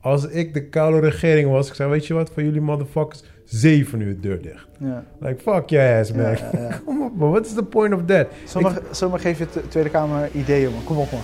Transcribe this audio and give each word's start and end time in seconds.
Als 0.00 0.26
ik 0.26 0.54
de 0.54 0.68
koude 0.68 1.00
regering 1.00 1.50
was, 1.50 1.68
ik 1.68 1.74
zei, 1.74 1.90
weet 1.90 2.06
je 2.06 2.14
wat, 2.14 2.30
voor 2.34 2.42
jullie 2.42 2.60
motherfuckers, 2.60 3.22
zeven 3.44 4.00
uur 4.00 4.20
deur 4.20 4.42
dicht. 4.42 4.66
Ja. 4.78 5.04
Like, 5.18 5.40
fuck 5.42 5.68
your 5.68 5.98
ass, 5.98 6.12
man. 6.12 6.22
Ja, 6.22 6.50
ja. 6.52 6.80
Kom 6.84 7.02
op, 7.02 7.16
man. 7.16 7.30
What 7.30 7.46
is 7.46 7.52
the 7.52 7.62
point 7.62 7.94
of 7.94 8.04
that? 8.06 8.26
Zomaar, 8.44 8.78
zomaar 8.90 9.20
geef 9.20 9.38
je 9.38 9.46
de 9.52 9.68
Tweede 9.68 9.90
Kamer 9.90 10.28
ideeën, 10.32 10.72
man. 10.72 10.84
Kom 10.84 10.98
op, 10.98 11.10
man. 11.10 11.20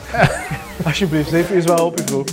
Alsjeblieft, 0.85 1.29
zeven 1.29 1.53
uur 1.53 1.59
is 1.61 1.67
wel 1.67 1.87
op, 1.87 1.99
ik 1.99 2.05
bedoel. 2.05 2.25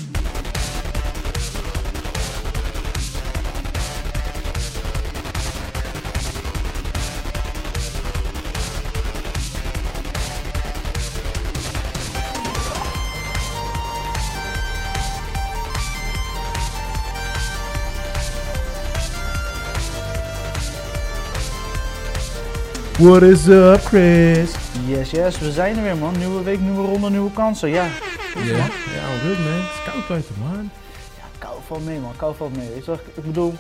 What 23.04 23.22
is 23.22 23.48
up, 23.48 23.80
Chris? 23.82 24.56
Yes, 24.88 25.12
yes, 25.12 25.40
we 25.40 25.52
zijn 25.52 25.78
er 25.78 25.84
weer, 25.84 25.98
man. 25.98 26.14
Nieuwe 26.18 26.44
week, 26.44 26.60
nieuwe 26.60 26.82
ronde, 26.88 27.10
nieuwe 27.10 27.32
kansen. 27.32 27.70
Ja. 27.70 27.88
Goed, 28.34 28.44
Ja, 28.44 28.56
ja, 28.58 28.66
good, 29.24 29.38
man. 29.40 29.54
Het 29.54 29.72
is 29.74 29.92
koud 29.92 30.08
buiten, 30.08 30.36
man. 30.40 30.70
Ja, 31.18 31.24
kou 31.38 31.54
valt 31.68 31.86
mee, 31.86 32.00
man. 32.00 32.12
Kou 32.18 32.36
valt 32.36 32.58
mee. 32.58 32.68
Weet 32.74 32.86
je 32.86 32.92
wat? 32.92 33.00
Ik 33.16 33.24
bedoel, 33.24 33.54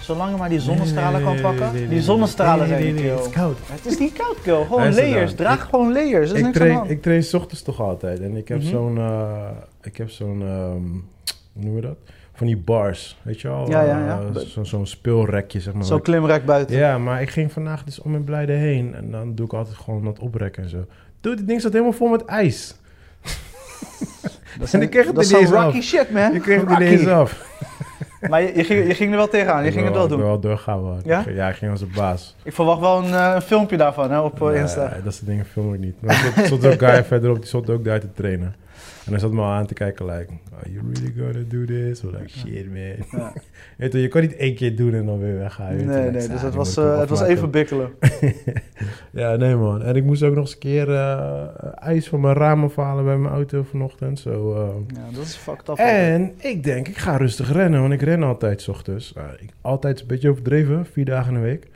zolang 0.00 0.30
je 0.30 0.36
maar 0.36 0.48
die 0.48 0.60
zonnestralen 0.60 1.22
Nee, 1.22 1.32
nee, 1.32 1.42
kan 1.42 1.50
pakken. 1.50 1.72
nee, 1.72 1.80
nee, 1.80 1.88
die 1.90 2.02
zonnestralen 2.02 2.58
nee, 2.58 2.68
zijn 2.68 2.82
nee, 2.82 2.92
niet 2.92 3.02
nee, 3.02 3.10
kill. 3.10 3.18
Het 3.22 3.26
is 3.28 3.32
koud. 3.40 3.56
Het 3.66 3.86
is 3.86 3.98
niet 3.98 4.12
koud, 4.12 4.36
kill. 4.42 4.62
Gewoon 4.62 4.80
Luister 4.80 5.04
layers. 5.08 5.34
dan. 5.34 5.44
Draag 5.46 5.62
Ik- 5.62 5.68
gewoon 5.70 5.92
layers. 5.92 6.30
Er 6.30 6.36
is 6.36 6.40
Ik 6.40 6.44
niks 6.46 6.58
aan 6.60 6.66
de 6.68 6.72
train, 6.74 6.90
ik 6.90 7.02
train 7.02 7.22
's 7.22 7.34
ochtends 7.34 7.62
toch 7.62 7.80
altijd. 7.80 8.20
En 8.20 8.36
ik 8.36 8.48
heb 8.48 8.58
Mhm. 8.58 8.68
zo'n, 8.68 8.98
eh, 8.98 9.48
ik 9.82 9.96
heb 9.96 10.10
zo'n, 10.10 10.42
ehm, 10.42 10.82
hoe 11.52 11.62
noemen 11.62 11.74
we 11.74 11.86
dat? 11.86 11.96
Van 12.36 12.46
die 12.46 12.56
bars, 12.56 13.16
weet 13.22 13.40
je 13.40 13.48
wel? 13.48 13.68
Ja, 13.70 13.82
ja, 13.82 13.98
ja. 14.06 14.20
Eh, 14.34 14.40
zo- 14.40 14.64
Zo'n 14.64 14.86
speelrekje, 14.86 15.60
zeg 15.60 15.74
maar. 15.74 15.84
Zo'n 15.84 16.02
klimrek 16.02 16.44
buiten. 16.44 16.76
Ja, 16.76 16.98
maar 16.98 17.22
ik 17.22 17.30
ging 17.30 17.52
vandaag 17.52 17.84
dus 17.84 18.00
om 18.00 18.10
mijn 18.10 18.24
blijde 18.24 18.52
heen. 18.52 18.94
En 18.94 19.10
dan 19.10 19.34
doe 19.34 19.46
ik 19.46 19.52
altijd 19.52 19.76
gewoon 19.76 20.04
dat 20.04 20.18
oprekken 20.18 20.62
en 20.62 20.68
zo. 20.68 20.84
Doe, 21.20 21.34
dit 21.36 21.46
ding 21.46 21.60
zat 21.60 21.72
helemaal 21.72 21.92
vol 21.92 22.08
met 22.08 22.24
ijs. 22.24 22.74
Dat 24.58 24.72
En 24.74 24.82
ik 24.82 24.90
kreeg 24.90 25.06
het 25.06 25.14
dat 25.14 25.24
is 25.24 25.32
er 25.32 25.38
niet 25.38 25.48
zo'n 25.48 25.56
eens 25.56 25.64
rocky 25.64 25.78
af. 25.78 25.82
shit, 25.84 26.10
man. 26.10 26.34
Ik 26.34 26.42
kreeg 26.42 26.60
het 26.60 26.68
Rocky. 26.68 26.82
er 26.82 26.90
niet 26.90 26.98
eens 27.00 27.08
af. 27.08 27.34
Maar 28.30 28.42
je, 28.42 28.52
je, 28.56 28.64
ging, 28.64 28.86
je 28.86 28.94
ging 28.94 29.10
er 29.10 29.16
wel 29.16 29.28
tegenaan. 29.28 29.60
Je 29.62 29.66
Ik 29.66 29.72
ging 29.72 29.84
het 29.86 29.94
wel 29.94 30.08
doen. 30.08 30.18
Ik 30.18 30.24
wel 30.24 30.40
doorgaan, 30.40 30.82
man. 30.82 31.00
Ja? 31.04 31.18
Ik 31.18 31.24
ging- 31.24 31.36
Ja, 31.36 31.48
ik 31.48 31.54
ging 31.56 31.70
als 31.70 31.80
een 31.80 31.90
baas. 31.94 32.36
Ik 32.42 32.52
verwacht 32.52 32.80
wel 32.80 32.98
een, 33.04 33.14
eh, 33.14 33.32
een 33.34 33.42
filmpje 33.42 33.76
daarvan 33.76 34.10
hè, 34.10 34.20
op 34.20 34.42
eh, 34.42 34.48
Nee, 34.48 34.60
Insta. 34.60 34.96
dat 35.04 35.14
soort 35.14 35.26
dingen 35.26 35.44
film 35.44 35.74
ik 35.74 35.80
niet. 35.80 35.94
Maar 36.02 36.14
stond- 36.14 36.46
stond 36.46 36.66
ook 36.66 36.78
guy 36.78 37.04
verderop, 37.14 37.36
die 37.36 37.46
stond 37.46 37.70
ook 37.70 37.84
daar 37.84 38.00
te 38.00 38.12
trainen. 38.12 38.54
En 39.06 39.12
hij 39.12 39.20
zat 39.20 39.32
me 39.32 39.40
al 39.40 39.50
aan 39.50 39.66
te 39.66 39.74
kijken, 39.74 40.06
like, 40.06 40.32
are 40.58 40.72
you 40.72 40.84
really 40.92 41.12
gonna 41.16 41.44
do 41.48 41.64
this? 41.64 42.04
Or 42.04 42.10
like, 42.10 42.28
shit 42.28 42.66
man. 42.66 43.20
Ja. 43.20 43.32
Weet 43.78 43.92
je, 43.92 44.00
je 44.00 44.08
kan 44.08 44.20
niet 44.20 44.36
één 44.36 44.54
keer 44.54 44.76
doen 44.76 44.94
en 44.94 45.06
dan 45.06 45.18
weer 45.18 45.38
weggaan. 45.38 45.76
Nee, 45.76 45.84
nee, 45.84 46.10
dus 46.10 46.26
die 46.26 46.38
het 46.38 46.54
was, 46.54 46.76
eh, 46.76 46.84
toch 46.84 47.00
het 47.00 47.08
was 47.08 47.22
even 47.22 47.50
bikkelen. 47.50 47.90
Ja, 49.10 49.36
nee 49.36 49.56
man. 49.56 49.82
En 49.82 49.96
ik 49.96 50.04
moest 50.04 50.22
ook 50.22 50.34
nog 50.34 50.44
eens 50.44 50.52
een 50.52 50.58
keer 50.58 50.90
eh, 50.90 51.46
ijs 51.74 52.08
van 52.08 52.20
mijn 52.20 52.34
ramen 52.34 52.70
halen 52.76 53.04
bij 53.04 53.16
mijn 53.16 53.34
auto 53.34 53.62
vanochtend. 53.62 54.18
Zo, 54.18 54.54
eh. 54.54 54.96
Ja, 54.96 55.16
dat 55.16 55.24
is 55.24 55.36
fucked 55.36 55.68
up. 55.68 55.76
En 55.76 56.32
ik 56.36 56.64
denk, 56.64 56.88
ik 56.88 56.98
ga 56.98 57.16
rustig 57.16 57.52
rennen, 57.52 57.80
want 57.80 57.92
ik 57.92 58.02
ren 58.02 58.22
altijd 58.22 58.62
's 58.62 58.68
ochtends. 58.68 59.14
Ik, 59.38 59.50
altijd 59.60 60.00
een 60.00 60.06
beetje 60.06 60.30
overdreven, 60.30 60.86
vier 60.86 61.04
dagen 61.04 61.34
in 61.34 61.40
de 61.40 61.46
week. 61.46 61.66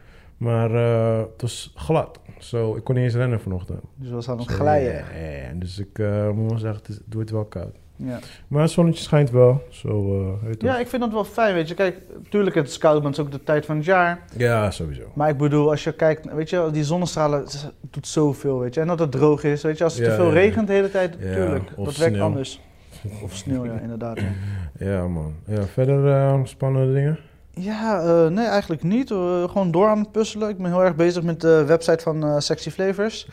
Maar 0.41 0.75
eh, 0.75 1.19
het 1.19 1.43
was 1.43 1.73
glad. 1.77 2.21
Zo, 2.39 2.77
ik 2.77 2.85
kon 2.85 2.95
niet 2.95 3.05
eens 3.05 3.15
rennen 3.15 3.41
vanochtend. 3.41 3.81
Dus 3.95 4.09
we 4.09 4.15
was 4.15 4.29
aan 4.29 4.39
het 4.39 4.51
Zo, 4.51 4.55
glijden. 4.55 4.93
ja. 4.95 5.53
Dus 5.55 5.79
ik 5.79 5.99
eh, 5.99 6.31
moet 6.31 6.51
wel 6.51 6.59
zeggen, 6.59 6.83
het, 6.87 7.01
wordt 7.11 7.31
wel 7.31 7.45
koud. 7.45 7.75
Ja. 7.97 8.19
Maar 8.49 8.63
het 8.63 8.71
zonnetje 8.71 9.03
schijnt 9.03 9.31
wel. 9.31 9.63
Zo, 9.69 10.15
weet 10.45 10.61
je 10.61 10.67
ja, 10.67 10.79
ik 10.79 10.87
vind 10.87 11.03
dat 11.03 11.13
wel 11.13 11.25
fijn, 11.25 11.55
weet 11.55 11.69
je. 11.69 11.75
Kijk, 11.75 11.97
tuurlijk 12.29 12.57
het 12.57 12.69
is 12.69 12.79
koud, 12.79 12.97
maar 13.03 13.11
het 13.11 13.19
is 13.19 13.25
ook 13.25 13.31
de 13.33 13.43
tijd 13.45 13.67
van 13.67 13.77
het 13.77 13.85
jaar. 13.85 14.25
ja, 14.37 14.71
sowieso. 14.71 15.03
Maar 15.15 15.29
ik 15.29 15.37
bedoel, 15.39 15.71
als 15.71 15.85
je 15.85 15.93
kijkt, 15.93 16.33
weet 16.33 16.51
je, 16.51 16.69
die 16.73 16.85
zonnestralen 16.85 17.45
doet 17.91 18.07
zoveel, 18.07 18.59
weet 18.61 18.75
je. 18.75 18.81
En 18.81 18.87
dat 18.87 18.99
het 18.99 19.11
droog 19.13 19.45
is, 19.45 19.63
weet 19.63 19.79
je. 19.79 19.85
Als 19.85 19.95
het 19.97 20.05
Ja, 20.05 20.11
te 20.11 20.17
veel 20.17 20.33
regent 20.33 20.67
de 20.67 20.73
hele 20.73 20.91
tijd, 20.91 21.17
Ja, 21.21 21.35
tuurlijk. 21.35 21.71
of 21.77 21.85
Dat 21.87 21.97
werkt 21.97 22.19
anders. 22.21 22.61
Of 23.25 23.35
sneeuw, 23.37 23.65
ja, 23.65 23.79
inderdaad. 23.79 24.19
Ja, 24.79 25.09
man. 25.09 25.35
Ja, 25.47 25.63
verder 25.63 26.49
spannende 26.49 26.93
dingen? 26.95 27.19
Ja 27.61 28.01
eh, 28.03 28.27
nee, 28.31 28.47
eigenlijk 28.47 28.83
niet. 28.83 29.11
Eh, 29.11 29.49
gewoon 29.49 29.71
door 29.71 29.89
aan 29.89 29.99
het 29.99 30.13
puzzelen. 30.13 30.49
Ik 30.49 30.57
ben 30.57 30.67
heel 30.67 30.85
erg 30.85 30.97
bezig 30.97 31.23
met 31.23 31.41
de 31.41 31.65
website 31.65 32.03
van 32.03 32.25
eh, 32.25 32.39
Sexy 32.39 32.71
Flavors. 32.71 33.29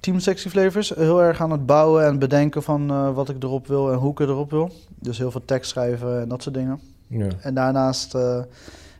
Team 0.00 0.18
Sexy 0.18 0.48
Flavors. 0.48 0.88
Heel 0.88 1.22
erg 1.22 1.40
aan 1.40 1.50
het 1.50 1.66
bouwen 1.66 2.04
en 2.04 2.18
bedenken 2.18 2.62
van 2.62 3.14
wat 3.14 3.28
ik 3.28 3.42
erop 3.42 3.66
wil 3.66 3.92
en 3.92 3.98
hoe 3.98 4.10
ik 4.10 4.20
erop 4.20 4.50
wil. 4.50 4.70
Dus 4.98 5.18
heel 5.18 5.30
veel 5.30 5.44
tekst 5.44 5.70
schrijven 5.70 6.20
en 6.20 6.28
dat 6.28 6.42
soort 6.42 6.54
dingen. 6.54 6.80
Ja. 7.06 7.26
En 7.40 7.54
daarnaast 7.54 8.16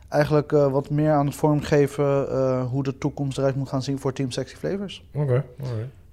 eigenlijk 0.09 0.51
wat 0.51 0.89
meer 0.89 1.11
aan 1.11 1.25
het 1.25 1.35
vormgeven 1.35 2.27
hoe 2.61 2.83
de 2.83 2.97
toekomst 2.97 3.37
eruit 3.37 3.55
moet 3.55 3.69
gaan 3.69 3.83
zien 3.83 3.99
voor 3.99 4.13
Team 4.13 4.31
Sexy 4.31 4.55
Flavors. 4.55 5.03
Oké. 5.13 5.43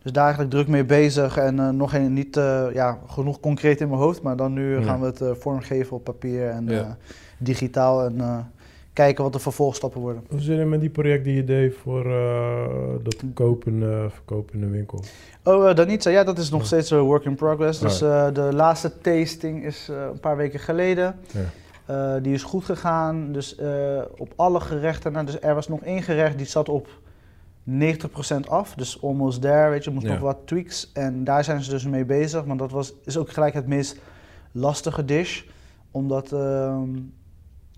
Dus 0.02 0.12
daar 0.12 0.24
eigenlijk 0.24 0.52
druk 0.52 0.68
mee 0.68 0.84
bezig 0.84 1.36
en 1.36 1.76
nog 1.76 1.94
een, 1.94 2.12
niet 2.12 2.34
ja, 2.72 2.98
genoeg 3.06 3.40
concreet 3.40 3.80
in 3.80 3.88
mijn 3.88 4.00
hoofd, 4.00 4.22
maar 4.22 4.36
dan 4.36 4.52
nu 4.52 4.78
Ja. 4.78 4.82
gaan 4.82 5.00
we 5.00 5.06
het 5.06 5.38
vormgeven 5.38 5.96
op 5.96 6.04
papier 6.04 6.48
en 6.48 6.68
Ja. 6.68 6.96
Eh, 7.40 7.46
digitaal 7.46 8.04
en 8.04 8.20
eh, 8.20 8.38
kijken 8.92 9.24
wat 9.24 9.32
de 9.32 9.38
vervolgstappen 9.38 10.00
worden. 10.00 10.22
Hoe 10.28 10.40
zit 10.40 10.58
het 10.58 10.68
met 10.68 10.80
die 10.80 10.90
project 10.90 11.24
die 11.24 11.34
je 11.34 11.44
deed 11.44 11.74
voor 11.82 12.06
eh, 12.06 12.66
dat 13.02 13.16
kopen, 13.34 13.82
eh, 13.82 14.04
verkopen 14.10 14.54
in 14.54 14.60
de 14.60 14.66
winkel? 14.66 15.04
Oh, 15.44 15.68
uh, 15.68 15.74
Danitza, 15.74 16.10
ja, 16.10 16.24
dat 16.24 16.38
is 16.38 16.50
nog 16.50 16.60
Ja. 16.60 16.66
steeds 16.66 16.90
een 16.90 16.98
work 17.00 17.24
in 17.24 17.34
progress. 17.34 17.78
Dus 17.80 18.00
eh, 18.02 18.32
de 18.32 18.48
laatste 18.52 18.98
tasting 19.00 19.64
is 19.64 19.88
eh, 19.90 19.96
een 20.12 20.20
paar 20.20 20.36
weken 20.36 20.60
geleden. 20.60 21.14
Ja. 21.32 21.40
Eh, 22.16 22.22
die 22.22 22.34
is 22.34 22.42
goed 22.42 22.64
gegaan. 22.64 23.32
Dus 23.32 23.56
eh, 23.56 24.00
op 24.16 24.32
alle 24.36 24.60
gerechten. 24.60 25.12
Nou, 25.12 25.26
dus 25.26 25.40
er 25.40 25.54
was 25.54 25.68
nog 25.68 25.80
één 25.82 26.02
gerecht 26.02 26.36
die 26.36 26.46
zat 26.46 26.68
op 26.68 26.88
90% 27.64 28.48
af. 28.48 28.74
Dus 28.74 29.02
almost 29.02 29.40
there, 29.40 29.70
weet 29.70 29.84
je. 29.84 29.90
moest 29.90 30.06
Ja. 30.06 30.12
nog 30.12 30.20
wat 30.20 30.38
tweaks. 30.44 30.90
En 30.92 31.24
daar 31.24 31.44
zijn 31.44 31.62
ze 31.62 31.70
dus 31.70 31.84
mee 31.84 32.04
bezig. 32.04 32.44
Maar 32.44 32.56
dat 32.56 32.70
was, 32.70 32.92
is 33.04 33.16
ook 33.16 33.30
gelijk 33.30 33.54
het 33.54 33.66
meest 33.66 33.96
lastige 34.52 35.04
dish. 35.04 35.42
Omdat 35.90 36.32
ehm, 36.32 36.88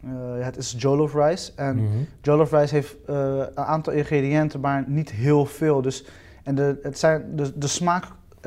eh, 0.04 0.10
het 0.44 0.56
is 0.56 0.74
jollof 0.78 1.14
rice. 1.14 1.52
En 1.56 1.76
Mhm. 1.76 1.86
Jollof 2.22 2.50
rice 2.50 2.74
heeft 2.74 2.96
eh, 3.06 3.16
een 3.54 3.64
aantal 3.64 3.92
ingrediënten, 3.92 4.60
maar 4.60 4.84
niet 4.86 5.10
heel 5.10 5.46
veel. 5.46 5.82
Dus, 5.82 6.04
en 6.42 6.54
de, 6.54 6.78
het 6.82 6.98
zijn, 6.98 7.36
de, 7.36 7.58
de, 7.58 7.66
smaak, 7.66 8.04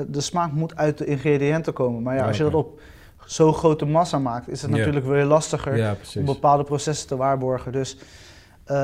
de 0.08 0.22
smaak 0.22 0.52
moet 0.52 0.76
uit 0.76 0.98
de 0.98 1.06
ingrediënten 1.06 1.74
komen. 1.74 2.04
Maar 2.04 2.14
ja, 2.16 2.22
Ja, 2.22 2.28
als 2.28 2.38
je 2.38 2.44
dat 2.44 2.54
op 2.54 2.80
zo'n 3.26 3.54
grote 3.54 3.86
massa 3.86 4.20
maakt, 4.20 4.50
is 4.50 4.62
het 4.62 4.72
natuurlijk 4.72 5.06
weer 5.06 5.26
lastiger 5.26 5.78
Ja, 5.78 5.96
om 6.18 6.26
bepaalde 6.26 6.64
processen 6.64 7.08
te 7.08 7.16
waarborgen. 7.16 7.72
Dus 7.72 7.98
eh, 8.64 8.76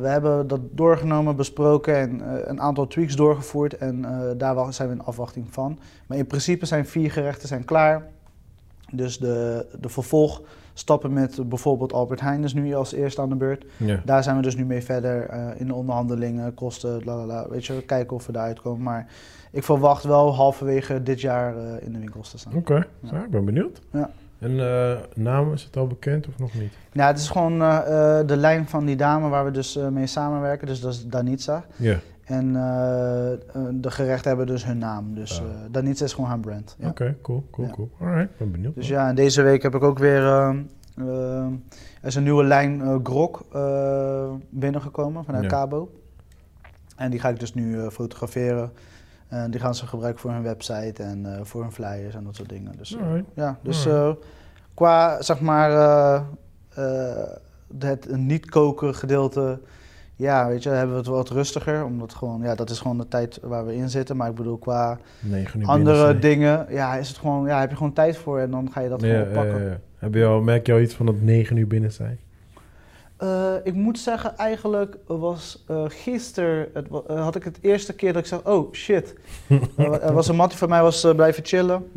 we 0.00 0.06
hebben 0.06 0.46
dat 0.46 0.60
doorgenomen, 0.70 1.36
besproken 1.36 1.96
en 1.96 2.22
een 2.50 2.60
aantal 2.60 2.86
tweaks 2.86 3.16
doorgevoerd. 3.16 3.76
En 3.76 4.04
daar 4.38 4.72
zijn 4.72 4.88
we 4.88 4.94
in 4.94 5.04
afwachting 5.04 5.46
van. 5.50 5.78
Maar 6.06 6.18
in 6.18 6.26
principe 6.26 6.66
zijn 6.66 6.86
vier 6.86 7.10
gerechten 7.10 7.48
zijn 7.48 7.64
klaar. 7.64 8.06
Dus 8.92 9.18
de, 9.18 9.66
de 9.80 9.88
vervolgstappen 10.74 11.12
met 11.12 11.48
bijvoorbeeld 11.48 11.92
Albert 11.92 12.20
Heijn 12.20 12.44
is 12.44 12.54
nu 12.54 12.74
als 12.74 12.92
eerste 12.92 13.20
aan 13.20 13.28
de 13.28 13.34
beurt. 13.34 13.64
Ja. 13.76 14.00
Daar 14.04 14.22
zijn 14.22 14.36
we 14.36 14.42
dus 14.42 14.56
nu 14.56 14.64
mee 14.64 14.82
verder 14.82 15.28
eh, 15.28 15.60
in 15.60 15.66
de 15.66 15.74
onderhandelingen, 15.74 16.54
kosten, 16.54 17.04
la 17.04 17.16
la 17.16 17.26
la. 17.26 17.48
Weet 17.48 17.64
je, 17.66 17.82
kijken 17.82 18.16
of 18.16 18.26
we 18.26 18.32
daaruit 18.32 18.60
komen. 18.60 18.82
Maar 18.82 19.06
ik 19.50 19.64
verwacht 19.64 20.04
wel 20.04 20.34
halverwege 20.34 21.02
dit 21.02 21.20
jaar 21.20 21.56
eh, 21.56 21.86
in 21.86 21.92
de 21.92 21.98
winkels 21.98 22.30
te 22.30 22.38
staan. 22.38 22.54
Oké, 22.54 22.74
Ja. 22.74 23.10
Nou, 23.10 23.24
ik 23.24 23.30
ben 23.30 23.44
benieuwd. 23.44 23.80
Ja. 23.90 24.10
En 24.38 24.60
eh 24.60 24.96
naam, 25.14 25.52
is 25.52 25.62
het 25.62 25.76
al 25.76 25.86
bekend 25.86 26.28
of 26.28 26.38
nog 26.38 26.54
niet? 26.54 26.72
Ja, 26.92 27.06
het 27.06 27.18
is 27.18 27.28
gewoon 27.28 27.58
de 28.26 28.36
lijn 28.36 28.68
van 28.68 28.84
die 28.84 28.96
dame 28.96 29.28
waar 29.28 29.44
we 29.44 29.50
dus 29.50 29.78
mee 29.90 30.06
samenwerken. 30.06 30.66
Dus 30.66 30.80
dat 30.80 30.92
is 30.92 31.06
Danitza. 31.06 31.64
Ja, 31.76 31.98
En 32.24 32.56
eh, 32.56 33.32
eh, 33.32 33.38
de 33.72 33.90
gerechten 33.90 34.28
hebben 34.28 34.46
dus 34.46 34.64
hun 34.64 34.78
naam. 34.78 35.14
Dus 35.14 35.40
Ah. 35.40 35.46
eh, 35.46 35.50
Danitza 35.70 36.04
is 36.04 36.12
gewoon 36.12 36.28
haar 36.30 36.38
brand. 36.40 36.76
Ja. 36.78 36.88
oké, 36.88 37.16
cool, 37.22 37.44
cool, 37.50 37.66
Ja. 37.66 37.72
cool. 37.72 37.90
Alright, 38.00 38.30
ik 38.30 38.38
ben 38.38 38.50
benieuwd. 38.50 38.74
Dus 38.74 38.88
ja, 38.88 39.08
en 39.08 39.14
deze 39.14 39.42
week 39.42 39.62
heb 39.62 39.74
ik 39.74 39.82
ook 39.82 39.98
weer... 39.98 40.22
er 40.22 41.48
is 42.02 42.14
een 42.14 42.22
nieuwe 42.22 42.44
lijn 42.44 43.00
grok 43.04 43.44
binnengekomen 44.50 45.24
vanuit 45.24 45.42
Ja. 45.44 45.50
Cabo. 45.50 45.90
En 46.96 47.10
die 47.10 47.20
ga 47.20 47.28
ik 47.28 47.40
dus 47.40 47.54
nu 47.54 47.90
fotograferen. 47.90 48.72
En 49.28 49.50
die 49.50 49.60
gaan 49.60 49.74
ze 49.74 49.86
gebruiken 49.86 50.20
voor 50.20 50.30
hun 50.30 50.42
website 50.42 51.02
en 51.02 51.40
voor 51.42 51.62
hun 51.62 51.72
flyers 51.72 52.14
en 52.14 52.24
dat 52.24 52.34
soort 52.36 52.48
dingen. 52.48 52.76
Dus, 52.76 52.96
ja, 53.34 53.58
dus 53.62 53.88
qua 54.74 55.22
zeg 55.22 55.40
maar 55.40 55.70
het 57.78 58.16
niet 58.16 58.50
koken 58.50 58.94
gedeelte, 58.94 59.60
ja, 60.16 60.48
weet 60.48 60.62
je, 60.62 60.68
hebben 60.68 60.94
we 60.94 61.00
het 61.00 61.10
wat 61.10 61.30
rustiger. 61.30 61.84
Omdat 61.84 62.14
gewoon, 62.14 62.42
ja, 62.42 62.54
dat 62.54 62.70
is 62.70 62.78
gewoon 62.80 62.98
de 62.98 63.08
tijd 63.08 63.38
waar 63.42 63.66
we 63.66 63.74
in 63.74 63.90
zitten. 63.90 64.16
Maar 64.16 64.28
ik 64.28 64.34
bedoel, 64.34 64.56
qua 64.58 64.98
andere 65.66 66.18
dingen, 66.20 66.66
ja, 66.70 66.94
is 66.96 67.08
het 67.08 67.16
gewoon, 67.18 67.46
ja, 67.46 67.60
heb 67.60 67.70
je 67.70 67.76
gewoon 67.76 67.92
tijd 67.92 68.16
voor 68.16 68.38
en 68.38 68.50
dan 68.50 68.70
ga 68.72 68.80
je 68.80 68.88
dat 68.88 69.00
Ja, 69.00 69.06
gewoon 69.08 69.22
ja, 69.22 69.28
oppakken. 69.28 69.62
ja, 69.64 69.70
ja. 69.70 69.78
Heb 69.98 70.14
je 70.14 70.24
al, 70.24 70.40
merk 70.40 70.66
je 70.66 70.72
al 70.72 70.78
iets 70.80 70.94
van 70.94 71.06
dat 71.06 71.20
negen 71.20 71.56
uur 71.56 71.66
binnen 71.66 71.92
zijn? 71.92 72.18
Eh, 73.16 73.52
ik 73.62 73.74
moet 73.74 73.98
zeggen, 73.98 74.36
eigenlijk 74.36 74.96
was 75.06 75.64
eh 75.68 75.84
gisteren, 75.88 76.66
het, 76.74 76.86
eh, 77.06 77.22
had 77.22 77.34
ik 77.36 77.44
het 77.44 77.58
eerste 77.60 77.92
keer 77.92 78.12
dat 78.12 78.22
ik 78.22 78.28
zei, 78.28 78.40
oh 78.44 78.72
shit. 78.72 79.14
er 79.76 79.90
wa- 79.90 80.12
was 80.12 80.28
een 80.28 80.36
mattie 80.36 80.58
van 80.58 80.68
mij 80.68 80.82
was 80.82 81.06
blijven 81.16 81.44
chillen. 81.44 81.90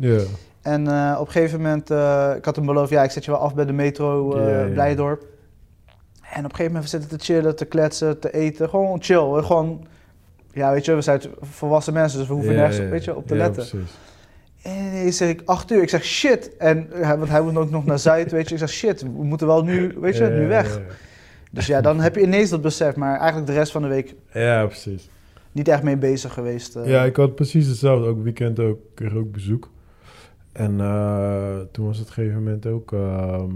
En 0.62 0.82
op 1.18 1.26
een 1.26 1.32
gegeven 1.32 1.60
moment, 1.60 1.90
ik 2.36 2.44
had 2.44 2.56
hem 2.56 2.66
beloofd, 2.66 2.90
ja, 2.90 3.02
ik 3.02 3.10
zet 3.10 3.24
je 3.24 3.30
wel 3.30 3.40
af 3.40 3.54
bij 3.54 3.64
de 3.64 3.72
metro 3.72 4.38
ja. 4.40 4.66
En 6.32 6.38
op 6.44 6.50
een 6.50 6.56
gegeven 6.56 6.72
moment 6.72 6.90
we 6.90 6.98
zitten 6.98 7.18
te 7.18 7.24
chillen, 7.24 7.56
te 7.56 7.64
kletsen, 7.64 8.18
te 8.20 8.32
eten. 8.34 8.68
Gewoon 8.68 9.02
chill. 9.02 9.42
Gewoon, 9.42 9.86
ja, 10.52 10.72
weet 10.72 10.84
je, 10.84 10.94
we 10.94 11.00
zijn 11.00 11.20
volwassen 11.40 11.92
mensen, 11.92 12.18
dus 12.18 12.28
we 12.28 12.34
hoeven 12.34 12.52
Ja, 12.52 12.58
nergens 12.58 12.78
ja, 12.78 12.88
weet 12.88 13.04
je, 13.04 13.16
op 13.16 13.26
te 13.26 13.34
ja, 13.34 13.40
letten. 13.40 13.66
precies. 13.68 13.96
En 14.62 15.12
zeg 15.12 15.28
ik, 15.28 15.42
acht 15.44 15.70
uur. 15.70 15.82
Ik 15.82 15.88
zeg, 15.88 16.04
shit. 16.04 16.56
En 16.56 16.86
hij- 16.92 17.18
want 17.18 17.30
hij 17.30 17.40
moet 17.40 17.56
ook 17.56 17.70
nog 17.70 17.84
naar 17.84 17.98
Zuid, 17.98 18.30
weet 18.30 18.48
je. 18.48 18.54
Ik 18.54 18.60
zeg, 18.60 18.68
shit, 18.70 19.02
we 19.02 19.08
moeten 19.24 19.46
wel 19.46 19.62
nu, 19.64 19.94
weet 20.00 20.16
je, 20.16 20.24
nu 20.24 20.46
weg. 20.46 20.80
Dus 21.50 21.66
ja, 21.66 21.80
dan 21.80 22.00
heb 22.00 22.14
je 22.14 22.22
ineens 22.22 22.50
dat 22.50 22.62
besef. 22.62 22.96
Maar 22.96 23.16
eigenlijk 23.16 23.46
de 23.46 23.52
rest 23.52 23.72
van 23.72 23.82
de 23.82 23.88
week 23.88 24.14
Ja, 24.32 24.66
precies. 24.66 25.08
niet 25.52 25.68
echt 25.68 25.82
mee 25.82 25.96
bezig 25.96 26.32
geweest. 26.32 26.76
eh. 26.76 26.86
Ja, 26.86 27.04
ik 27.04 27.16
had 27.16 27.34
precies 27.34 27.66
hetzelfde. 27.66 28.06
Ook 28.08 28.22
weekend 28.22 28.60
ook, 28.60 28.78
kreeg 28.94 29.14
ook 29.14 29.32
bezoek. 29.32 29.70
En 30.52 30.80
eh, 30.80 31.58
toen 31.72 31.86
was 31.86 31.98
het 31.98 32.10
gegeven 32.10 32.36
moment 32.42 32.66
ook 32.66 32.92
ehm, 32.92 33.50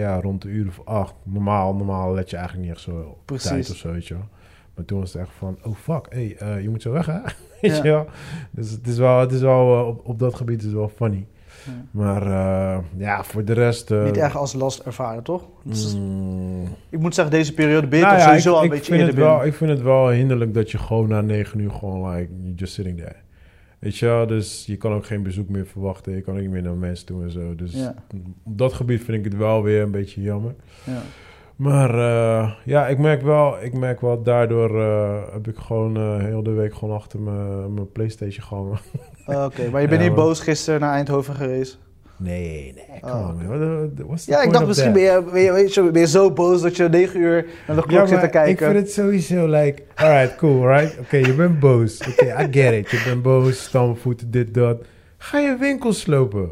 ja, 0.00 0.20
rond 0.20 0.42
de 0.42 0.48
uur 0.48 0.68
of 0.68 0.80
acht. 0.84 1.14
Normaal, 1.22 1.74
normaal 1.74 2.14
let 2.14 2.30
je 2.30 2.36
eigenlijk 2.36 2.66
niet 2.66 2.76
echt 2.76 2.84
zo 2.84 2.90
op 3.00 3.18
Precies. 3.24 3.48
tijd 3.48 3.70
of 3.70 3.76
zo, 3.76 3.92
weet 3.92 4.06
je 4.06 4.14
wel. 4.14 4.28
Maar 4.74 4.84
toen 4.84 4.98
was 5.00 5.12
het 5.12 5.22
echt 5.22 5.30
van, 5.38 5.58
oh 5.62 5.74
fuck, 5.76 6.06
hey, 6.08 6.36
eh, 6.38 6.62
je 6.62 6.68
moet 6.70 6.82
zo 6.82 6.92
weg, 6.92 7.06
hè? 7.06 7.18
weet 7.60 7.76
Ja. 7.76 7.82
je 7.82 7.90
wel? 7.90 8.06
Dus 8.50 8.70
het 8.70 8.86
is 8.86 8.98
wel, 8.98 9.20
het 9.20 9.32
is 9.32 9.40
wel 9.40 9.78
eh, 9.78 9.86
op, 9.86 10.00
op 10.08 10.18
dat 10.18 10.34
gebied 10.34 10.58
is 10.58 10.64
het 10.64 10.74
wel 10.74 10.88
funny. 10.88 11.26
Ja. 11.66 11.72
Maar 11.90 12.22
eh, 12.22 12.78
ja, 12.96 13.24
voor 13.24 13.44
de 13.44 13.52
rest... 13.52 13.90
Niet 13.90 14.16
echt 14.16 14.34
als 14.36 14.52
last 14.52 14.80
ervaren, 14.80 15.22
toch? 15.22 15.48
Is- 15.70 15.94
mm, 15.96 16.62
Ik 16.90 16.98
moet 16.98 17.14
zeggen, 17.14 17.34
deze 17.34 17.54
periode 17.54 17.86
ben 17.86 17.98
je 17.98 18.04
nou 18.04 18.16
toch 18.16 18.24
ja, 18.24 18.28
sowieso 18.28 18.50
ik, 18.50 18.54
al 18.56 18.60
een 18.60 18.66
ik 18.66 18.70
beetje 18.78 18.94
vind 18.94 19.06
het 19.06 19.16
wel. 19.16 19.44
Ik 19.44 19.54
vind 19.54 19.70
het 19.70 19.82
wel 19.82 20.08
hinderlijk 20.10 20.54
dat 20.54 20.70
je 20.70 20.78
gewoon 20.78 21.08
na 21.08 21.20
negen 21.20 21.58
uur 21.58 21.70
gewoon 21.70 22.10
like, 22.10 22.32
you're 22.40 22.54
just 22.54 22.72
sitting 22.72 22.96
there. 22.98 23.16
Weet 23.84 23.96
je 23.96 24.06
wel, 24.06 24.26
dus 24.26 24.66
je 24.66 24.76
kan 24.76 24.92
ook 24.92 25.06
geen 25.06 25.22
bezoek 25.22 25.48
meer 25.48 25.66
verwachten. 25.66 26.14
Je 26.14 26.20
kan 26.20 26.34
ook 26.34 26.40
niet 26.40 26.50
meer 26.50 26.62
naar 26.62 26.74
mensen 26.74 27.06
toe 27.06 27.22
en 27.22 27.30
zo. 27.30 27.54
Dus 27.54 27.72
Ja. 27.72 27.94
op 28.44 28.58
dat 28.58 28.72
gebied 28.72 29.04
vind 29.04 29.18
ik 29.18 29.32
het 29.32 29.36
wel 29.40 29.62
weer 29.62 29.82
een 29.82 29.90
beetje 29.90 30.22
jammer. 30.22 30.54
Ja. 30.84 31.02
Maar 31.56 31.90
eh, 31.94 32.52
ja, 32.64 32.86
ik 32.88 32.98
merk 32.98 33.22
wel, 33.22 33.62
ik 33.62 33.72
merk 33.72 34.00
wel 34.00 34.22
daardoor 34.22 34.80
eh, 34.80 35.32
heb 35.32 35.48
ik 35.48 35.56
gewoon 35.56 35.96
eh, 35.96 36.18
heel 36.18 36.42
de 36.42 36.50
week 36.50 36.74
gewoon 36.74 36.94
achter 36.94 37.20
mijn 37.20 37.74
mijn 37.74 37.92
Playstation 37.92 38.44
gehangen. 38.46 38.78
Oh, 39.26 39.44
Oké, 39.44 39.70
maar 39.70 39.80
je 39.80 39.88
bent 39.88 40.00
Ja, 40.00 40.06
niet 40.06 40.16
boos 40.16 40.40
gisteren 40.40 40.80
naar 40.80 40.92
Eindhoven 40.92 41.34
geweest? 41.34 41.78
Nee, 42.24 42.74
nee, 42.74 43.00
come 43.00 43.14
Oh, 43.14 44.16
Ja, 44.26 44.42
ik 44.42 44.52
dacht 44.52 44.66
misschien 44.66 44.92
ben 44.92 45.02
je, 45.02 45.22
ben, 45.32 45.40
je, 45.42 45.52
weet 45.52 45.74
je, 45.74 45.82
ben 45.90 46.00
je 46.00 46.06
zo 46.06 46.30
boos 46.30 46.62
dat 46.62 46.76
je 46.76 46.88
negen 46.88 47.20
uur 47.20 47.46
naar 47.66 47.76
de 47.76 47.82
klok 47.82 47.90
Ja, 48.00 48.06
zit 48.06 48.20
te 48.20 48.28
kijken. 48.28 48.50
Ik 48.52 48.58
vind 48.58 48.74
het 48.86 48.92
sowieso 48.92 49.46
like, 49.46 49.82
alright, 49.94 50.36
cool, 50.36 50.68
right? 50.68 50.98
Oké, 50.98 51.16
je 51.16 51.34
bent 51.34 51.60
boos. 51.60 51.98
Oké, 52.08 52.24
I 52.24 52.46
get 52.50 52.72
it. 52.72 52.90
Je 52.90 53.02
bent 53.06 53.22
boos, 53.22 53.62
stamvoeten, 53.62 54.30
dit, 54.30 54.54
dat. 54.54 54.82
Ga 55.18 55.38
je 55.38 55.56
winkels 55.60 56.00
slopen. 56.00 56.50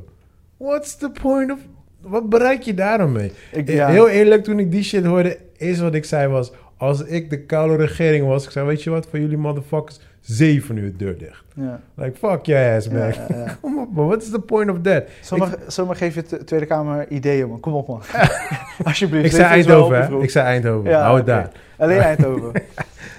What's 0.56 0.96
the 0.96 1.10
point 1.22 1.50
of... 1.50 1.58
Wat 2.00 2.28
bereik 2.28 2.62
je 2.62 2.74
daar 2.74 2.98
dan 2.98 3.12
mee? 3.12 3.32
Ik- 3.52 3.68
Eh, 3.68 3.74
ja. 3.74 3.88
Heel 3.88 4.08
eerlijk, 4.08 4.44
toen 4.44 4.58
ik 4.58 4.70
die 4.70 4.82
shit 4.82 5.04
hoorde, 5.04 5.38
is 5.56 5.80
wat 5.80 5.94
ik 5.94 6.04
zei 6.04 6.28
was... 6.28 6.52
Als 6.76 7.04
ik 7.04 7.30
de 7.30 7.44
koude 7.44 7.76
regering 7.76 8.26
was, 8.26 8.44
ik 8.44 8.50
zei, 8.50 8.66
weet 8.66 8.82
je 8.82 8.90
wat, 8.90 9.06
voor 9.10 9.18
jullie 9.18 9.36
motherfuckers, 9.36 10.00
zeven 10.22 10.76
uur 10.76 10.96
deur 10.96 11.18
dicht. 11.18 11.44
Ja. 11.54 11.80
Like, 11.94 12.18
fuck 12.18 12.46
your 12.46 12.76
ass, 12.76 12.88
man. 12.88 12.98
Ja, 12.98 13.06
ja, 13.28 13.36
ja. 13.36 13.56
Kom 13.60 13.78
op, 13.78 13.92
man. 13.92 14.06
What 14.06 14.22
is 14.22 14.30
the 14.30 14.40
point 14.40 14.70
of 14.70 14.76
that? 14.82 15.04
Zomaar, 15.20 15.54
zomaar 15.66 15.96
geef 15.96 16.14
je 16.14 16.22
de 16.22 16.44
Tweede 16.44 16.66
Kamer 16.66 17.10
ideeën, 17.10 17.48
man. 17.48 17.60
Kom 17.60 17.72
op, 17.72 17.88
man. 17.88 18.02
Alsjeblieft. 18.84 19.24
Ik 19.24 19.32
zei 19.32 19.44
Eindhoven, 19.44 20.06
hè? 20.06 20.22
Ik 20.22 20.30
zei 20.30 20.46
Eindhoven. 20.46 20.92
Hou 20.92 21.16
het 21.16 21.26
daar. 21.26 21.50
Alleen 21.78 22.00
Eindhoven. 22.10 22.62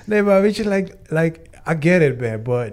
Nee, 0.05 0.23
maar 0.23 0.41
weet 0.41 0.55
je, 0.55 0.69
like, 0.69 0.93
like, 1.07 1.39
I 1.71 1.75
get 1.79 2.01
it, 2.01 2.21
man, 2.21 2.41
but... 2.43 2.71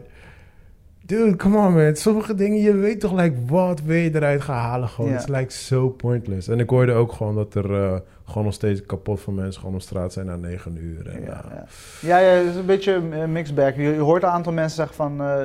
Dude, 1.06 1.37
come 1.37 1.59
on, 1.59 1.75
man. 1.75 1.97
Sommige 1.97 2.35
dingen, 2.35 2.61
je 2.61 2.76
weet 2.76 3.00
toch, 3.00 3.12
like, 3.12 3.35
wat 3.47 3.81
wil 3.81 3.97
je 3.97 4.15
eruit 4.15 4.43
gaan 4.43 4.56
halen 4.56 4.88
gewoon. 4.88 5.11
Het 5.12 5.21
is, 5.21 5.29
like, 5.29 5.53
so 5.53 5.88
pointless. 5.88 6.49
En 6.49 6.61
ik 6.61 6.71
hoorde 6.71 6.93
ook 6.93 7.12
gewoon 7.12 7.35
dat 7.35 7.55
er 7.55 7.75
eh, 7.75 7.99
gewoon 8.31 8.44
nog 8.44 8.55
steeds 8.55 8.82
kapot 8.87 9.21
van 9.21 9.35
mensen 9.35 9.61
gewoon 9.61 9.75
op 9.77 9.82
straat 9.82 10.12
zijn 10.12 10.27
na 10.27 10.37
negen 10.37 10.77
uur. 10.77 11.06
En, 11.09 11.21
Ja, 11.21 11.27
ja. 11.27 11.44
ja. 11.55 11.67
ja, 12.00 12.19
ja, 12.19 12.38
het 12.38 12.50
is 12.50 12.56
een 12.56 12.67
beetje 12.67 12.93
een 12.94 13.32
mixed 13.32 13.55
bag. 13.55 13.77
Je, 13.77 13.82
je 13.82 13.99
hoort 14.00 14.23
een 14.23 14.29
aantal 14.29 14.53
mensen 14.53 14.77
zeggen 14.77 14.94
van... 14.94 15.21
eh, 15.23 15.44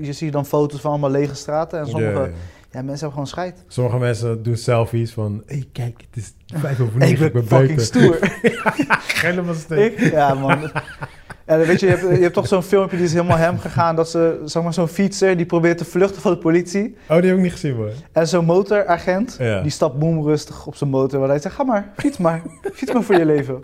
je 0.00 0.12
ziet 0.12 0.32
dan 0.32 0.46
foto's 0.46 0.80
van 0.80 0.90
allemaal 0.90 1.10
lege 1.10 1.34
straten. 1.34 1.78
En 1.78 1.86
sommige... 1.86 2.30
Ja, 2.72 2.82
mensen 2.82 2.92
hebben 2.92 3.10
gewoon 3.10 3.26
scheid. 3.26 3.64
Sommige 3.66 3.98
mensen 3.98 4.42
doen 4.42 4.56
selfies 4.56 5.12
van, 5.12 5.42
hey, 5.46 5.68
kijk, 5.72 6.04
het 6.10 6.16
is 6.16 6.32
vijf 6.60 6.80
over 6.80 6.98
negen, 7.08 7.26
ik 7.26 7.32
ben 7.32 7.46
fucking 7.46 7.80
stoer. 7.80 8.18
Helemaal 9.26 9.54
stuk. 9.54 9.98
ik? 9.98 10.10
Ja, 10.10 10.34
man. 10.34 10.70
Dan 11.58 11.66
weet 11.66 11.80
je, 11.80 11.86
je 11.86 11.92
hebt, 11.92 12.16
je 12.16 12.22
hebt 12.22 12.34
toch 12.34 12.46
zo'n 12.46 12.62
filmpje 12.62 12.96
die 12.96 13.06
is 13.06 13.12
helemaal 13.12 13.36
hem 13.36 13.58
gegaan. 13.58 13.96
Dat 13.96 14.10
ze, 14.10 14.40
zeg 14.44 14.62
maar, 14.62 14.74
zo'n 14.74 14.88
fietser 14.88 15.36
die 15.36 15.46
probeert 15.46 15.78
te 15.78 15.84
vluchten 15.84 16.22
van 16.22 16.32
de 16.32 16.38
politie. 16.38 16.96
Oh, 17.08 17.16
die 17.20 17.26
heb 17.28 17.36
ik 17.36 17.42
niet 17.42 17.52
gezien, 17.52 17.76
man. 17.76 17.88
En 18.12 18.28
zo'n 18.28 18.44
motoragent, 18.44 19.36
Ja. 19.38 19.60
die 19.62 19.70
stapt 19.70 19.98
boemrustig 19.98 20.66
op 20.66 20.74
zijn 20.76 20.90
motor. 20.90 21.18
Want 21.18 21.30
hij 21.30 21.40
zegt, 21.40 21.54
ga 21.54 21.64
maar, 21.64 21.92
fiets 21.96 22.18
maar. 22.18 22.42
Fiets 22.72 22.92
maar 22.92 23.02
voor 23.02 23.14
je 23.16 23.24
leven. 23.24 23.58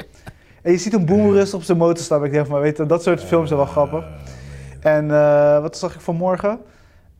En 0.62 0.72
je 0.72 0.78
ziet 0.78 0.92
hem 0.92 1.06
boemrustig 1.06 1.54
op 1.58 1.62
zijn 1.64 1.78
motor 1.78 2.04
staan. 2.04 2.24
Ik 2.24 2.32
denk 2.32 2.46
van, 2.46 2.60
weet 2.60 2.76
je, 2.76 2.86
dat 2.86 3.02
soort 3.02 3.22
films 3.24 3.46
zijn 3.48 3.60
wel 3.60 3.68
grappig. 3.68 4.04
En 4.80 5.10
eh, 5.10 5.60
wat 5.60 5.76
zag 5.76 5.94
ik 5.94 6.00
vanmorgen? 6.00 6.58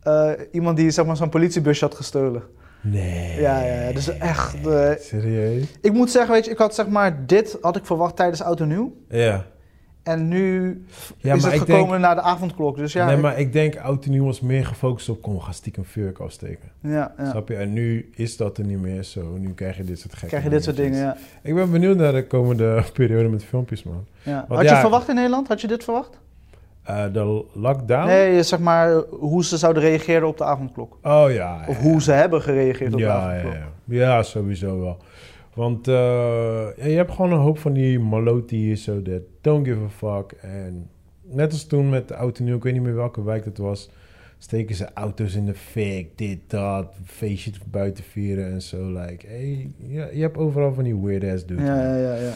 Eh, 0.03 0.29
iemand 0.51 0.77
die 0.77 0.89
zeg 0.91 1.05
maar, 1.05 1.17
zo'n 1.17 1.29
politiebusje 1.29 1.85
had 1.85 1.95
gestolen. 1.95 2.43
Nee. 2.81 3.41
Ja, 3.41 3.61
ja, 3.63 3.81
ja. 3.81 3.91
Dus 3.93 4.17
echt... 4.17 4.67
eh, 4.67 4.89
Serieus? 4.99 5.63
ik 5.81 5.93
moet 5.93 6.11
zeggen, 6.11 6.33
weet 6.33 6.45
je, 6.45 6.51
ik 6.51 6.57
had 6.57 6.75
zeg 6.75 6.87
maar... 6.87 7.25
Dit 7.25 7.57
had 7.61 7.75
ik 7.75 7.85
verwacht 7.85 8.15
tijdens 8.15 8.41
en 8.43 8.67
Nieuw. 8.67 8.93
Ja. 9.09 9.45
En 10.07 10.27
nu 10.27 10.67
Ja, 11.17 11.33
is 11.35 11.41
maar 11.43 11.51
het 11.51 11.59
gekomen 11.61 11.89
denk... 11.89 12.01
naar 12.01 12.15
de 12.15 12.21
avondklok. 12.21 12.77
Dus 12.77 12.93
ja, 12.93 13.05
nee, 13.05 13.15
ik- 13.15 13.21
maar 13.21 13.39
ik 13.39 13.53
denk 13.53 13.77
oud 13.77 14.05
en 14.05 14.11
nieuw 14.11 14.25
was 14.25 14.41
meer 14.41 14.65
gefocust 14.65 15.09
op... 15.09 15.25
we 15.25 15.39
gaan 15.39 15.53
stiekem 15.53 15.85
vuurwerk 15.85 16.19
afsteken. 16.19 16.69
ja, 16.81 17.13
ja. 17.17 17.29
Snap 17.29 17.47
je? 17.47 17.55
En 17.55 17.73
nu 17.73 18.09
is 18.15 18.37
dat 18.37 18.57
er 18.57 18.65
niet 18.65 18.81
meer 18.81 19.03
zo. 19.03 19.37
Nu 19.37 19.53
krijg 19.53 19.77
je 19.77 19.83
dit 19.83 19.99
soort 19.99 20.13
gekke 20.13 20.27
krijg 20.27 20.43
je 20.43 20.49
dit 20.49 20.63
soort 20.63 20.75
dingen, 20.75 20.99
ja. 20.99 21.17
Ik 21.41 21.55
ben 21.55 21.71
benieuwd 21.71 21.97
naar 21.97 22.13
de 22.13 22.27
komende 22.27 22.83
periode 22.93 23.29
met 23.29 23.43
filmpjes, 23.43 23.83
man. 23.83 24.05
ja. 24.23 24.45
Want 24.47 24.61
Had 24.61 24.69
je 24.69 24.75
verwacht 24.75 25.09
in 25.09 25.15
Nederland? 25.15 25.47
Had 25.47 25.61
je 25.61 25.67
dit 25.67 25.83
verwacht? 25.83 26.19
Eh, 26.83 27.03
de 27.13 27.45
lockdown? 27.53 28.07
Nee, 28.07 28.43
zeg 28.43 28.59
maar 28.59 28.93
hoe 29.09 29.43
ze 29.45 29.57
zouden 29.57 29.83
reageren 29.83 30.27
op 30.27 30.37
de 30.37 30.43
avondklok. 30.43 30.97
Oh 31.03 31.25
ja. 31.31 31.59
Of 31.67 31.77
hoe 31.79 32.01
ze 32.01 32.11
hebben 32.11 32.41
gereageerd 32.41 32.91
op 32.93 32.99
de 32.99 33.05
ja, 33.05 33.13
ja, 33.33 33.37
avondklok. 33.39 33.53
ja. 33.85 33.95
ja, 33.97 34.23
sowieso 34.23 34.79
wel. 34.79 34.97
Want 35.57 35.87
eh, 35.87 36.67
je 36.75 36.95
hebt 36.95 37.11
gewoon 37.11 37.31
een 37.31 37.39
hoop 37.39 37.57
van 37.57 37.73
die 37.73 37.99
maloti 37.99 38.75
zo 38.75 39.01
that 39.01 39.21
don't 39.41 39.67
give 39.67 39.79
a 39.83 39.89
fuck. 39.89 40.31
En 40.41 40.89
net 41.23 41.51
als 41.51 41.65
toen 41.65 41.89
met 41.89 42.07
de 42.07 42.13
auto 42.13 42.43
nieuw, 42.43 42.55
ik 42.55 42.63
weet 42.63 42.73
niet 42.73 42.81
meer 42.81 42.95
welke 42.95 43.23
wijk 43.23 43.43
dat 43.43 43.57
was, 43.57 43.89
steken 44.37 44.75
ze 44.75 44.87
auto's 44.93 45.35
in 45.35 45.45
de 45.45 45.53
fik, 45.53 46.17
dit, 46.17 46.39
dat, 46.47 46.85
feestje 47.05 47.51
buiten 47.71 48.03
vieren 48.03 48.51
en 48.51 48.61
zo. 48.61 48.91
Like, 48.91 49.27
hey, 49.27 49.71
ja, 49.77 50.07
je 50.13 50.21
hebt 50.21 50.37
overal 50.37 50.73
van 50.73 50.83
die 50.83 50.95
weird 51.01 51.23
ass 51.33 51.45
dudes. 51.45 51.65
Ja, 51.67 51.97
ja, 51.97 52.15
ja, 52.15 52.33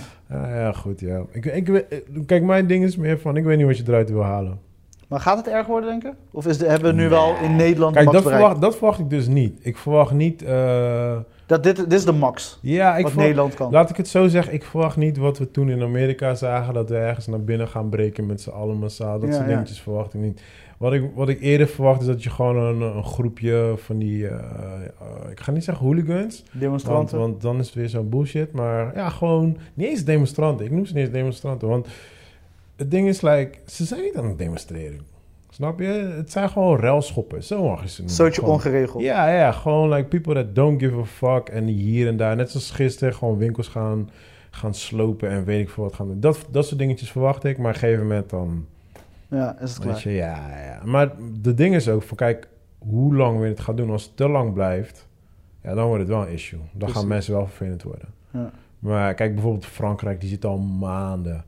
ja. 0.56 0.72
Goed, 0.72 1.00
ja. 1.00 1.24
Ik, 1.32 1.46
ik, 1.46 1.68
weet- 1.68 2.04
kijk, 2.26 2.44
mijn 2.44 2.68
ding 2.68 2.84
is 2.84 2.98
meer 2.98 3.20
van, 3.20 3.38
ik 3.38 3.44
weet 3.44 3.58
niet 3.58 3.66
wat 3.66 3.78
je 3.78 3.84
eruit 3.88 4.10
wil 4.10 4.24
halen. 4.24 4.60
Maar 5.08 5.20
gaat 5.20 5.38
het 5.38 5.48
erg 5.48 5.68
worden, 5.68 5.90
denk 5.90 6.02
je? 6.04 6.12
Of 6.32 6.48
is 6.48 6.58
de, 6.58 6.66
hebben 6.66 6.96
we 6.96 7.02
nu 7.02 7.10
wel 7.10 7.36
in 7.44 7.56
Nederland 7.56 7.96
Kijk, 7.96 8.12
dat 8.12 8.22
verwacht, 8.22 8.62
dat 8.62 8.76
verwacht 8.76 9.00
ik 9.00 9.10
dus 9.10 9.28
niet. 9.28 9.58
Ik 9.62 9.78
verwacht 9.78 10.14
niet... 10.14 10.42
eh, 10.44 11.18
Dat 11.52 11.64
dit, 11.64 11.76
dit 11.76 11.94
is 11.94 12.06
de 12.06 12.12
max, 12.12 12.60
ja, 12.62 12.98
ik 12.98 13.04
wat 13.04 13.16
Nederland 13.16 13.54
kan. 13.54 13.72
Laat 13.72 13.90
ik 13.90 13.98
het 13.98 14.08
zo 14.08 14.28
zeggen, 14.28 14.54
ik 14.54 14.64
verwacht 14.64 14.98
niet 14.98 15.18
wat 15.18 15.38
we 15.38 15.52
toen 15.52 15.70
in 15.70 15.82
Amerika 15.82 16.36
zagen, 16.36 16.74
dat 16.74 16.90
we 16.90 16.96
ergens 16.96 17.28
naar 17.28 17.44
binnen 17.44 17.68
gaan 17.68 17.90
breken 17.90 18.26
met 18.26 18.42
z'n 18.42 18.50
allen 18.50 18.78
massaal. 18.78 19.20
Dat 19.20 19.30
Ja, 19.30 19.36
soort 19.36 19.48
ja. 19.48 19.52
dingetjes 19.54 19.82
verwacht 19.82 20.14
ik 20.14 20.22
niet. 20.22 20.42
Wat 20.78 20.94
ik, 20.94 21.10
wat 21.16 21.30
ik 21.30 21.42
eerder 21.42 21.68
verwacht 21.68 22.02
is 22.02 22.08
dat 22.08 22.24
je 22.24 22.30
gewoon 22.30 22.58
een, 22.58 22.82
een 22.82 23.04
groepje 23.04 23.74
van 23.78 23.98
die, 23.98 24.28
eh, 24.28 24.34
eh, 24.34 25.32
ik 25.32 25.40
ga 25.40 25.52
niet 25.52 25.64
zeggen 25.64 25.86
hooligans, 25.86 26.44
want, 26.52 26.62
Demonstranten. 26.62 27.20
want 27.20 27.42
dan 27.42 27.60
is 27.60 27.66
het 27.66 27.76
weer 27.76 27.90
zo'n 27.90 28.10
bullshit, 28.10 28.52
maar 28.52 28.96
ja, 28.96 29.10
gewoon 29.10 29.58
niet 29.74 29.88
eens 29.88 30.04
demonstranten. 30.04 30.66
Ik 30.66 30.72
noem 30.72 30.86
ze 30.86 30.94
niet 30.94 31.04
eens 31.04 31.14
demonstranten, 31.14 31.68
want 31.68 31.88
het 32.76 32.92
ding 32.92 33.08
is, 33.08 33.22
like, 33.22 33.58
ze 33.66 33.86
zijn 33.86 34.02
niet 34.02 34.18
aan 34.18 34.26
het 34.26 34.38
demonstreren. 34.38 35.00
Snap 35.62 35.80
je? 35.80 36.14
Het 36.16 36.32
zijn 36.32 36.50
gewoon 36.50 36.80
relschoppen. 36.80 37.44
Zo 37.44 37.64
mag 37.68 37.82
je 37.82 37.88
ze 37.90 37.98
noemen. 37.98 38.16
Zootje 38.16 38.40
Gewoon- 38.42 38.56
ongeregeld. 38.56 39.04
ja, 39.04 39.30
ja, 39.30 39.52
gewoon 39.52 39.90
like 39.90 40.08
people 40.08 40.34
that 40.34 40.56
don't 40.56 40.82
give 40.82 40.98
a 41.00 41.04
fuck. 41.06 41.50
En 41.50 41.66
hier 41.66 42.08
en 42.08 42.18
daar, 42.18 42.36
net 42.36 42.50
zoals 42.52 42.72
gisteren, 42.72 43.14
gewoon 43.14 43.38
winkels 43.38 43.68
gaan, 43.68 44.10
gaan 44.52 44.74
slopen 44.74 45.30
en 45.30 45.44
weet 45.46 45.62
ik 45.62 45.70
veel 45.70 45.84
wat 45.84 45.94
gaan 45.94 46.08
doen. 46.08 46.20
Dat, 46.20 46.46
dat 46.52 46.66
soort 46.66 46.80
dingetjes 46.80 47.12
verwacht 47.12 47.44
ik, 47.44 47.58
maar 47.58 47.68
op 47.68 47.74
een 47.74 47.80
gegeven 47.80 48.04
moment 48.08 48.30
dan, 48.30 48.66
Ja, 49.28 49.60
is 49.62 49.74
het 49.74 49.80
klaar. 49.80 50.02
je, 50.04 50.12
ja, 50.12 50.50
ja. 50.66 50.82
Maar 50.86 51.12
de 51.42 51.54
ding 51.54 51.76
is 51.76 51.90
ook 51.90 52.04
van, 52.04 52.18
kijk, 52.18 52.48
hoe 52.78 53.16
lang 53.16 53.42
je 53.42 53.48
het 53.48 53.60
gaan 53.60 53.76
doen? 53.76 53.90
Als 53.90 54.04
het 54.04 54.18
te 54.18 54.28
lang 54.30 54.54
blijft, 54.54 55.08
ja, 55.64 55.74
dan 55.74 55.86
wordt 55.86 56.00
het 56.02 56.10
wel 56.12 56.22
een 56.22 56.34
issue. 56.34 56.60
Dan 56.60 56.70
Precies. 56.78 56.96
gaan 56.98 57.08
mensen 57.08 57.34
wel 57.34 57.46
vervelend 57.48 57.84
worden. 57.84 58.08
Ja. 58.32 58.52
Maar 58.80 59.14
kijk, 59.14 59.34
bijvoorbeeld 59.34 59.66
Frankrijk, 59.66 60.20
die 60.22 60.30
zit 60.30 60.46
al 60.46 60.58
maanden 60.58 61.44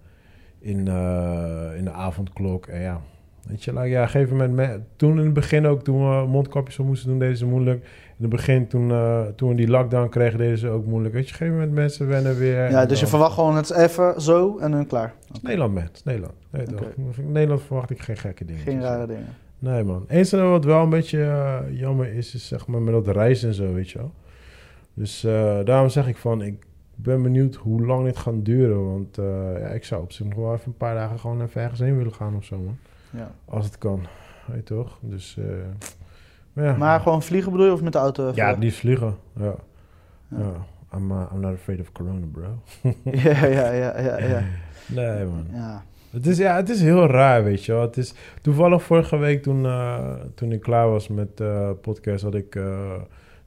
in, 0.59 0.87
eh, 0.87 1.77
in 1.77 1.83
de 1.83 1.91
avondklok. 1.91 2.65
En 2.67 2.81
ja, 2.81 3.01
weet 3.47 3.63
je, 3.63 3.71
ja, 3.73 3.79
op 3.79 3.85
een 3.85 4.09
gegeven 4.09 4.37
moment, 4.37 4.53
me- 4.53 4.79
toen 4.95 5.17
in 5.19 5.23
het 5.25 5.33
begin 5.33 5.65
ook, 5.65 5.83
toen 5.83 6.09
we 6.09 6.27
mondkapjes 6.27 6.79
op 6.79 6.85
moesten 6.85 7.09
doen, 7.09 7.19
deden 7.19 7.37
ze 7.37 7.45
moeilijk. 7.45 7.83
In 8.17 8.29
het 8.29 8.29
begin, 8.29 8.67
toen, 8.67 8.91
eh, 8.91 9.21
toen 9.35 9.49
we 9.49 9.55
die 9.55 9.67
lockdown 9.67 10.09
kregen, 10.09 10.37
deden 10.37 10.57
ze 10.57 10.69
ook 10.69 10.85
moeilijk. 10.85 11.13
Weet 11.13 11.29
je, 11.29 11.33
op 11.35 11.39
een 11.41 11.45
gegeven 11.47 11.59
moment 11.67 11.81
mensen 11.81 12.07
wennen 12.07 12.37
weer. 12.37 12.69
Ja, 12.69 12.85
dus 12.85 12.99
je 12.99 13.07
verwacht 13.07 13.33
gewoon 13.33 13.55
het 13.55 13.71
even 13.71 14.21
zo 14.21 14.57
en 14.57 14.71
dan 14.71 14.87
klaar. 14.87 15.13
Het 15.27 15.35
is 15.35 15.41
Nederland, 15.41 15.73
man. 15.73 15.83
Het 15.83 15.95
is 15.95 16.03
Nederland. 16.03 16.33
Oké. 16.53 16.63
toch? 16.63 17.17
In 17.17 17.31
Nederland 17.31 17.61
verwacht 17.61 17.89
ik 17.89 17.99
geen 18.01 18.17
gekke 18.17 18.45
dingen. 18.45 18.61
Geen 18.61 18.81
rare 18.81 19.07
dingen. 19.07 19.27
Nee, 19.59 19.83
man. 19.83 20.05
Eens 20.07 20.33
en 20.33 20.49
wat 20.49 20.65
wel 20.65 20.83
een 20.83 20.89
beetje 20.89 21.21
eh, 21.23 21.59
jammer 21.79 22.13
is, 22.13 22.35
is 22.35 22.47
zeg 22.47 22.67
maar 22.67 22.81
met 22.81 22.93
dat 23.05 23.15
reizen 23.15 23.47
en 23.49 23.55
zo, 23.55 23.73
weet 23.73 23.89
je 23.89 23.97
wel. 23.97 24.11
Dus 24.93 25.23
eh, 25.23 25.59
daarom 25.63 25.89
zeg 25.89 26.07
ik 26.07 26.17
van, 26.17 26.41
ik 26.41 26.65
ben 26.95 27.21
benieuwd 27.21 27.55
hoe 27.55 27.85
lang 27.85 28.05
dit 28.05 28.17
gaat 28.17 28.45
duren. 28.45 28.91
Want 28.91 29.17
eh, 29.17 29.25
ja, 29.59 29.67
ik 29.67 29.83
zou 29.83 30.01
op 30.01 30.11
zich 30.11 30.25
nog 30.25 30.35
wel 30.35 30.53
even 30.53 30.67
een 30.67 30.77
paar 30.77 30.95
dagen 30.95 31.19
gewoon 31.19 31.41
even 31.41 31.61
ergens 31.61 31.79
heen 31.79 31.97
willen 31.97 32.13
gaan 32.13 32.35
of 32.35 32.43
zo, 32.43 32.57
man. 32.57 32.77
Ja. 33.13 33.31
Als 33.45 33.65
het 33.65 33.77
kan, 33.77 34.07
weet 34.45 34.57
je 34.57 34.63
toch? 34.75 34.99
Dus, 35.01 35.37
eh, 35.37 35.45
maar 36.53 36.65
ja. 36.65 36.75
Maar 36.75 36.99
gewoon 36.99 37.23
vliegen 37.23 37.51
bedoel 37.51 37.65
je 37.65 37.73
of 37.73 37.81
met 37.81 37.93
de 37.93 37.99
auto? 37.99 38.31
Ja, 38.35 38.55
die 38.55 38.73
vliegen, 38.73 39.17
ja. 39.35 39.55
Ja. 40.27 40.65
I'm, 40.95 41.11
uh, 41.11 41.21
I'm 41.33 41.39
not 41.39 41.53
afraid 41.53 41.79
of 41.79 41.91
corona, 41.91 42.25
bro. 42.31 42.61
ja, 43.03 43.45
ja, 43.45 43.71
ja, 43.71 43.99
ja, 43.99 44.17
ja. 44.17 44.43
Nee, 44.87 45.25
man. 45.25 45.47
ja. 45.51 45.83
Het 46.13 46.27
is, 46.27 46.37
ja, 46.37 46.55
het 46.55 46.69
is 46.69 46.81
heel 46.81 47.05
raar, 47.05 47.43
weet 47.43 47.65
je 47.65 47.71
wel. 47.71 47.81
Het 47.81 47.97
is, 47.97 48.13
toevallig 48.41 48.83
vorige 48.83 49.17
week 49.17 49.43
toen, 49.43 49.65
eh, 49.65 50.13
toen 50.35 50.51
ik 50.51 50.61
klaar 50.61 50.89
was 50.89 51.07
met 51.07 51.37
de 51.37 51.75
podcast... 51.81 52.23
had 52.23 52.35
ik, 52.35 52.55
eh, 52.55 53.01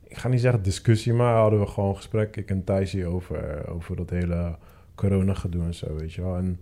ik 0.05 0.17
ga 0.17 0.29
niet 0.29 0.41
zeggen 0.41 0.63
discussie... 0.63 1.13
maar 1.13 1.37
hadden 1.37 1.61
we 1.61 1.67
gewoon 1.67 1.97
gesprek, 1.97 2.37
ik 2.37 2.51
en 2.51 2.65
Thijsie... 2.65 3.07
over, 3.07 3.69
over 3.69 3.97
dat 3.97 4.11
hele 4.11 4.57
corona-gedoe 4.95 5.63
en 5.63 5.75
zo, 5.75 5.95
weet 5.95 6.13
je 6.13 6.23
wel. 6.23 6.37
En 6.37 6.59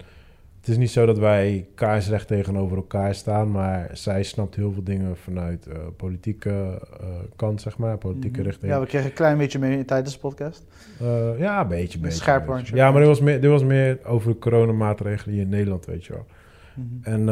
het 0.65 0.73
is 0.73 0.79
niet 0.79 0.91
zo 0.91 1.07
dat 1.07 1.19
wij 1.19 1.67
kaarsrecht 1.75 2.27
tegenover 2.27 2.77
elkaar 2.77 3.15
staan... 3.15 3.51
maar 3.51 3.91
zij 3.93 4.23
snapt 4.23 4.55
heel 4.55 4.73
veel 4.73 4.83
dingen 4.83 5.17
vanuit 5.17 5.67
eh, 5.67 5.79
politieke 5.97 6.81
eh, 7.01 7.07
kant, 7.37 7.61
zeg 7.61 7.79
maar. 7.79 7.99
Politieke 7.99 8.39
Mhm. 8.39 8.49
richting. 8.49 8.73
Ja, 8.73 8.81
we 8.81 8.87
kregen 8.87 9.09
een 9.09 9.15
klein 9.15 9.39
beetje 9.39 9.59
mee 9.59 9.85
tijdens 9.85 10.15
de 10.15 10.21
podcast. 10.21 10.67
Eh, 11.01 11.39
ja, 11.39 11.61
een 11.61 11.69
beetje, 11.69 11.99
Een 12.03 12.13
scherp 12.13 12.47
beetje. 12.47 12.77
Ja, 12.77 12.91
maar 12.91 12.99
dit 12.99 13.09
was, 13.09 13.21
meer, 13.21 13.41
dit 13.41 13.51
was 13.51 13.65
meer 13.65 13.99
over 14.05 14.33
de 14.33 14.39
coronamaatregelen 14.39 15.35
hier 15.35 15.45
in 15.45 15.49
Nederland, 15.49 15.87
weet 15.87 16.05
je 16.05 16.13
wel. 16.13 16.27
Mhm. 16.75 17.13
En, 17.15 17.29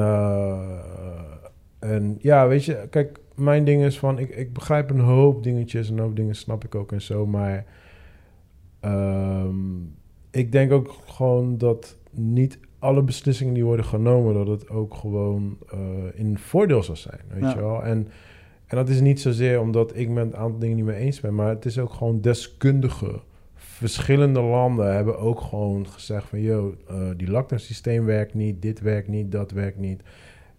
en 1.78 2.16
ja, 2.18 2.48
weet 2.48 2.64
je, 2.64 2.86
kijk, 2.90 3.18
mijn 3.34 3.64
ding 3.64 3.82
is 3.82 3.98
van, 3.98 4.18
ik, 4.18 4.30
ik 4.30 4.52
begrijp 4.52 4.90
een 4.90 5.00
hoop 5.00 5.42
dingetjes, 5.42 5.88
een 5.88 5.98
hoop 5.98 6.16
dingen 6.16 6.34
snap 6.34 6.64
ik 6.64 6.74
ook 6.74 6.92
en 6.92 7.02
zo, 7.02 7.26
maar 7.26 7.64
ehm, 8.80 9.56
ik 10.30 10.52
denk 10.52 10.72
ook 10.72 10.96
gewoon 11.06 11.58
dat 11.58 11.96
niet 12.10 12.58
alle 12.82 13.02
beslissingen 13.02 13.54
die 13.54 13.64
worden 13.64 13.84
genomen, 13.84 14.34
dat 14.34 14.46
het 14.46 14.68
ook 14.70 14.94
gewoon 14.94 15.58
eh, 15.72 15.78
in 16.14 16.38
voordeel 16.38 16.82
zal 16.82 16.96
zijn, 16.96 17.20
weet 17.28 17.42
Ja. 17.42 17.50
je 17.50 17.60
wel. 17.60 17.82
En, 17.84 18.08
en 18.66 18.76
dat 18.76 18.88
is 18.88 19.00
niet 19.00 19.20
zozeer 19.20 19.60
omdat 19.60 19.96
ik 19.96 20.08
met 20.08 20.24
een 20.24 20.36
aantal 20.36 20.58
dingen 20.58 20.76
niet 20.76 20.84
mee 20.84 20.96
eens 20.96 21.20
ben, 21.20 21.34
maar 21.34 21.48
het 21.48 21.64
is 21.64 21.78
ook 21.78 21.92
gewoon 21.92 22.20
deskundigen. 22.20 23.20
Verschillende 23.54 24.40
landen 24.40 24.94
hebben 24.94 25.18
ook 25.18 25.40
gewoon 25.40 25.86
gezegd 25.88 26.26
van... 26.28 26.40
yo, 26.40 26.74
eh, 26.88 26.96
die 27.16 27.30
lockdown 27.30 27.60
systeem 27.62 28.04
werkt 28.04 28.34
niet, 28.34 28.62
dit 28.62 28.80
werkt 28.80 29.08
niet, 29.08 29.32
dat 29.32 29.50
werkt 29.50 29.78
niet. 29.78 30.00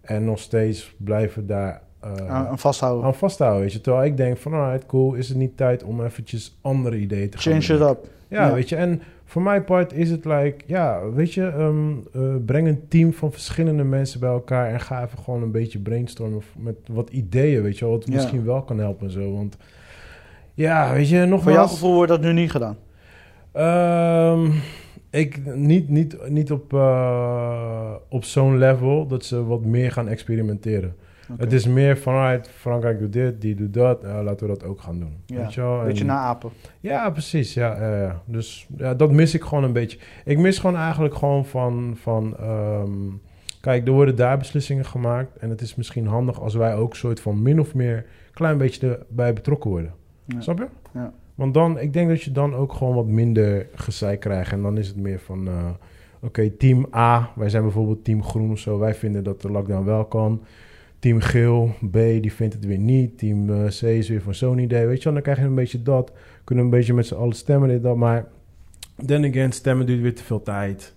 En 0.00 0.24
nog 0.24 0.38
steeds 0.38 0.94
blijven 0.96 1.46
daar 1.46 1.82
eh, 2.00 2.30
Aan, 2.30 2.58
vasthouden. 2.58 3.04
aan 3.04 3.14
vasthouden, 3.14 3.60
weet 3.62 3.72
je. 3.72 3.80
Terwijl 3.80 4.04
ik 4.04 4.16
denk 4.16 4.36
van, 4.36 4.52
alright, 4.52 4.86
cool, 4.86 5.14
is 5.14 5.28
het 5.28 5.38
niet 5.38 5.56
tijd 5.56 5.82
om 5.82 6.04
eventjes 6.04 6.58
andere 6.60 6.96
ideeën 6.98 7.30
te 7.30 7.38
gaan 7.38 7.62
Change 7.62 7.80
it 7.82 7.88
up. 7.90 8.08
Ja, 8.28 8.46
Ja. 8.46 8.54
weet 8.54 8.68
je. 8.68 8.76
En 8.76 9.02
voor 9.34 9.42
mijn 9.42 9.64
part 9.64 9.92
is 9.92 10.10
het 10.10 10.24
like, 10.24 10.56
ja, 10.66 11.10
weet 11.10 11.34
je, 11.34 11.46
ehm, 11.46 11.92
eh, 12.12 12.34
breng 12.46 12.66
een 12.68 12.88
team 12.88 13.12
van 13.12 13.32
verschillende 13.32 13.84
mensen 13.84 14.20
bij 14.20 14.28
elkaar 14.28 14.72
en 14.72 14.80
ga 14.80 15.04
even 15.04 15.18
gewoon 15.18 15.42
een 15.42 15.50
beetje 15.50 15.78
brainstormen 15.78 16.42
met 16.58 16.74
wat 16.90 17.10
ideeën, 17.10 17.62
weet 17.62 17.78
je 17.78 17.84
wel, 17.84 17.94
wat 17.94 18.06
Ja. 18.06 18.12
misschien 18.14 18.44
wel 18.44 18.62
kan 18.62 18.78
helpen 18.78 19.06
en 19.06 19.12
zo. 19.12 19.32
Want 19.32 19.56
ja, 20.54 20.92
weet 20.92 21.08
je, 21.08 21.38
Voor 21.38 21.52
jouw 21.52 21.66
gevoel 21.66 21.94
wordt 21.94 22.10
dat 22.10 22.20
nu 22.20 22.32
niet 22.32 22.50
gedaan. 22.50 22.76
ehm, 23.52 24.50
ik 25.10 25.54
niet, 25.54 25.88
niet, 25.88 26.28
niet 26.28 26.52
op, 26.52 26.72
eh, 26.72 27.92
op 28.08 28.24
zo'n 28.24 28.58
level 28.58 29.06
dat 29.06 29.24
ze 29.24 29.44
wat 29.44 29.64
meer 29.64 29.92
gaan 29.92 30.08
experimenteren. 30.08 30.94
Het 31.36 31.52
is 31.52 31.66
meer 31.66 31.98
van, 31.98 32.14
alright, 32.14 32.48
Frankrijk 32.48 32.98
doet 32.98 33.12
dit, 33.12 33.40
die 33.40 33.54
doet 33.54 33.74
dat, 33.74 34.04
eh, 34.04 34.20
laten 34.22 34.46
we 34.46 34.52
dat 34.52 34.64
ook 34.64 34.80
gaan 34.80 34.98
doen. 34.98 35.16
Ja, 35.26 35.36
Weet 35.36 35.54
je 35.54 35.60
wel? 35.60 35.82
Beetje 35.84 36.00
En- 36.00 36.06
naapen. 36.06 36.50
ja, 36.80 37.10
precies. 37.10 37.54
Ja. 37.54 38.22
Dus 38.24 38.66
ja, 38.76 38.94
dat 38.94 39.12
mis 39.12 39.34
ik 39.34 39.42
gewoon 39.42 39.64
een 39.64 39.72
beetje. 39.72 39.98
Ik 40.24 40.38
mis 40.38 40.58
gewoon 40.58 40.76
eigenlijk 40.76 41.14
gewoon 41.14 41.46
van... 41.46 41.94
van 42.00 42.36
ehm, 42.36 42.90
kijk, 43.60 43.86
er 43.86 43.92
worden 43.92 44.16
daar 44.16 44.38
beslissingen 44.38 44.84
gemaakt. 44.84 45.36
En 45.36 45.50
het 45.50 45.60
is 45.60 45.74
misschien 45.74 46.06
handig 46.06 46.40
als 46.40 46.54
wij 46.54 46.74
ook 46.74 46.96
soort 46.96 47.20
van 47.20 47.42
min 47.42 47.60
of 47.60 47.74
meer... 47.74 47.96
een 47.96 48.04
klein 48.32 48.58
beetje 48.58 48.98
erbij 49.08 49.32
betrokken 49.32 49.70
worden. 49.70 49.92
Ja. 50.24 50.40
Snap 50.40 50.58
je? 50.58 50.66
Ja. 50.92 51.12
Want 51.34 51.54
dan, 51.54 51.78
ik 51.78 51.92
denk 51.92 52.08
dat 52.08 52.22
je 52.22 52.32
dan 52.32 52.54
ook 52.54 52.72
gewoon 52.72 52.94
wat 52.94 53.06
minder 53.06 53.66
gezeik 53.74 54.20
krijgt. 54.20 54.52
En 54.52 54.62
dan 54.62 54.78
is 54.78 54.88
het 54.88 54.96
meer 54.96 55.18
van... 55.20 55.46
eh, 55.48 55.68
Oké, 56.20 56.50
team 56.50 56.86
A, 56.94 57.30
wij 57.36 57.48
zijn 57.48 57.62
bijvoorbeeld 57.62 58.04
team 58.04 58.22
groen 58.24 58.50
of 58.50 58.58
zo. 58.58 58.78
Wij 58.78 58.94
vinden 58.94 59.24
dat 59.24 59.40
de 59.42 59.50
lockdown 59.50 59.84
wel 59.84 60.04
kan. 60.04 60.42
Team 61.04 61.20
geel, 61.20 61.74
B, 61.90 61.92
die 61.92 62.32
vindt 62.32 62.54
het 62.54 62.64
weer 62.64 62.78
niet. 62.78 63.18
Team 63.18 63.50
eh, 63.50 63.64
C 63.64 63.82
is 63.82 64.08
weer 64.08 64.22
van 64.22 64.34
zo'n 64.34 64.58
idee. 64.58 64.86
Weet 64.86 64.98
je 64.98 65.04
wel, 65.04 65.12
dan 65.12 65.22
krijg 65.22 65.38
je 65.38 65.44
een 65.44 65.54
beetje 65.54 65.82
dat. 65.82 66.12
Kunnen 66.44 66.64
een 66.64 66.70
beetje 66.70 66.94
met 66.94 67.06
z'n 67.06 67.14
allen 67.14 67.34
stemmen, 67.34 67.68
dit, 67.68 67.82
dat. 67.82 67.96
Maar 67.96 68.24
then 69.06 69.24
again, 69.24 69.52
stemmen 69.52 69.86
duurt 69.86 70.00
weer 70.00 70.14
te 70.14 70.24
veel 70.24 70.42
tijd. 70.42 70.94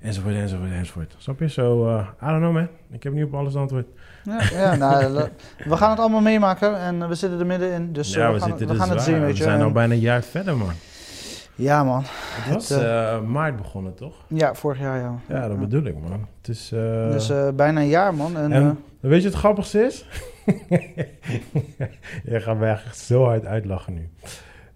Enzovoort, 0.00 0.34
enzovoort, 0.34 0.70
enzovoort. 0.70 1.14
Snap 1.18 1.38
je? 1.38 1.48
Zo, 1.48 1.88
eh, 1.88 2.06
I 2.22 2.26
don't 2.26 2.40
know 2.40 2.52
man. 2.52 2.68
Ik 2.90 3.02
heb 3.02 3.12
niet 3.12 3.24
op 3.24 3.34
alles 3.34 3.54
antwoord. 3.54 3.86
Ja, 4.24 4.42
ja 4.52 4.74
nou, 4.74 5.14
we 5.70 5.76
gaan 5.76 5.90
het 5.90 5.98
allemaal 5.98 6.20
meemaken 6.20 6.78
en 6.78 7.08
we 7.08 7.14
zitten 7.14 7.40
er 7.40 7.46
middenin. 7.46 7.92
Dus 7.92 8.14
eh, 8.16 8.32
we, 8.32 8.40
gaan, 8.40 8.56
we 8.56 8.74
gaan 8.74 8.90
het 8.90 9.02
zien, 9.02 9.20
weet 9.20 9.36
je. 9.36 9.44
We 9.44 9.50
zijn 9.50 9.62
al 9.62 9.72
bijna 9.72 9.94
een 9.94 10.00
jaar 10.00 10.22
verder, 10.22 10.56
man. 10.56 10.72
Ja, 11.62 11.84
man. 11.84 12.02
Het 12.06 12.54
was 12.54 12.68
Het, 12.68 12.80
eh, 12.82 13.20
maart 13.22 13.56
begonnen, 13.56 13.94
toch? 13.94 14.14
Ja, 14.28 14.54
vorig 14.54 14.78
jaar, 14.80 15.00
ja. 15.00 15.18
Ja, 15.28 15.48
dat 15.48 15.58
bedoel 15.58 15.82
ik, 15.84 15.94
man. 15.98 16.26
Het 16.38 16.48
is... 16.48 16.72
eh, 16.72 17.10
Dus 17.10 17.30
eh, 17.30 17.48
bijna 17.50 17.80
een 17.80 17.88
jaar, 17.88 18.14
man. 18.14 18.36
En, 18.36 18.52
En- 18.52 18.62
eh, 18.62 18.70
Weet 19.00 19.22
je 19.22 19.30
wat 19.30 19.32
het 19.32 19.34
grappigste 19.42 19.80
is? 19.80 20.06
Jij 22.24 22.40
gaat 22.40 22.58
mij 22.58 22.70
echt 22.70 22.98
zo 22.98 23.24
hard 23.24 23.44
uitlachen 23.46 23.94
nu. 23.94 24.08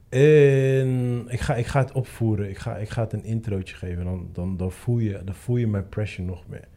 En 0.08 1.24
ik, 1.28 1.40
ga, 1.40 1.54
ik 1.54 1.66
ga 1.66 1.80
het 1.80 1.92
opvoeren. 1.92 2.48
Ik 2.48 2.58
ga, 2.58 2.76
ik 2.76 2.88
ga 2.88 3.02
het 3.02 3.12
een 3.12 3.24
introotje 3.24 3.76
geven. 3.76 4.04
Dan, 4.04 4.28
dan, 4.32 4.56
dan, 4.56 4.72
voel 4.72 4.98
je, 4.98 5.20
dan 5.24 5.34
voel 5.34 5.56
je 5.56 5.66
mijn 5.66 5.88
pressure 5.88 6.28
nog 6.28 6.42
meer. 6.48 6.68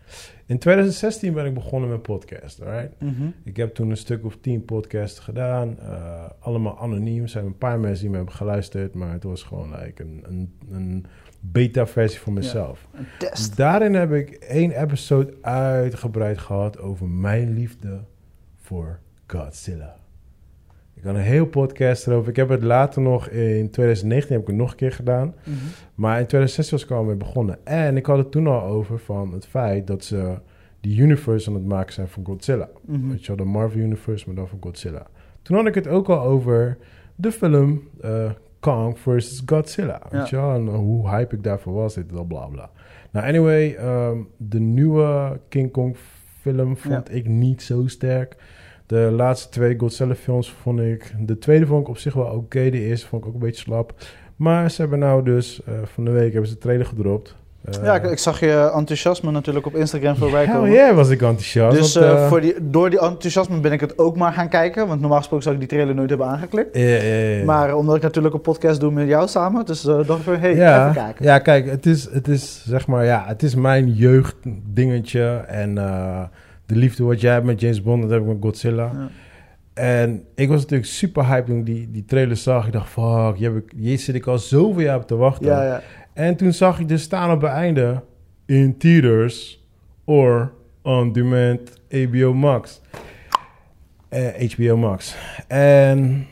In 0.45 0.59
2016 0.59 1.33
ben 1.33 1.45
ik 1.45 1.53
begonnen 1.53 1.89
met 1.89 2.01
podcast. 2.01 2.61
Alright? 2.61 3.01
mhm. 3.01 3.29
Ik 3.43 3.57
heb 3.57 3.73
toen 3.73 3.89
een 3.89 3.97
stuk 3.97 4.25
of 4.25 4.37
tien 4.41 4.65
podcasts 4.65 5.19
gedaan. 5.19 5.79
eh, 5.79 6.25
allemaal 6.39 6.79
anoniem. 6.79 7.21
Er 7.21 7.29
zijn 7.29 7.45
een 7.45 7.57
paar 7.57 7.79
mensen 7.79 8.01
die 8.01 8.09
me 8.09 8.15
hebben 8.15 8.35
geluisterd. 8.35 8.93
Maar 8.93 9.13
het 9.13 9.23
was 9.23 9.43
gewoon 9.43 9.75
like 9.83 10.03
een, 10.03 10.23
een, 10.27 10.53
een 10.71 11.05
beta-versie 11.39 12.19
voor 12.19 12.33
mezelf. 12.33 12.87
Een 12.93 13.05
test. 13.19 13.57
Daarin 13.57 13.93
heb 13.93 14.11
ik 14.11 14.29
één 14.29 14.71
episode 14.81 15.33
uitgebreid 15.41 16.37
gehad 16.37 16.79
over 16.79 17.07
mijn 17.07 17.53
liefde 17.53 17.99
voor 18.61 18.99
Godzilla. 19.27 19.98
Ik 20.99 21.05
had 21.05 21.15
een 21.15 21.21
heel 21.21 21.45
podcast 21.45 22.07
erover. 22.07 22.29
Ik 22.29 22.35
heb 22.35 22.49
het 22.49 22.63
later 22.63 23.01
nog 23.01 23.27
in 23.27 23.69
2019 23.69 24.31
heb 24.31 24.41
ik 24.41 24.47
het 24.47 24.55
nog 24.55 24.71
een 24.71 24.77
keer 24.77 24.91
gedaan. 24.91 25.35
Mhm. 25.43 25.55
Maar 25.95 26.19
in 26.19 26.25
2016 26.25 26.77
was 26.77 26.85
ik 26.85 26.91
al 26.91 27.03
mee 27.03 27.15
begonnen. 27.15 27.57
En 27.63 27.97
ik 27.97 28.05
had 28.05 28.17
het 28.17 28.31
toen 28.31 28.47
al 28.47 28.61
over 28.61 28.99
van 28.99 29.33
het 29.33 29.47
feit 29.47 29.87
dat 29.87 30.03
ze 30.03 30.37
die 30.81 30.99
universe 30.99 31.49
aan 31.49 31.55
het 31.55 31.65
maken 31.65 31.93
zijn 31.93 32.07
van 32.07 32.25
Godzilla. 32.25 32.69
Mhm. 32.85 33.09
Weet 33.09 33.21
je 33.21 33.27
wel, 33.27 33.45
de 33.45 33.51
Marvel 33.51 33.79
Universe, 33.79 34.23
maar 34.27 34.35
dan 34.35 34.47
van 34.47 34.57
Godzilla. 34.61 35.07
Toen 35.41 35.55
had 35.57 35.65
ik 35.65 35.75
het 35.75 35.87
ook 35.87 36.09
al 36.09 36.21
over 36.21 36.77
de 37.15 37.31
film 37.31 37.83
eh, 38.01 38.31
Kong 38.59 38.99
vs. 38.99 39.43
Godzilla. 39.45 40.01
Weet 40.09 40.29
je 40.29 40.35
wel, 40.35 40.53
en 40.53 40.67
hoe 40.67 41.09
hype 41.09 41.35
ik 41.35 41.43
daarvoor 41.43 41.73
was, 41.73 41.93
dit, 41.93 42.09
dat, 42.09 42.27
bla 42.27 42.45
bla. 42.45 42.69
Nou, 43.11 43.27
anyway, 43.27 43.73
ehm, 43.73 44.17
de 44.37 44.59
nieuwe 44.59 45.39
King 45.49 45.71
Kong 45.71 45.95
film 46.41 46.77
vond 46.77 47.13
ik 47.13 47.27
niet 47.27 47.61
zo 47.61 47.87
sterk. 47.87 48.35
De 48.89 49.11
laatste 49.11 49.49
twee 49.49 49.75
Godzilla 49.79 50.15
films 50.15 50.53
vond 50.61 50.79
ik... 50.79 51.13
De 51.19 51.37
tweede 51.37 51.65
vond 51.65 51.81
ik 51.81 51.87
op 51.89 51.97
zich 51.97 52.13
wel 52.13 52.25
oké. 52.25 52.69
De 52.69 52.79
eerste 52.81 53.07
vond 53.07 53.21
ik 53.21 53.27
ook 53.27 53.33
een 53.33 53.39
beetje 53.39 53.61
slap. 53.61 53.93
Maar 54.35 54.71
ze 54.71 54.81
hebben 54.81 54.99
nou 54.99 55.23
dus... 55.23 55.61
eh, 55.65 55.73
van 55.93 56.05
de 56.05 56.11
week 56.11 56.31
hebben 56.31 56.49
ze 56.49 56.53
de 56.55 56.59
trailer 56.59 56.85
gedropt. 56.85 57.35
Eh, 57.65 57.83
Ja, 57.83 57.95
ik, 57.95 58.03
ik 58.03 58.17
zag 58.17 58.39
je 58.39 58.71
enthousiasme 58.75 59.31
natuurlijk 59.31 59.65
op 59.65 59.75
Instagram 59.75 60.15
voorbij 60.15 60.45
komen. 60.47 60.71
yeah, 60.71 60.95
was 60.95 61.09
ik 61.09 61.21
enthousiast. 61.21 61.77
Dus 61.77 61.93
want, 61.95 62.05
eh, 62.05 62.27
voor 62.27 62.41
die, 62.41 62.53
door 62.61 62.89
die 62.89 62.99
enthousiasme 62.99 63.59
ben 63.59 63.71
ik 63.71 63.79
het 63.79 63.97
ook 63.97 64.15
maar 64.15 64.33
gaan 64.33 64.49
kijken. 64.49 64.87
Want 64.87 64.99
normaal 64.99 65.17
gesproken 65.17 65.43
zou 65.43 65.55
ik 65.55 65.61
die 65.61 65.71
trailer 65.71 65.95
nooit 65.95 66.09
hebben 66.09 66.27
aangeklikt. 66.27 66.77
ja, 66.77 66.83
ja, 66.83 67.13
ja. 67.13 67.43
Maar 67.45 67.75
omdat 67.75 67.95
ik 67.95 68.01
natuurlijk 68.01 68.33
een 68.33 68.41
podcast 68.41 68.79
doe 68.79 68.91
met 68.91 69.07
jou 69.07 69.27
samen. 69.27 69.65
Dus 69.65 69.85
eh 69.85 69.95
dacht 69.95 70.19
ik 70.19 70.25
van, 70.25 70.35
hey, 70.39 70.55
ja, 70.55 70.81
even 70.89 71.03
kijken. 71.03 71.25
Ja, 71.25 71.39
kijk, 71.39 71.69
het 71.69 71.85
is, 71.85 72.09
het 72.11 72.27
is 72.27 72.63
zeg 72.67 72.87
maar, 72.87 73.05
ja, 73.05 73.23
het 73.27 73.43
is 73.43 73.55
mijn 73.55 73.87
jeugddingetje. 73.93 75.43
En 75.47 75.77
de 76.69 76.75
liefde 76.75 77.03
wat 77.03 77.21
jij 77.21 77.33
hebt 77.33 77.45
met 77.45 77.59
James 77.59 77.81
Bond, 77.81 78.01
dat 78.01 78.11
heb 78.11 78.21
ik 78.21 78.27
met 78.27 78.37
Godzilla. 78.41 78.91
Ja. 78.93 79.09
En 79.73 80.23
ik 80.35 80.47
was 80.47 80.61
natuurlijk 80.61 80.89
super 80.89 81.25
hyped 81.25 81.45
toen 81.45 81.57
ik 81.57 81.65
die, 81.65 81.91
die 81.91 82.05
trailer 82.05 82.37
zag. 82.37 82.65
Ik 82.65 82.71
dacht, 82.71 82.89
fuck, 82.89 83.37
hier, 83.37 83.53
heb 83.53 83.63
ik, 83.63 83.71
hier 83.77 83.99
zit 83.99 84.15
ik 84.15 84.25
al 84.25 84.37
zoveel 84.37 84.81
jaar 84.81 84.97
op 84.97 85.07
te 85.07 85.15
wachten. 85.15 85.47
Ja, 85.47 85.63
ja. 85.63 85.81
En 86.13 86.35
toen 86.35 86.53
zag 86.53 86.79
ik 86.79 86.87
dus 86.87 87.01
staan 87.01 87.31
op 87.31 87.41
het 87.41 87.51
einde 87.51 88.03
in 88.45 88.77
theaters 88.77 89.65
or 90.05 90.51
on 90.81 91.11
demand 91.11 91.59
HBO 91.89 92.33
Max. 92.33 92.81
Eh, 94.09 94.51
HBO 94.51 94.77
Max. 94.77 95.15
En 95.47 96.27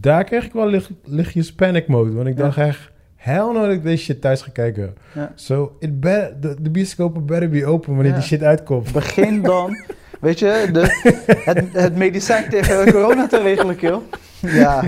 daar 0.00 0.24
kreeg 0.24 0.44
ik 0.44 0.52
wel 0.52 0.68
licht, 0.68 0.90
lichtjes 1.04 1.54
panic 1.54 1.86
mode. 1.86 2.12
Want 2.12 2.28
ik 2.28 2.36
dacht 2.36 2.56
echt, 2.56 2.92
hell 3.18 3.36
no 3.52 3.52
dat 3.52 3.70
ik 3.70 3.82
deze 3.82 4.04
shit 4.04 4.20
thuis 4.20 4.42
ga 4.42 4.50
kijken. 4.52 4.94
Ja. 5.14 5.32
So, 5.34 5.76
it 5.78 6.00
better, 6.00 6.40
de, 6.40 6.56
de 6.62 6.70
bioscopen 6.70 7.26
better 7.26 7.48
be 7.48 7.66
open 7.66 7.94
wanneer 7.94 8.12
Ja. 8.12 8.18
die 8.18 8.26
shit 8.26 8.42
uitkomt. 8.42 8.92
Begin 8.92 9.42
dan 9.52 9.76
Weet 10.20 10.38
je, 10.38 10.68
de, 10.72 10.80
het, 11.44 11.64
het 11.72 11.96
medicijn 11.96 12.48
tegen 12.50 12.84
corona 12.92 13.26
te 13.26 13.38
regelen, 13.42 13.76
kill. 13.76 13.98
Ja, 14.40 14.82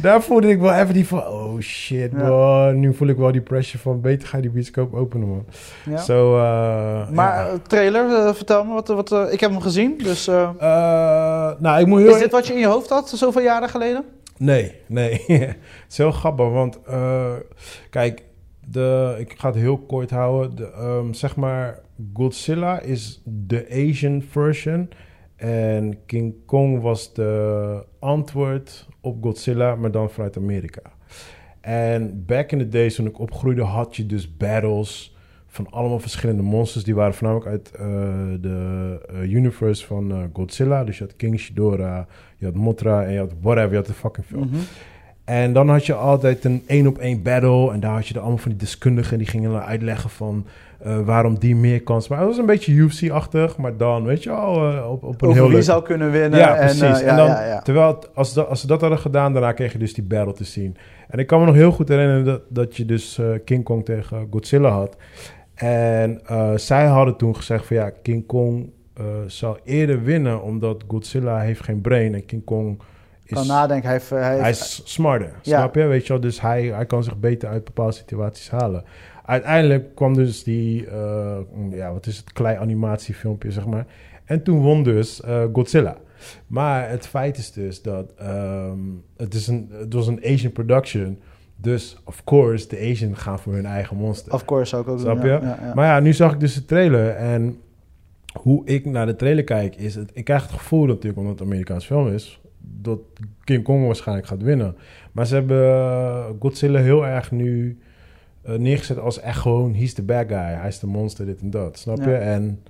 Daar 0.00 0.22
voelde 0.22 0.48
ik 0.48 0.58
wel 0.60 0.72
even 0.74 0.94
die 0.94 1.06
van, 1.06 1.26
oh 1.26 1.60
shit, 1.60 2.10
Ja. 2.16 2.26
boy. 2.26 2.72
Nu 2.72 2.94
voel 2.94 3.08
ik 3.08 3.16
wel 3.16 3.32
die 3.32 3.40
pressure 3.40 3.78
van, 3.82 4.00
beter 4.00 4.28
ga 4.28 4.36
je 4.36 4.42
die 4.42 4.50
bioscoop 4.50 4.94
openen, 4.94 5.28
man. 5.28 5.44
ja. 5.90 5.96
Zo, 5.96 6.36
eh, 6.36 7.08
Maar 7.10 7.34
ja. 7.44 7.46
eh, 7.48 7.54
trailer, 7.66 8.14
eh, 8.26 8.34
vertel 8.34 8.64
me 8.64 8.72
wat, 8.72 8.88
wat 8.88 9.32
ik 9.32 9.40
heb 9.40 9.50
hem 9.50 9.60
gezien. 9.60 9.94
Dus 10.02 10.26
nou, 10.26 11.80
ik 11.80 11.86
moet 11.86 12.00
heel 12.00 12.14
is 12.14 12.18
dit 12.20 12.32
wat 12.32 12.46
je 12.46 12.52
in 12.52 12.58
je 12.58 12.66
hoofd 12.66 12.88
had 12.88 13.08
zoveel 13.14 13.42
jaren 13.42 13.68
geleden? 13.68 14.04
Nee, 14.38 14.74
nee. 14.86 15.12
het 15.26 15.56
is 15.88 15.96
heel 15.96 16.12
grappig, 16.12 16.48
want 16.48 16.82
eh, 16.82 17.34
kijk, 17.90 18.24
de, 18.68 19.16
ik 19.18 19.34
ga 19.38 19.48
het 19.48 19.56
heel 19.56 19.78
kort 19.78 20.10
houden. 20.10 20.56
De, 20.56 20.70
ehm, 20.70 21.12
zeg 21.12 21.36
maar, 21.36 21.80
Godzilla 22.12 22.80
is 22.80 23.22
de 23.24 23.66
Asian 23.70 24.22
version. 24.22 24.90
En 25.36 25.98
King 26.06 26.34
Kong 26.46 26.80
was 26.80 27.14
de 27.14 27.84
antwoord 27.98 28.88
op 29.00 29.22
Godzilla, 29.22 29.74
maar 29.74 29.90
dan 29.90 30.10
vanuit 30.10 30.36
Amerika. 30.36 30.82
En 31.60 32.24
back 32.26 32.52
in 32.52 32.58
the 32.58 32.68
days, 32.68 32.94
toen 32.94 33.06
ik 33.06 33.18
opgroeide, 33.18 33.62
had 33.62 33.96
je 33.96 34.06
dus 34.06 34.36
battles 34.36 35.11
van 35.52 35.66
allemaal 35.70 35.98
verschillende 35.98 36.42
monsters. 36.42 36.84
Die 36.84 36.94
waren 36.94 37.14
voornamelijk 37.14 37.50
uit 37.50 37.70
eh, 37.70 37.82
de 38.40 39.00
eh, 39.08 39.32
universe 39.32 39.86
van 39.86 40.10
eh, 40.10 40.18
Godzilla. 40.32 40.84
Dus 40.84 40.98
je 40.98 41.04
had 41.04 41.16
King 41.16 41.40
Ghidorah, 41.40 42.06
je 42.36 42.44
had 42.44 42.54
Mothra 42.54 43.04
en 43.04 43.12
je 43.12 43.18
had 43.18 43.32
whatever, 43.40 43.70
je 43.70 43.76
had 43.76 43.86
de 43.86 43.92
fucking 43.92 44.26
film. 44.26 44.48
Mhm. 44.48 44.56
En 45.24 45.52
dan 45.52 45.68
had 45.68 45.86
je 45.86 45.94
altijd 45.94 46.44
een 46.44 46.62
één 46.66 46.86
op 46.86 46.98
één 46.98 47.22
battle. 47.22 47.72
En 47.72 47.80
daar 47.80 47.94
had 47.94 48.06
je 48.06 48.14
er 48.14 48.20
allemaal 48.20 48.38
van 48.38 48.50
die 48.50 48.60
deskundigen. 48.60 49.18
Die 49.18 49.26
gingen 49.26 49.64
uitleggen 49.64 50.10
van 50.10 50.46
waarom 50.82 51.38
die 51.38 51.56
meer 51.56 51.82
kans. 51.82 52.08
Maar 52.08 52.18
het 52.18 52.26
was 52.28 52.38
een 52.38 52.46
beetje 52.46 52.72
UFC-achtig. 52.72 53.56
Maar 53.56 53.76
dan, 53.76 54.04
weet 54.04 54.22
je 54.22 54.30
eh, 54.30 54.90
op, 54.90 55.02
op 55.02 55.22
een 55.22 55.28
Over 55.28 55.34
heel 55.34 55.46
wie 55.46 55.54
leuk... 55.54 55.62
zou 55.62 55.82
kunnen 55.82 56.10
winnen. 56.10 56.38
Ja, 56.38 56.54
en, 56.54 56.64
precies. 56.64 57.00
ja, 57.00 57.00
en 57.00 57.16
dan, 57.16 57.26
ja, 57.26 57.44
ja. 57.44 57.60
terwijl, 57.60 57.98
als, 58.14 58.34
dat, 58.34 58.48
als 58.48 58.60
ze 58.60 58.66
dat 58.66 58.80
hadden 58.80 58.98
gedaan, 58.98 59.32
daarna 59.32 59.52
kreeg 59.52 59.72
je 59.72 59.78
dus 59.78 59.94
die 59.94 60.04
battle 60.04 60.32
te 60.32 60.44
zien. 60.44 60.76
En 61.08 61.18
ik 61.18 61.26
kan 61.26 61.40
me 61.40 61.46
nog 61.46 61.54
heel 61.54 61.72
goed 61.72 61.88
herinneren 61.88 62.24
dat, 62.24 62.42
dat 62.48 62.76
je 62.76 62.84
dus 62.84 63.20
King 63.44 63.64
Kong 63.64 63.84
tegen 63.84 64.26
Godzilla 64.30 64.68
had. 64.68 64.96
En 65.54 66.20
eh, 66.26 66.56
zij 66.56 66.86
hadden 66.86 67.16
toen 67.16 67.36
gezegd 67.36 67.66
van 67.66 67.76
ja, 67.76 67.90
King 68.02 68.26
Kong 68.26 68.70
eh, 68.94 69.04
zou 69.26 69.58
eerder 69.64 70.02
winnen, 70.02 70.42
omdat 70.42 70.84
Godzilla 70.88 71.38
heeft 71.40 71.64
geen 71.64 71.80
brain 71.80 72.14
en 72.14 72.26
King 72.26 72.44
Kong 72.44 72.80
is... 73.24 73.32
kan 73.32 73.46
nadenken. 73.46 73.88
Hij, 73.88 73.98
heeft- 73.98 74.10
hij, 74.10 74.28
heeft- 74.30 74.40
Hij 74.40 74.50
is 74.50 74.80
smarter, 74.84 75.32
Ja. 75.42 75.58
snap 75.58 75.74
je? 75.74 75.84
Weet 75.86 76.02
je 76.06 76.12
wel, 76.12 76.22
dus 76.22 76.40
hij, 76.40 76.62
hij 76.64 76.86
kan 76.86 77.04
zich 77.04 77.18
beter 77.18 77.48
uit 77.48 77.64
bepaalde 77.64 77.92
situaties 77.92 78.50
halen. 78.50 78.84
Uiteindelijk 79.24 79.94
kwam 79.94 80.14
dus 80.14 80.42
die, 80.42 80.86
eh, 80.86 81.38
ja, 81.70 81.92
wat 81.92 82.06
is 82.06 82.16
het, 82.16 82.32
klei 82.32 82.56
animatiefilmpje, 82.56 83.50
zeg 83.50 83.66
maar. 83.66 83.86
En 84.24 84.42
toen 84.42 84.60
won 84.60 84.82
dus 84.82 85.20
eh, 85.20 85.42
Godzilla. 85.52 85.96
Maar 86.46 86.88
het 86.90 87.06
feit 87.06 87.36
is 87.38 87.52
dus 87.52 87.82
dat 87.82 88.12
ehm, 88.18 88.78
het, 89.16 89.34
is 89.34 89.46
een, 89.46 89.68
het 89.72 89.92
was 89.92 90.06
een 90.06 90.20
Asian 90.24 90.52
production. 90.52 91.18
Dus, 91.62 91.96
of 92.04 92.24
course, 92.24 92.68
de 92.68 92.90
Asian 92.90 93.16
gaan 93.16 93.38
voor 93.38 93.52
hun 93.52 93.66
eigen 93.66 93.96
monster. 93.96 94.32
Of 94.32 94.44
course 94.44 94.68
zou 94.68 94.82
ik 94.82 94.88
ook 94.88 94.98
Snap 94.98 95.20
doen. 95.20 95.24
je? 95.30 95.30
Ja, 95.32 95.40
ja, 95.40 95.58
ja. 95.66 95.74
Maar 95.74 95.86
ja, 95.86 96.00
nu 96.00 96.12
zag 96.12 96.32
ik 96.32 96.40
dus 96.40 96.54
de 96.54 96.64
trailer 96.64 97.08
en 97.10 97.58
hoe 98.40 98.66
ik 98.66 98.84
naar 98.84 99.06
de 99.06 99.16
trailer 99.16 99.44
kijk 99.44 99.76
is 99.76 99.94
het, 99.94 100.10
ik 100.14 100.24
krijg 100.24 100.42
het 100.42 100.52
gevoel 100.52 100.86
natuurlijk 100.86 101.16
omdat 101.16 101.32
het 101.32 101.40
een 101.40 101.46
Amerikaans 101.46 101.86
film 101.86 102.08
is, 102.08 102.40
dat 102.58 102.98
King 103.44 103.64
Kong 103.64 103.86
waarschijnlijk 103.86 104.26
gaat 104.28 104.42
winnen. 104.42 104.76
Maar 105.12 105.26
ze 105.26 105.34
hebben 105.34 105.62
eh, 105.66 106.24
Godzilla 106.40 106.80
heel 106.80 107.06
erg 107.06 107.30
nu 107.30 107.78
eh, 108.42 108.54
neergezet 108.54 108.98
als 108.98 109.20
echt 109.20 109.38
gewoon, 109.38 109.74
he's 109.74 109.92
the 109.92 110.02
bad 110.02 110.24
guy, 110.28 110.36
hij 110.36 110.68
is 110.68 110.78
de 110.78 110.86
monster, 110.86 111.26
dit 111.26 111.40
en 111.40 111.50
dat, 111.50 111.78
snap 111.78 111.98
je? 112.04 112.14
En, 112.14 112.62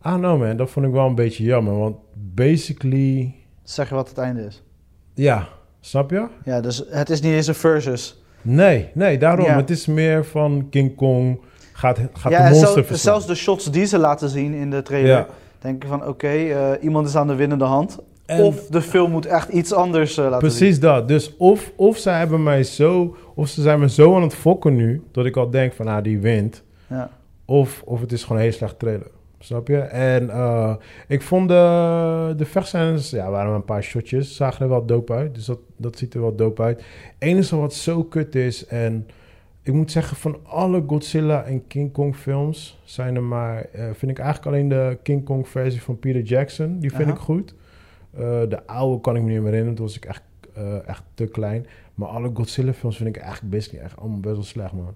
ah 0.00 0.20
no 0.20 0.38
man, 0.38 0.56
dat 0.56 0.70
vond 0.70 0.86
ik 0.86 0.92
wel 0.92 1.06
een 1.06 1.14
beetje 1.14 1.44
jammer, 1.44 1.78
want 1.78 1.96
basically, 2.14 3.34
Zeg 3.62 3.88
je 3.88 3.94
wat 3.94 4.08
het 4.08 4.18
einde 4.18 4.42
is. 4.44 4.62
ja, 5.14 5.48
snap 5.80 6.10
je? 6.10 6.26
Ja, 6.44 6.60
dus 6.60 6.84
het 6.88 7.10
is 7.10 7.20
niet 7.20 7.32
eens 7.32 7.46
een 7.46 7.54
versus. 7.54 8.22
Nee, 8.44 8.88
nee, 8.94 9.18
daarom, 9.18 9.44
Ja. 9.46 9.56
het 9.56 9.70
is 9.70 9.86
meer 9.86 10.24
van 10.24 10.66
King 10.70 10.94
Kong 10.96 11.40
gaat, 11.72 11.98
gaat 12.12 12.32
ja, 12.32 12.38
de 12.42 12.48
monster 12.48 12.72
zelf- 12.72 12.86
verslaan. 12.86 13.12
zelfs 13.14 13.26
de 13.26 13.34
shots 13.34 13.70
die 13.70 13.84
ze 13.84 13.98
laten 13.98 14.28
zien 14.28 14.54
in 14.54 14.70
de 14.70 14.82
trailer. 14.82 15.10
Ja. 15.10 15.26
Denk 15.58 15.82
je 15.82 15.88
van, 15.88 16.06
oké, 16.06 16.26
eh, 16.28 16.70
iemand 16.80 17.08
is 17.08 17.16
aan 17.16 17.26
de 17.26 17.34
winnende 17.34 17.64
hand. 17.64 17.98
En- 18.26 18.42
of 18.42 18.66
de 18.66 18.80
film 18.82 19.10
moet 19.10 19.26
echt 19.26 19.48
iets 19.48 19.72
anders 19.72 20.16
eh, 20.18 20.24
laten 20.30 20.50
zien. 20.50 20.58
Precies 20.58 20.80
dat. 20.80 21.08
Dus 21.08 21.36
of, 21.36 21.72
of 21.76 21.96
zij 21.96 22.18
hebben 22.18 22.42
mij 22.42 22.62
zo, 22.62 23.16
of 23.34 23.48
ze 23.48 23.62
zijn 23.62 23.78
me 23.80 23.88
zo 23.90 24.16
aan 24.16 24.22
het 24.22 24.34
fokken 24.34 24.74
nu, 24.74 25.02
dat 25.12 25.26
ik 25.26 25.36
al 25.36 25.50
denk 25.50 25.72
van, 25.72 25.86
ah, 25.86 26.02
die 26.02 26.18
wint. 26.18 26.62
Ja. 26.86 27.10
Of, 27.44 27.82
of 27.84 28.00
het 28.00 28.12
is 28.12 28.22
gewoon 28.22 28.36
een 28.36 28.42
hele 28.44 28.56
slechte 28.56 28.76
trailer. 28.76 29.06
Snap 29.44 29.68
je? 29.68 29.78
En 29.78 30.30
eh, 30.30 30.74
ik 31.08 31.22
vond 31.22 31.48
de, 31.48 32.34
de 32.36 32.44
vechtscènes, 32.44 33.10
ja, 33.10 33.30
waren 33.30 33.54
een 33.54 33.64
paar 33.64 33.82
shotjes, 33.82 34.36
zagen 34.36 34.62
er 34.62 34.68
wel 34.68 34.86
dope 34.86 35.12
uit. 35.12 35.34
Dus 35.34 35.44
dat, 35.44 35.58
dat 35.76 35.98
ziet 35.98 36.14
er 36.14 36.20
wel 36.20 36.34
dope 36.34 36.62
uit. 36.62 36.84
enige 37.18 37.56
wat 37.56 37.74
zo 37.74 38.04
kut 38.04 38.34
is, 38.34 38.66
en 38.66 39.06
ik 39.62 39.72
moet 39.72 39.90
zeggen, 39.90 40.16
van 40.16 40.38
alle 40.42 40.84
Godzilla 40.86 41.42
en 41.42 41.66
King 41.66 41.92
Kong 41.92 42.16
films 42.16 42.80
zijn 42.84 43.14
er 43.14 43.22
maar, 43.22 43.64
eh, 43.72 43.84
vind 43.92 44.10
ik 44.10 44.18
eigenlijk 44.18 44.46
alleen 44.46 44.68
de 44.68 44.98
King 45.02 45.24
Kong 45.24 45.48
versie 45.48 45.82
van 45.82 45.98
Peter 45.98 46.22
Jackson, 46.22 46.78
die 46.78 46.90
vind 46.90 47.08
Aha. 47.08 47.12
ik 47.12 47.18
goed. 47.18 47.54
Eh, 48.10 48.20
de 48.48 48.66
oude 48.66 49.00
kan 49.00 49.16
ik 49.16 49.22
me 49.22 49.28
niet 49.28 49.36
meer 49.36 49.46
herinneren, 49.46 49.74
toen 49.74 49.86
was 49.86 49.96
ik 49.96 50.04
echt, 50.04 50.22
echt 50.86 51.02
te 51.14 51.26
klein. 51.26 51.66
Maar 51.94 52.08
alle 52.08 52.30
Godzilla 52.34 52.72
films 52.72 52.96
vind 52.96 53.16
ik 53.16 53.22
eigenlijk 53.22 53.50
best 53.50 53.72
niet 53.72 53.80
echt 53.80 53.96
allemaal 53.96 54.20
best 54.20 54.34
wel 54.34 54.44
slecht, 54.44 54.72
man. 54.72 54.94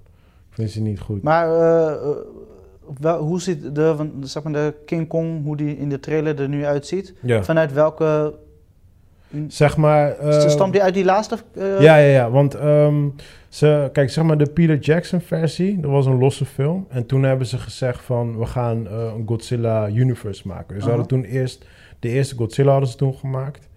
Ik 0.49 0.55
vind 0.55 0.71
ze 0.71 0.81
niet 0.81 1.01
goed. 1.01 1.23
Maar 1.23 1.49
wel, 3.01 3.19
hoe 3.23 3.41
ziet 3.41 3.75
de, 3.75 4.09
zeg 4.21 4.43
maar 4.43 4.53
de 4.53 4.75
King 4.87 5.09
Kong, 5.09 5.45
hoe 5.45 5.57
die 5.57 5.79
in 5.79 5.89
de 5.89 6.01
trailer 6.01 6.41
er 6.41 6.49
nu 6.49 6.65
uitziet? 6.65 7.15
ja. 7.23 7.43
Vanuit 7.45 7.73
welke... 7.73 8.35
Zeg 9.49 9.77
maar... 9.77 10.19
eh, 10.19 10.49
stamt 10.49 10.73
die 10.73 10.83
uit 10.83 10.95
die 10.95 11.05
laatste... 11.05 11.37
eh, 11.55 11.81
Ja, 11.81 11.97
ja, 11.97 12.11
ja. 12.13 12.31
Want 12.31 12.55
ehm, 12.55 13.09
ze, 13.49 13.89
kijk, 13.93 14.11
zeg 14.11 14.25
maar 14.25 14.39
de 14.39 14.51
Peter 14.51 14.79
Jackson 14.79 15.21
versie, 15.21 15.81
dat 15.81 15.91
was 15.91 16.07
een 16.07 16.19
losse 16.19 16.45
film. 16.45 16.87
En 16.89 17.07
toen 17.07 17.23
hebben 17.23 17.47
ze 17.47 17.59
gezegd 17.59 18.01
van, 18.05 18.39
we 18.39 18.47
gaan 18.47 18.87
eh, 18.89 19.13
een 19.17 19.23
Godzilla 19.27 19.89
universe 19.89 20.49
maken. 20.49 20.75
Dus 20.75 20.85
ze 20.85 20.91
Aha. 20.91 20.99
hadden 20.99 21.07
toen 21.23 21.31
eerst, 21.31 21.65
de 21.99 22.09
eerste 22.09 22.37
Godzilla 22.37 22.71
hadden 22.71 22.89
ze 22.89 22.97
toen 22.97 23.15
gemaakt. 23.15 23.68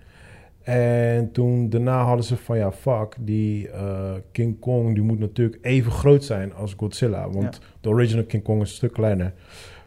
En 0.63 1.31
toen, 1.31 1.69
daarna 1.69 2.03
hadden 2.03 2.25
ze 2.25 2.37
van, 2.37 2.57
ja, 2.57 2.71
fuck, 2.71 3.15
die 3.19 3.69
eh, 3.69 4.11
King 4.31 4.59
Kong, 4.59 4.93
die 4.93 5.03
moet 5.03 5.19
natuurlijk 5.19 5.57
even 5.61 5.91
groot 5.91 6.23
zijn 6.23 6.53
als 6.53 6.73
Godzilla. 6.77 7.29
Want 7.29 7.59
de 7.81 7.89
original 7.89 8.25
King 8.25 8.43
Kong 8.43 8.61
is 8.61 8.69
een 8.69 8.75
stuk 8.75 8.93
kleiner. 8.93 9.33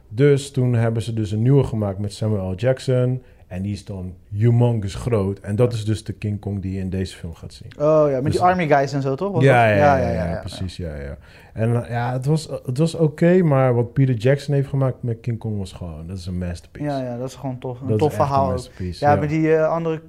Dus 0.08 0.50
toen 0.50 0.74
hebben 0.74 1.02
ze 1.02 1.14
dus 1.14 1.30
een 1.30 1.42
nieuwe 1.42 1.64
gemaakt 1.64 1.98
met 1.98 2.12
Samuel 2.12 2.50
L. 2.50 2.54
Jackson. 2.54 3.22
En 3.46 3.62
die 3.62 3.72
is 3.72 3.84
dan 3.84 4.14
humongous 4.30 4.94
groot. 4.94 5.38
En 5.38 5.56
dat 5.56 5.72
is 5.72 5.84
dus 5.84 6.04
de 6.04 6.12
King 6.12 6.40
Kong 6.40 6.62
die 6.62 6.72
je 6.72 6.80
in 6.80 6.90
deze 6.90 7.16
film 7.16 7.34
gaat 7.34 7.52
zien. 7.52 7.70
Oh 7.78 8.04
ja, 8.08 8.14
met 8.14 8.24
Dus- 8.24 8.32
die 8.32 8.42
army 8.42 8.66
guys 8.66 8.92
en 8.92 9.02
zo 9.02 9.14
toch? 9.14 9.42
Ja 9.42 9.68
ja 9.68 9.96
ja, 9.96 10.10
ja, 10.10 10.40
precies. 10.40 10.76
Ja, 10.76 10.94
ja. 10.94 11.16
En 11.52 11.82
eh, 11.84 11.90
ja, 11.90 12.12
het 12.12 12.26
was, 12.26 12.48
het 12.64 12.78
was 12.78 12.94
oké, 12.94 13.42
maar 13.42 13.74
wat 13.74 13.92
Peter 13.92 14.14
Jackson 14.14 14.54
heeft 14.54 14.68
gemaakt 14.68 15.02
met 15.02 15.20
King 15.20 15.38
Kong 15.38 15.58
was 15.58 15.72
gewoon, 15.72 16.06
dat 16.06 16.18
is 16.18 16.26
een 16.26 16.38
masterpiece. 16.38 16.87
Ja, 16.87 17.02
ja, 17.02 17.18
dat 17.18 17.28
is 17.28 17.34
gewoon 17.34 17.58
tof. 17.58 17.80
Een 17.80 17.87
dat 17.87 17.98
tof 17.98 18.14
verhaal. 18.14 18.58
Ja, 18.78 19.16
maar 19.16 19.28
die 19.28 19.54
eh, 19.54 19.68
andere 19.68 20.00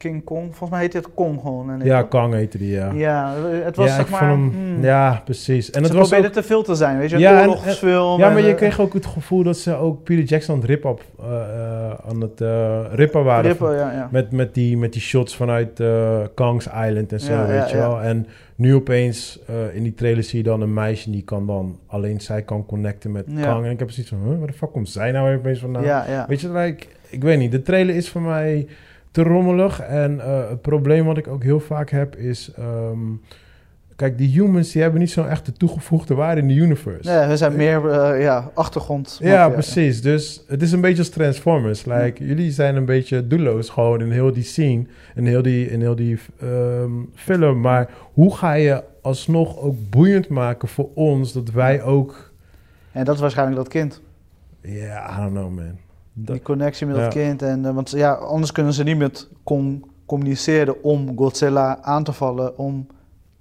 King 0.00 0.24
Kong, 0.24 0.44
volgens 0.44 0.70
mij 0.70 0.80
heet 0.80 0.92
het 0.92 1.14
Kong 1.14 1.40
gewoon. 1.40 1.70
En 1.70 1.84
ja 1.84 2.02
Kong 2.02 2.34
heette 2.34 2.58
die, 2.58 2.70
ja. 2.70 2.92
Ja, 2.92 3.34
het 3.64 3.76
was 3.76 3.88
ja, 3.88 3.94
zeg 3.94 4.10
maar... 4.10 4.20
hem, 4.20 4.50
hmm, 4.50 4.84
ja, 4.84 5.22
precies. 5.24 5.70
En 5.70 5.80
ze 5.80 5.86
het 5.86 5.96
was 5.96 6.08
probeerden 6.08 6.36
ook, 6.36 6.42
te 6.42 6.48
veel 6.48 6.62
te 6.62 6.74
zijn, 6.74 6.98
weet 6.98 7.10
je, 7.10 7.14
een 7.14 7.20
Ja, 7.20 7.40
oorlogsfilm. 7.40 8.20
ja, 8.20 8.28
maar 8.28 8.38
en, 8.38 8.44
je 8.44 8.54
kreeg 8.54 8.80
ook 8.80 8.92
het 8.92 9.06
gevoel 9.06 9.42
dat 9.42 9.56
ze 9.56 9.74
ook 9.74 10.02
Peter 10.02 10.24
Jackson 10.24 10.54
aan 10.54 10.60
het 10.60 10.70
rippen, 10.70 10.90
op, 10.90 11.02
eh, 11.20 11.26
eh, 11.26 12.08
aan 12.08 12.20
het 12.20 12.40
eh, 12.40 12.80
rippen 12.92 13.24
waren. 13.24 13.50
Rippen, 13.50 13.72
ja, 13.72 13.92
ja. 13.92 14.08
Met, 14.10 14.32
met, 14.32 14.54
die, 14.54 14.76
met 14.76 14.92
die 14.92 15.02
shots 15.02 15.36
vanuit 15.36 15.82
Kong's 16.34 16.66
Island 16.66 17.12
en 17.12 17.20
zo, 17.20 17.32
Ja, 17.32 17.46
weet 17.46 17.70
je 17.70 17.76
wel. 17.76 18.00
En 18.00 18.26
nu 18.54 18.74
opeens 18.74 19.40
in 19.72 19.82
die 19.82 19.94
trailer 19.94 20.22
zie 20.22 20.38
je 20.38 20.44
dan 20.44 20.60
een 20.60 20.74
meisje 20.74 21.10
die 21.10 21.24
kan 21.24 21.46
dan 21.46 21.78
alleen 21.86 22.20
zij 22.20 22.42
kan 22.42 22.66
connecten 22.66 23.12
met. 23.12 23.24
Kong. 23.24 23.64
En 23.64 23.70
ik 23.70 23.78
heb 23.78 23.88
precies 23.88 24.08
van, 24.08 24.18
huh, 24.24 24.38
waar 24.38 24.46
de 24.46 24.52
fuck 24.52 24.72
komt 24.72 24.88
zij 24.88 25.12
nou 25.12 25.28
weer 25.28 25.38
opeens 25.38 25.58
vandaan? 25.58 25.84
ja, 25.84 26.04
ja. 26.08 26.24
Weet 26.28 26.40
je, 26.40 26.52
like, 26.52 26.86
ik 27.08 27.22
weet 27.22 27.38
niet. 27.38 27.52
De 27.52 27.62
trailer 27.62 27.94
is 27.94 28.08
voor 28.08 28.22
mij 28.22 28.66
te 29.10 29.22
rommelig. 29.22 29.80
En 29.80 30.20
eh, 30.20 30.48
het 30.48 30.62
probleem 30.62 31.04
wat 31.04 31.18
ik 31.18 31.28
ook 31.28 31.42
heel 31.42 31.60
vaak 31.60 31.90
heb 31.90 32.16
is... 32.16 32.52
ehm, 32.56 32.98
kijk, 33.96 34.18
die 34.18 34.28
humans 34.28 34.72
die 34.72 34.82
hebben 34.82 35.00
niet 35.00 35.10
zo'n 35.10 35.28
echte 35.28 35.52
toegevoegde 35.52 36.14
waarde 36.14 36.40
in 36.40 36.48
de 36.48 36.54
universe. 36.54 37.10
Nee, 37.10 37.26
we 37.26 37.36
zijn 37.36 37.56
meer 37.56 37.88
eh, 37.88 38.22
ja, 38.22 38.50
achtergrond. 38.54 39.18
Ja, 39.22 39.48
precies. 39.48 40.02
Dus 40.02 40.44
het 40.48 40.62
is 40.62 40.72
een 40.72 40.80
beetje 40.80 40.98
als 40.98 41.08
Transformers. 41.08 41.84
Like, 41.84 42.26
Jullie 42.26 42.50
zijn 42.50 42.76
een 42.76 42.84
beetje 42.84 43.26
doelloos 43.26 43.68
gewoon 43.68 44.00
in 44.00 44.10
heel 44.10 44.32
die 44.32 44.42
scene, 44.42 44.84
in 45.14 45.26
heel 45.26 45.42
die, 45.42 45.70
in 45.70 45.80
heel 45.80 45.96
die 45.96 46.18
ehm, 46.40 46.90
film. 47.14 47.60
Maar 47.60 47.90
hoe 48.12 48.36
ga 48.36 48.52
je 48.52 48.82
alsnog 49.02 49.58
ook 49.58 49.76
boeiend 49.90 50.28
maken 50.28 50.68
voor 50.68 50.88
ons, 50.94 51.32
dat 51.32 51.50
wij 51.50 51.82
ook... 51.82 52.32
En 52.92 53.04
dat 53.04 53.14
is 53.14 53.20
waarschijnlijk 53.20 53.56
dat 53.58 53.68
kind. 53.68 54.00
Ja, 54.60 55.16
I 55.16 55.20
don't 55.20 55.32
know 55.32 55.50
man. 55.50 55.78
Die 56.12 56.42
connectie 56.42 56.86
met 56.86 56.96
dat 56.96 57.12
kind. 57.12 57.42
En, 57.42 57.64
eh, 57.64 57.74
want 57.74 57.90
ja, 57.90 58.12
anders 58.12 58.52
kunnen 58.52 58.72
ze 58.72 58.82
niet 58.82 58.98
met 58.98 59.28
communiceren 60.06 60.82
om 60.82 61.16
Godzilla 61.16 61.82
aan 61.82 62.04
te 62.04 62.12
vallen. 62.12 62.58
Om, 62.58 62.86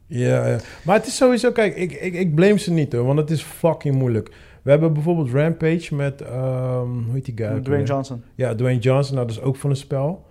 Ja, 0.08 0.48
ja. 0.48 0.58
maar 0.84 0.96
het 0.96 1.08
is 1.08 1.16
sowieso, 1.16 1.52
kijk, 1.52 1.76
ik, 1.76 1.92
ik, 1.92 2.14
ik 2.14 2.36
blame 2.36 2.60
ze 2.60 2.72
niet 2.72 2.94
hoor, 2.94 3.06
want 3.06 3.20
het 3.20 3.30
is 3.30 3.42
fucking 3.42 3.96
moeilijk. 3.96 4.32
We 4.62 4.70
hebben 4.70 4.94
bijvoorbeeld 4.94 5.30
Rampage 5.32 5.96
met, 5.96 6.22
ehm, 6.22 6.88
hoe 6.88 7.14
heet 7.14 7.26
die 7.26 7.38
guy? 7.38 7.60
Dwayne? 7.60 7.84
Johnson. 7.86 8.24
Ja, 8.36 8.56
Dwayne 8.56 8.80
Johnson, 8.80 9.16
nou, 9.16 9.28
dat 9.28 9.38
is 9.38 9.42
ook 9.44 9.56
van 9.56 9.70
een 9.70 9.76
spel. 9.76 10.26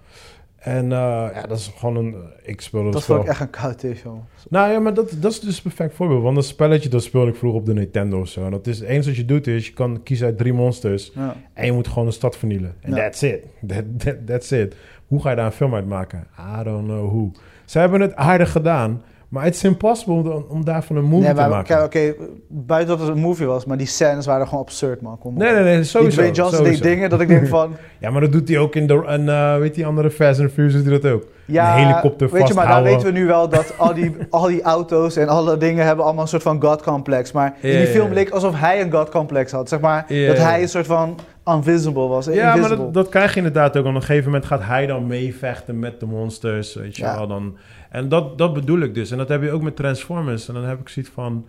En 0.58 0.84
eh, 0.84 1.28
ja, 1.34 1.42
dat 1.48 1.58
is 1.58 1.72
gewoon 1.76 1.96
een... 1.96 2.14
Ik 2.42 2.60
speel 2.60 2.90
dat, 2.90 3.04
vond 3.04 3.22
ik 3.22 3.28
echt 3.28 3.40
een 3.40 3.50
koud 3.50 3.84
film. 3.96 4.24
Nou 4.48 4.70
ja, 4.72 4.78
maar 4.78 4.94
dat, 4.94 5.16
dat 5.20 5.30
is 5.32 5.40
dus 5.40 5.56
een 5.56 5.62
perfect 5.62 5.94
voorbeeld. 5.94 6.22
Want 6.22 6.34
dat 6.34 6.44
spelletje, 6.44 6.88
dat 6.88 7.02
speelde 7.02 7.30
ik 7.30 7.36
vroeger 7.36 7.60
op 7.60 7.66
de 7.66 7.74
Nintendo 7.74 8.20
of 8.20 8.28
zo. 8.28 8.44
En 8.44 8.50
dat 8.50 8.66
is, 8.66 8.80
eens 8.80 9.06
wat 9.06 9.16
je 9.16 9.24
doet 9.24 9.46
is, 9.46 9.66
je 9.66 9.72
kan 9.72 10.02
kiezen 10.02 10.26
uit 10.26 10.38
drie 10.38 10.52
monsters. 10.52 11.12
Ja. 11.14 11.36
En 11.52 11.64
je 11.66 11.72
moet 11.72 11.88
gewoon 11.88 12.06
een 12.06 12.12
stad 12.12 12.36
vernielen. 12.36 12.74
En 12.80 12.90
Ja. 12.90 12.96
that's 12.96 13.22
it. 13.22 13.44
That, 13.66 13.84
that- 13.98 14.26
that's 14.26 14.50
it. 14.50 14.74
Hoe 15.06 15.22
ga 15.22 15.30
je 15.30 15.36
daar 15.36 15.46
een 15.46 15.52
film 15.52 15.74
uit 15.74 15.86
maken? 15.86 16.26
I 16.60 16.62
don't 16.62 16.84
know 16.86 17.06
who. 17.08 17.30
Ze 17.64 17.78
hebben 17.78 18.00
het 18.00 18.14
aardig 18.14 18.52
gedaan. 18.52 19.02
Maar 19.28 19.44
het 19.44 19.54
is 19.54 19.64
impossible 19.64 20.14
om, 20.34 20.44
om 20.48 20.64
daarvan 20.64 20.96
een 20.96 21.04
movie 21.04 21.18
Nee, 21.26 21.34
te 21.34 21.48
maken. 21.48 21.84
oké, 21.84 22.14
buiten 22.48 22.98
dat 22.98 23.06
het 23.06 23.16
een 23.16 23.22
movie 23.22 23.46
was, 23.46 23.64
maar 23.64 23.76
die 23.76 23.86
scènes 23.86 24.26
waren 24.26 24.48
gewoon 24.48 24.62
absurd, 24.64 25.00
man. 25.00 25.18
Kom. 25.18 25.34
Nee, 25.38 25.52
nee, 25.52 25.80
Die. 25.80 25.84
Dwayne 25.90 26.10
Johnson 26.32 26.44
sowieso. 26.58 26.62
deed 26.64 26.82
dingen 26.82 27.10
dat 27.10 27.20
ik 27.20 27.28
denk 27.28 27.46
van... 27.58 27.76
Ja, 28.00 28.10
maar 28.10 28.20
dat 28.20 28.32
doet 28.32 28.48
hij 28.48 28.58
ook 28.58 28.74
in 28.74 28.86
de... 28.86 29.04
En, 29.06 29.28
eh, 29.28 29.56
weet 29.56 29.74
die 29.74 29.86
andere 29.86 30.10
Fast 30.10 30.40
and 30.40 30.52
Furious 30.52 30.74
doet 30.74 30.84
hij 30.84 30.98
dat 31.00 31.10
ook. 31.12 31.24
Ja, 31.44 31.78
Een 31.78 31.86
helikopter 31.86 32.30
weet 32.30 32.48
je, 32.48 32.54
maar 32.54 32.66
dan 32.68 32.82
weten 32.82 33.06
we 33.06 33.12
nu 33.12 33.26
wel 33.26 33.48
dat 33.48 33.74
al 33.78 33.94
die, 33.94 34.16
al 34.30 34.46
die 34.46 34.62
auto's 34.62 35.16
en 35.16 35.28
alle 35.28 35.56
dingen 35.56 35.84
hebben 35.86 36.04
allemaal 36.04 36.22
een 36.22 36.28
soort 36.28 36.42
van 36.42 36.62
God-complex. 36.62 37.32
Maar 37.32 37.56
in 37.60 37.76
die 37.78 37.86
film 37.86 38.12
leek 38.12 38.30
alsof 38.30 38.60
hij 38.60 38.80
een 38.80 38.92
God-complex 38.92 39.52
had. 39.52 39.68
Zeg 39.68 39.80
maar, 39.80 40.06
dat 40.26 40.38
hij 40.38 40.62
een 40.62 40.68
soort 40.68 40.86
van 40.86 41.18
invisible 41.44 42.06
was. 42.06 42.26
Ja, 42.26 42.56
maar 42.56 42.68
dat, 42.68 42.94
dat 42.94 43.08
krijg 43.08 43.30
je 43.30 43.36
inderdaad 43.36 43.76
ook. 43.76 43.84
Op 43.86 43.94
een 43.94 44.00
gegeven 44.02 44.24
moment 44.24 44.44
gaat 44.44 44.62
hij 44.62 44.86
dan 44.86 45.06
meevechten 45.06 45.78
met 45.78 46.00
de 46.00 46.06
monsters, 46.06 46.74
weet 46.74 46.96
je 46.96 47.02
Ja. 47.02 47.16
wel. 47.16 47.26
Dan, 47.26 47.56
en 47.90 48.08
dat, 48.08 48.38
dat 48.38 48.54
bedoel 48.54 48.80
ik 48.80 48.94
dus. 48.94 49.10
En 49.10 49.18
dat 49.18 49.28
heb 49.28 49.42
je 49.42 49.50
ook 49.50 49.62
met 49.62 49.76
Transformers. 49.76 50.48
En 50.48 50.54
dan 50.54 50.64
heb 50.64 50.80
ik 50.80 50.88
zoiets 50.88 51.12
van... 51.12 51.46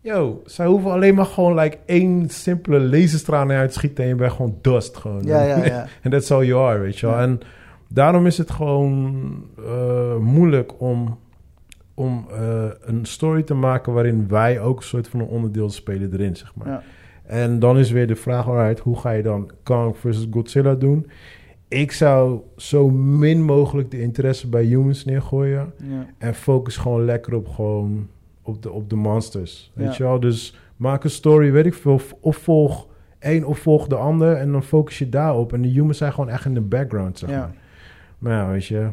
Yo, 0.00 0.42
zij 0.44 0.66
hoeven 0.66 0.90
alleen 0.90 1.14
maar 1.14 1.26
gewoon 1.26 1.54
like 1.54 1.78
één 1.86 2.28
simpele 2.28 2.80
laserstraal 2.80 3.44
naar 3.44 3.54
je 3.54 3.60
uit 3.60 3.70
te 3.70 3.78
schieten... 3.78 4.04
en 4.04 4.10
je 4.10 4.16
bent 4.16 4.32
gewoon 4.32 4.58
dust 4.60 4.96
gewoon. 4.96 5.22
Ja, 5.24 5.42
ja, 5.42 5.64
ja. 5.64 5.86
En 6.02 6.10
that's 6.10 6.30
all 6.30 6.44
you 6.44 6.70
are, 6.70 6.78
weet 6.78 6.98
je 6.98 7.06
wel. 7.06 7.14
Ja. 7.14 7.22
En 7.22 7.40
daarom 7.88 8.26
is 8.26 8.38
het 8.38 8.50
gewoon 8.50 9.26
eh, 9.58 10.16
moeilijk 10.16 10.80
om, 10.80 11.18
om 11.94 12.26
eh, 12.30 12.64
een 12.80 13.04
story 13.04 13.42
te 13.42 13.54
maken... 13.54 13.92
waarin 13.92 14.28
wij 14.28 14.60
ook 14.60 14.76
een 14.76 14.84
soort 14.84 15.08
van 15.08 15.20
een 15.20 15.26
onderdeel 15.26 15.70
spelen 15.70 16.12
erin, 16.12 16.36
zeg 16.36 16.54
maar. 16.54 16.68
Ja. 16.68 16.82
En 17.26 17.58
dan 17.58 17.78
is 17.78 17.90
weer 17.90 18.06
de 18.06 18.16
vraag, 18.16 18.48
alright, 18.48 18.80
hoe 18.80 18.98
ga 18.98 19.10
je 19.10 19.22
dan 19.22 19.50
Kong 19.62 19.96
versus 19.96 20.26
Godzilla 20.30 20.74
doen? 20.74 21.06
Ik 21.68 21.92
zou 21.92 22.40
zo 22.56 22.90
min 22.90 23.42
mogelijk 23.42 23.90
de 23.90 24.00
interesse 24.00 24.48
bij 24.48 24.64
humans 24.64 25.04
neergooien. 25.04 25.72
Ja. 25.82 26.06
En 26.18 26.34
focus 26.34 26.76
gewoon 26.76 27.04
lekker 27.04 27.34
op, 27.34 27.48
gewoon 27.48 28.08
op, 28.42 28.62
de, 28.62 28.70
op 28.70 28.90
de 28.90 28.96
monsters. 28.96 29.70
Weet 29.74 29.86
Ja. 29.86 29.94
je 29.96 30.02
wel? 30.02 30.20
Dus 30.20 30.58
maak 30.76 31.04
een 31.04 31.10
story, 31.10 31.52
weet 31.52 31.66
ik 31.66 31.74
veel. 31.74 32.00
Of 32.20 32.36
volg 32.36 32.86
één 33.18 33.44
of 33.44 33.58
volg 33.58 33.86
de 33.86 33.94
ander. 33.96 34.36
En 34.36 34.52
dan 34.52 34.62
focus 34.62 34.98
je 34.98 35.08
daarop. 35.08 35.52
En 35.52 35.62
de 35.62 35.68
humans 35.68 35.98
zijn 35.98 36.12
gewoon 36.12 36.28
echt 36.30 36.44
in 36.44 36.54
de 36.54 36.60
background, 36.60 37.18
zeg 37.18 37.30
Ja. 37.30 37.38
maar. 37.38 37.54
Maar 38.18 38.32
ja, 38.32 38.48
weet 38.50 38.66
je. 38.66 38.88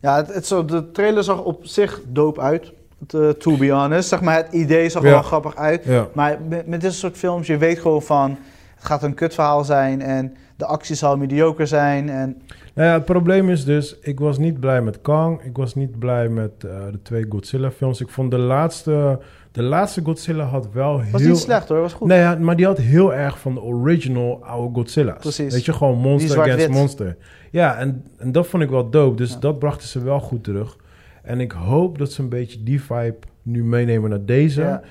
Ja, 0.00 0.16
het, 0.16 0.34
het 0.34 0.46
zo, 0.46 0.64
de 0.64 0.90
trailer 0.90 1.24
zag 1.24 1.42
op 1.44 1.66
zich 1.66 2.02
dope 2.08 2.40
uit. 2.40 2.72
To, 3.06 3.36
to 3.36 3.56
be 3.56 3.70
honest. 3.70 4.08
Zeg 4.08 4.20
maar, 4.20 4.36
het 4.36 4.52
idee 4.52 4.88
zag 4.88 5.02
er 5.02 5.08
Ja. 5.08 5.14
wel 5.14 5.22
grappig 5.22 5.56
uit. 5.56 5.84
Ja. 5.84 6.08
Maar 6.14 6.38
met, 6.48 6.66
met 6.66 6.80
dit 6.80 6.92
soort 6.92 7.16
films, 7.16 7.46
je 7.46 7.56
weet 7.56 7.78
gewoon 7.78 8.02
van... 8.02 8.36
Het 8.74 8.84
gaat 8.88 9.02
een 9.02 9.14
kutverhaal 9.14 9.64
zijn 9.64 10.02
en 10.02 10.36
de 10.60 10.66
actie 10.66 10.94
zal 10.94 11.16
mediocre 11.16 11.66
zijn. 11.66 12.08
En 12.08 12.36
Nou 12.74 12.88
ja, 12.88 12.94
het 12.94 13.04
probleem 13.04 13.50
is 13.50 13.64
dus, 13.64 13.98
ik 14.00 14.20
was 14.20 14.38
niet 14.38 14.60
blij 14.60 14.82
met 14.82 15.00
Kong. 15.00 15.42
Ik 15.42 15.56
was 15.56 15.74
niet 15.74 15.98
blij 15.98 16.28
met 16.28 16.50
eh, 16.64 16.70
de 16.90 17.02
twee 17.02 17.26
Godzilla-films. 17.28 18.00
Ik 18.00 18.08
vond 18.08 18.30
de 18.30 18.38
laatste, 18.38 19.18
de 19.52 19.62
laatste 19.62 20.00
Godzilla 20.04 20.44
had 20.44 20.68
wel 20.72 21.00
heel... 21.00 21.12
was 21.12 21.22
niet 21.22 21.36
slecht 21.38 21.68
hoor, 21.68 21.80
was 21.80 21.92
goed. 21.92 22.08
Nee, 22.08 22.18
ja, 22.18 22.34
maar 22.34 22.56
die 22.56 22.66
had 22.66 22.78
heel 22.78 23.14
erg 23.14 23.38
van 23.38 23.54
de 23.54 23.60
original 23.62 24.44
oude 24.44 24.74
Godzilla's. 24.74 25.18
Precies. 25.20 25.52
Weet 25.54 25.64
je, 25.64 25.72
gewoon 25.72 25.98
monster 25.98 26.40
against 26.40 26.68
monster. 26.68 27.16
Ja, 27.50 27.76
en, 27.76 28.04
en 28.18 28.32
dat 28.32 28.46
vond 28.46 28.62
ik 28.62 28.70
wel 28.70 28.90
dope. 28.90 29.16
Dus 29.16 29.32
Ja. 29.32 29.38
dat 29.38 29.58
brachten 29.58 29.88
ze 29.88 30.02
wel 30.02 30.20
goed 30.20 30.44
terug. 30.44 30.76
En 31.22 31.40
ik 31.40 31.52
hoop 31.52 31.98
dat 31.98 32.12
ze 32.12 32.22
een 32.22 32.28
beetje 32.28 32.62
die 32.62 32.82
vibe 32.82 33.16
nu 33.42 33.64
meenemen 33.64 34.10
naar 34.10 34.24
deze. 34.24 34.60
Ja. 34.62 34.82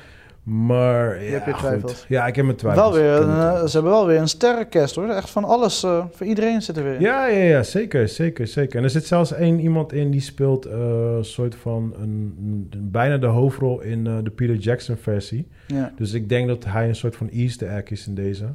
Maar 0.50 1.24
ja, 1.24 1.32
heb 1.32 1.46
je 1.46 1.52
goed. 1.52 1.60
twijfels. 1.62 2.06
Ja, 2.08 2.28
ik 2.28 2.36
heb 2.36 2.46
mijn 2.46 2.58
twijfels. 2.58 2.86
Wel 2.86 2.94
weer, 3.02 3.12
een, 3.22 3.30
eh, 3.30 3.66
ze 3.66 3.72
hebben 3.74 3.92
wel 3.92 4.06
weer 4.08 4.20
een 4.20 4.28
sterrencast 4.28 4.96
hoor. 4.96 5.10
Echt 5.10 5.30
van 5.30 5.44
alles, 5.44 5.84
eh, 5.84 6.06
voor 6.12 6.26
iedereen 6.28 6.62
zit 6.62 6.78
er 6.78 6.84
weer 6.84 6.94
in. 6.94 7.02
Ja, 7.02 7.26
ja, 7.28 7.44
ja, 7.44 7.64
zeker, 7.64 8.08
zeker, 8.08 8.48
zeker. 8.48 8.78
En 8.78 8.84
er 8.84 8.90
zit 8.90 9.06
zelfs 9.06 9.34
één 9.34 9.60
iemand 9.60 9.94
in 9.94 10.12
die 10.12 10.22
speelt 10.22 10.66
een 10.66 11.26
soort 11.26 11.56
van 11.56 11.94
een, 12.02 12.36
een- 12.72 12.90
bijna 12.92 13.18
de 13.18 13.26
hoofdrol 13.26 13.82
in 13.82 14.04
de 14.04 14.32
Peter 14.36 14.56
Jackson 14.56 14.96
versie. 14.96 15.48
Ja. 15.68 15.94
Dus 15.96 16.14
ik 16.14 16.30
denk 16.30 16.48
dat 16.48 16.66
hij 16.66 16.88
een 16.88 16.96
soort 16.96 17.16
van 17.16 17.30
Easter 17.30 17.70
egg 17.70 17.90
is 17.90 18.08
in 18.08 18.16
deze. 18.16 18.46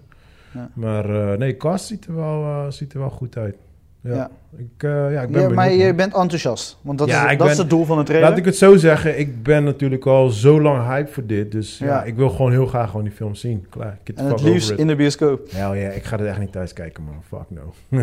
Ja. 0.55 0.71
Maar 0.75 1.39
nee, 1.39 1.57
cast 1.57 1.87
ziet 1.87 2.07
er 2.07 2.15
wel, 2.15 2.73
ziet 2.73 2.93
er 2.93 2.99
wel 2.99 3.11
goed 3.11 3.37
uit. 3.37 3.57
Ja, 4.05 4.15
Ja. 4.15 4.31
Ik, 4.57 4.83
eh, 4.83 5.13
ja, 5.13 5.21
ik 5.21 5.31
ben 5.31 5.43
Ja, 5.43 5.49
maar 5.49 5.73
je 5.73 5.87
man. 5.87 5.97
bent 5.97 6.15
enthousiast. 6.15 6.79
Want 6.83 6.99
dat, 6.99 7.09
Ja, 7.09 7.31
is, 7.31 7.39
dat 7.39 7.49
is 7.51 7.59
het 7.59 7.71
doel 7.71 7.85
van 7.85 7.99
de 7.99 8.05
trailer. 8.05 8.29
Laat 8.29 8.39
ik 8.39 8.45
het 8.45 8.57
zo 8.57 8.77
zeggen, 8.77 9.19
ik 9.19 9.43
ben 9.43 9.65
natuurlijk 9.65 10.07
al 10.07 10.29
zo 10.29 10.61
lang 10.61 10.87
hype 10.87 11.13
voor 11.13 11.27
dit. 11.27 11.53
Dus 11.53 11.79
ja, 11.79 11.87
Ja. 11.87 12.03
ik 12.03 12.17
wil 12.17 12.31
gewoon 12.31 12.51
heel 12.51 12.67
graag 12.67 12.91
gewoon 12.91 13.05
die 13.05 13.13
film 13.13 13.35
zien. 13.35 13.67
Klaar, 13.71 13.99
en 14.15 14.27
het 14.27 14.43
liefst 14.43 14.71
in 14.71 14.87
de 14.87 14.97
bioscoop. 14.97 15.51
Hell 15.51 15.79
yeah, 15.81 15.97
ik 15.97 16.05
ga 16.05 16.19
er 16.19 16.27
echt 16.27 16.39
niet 16.39 16.53
thuis 16.53 16.73
kijken, 16.73 17.05
man. 17.05 17.23
Fuck 17.29 17.51
no. 17.51 17.73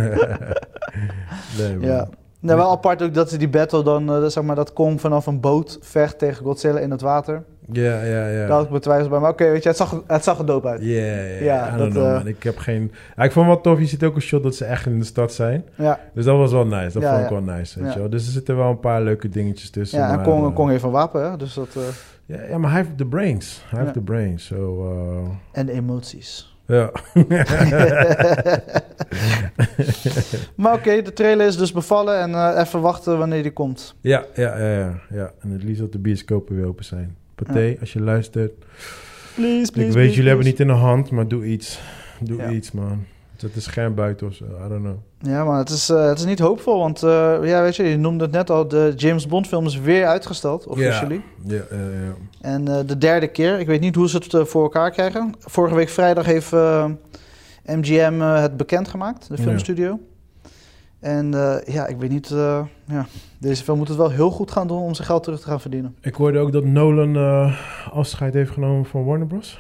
nee, 1.58 1.78
man. 1.78 1.80
Ja. 1.82 2.08
Nou, 2.40 2.58
wel 2.58 2.72
apart 2.72 3.02
ook 3.02 3.14
dat 3.14 3.30
ze 3.30 3.38
die 3.38 3.50
battle 3.50 3.84
dan, 3.84 4.10
eh, 4.14 4.26
zeg 4.26 4.44
maar, 4.44 4.56
dat 4.56 4.74
Kong 4.74 5.02
vanaf 5.02 5.26
een 5.26 5.40
boot 5.40 5.78
vecht 5.82 6.18
tegen 6.20 6.44
Godzilla 6.46 6.80
in 6.80 6.92
het 6.92 7.02
water. 7.02 7.44
Ja, 7.72 8.04
ja, 8.04 8.28
ja. 8.28 8.40
Daar 8.40 8.50
had 8.50 8.64
ik 8.64 8.70
mijn 8.70 8.82
twijfels 8.82 9.10
bij. 9.10 9.20
Maar 9.20 9.30
oké, 9.32 9.50
weet 9.52 9.64
je, 9.64 9.70
het 9.70 9.78
zag, 9.78 10.04
het 10.08 10.24
zag 10.24 10.40
er 10.40 10.46
dope 10.46 10.68
uit. 10.68 10.82
Ja, 10.82 11.02
ja, 11.06 11.22
ja. 11.24 11.40
Ja, 11.44 11.68
I 11.74 11.78
don't 11.78 11.94
dat, 11.94 12.04
know, 12.04 12.16
eh. 12.16 12.26
Ik 12.26 12.44
heb 12.44 12.58
geen... 12.58 12.92
Ja, 13.18 13.24
ik 13.24 13.32
vond 13.32 13.46
het 13.48 13.54
wel 13.56 13.64
tof. 13.64 13.80
Je 13.80 13.86
ziet 13.88 14.04
ook 14.04 14.16
een 14.16 14.22
shot 14.22 14.44
dat 14.44 14.56
ze 14.56 14.66
echt 14.66 14.86
in 14.86 15.00
de 15.00 15.06
stad 15.06 15.34
zijn. 15.34 15.66
Ja, 15.76 16.00
Dus 16.14 16.26
dat 16.26 16.38
was 16.38 16.52
wel 16.52 16.66
nice. 16.66 16.92
Dat 16.94 17.02
Ja, 17.02 17.12
vond 17.12 17.24
ik 17.24 17.30
wel 17.46 17.56
nice, 17.56 17.84
weet 17.84 17.94
je 17.94 18.00
wel. 18.00 18.10
Dus 18.10 18.26
er 18.26 18.32
zitten 18.32 18.58
wel 18.58 18.70
een 18.70 18.80
paar 18.80 19.02
leuke 19.02 19.30
dingetjes 19.30 19.70
tussen. 19.70 20.00
ja 20.00 20.10
en 20.10 20.16
maar, 20.16 20.26
Kong, 20.26 20.48
eh, 20.50 20.56
Kong 20.56 20.70
heeft 20.70 20.84
een 20.84 20.92
wapen, 20.92 21.30
hè? 21.32 21.38
Dus 21.38 21.54
dat, 21.54 21.76
eh, 21.76 21.82
ja, 22.26 22.42
ja, 22.50 22.58
maar 22.58 22.72
hij 22.72 22.82
heeft 22.82 22.98
de 22.98 23.06
brains. 23.06 23.64
Hij 23.70 23.82
heeft 23.82 23.94
de 23.94 24.02
brains. 24.02 24.46
So, 24.46 24.88
en 25.52 25.66
de 25.66 25.72
emoties. 25.72 26.56
ja. 26.66 26.92
Maar 30.56 30.74
oké, 30.74 31.02
de 31.02 31.14
trailer 31.14 31.48
is 31.48 31.58
dus 31.58 31.72
bevallen 31.72 32.20
en 32.20 32.58
even 32.60 32.82
wachten 32.82 33.18
wanneer 33.18 33.42
die 33.44 33.52
komt. 33.52 33.96
ja, 34.02 34.24
ja, 34.36 34.58
ja, 34.58 34.70
ja, 34.78 35.00
ja. 35.10 35.32
En 35.40 35.52
het 35.52 35.64
liefst 35.64 35.82
dat 35.82 35.92
de 35.92 36.00
bioscopen 36.00 36.56
weer 36.56 36.66
open 36.68 36.86
zijn. 36.86 37.16
Pathé, 37.46 37.78
als 37.80 37.94
je 37.94 38.02
luistert. 38.02 38.52
Please, 39.36 39.72
ik 39.74 39.92
weet, 39.92 40.14
jullie 40.14 40.28
hebben 40.28 40.46
niet 40.46 40.60
in 40.60 40.68
de 40.68 40.74
hand, 40.74 41.12
maar 41.12 41.28
doe 41.28 41.46
iets. 41.46 41.80
Doe 42.20 42.38
Ja. 42.38 42.50
iets, 42.50 42.72
man. 42.72 43.04
Zet 43.38 43.56
een 43.56 43.62
scherm 43.62 43.96
buiten 43.96 44.28
of 44.28 44.34
zo. 44.34 44.46
I 44.46 44.70
don't 44.70 44.82
know. 44.84 44.96
Ja, 45.20 45.44
maar 45.44 45.58
het 45.58 45.70
is, 45.70 45.90
eh, 45.90 46.08
het 46.08 46.18
is 46.20 46.26
niet 46.26 46.40
hoopvol, 46.40 46.78
want 46.80 47.04
eh, 47.04 47.38
ja, 47.44 47.62
weet 47.62 47.76
je, 47.76 47.84
je 47.84 47.98
noemde 47.98 48.24
het 48.24 48.34
net 48.34 48.50
al, 48.50 48.68
de 48.68 48.94
James 48.96 49.28
Bond 49.28 49.48
film 49.48 49.66
is 49.66 49.80
weer 49.80 50.06
uitgesteld, 50.06 50.68
officially. 50.68 51.22
Ja, 51.46 51.56
ja, 51.56 51.78
ja. 51.78 52.16
En 52.42 52.68
eh, 52.68 52.80
de 52.86 52.98
derde 52.98 53.28
keer, 53.28 53.60
ik 53.60 53.68
weet 53.68 53.82
niet 53.82 53.96
hoe 53.96 54.10
ze 54.10 54.18
het 54.18 54.50
voor 54.50 54.64
elkaar 54.64 54.92
krijgen. 54.92 55.34
Vorige 55.40 55.76
week 55.76 55.90
vrijdag 55.90 56.26
heeft 56.26 56.52
MGM 57.66 58.20
het 58.20 58.58
bekendgemaakt, 58.58 59.28
de 59.28 59.34
Ja. 59.38 59.44
filmstudio. 59.44 60.00
En 61.02 61.34
eh, 61.34 61.74
ja, 61.74 61.88
ik 61.88 61.98
weet 61.98 62.10
niet, 62.10 62.32
eh, 62.32 62.66
ja, 62.86 63.06
deze 63.38 63.64
film 63.64 63.78
moet 63.78 63.88
het 63.88 63.98
wel 63.98 64.10
heel 64.10 64.32
goed 64.32 64.52
gaan 64.52 64.68
doen 64.68 64.82
om 64.82 64.94
zijn 64.94 65.08
geld 65.08 65.24
terug 65.24 65.40
te 65.40 65.48
gaan 65.48 65.62
verdienen. 65.62 65.96
Ik 66.02 66.16
hoorde 66.16 66.40
ook 66.40 66.52
dat 66.52 66.64
Nolan 66.64 67.16
eh, 67.16 67.58
afscheid 67.94 68.34
heeft 68.34 68.52
genomen 68.52 68.86
van 68.86 69.06
Warner 69.06 69.28
Bros. 69.28 69.60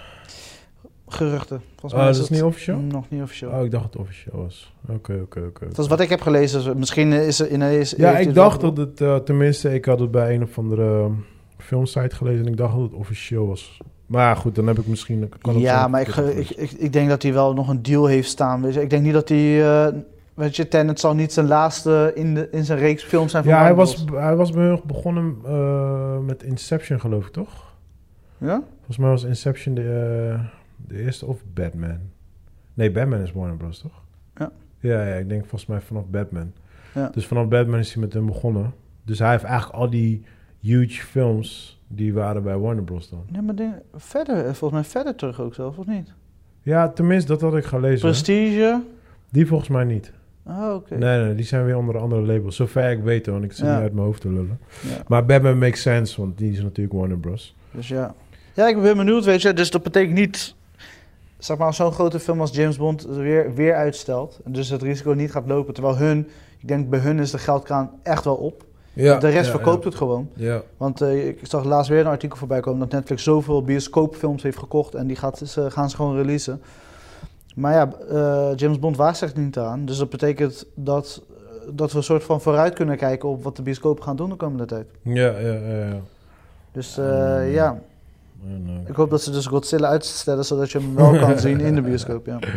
Geruchten. 1.08 1.62
Volgens 1.70 1.94
Oh, 1.94 1.98
mij 2.00 2.08
dat 2.08 2.16
is 2.16 2.22
is 2.22 2.28
het 2.30 2.38
niet 2.38 2.48
officieel? 2.48 2.78
nog 2.78 3.10
niet 3.10 3.22
officieel. 3.22 3.52
Oh, 3.52 3.64
ik 3.64 3.72
dacht 3.72 3.84
dat 3.84 3.94
het 3.94 4.02
officieel 4.02 4.38
was. 4.38 4.74
Oké, 4.90 5.20
oké, 5.22 5.40
oké. 5.40 5.66
Dat 5.68 5.78
is 5.78 5.88
wat 5.88 6.00
ik 6.00 6.10
heb 6.10 6.22
gelezen. 6.22 6.78
Misschien 6.78 7.12
is 7.12 7.40
er 7.40 7.52
ineens... 7.52 7.94
Ja, 7.98 8.18
ik 8.18 8.34
dacht 8.34 8.62
dat 8.62 8.78
het, 8.78 9.26
tenminste, 9.26 9.74
ik 9.74 9.86
had 9.86 10.00
het 10.00 10.12
bij 10.12 10.36
een 10.36 10.44
of 10.44 10.58
andere 10.58 11.04
um, 11.04 11.26
filmsite 11.58 12.16
gelezen 12.16 12.46
en 12.46 12.52
ik 12.52 12.58
dacht 12.58 12.74
dat 12.74 12.82
het 12.82 12.94
officieel 12.94 13.48
was. 13.48 13.80
Maar 14.06 14.36
goed, 14.36 14.56
dan 14.56 14.68
heb 14.68 14.80
ik 14.80 14.88
misschien... 14.88 15.32
Kan 15.42 15.60
ja, 15.60 15.88
maar 15.88 16.02
ik, 16.02 16.16
ik, 16.16 16.50
ik, 16.50 16.72
ik 16.72 16.94
denk 16.94 17.10
dat 17.10 17.24
hij 17.24 17.34
wel 17.34 17.54
nog 17.54 17.70
een 17.70 17.82
deal 17.82 18.06
heeft 18.06 18.30
staan. 18.30 18.62
Weet 18.62 18.74
je. 18.74 18.82
Ik 18.82 18.90
denk 18.90 19.04
niet 19.04 19.14
dat 19.14 19.30
hij... 19.30 19.94
weet 20.34 20.56
je, 20.56 20.67
Tenet 20.67 21.00
zal 21.00 21.15
niet 21.15 21.34
zijn 21.34 21.48
laatste 21.48 22.12
in, 22.15 22.34
de, 22.34 22.48
in 22.52 22.65
zijn 22.65 22.80
reeks 22.80 23.04
films 23.04 23.32
zijn 23.32 23.44
van 23.44 23.54
Ja, 23.54 23.62
hij 23.62 23.76
was, 23.76 24.06
hij 24.13 24.36
was 24.36 24.52
begonnen 24.86 25.38
eh, 25.46 26.20
met 26.20 26.44
Inception, 26.44 27.00
geloof 27.00 27.26
ik, 27.26 27.32
toch? 27.32 27.74
Ja? 28.38 28.63
Volgens 28.76 28.98
mij 28.98 29.10
was 29.10 29.24
Inception 29.24 29.76
de, 29.76 29.82
eh, 29.82 30.39
de 30.88 31.04
eerste 31.04 31.26
of 31.26 31.41
Batman. 31.54 32.00
Nee, 32.74 32.91
Batman 32.91 33.20
is 33.20 33.32
Warner 33.32 33.58
Bros, 33.58 33.80
toch? 33.80 34.04
Ja. 34.36 34.52
Ja, 34.80 35.06
ja, 35.06 35.15
ik 35.15 35.30
denk 35.30 35.41
volgens 35.41 35.65
mij 35.65 35.82
vanaf 35.82 36.06
Batman. 36.08 36.52
Ja. 36.94 37.10
Dus 37.10 37.28
vanaf 37.28 37.48
Batman 37.48 37.80
is 37.80 37.94
hij 37.94 38.04
met 38.04 38.13
hem 38.13 38.26
begonnen. 38.26 38.74
Dus 39.04 39.20
hij 39.20 39.32
heeft 39.32 39.44
eigenlijk 39.44 39.80
al 39.80 39.89
die 39.89 40.24
huge 40.60 41.02
films, 41.02 41.80
die 41.88 42.13
waren 42.13 42.44
bij 42.44 42.58
Warner 42.58 42.84
Bros 42.84 43.10
dan. 43.10 43.24
Ja, 43.32 43.41
maar 43.41 43.56
denk, 43.56 43.74
verder, 43.96 44.38
eh, 44.38 44.44
volgens 44.44 44.72
mij 44.72 44.84
verder 44.84 45.15
terug 45.15 45.39
ook 45.41 45.54
zelf, 45.54 45.78
of 45.78 45.86
niet? 45.86 46.13
Ja, 46.62 46.89
tenminste, 46.89 47.32
dat 47.32 47.41
had 47.41 47.56
ik 47.56 47.65
gelezen. 47.65 48.00
Prestige? 48.00 48.82
Die 49.30 49.48
volgens 49.48 49.70
mij 49.70 49.84
niet. 49.84 50.12
Oh, 50.46 50.74
oké. 50.76 50.96
Nee, 50.98 51.24
nee, 51.24 51.36
die 51.36 51.46
zijn 51.46 51.66
weer 51.66 51.78
onder 51.78 51.98
andere 51.98 52.22
labels. 52.22 52.56
Zover 52.56 52.92
ik 52.92 53.04
weet, 53.04 53.26
want 53.28 53.44
ik 53.44 53.52
zit 53.52 53.66
Ja. 53.66 53.74
niet 53.74 53.82
uit 53.82 53.94
mijn 53.94 54.06
hoofd 54.06 54.22
te 54.22 54.28
lullen. 54.30 54.60
Ja. 54.82 55.04
Maar 55.08 55.26
Batman 55.26 55.58
makes 55.58 55.82
sense, 55.82 56.22
want 56.22 56.38
die 56.38 56.52
is 56.52 56.62
natuurlijk 56.62 56.96
Warner 56.98 57.18
Bros. 57.18 57.56
Dus 57.72 57.88
ja. 57.88 58.14
Ja, 58.54 58.68
ik 58.68 58.82
ben 58.82 58.98
benieuwd, 58.98 59.26
weet 59.26 59.42
je. 59.42 59.54
Dus 59.54 59.72
dat 59.72 59.84
betekent 59.84 60.14
niet... 60.16 60.56
zeg 61.38 61.58
maar, 61.58 61.74
zo'n 61.74 61.92
grote 61.92 62.20
film 62.20 62.42
als 62.42 62.52
James 62.56 62.78
Bond 62.78 63.06
weer, 63.06 63.54
weer 63.54 63.76
uitstelt. 63.76 64.40
En 64.46 64.52
dus 64.52 64.70
het 64.70 64.82
risico 64.82 65.12
niet 65.12 65.32
gaat 65.32 65.48
lopen. 65.48 65.74
Terwijl 65.74 65.98
hun, 65.98 66.28
ik 66.60 66.68
denk 66.68 66.90
bij 66.90 67.00
hun 67.00 67.20
is 67.20 67.32
de 67.32 67.38
geldkraan 67.38 67.92
echt 68.04 68.24
wel 68.24 68.36
op. 68.36 68.64
Ja, 68.94 69.18
de 69.20 69.30
rest 69.30 69.46
ja, 69.46 69.52
verkoopt 69.52 69.84
ja. 69.84 69.90
het 69.90 69.98
gewoon. 69.98 70.30
Ja, 70.34 70.62
Want 70.78 71.02
eh, 71.02 71.28
ik 71.28 71.40
zag 71.44 71.64
laatst 71.64 71.90
weer 71.90 72.00
een 72.00 72.06
artikel 72.06 72.38
voorbij 72.38 72.60
komen 72.60 72.80
dat 72.80 72.92
Netflix 72.92 73.24
zoveel 73.24 73.64
bioscoopfilms 73.64 74.44
heeft 74.44 74.58
gekocht 74.58 74.96
en 74.96 75.08
die 75.08 75.16
gaat, 75.16 75.42
ze, 75.46 75.72
gaan 75.72 75.90
ze 75.90 75.96
gewoon 75.96 76.16
releasen. 76.16 76.62
Maar 77.56 77.74
ja, 77.74 77.94
eh, 78.10 78.56
James 78.56 78.80
Bond 78.80 78.98
waagt 78.98 79.18
zich 79.18 79.36
niet 79.36 79.58
aan. 79.58 79.86
Dus 79.86 79.98
dat 79.98 80.10
betekent 80.10 80.66
dat, 80.76 81.22
eh, 81.30 81.70
dat 81.74 81.92
we 81.92 81.98
een 81.98 82.04
soort 82.04 82.24
van 82.24 82.42
vooruit 82.42 82.74
kunnen 82.74 82.98
kijken 82.98 83.30
op 83.30 83.44
wat 83.44 83.56
de 83.56 83.62
bioscopen 83.62 84.04
gaan 84.04 84.16
doen 84.16 84.30
de 84.30 84.36
komende 84.36 84.66
tijd. 84.66 84.88
ja, 85.04 85.40
ja, 85.40 85.54
ja. 85.54 85.86
ja. 85.86 86.00
Dus 86.72 86.98
eh, 86.98 87.54
ja, 87.54 87.82
ik 88.88 88.96
hoop 88.96 89.10
dat 89.10 89.22
ze 89.22 89.32
dus 89.32 89.46
Godzilla 89.46 89.88
uitstellen 89.88 90.46
zodat 90.46 90.72
je 90.72 90.80
hem 90.80 90.96
wel 90.96 91.20
kan 91.20 91.40
zien 91.40 91.60
in 91.60 91.76
de 91.76 91.82
bioscoop. 91.82 92.26
Ja. 92.26 92.40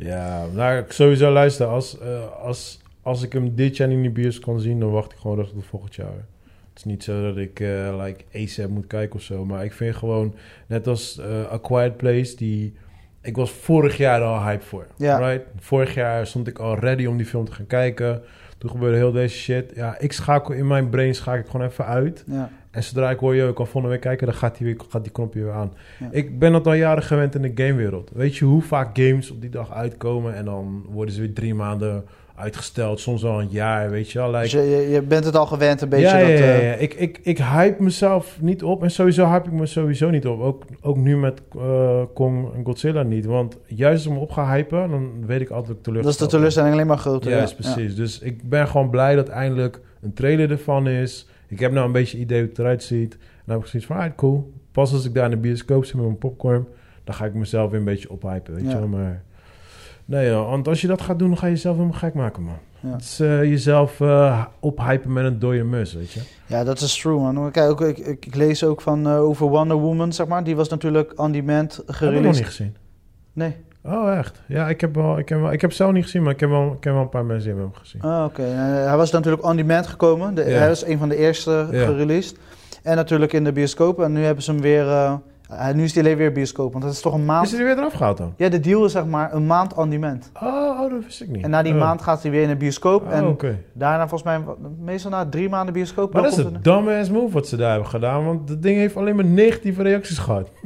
Ja, 0.00 0.46
nou, 0.54 0.78
ik 0.78 0.92
sowieso 0.92 1.30
luisteren. 1.30 1.72
Als, 1.72 1.96
als, 2.42 2.80
als 3.02 3.22
ik 3.22 3.32
hem 3.32 3.54
dit 3.54 3.76
jaar 3.76 3.90
in 3.90 4.02
de 4.02 4.10
bios 4.10 4.38
kan 4.38 4.60
zien, 4.60 4.80
dan 4.80 4.90
wacht 4.90 5.12
ik 5.12 5.18
gewoon 5.18 5.36
tot 5.36 5.64
volgend 5.64 5.94
jaar. 5.94 6.26
Het 6.68 6.76
is 6.76 6.84
niet 6.84 7.04
zo 7.04 7.22
dat 7.22 7.36
ik 7.36 7.60
eh 7.60 8.02
like 8.04 8.24
ASAP 8.34 8.68
moet 8.68 8.86
kijken 8.86 9.16
of 9.16 9.22
zo. 9.22 9.44
Maar 9.44 9.64
ik 9.64 9.72
vind 9.72 9.96
gewoon, 9.96 10.34
net 10.66 10.86
als 10.86 11.20
A 11.52 11.58
Quiet 11.62 11.96
Place, 11.96 12.36
die... 12.36 12.74
Ik 13.28 13.36
was 13.36 13.50
vorig 13.50 13.96
jaar 13.96 14.22
al 14.22 14.42
hype 14.42 14.64
voor. 14.64 14.86
Ja. 14.96 15.18
Right? 15.18 15.46
Vorig 15.58 15.94
jaar 15.94 16.26
stond 16.26 16.46
ik 16.46 16.58
al 16.58 16.78
ready 16.78 17.06
om 17.06 17.16
die 17.16 17.26
film 17.26 17.44
te 17.44 17.52
gaan 17.52 17.66
kijken. 17.66 18.22
Toen 18.58 18.70
gebeurde 18.70 18.96
heel 18.96 19.12
deze 19.12 19.36
shit. 19.36 19.72
Ja, 19.74 19.98
ik 19.98 20.12
schakel 20.12 20.54
in 20.54 20.66
mijn 20.66 20.88
brain 20.88 21.14
schakel 21.14 21.40
ik 21.40 21.50
gewoon 21.50 21.66
even 21.66 21.84
uit. 21.84 22.24
Ja. 22.26 22.50
En 22.70 22.82
zodra 22.82 23.10
ik 23.10 23.18
hoor, 23.18 23.34
je, 23.34 23.48
ik 23.48 23.54
kan 23.54 23.66
volgende 23.66 23.88
week 23.88 24.00
kijken, 24.00 24.26
dan 24.26 24.36
gaat 24.36 24.58
die, 24.58 24.66
weer, 24.66 24.76
gaat 24.88 25.02
die 25.02 25.12
knopje 25.12 25.42
weer 25.42 25.52
aan. 25.52 25.72
Ja. 25.98 26.08
Ik 26.10 26.38
ben 26.38 26.52
dat 26.52 26.66
al 26.66 26.72
jaren 26.72 27.02
gewend 27.02 27.34
in 27.34 27.42
de 27.42 27.52
gamewereld. 27.54 28.10
Weet 28.14 28.36
je 28.36 28.44
hoe 28.44 28.62
vaak 28.62 28.98
games 28.98 29.30
op 29.30 29.40
die 29.40 29.50
dag 29.50 29.72
uitkomen 29.72 30.34
en 30.34 30.44
dan 30.44 30.84
worden 30.88 31.14
ze 31.14 31.20
weer 31.20 31.32
drie 31.32 31.54
maanden 31.54 32.04
uitgesteld, 32.38 33.00
soms 33.00 33.24
al 33.24 33.40
een 33.40 33.48
jaar, 33.50 33.90
weet 33.90 34.10
je 34.10 34.18
wel. 34.18 34.30
Like, 34.30 34.42
Dus 34.42 34.52
je, 34.52 34.88
je, 34.90 35.02
bent 35.02 35.24
het 35.24 35.36
al 35.36 35.46
gewend 35.46 35.80
een 35.80 35.88
beetje. 35.88 36.06
ja, 36.06 36.18
dat, 36.18 36.28
ja, 36.28 36.34
ja, 36.34 36.40
eh, 36.40 36.68
ja. 36.68 36.74
Ik, 36.74 36.94
ik, 36.94 37.20
ik 37.22 37.38
hype 37.38 37.82
mezelf 37.82 38.38
niet 38.40 38.62
op 38.62 38.82
en 38.82 38.90
sowieso 38.90 39.26
hype 39.26 39.46
ik 39.46 39.52
me 39.52 39.66
sowieso 39.66 40.10
niet 40.10 40.26
op. 40.26 40.40
Ook, 40.40 40.64
ook 40.80 40.96
nu 40.96 41.16
met 41.16 41.42
eh, 41.56 42.02
Kong 42.14 42.54
en 42.54 42.64
Godzilla 42.64 43.02
niet. 43.02 43.24
Want 43.24 43.58
juist 43.66 44.08
me 44.08 44.18
op 44.18 44.30
ga 44.30 44.54
hypen, 44.54 44.90
dan 44.90 45.26
weet 45.26 45.40
ik 45.40 45.50
altijd 45.50 45.86
ik 45.86 45.94
dat 45.94 46.06
is 46.06 46.16
de 46.16 46.26
teleurstelling 46.26 46.72
alleen 46.72 46.86
maar 46.86 46.98
groter. 46.98 47.30
Juist, 47.30 47.56
ja. 47.58 47.72
precies. 47.72 47.96
Dus 47.96 48.18
ik 48.18 48.48
ben 48.48 48.68
gewoon 48.68 48.90
blij 48.90 49.14
dat 49.14 49.28
eindelijk 49.28 49.80
een 50.02 50.12
trailer 50.12 50.50
ervan 50.50 50.88
is. 50.88 51.28
Ik 51.48 51.60
heb 51.60 51.72
nou 51.72 51.86
een 51.86 51.92
beetje 51.92 52.18
idee 52.18 52.40
hoe 52.40 52.48
het 52.48 52.58
eruit 52.58 52.82
ziet. 52.82 53.12
En 53.12 53.44
dan 53.44 53.54
heb 53.54 53.64
ik 53.64 53.70
zoiets 53.70 53.88
van, 53.88 53.96
ah, 53.96 54.10
cool. 54.16 54.52
Pas 54.72 54.92
als 54.92 55.04
ik 55.04 55.14
daar 55.14 55.24
in 55.24 55.30
de 55.30 55.36
bioscoop 55.36 55.84
zit 55.84 55.94
met 55.94 56.04
mijn 56.04 56.18
popcorn, 56.18 56.66
dan 57.04 57.14
ga 57.14 57.24
ik 57.24 57.34
mezelf 57.34 57.70
weer 57.70 57.78
een 57.78 57.84
beetje 57.84 58.10
ophypen, 58.10 58.54
weet 58.54 58.70
je 58.70 58.78
wel. 58.78 58.88
Maar 58.88 59.22
nee, 60.08 60.26
ja, 60.26 60.42
want 60.44 60.68
als 60.68 60.80
je 60.80 60.86
dat 60.86 61.00
gaat 61.00 61.18
doen, 61.18 61.28
dan 61.28 61.38
ga 61.38 61.46
je 61.46 61.52
jezelf 61.52 61.76
helemaal 61.76 61.98
gek 61.98 62.14
maken, 62.14 62.42
man. 62.42 62.54
Ja. 62.80 62.90
Het 62.92 63.00
is 63.02 63.20
eh, 63.20 63.42
jezelf 63.44 64.00
eh, 64.00 64.44
ophypen 64.60 65.12
met 65.12 65.24
een 65.24 65.38
dode 65.38 65.62
mus, 65.64 65.94
weet 65.94 66.12
je. 66.12 66.20
Ja, 66.46 66.64
dat 66.64 66.80
is 66.80 66.98
true, 67.00 67.18
man. 67.18 67.50
Kijk, 67.50 67.70
ook, 67.70 67.80
ik, 67.80 67.98
ik, 67.98 68.26
ik 68.26 68.34
lees 68.34 68.64
ook 68.64 68.80
van 68.80 69.06
eh, 69.08 69.20
over 69.20 69.46
Wonder 69.48 69.76
Woman, 69.76 70.12
zeg 70.12 70.26
maar. 70.26 70.44
Die 70.44 70.56
was 70.56 70.68
natuurlijk 70.68 71.12
on 71.20 71.32
demand 71.32 71.72
Heb 71.76 71.80
ik 71.80 71.86
nog 71.86 71.96
gereleased. 71.96 72.34
niet 72.34 72.44
gezien. 72.44 72.76
Nee. 73.32 73.56
Oh, 73.84 74.16
echt? 74.16 74.42
Ja, 74.46 74.68
ik 74.68 74.80
heb 74.80 74.94
wel, 74.94 75.18
ik 75.18 75.28
heb 75.28 75.40
wel, 75.40 75.52
ik 75.52 75.60
heb 75.60 75.72
zelf 75.72 75.92
niet 75.92 76.02
gezien, 76.04 76.22
maar 76.22 76.32
ik 76.32 76.40
heb 76.40 76.48
wel, 76.50 76.72
ik 76.72 76.84
heb 76.84 76.92
wel 76.92 77.02
een 77.02 77.08
paar 77.08 77.24
mensen 77.24 77.48
hebben 77.48 77.64
hem 77.66 77.74
gezien. 77.74 78.00
Ah, 78.02 78.24
oké. 78.24 78.42
Hij 78.42 78.96
was 78.96 79.10
natuurlijk 79.10 79.44
on 79.44 79.56
demand 79.56 79.86
gekomen. 79.86 80.34
De. 80.34 80.42
Hij 80.42 80.68
was 80.68 80.84
een 80.86 80.98
van 80.98 81.08
de 81.08 81.16
eerste 81.16 81.68
Ja. 81.70 81.84
gereleased. 81.84 82.36
En 82.82 82.96
natuurlijk 82.96 83.32
in 83.32 83.44
de 83.44 83.52
bioscoop. 83.52 84.00
En 84.00 84.12
nu 84.12 84.24
hebben 84.24 84.44
ze 84.44 84.50
hem 84.50 84.60
weer... 84.60 84.84
eh, 85.48 85.74
nu 85.74 85.84
is 85.84 85.94
hij 85.94 86.02
alleen 86.02 86.16
weer 86.16 86.32
bioscoop. 86.32 86.72
Want 86.72 86.84
dat 86.84 86.92
is 86.92 87.00
toch 87.00 87.14
een 87.14 87.24
maand... 87.24 87.44
Is 87.46 87.50
hij 87.52 87.60
er 87.60 87.66
weer 87.66 87.76
eraf 87.78 87.92
gehaald 87.92 88.16
dan? 88.16 88.32
Ja, 88.36 88.48
de 88.48 88.60
deal 88.60 88.84
is 88.84 88.92
zeg 88.92 89.06
maar 89.06 89.34
een 89.34 89.46
maand 89.46 89.74
on 89.74 89.90
demand. 89.90 90.30
Oh, 90.42 90.46
oh, 90.80 90.90
dat 90.90 91.04
wist 91.04 91.20
ik 91.22 91.28
niet. 91.28 91.44
En 91.44 91.50
na 91.50 91.62
die 91.62 91.72
Oh. 91.72 91.78
maand 91.78 92.02
gaat 92.02 92.22
hij 92.22 92.30
weer 92.30 92.42
in 92.42 92.48
de 92.48 92.56
bioscoop. 92.56 93.02
Oh, 93.06 93.12
en 93.12 93.36
daarna 93.72 94.08
volgens 94.08 94.22
mij, 94.22 94.40
meestal 94.78 95.10
na 95.10 95.26
drie 95.28 95.48
maanden 95.48 95.74
bioscoop. 95.74 96.12
Maar 96.12 96.22
dat 96.22 96.32
is 96.32 96.38
een 96.38 96.58
dumbass 96.62 97.10
move 97.10 97.32
wat 97.32 97.48
ze 97.48 97.56
daar 97.56 97.70
hebben 97.70 97.88
gedaan. 97.88 98.24
Want 98.24 98.48
dat 98.48 98.62
ding 98.62 98.76
heeft 98.78 98.96
alleen 98.96 99.16
maar 99.16 99.24
negatieve 99.24 99.82
reacties 99.82 100.18
gehad. 100.18 100.50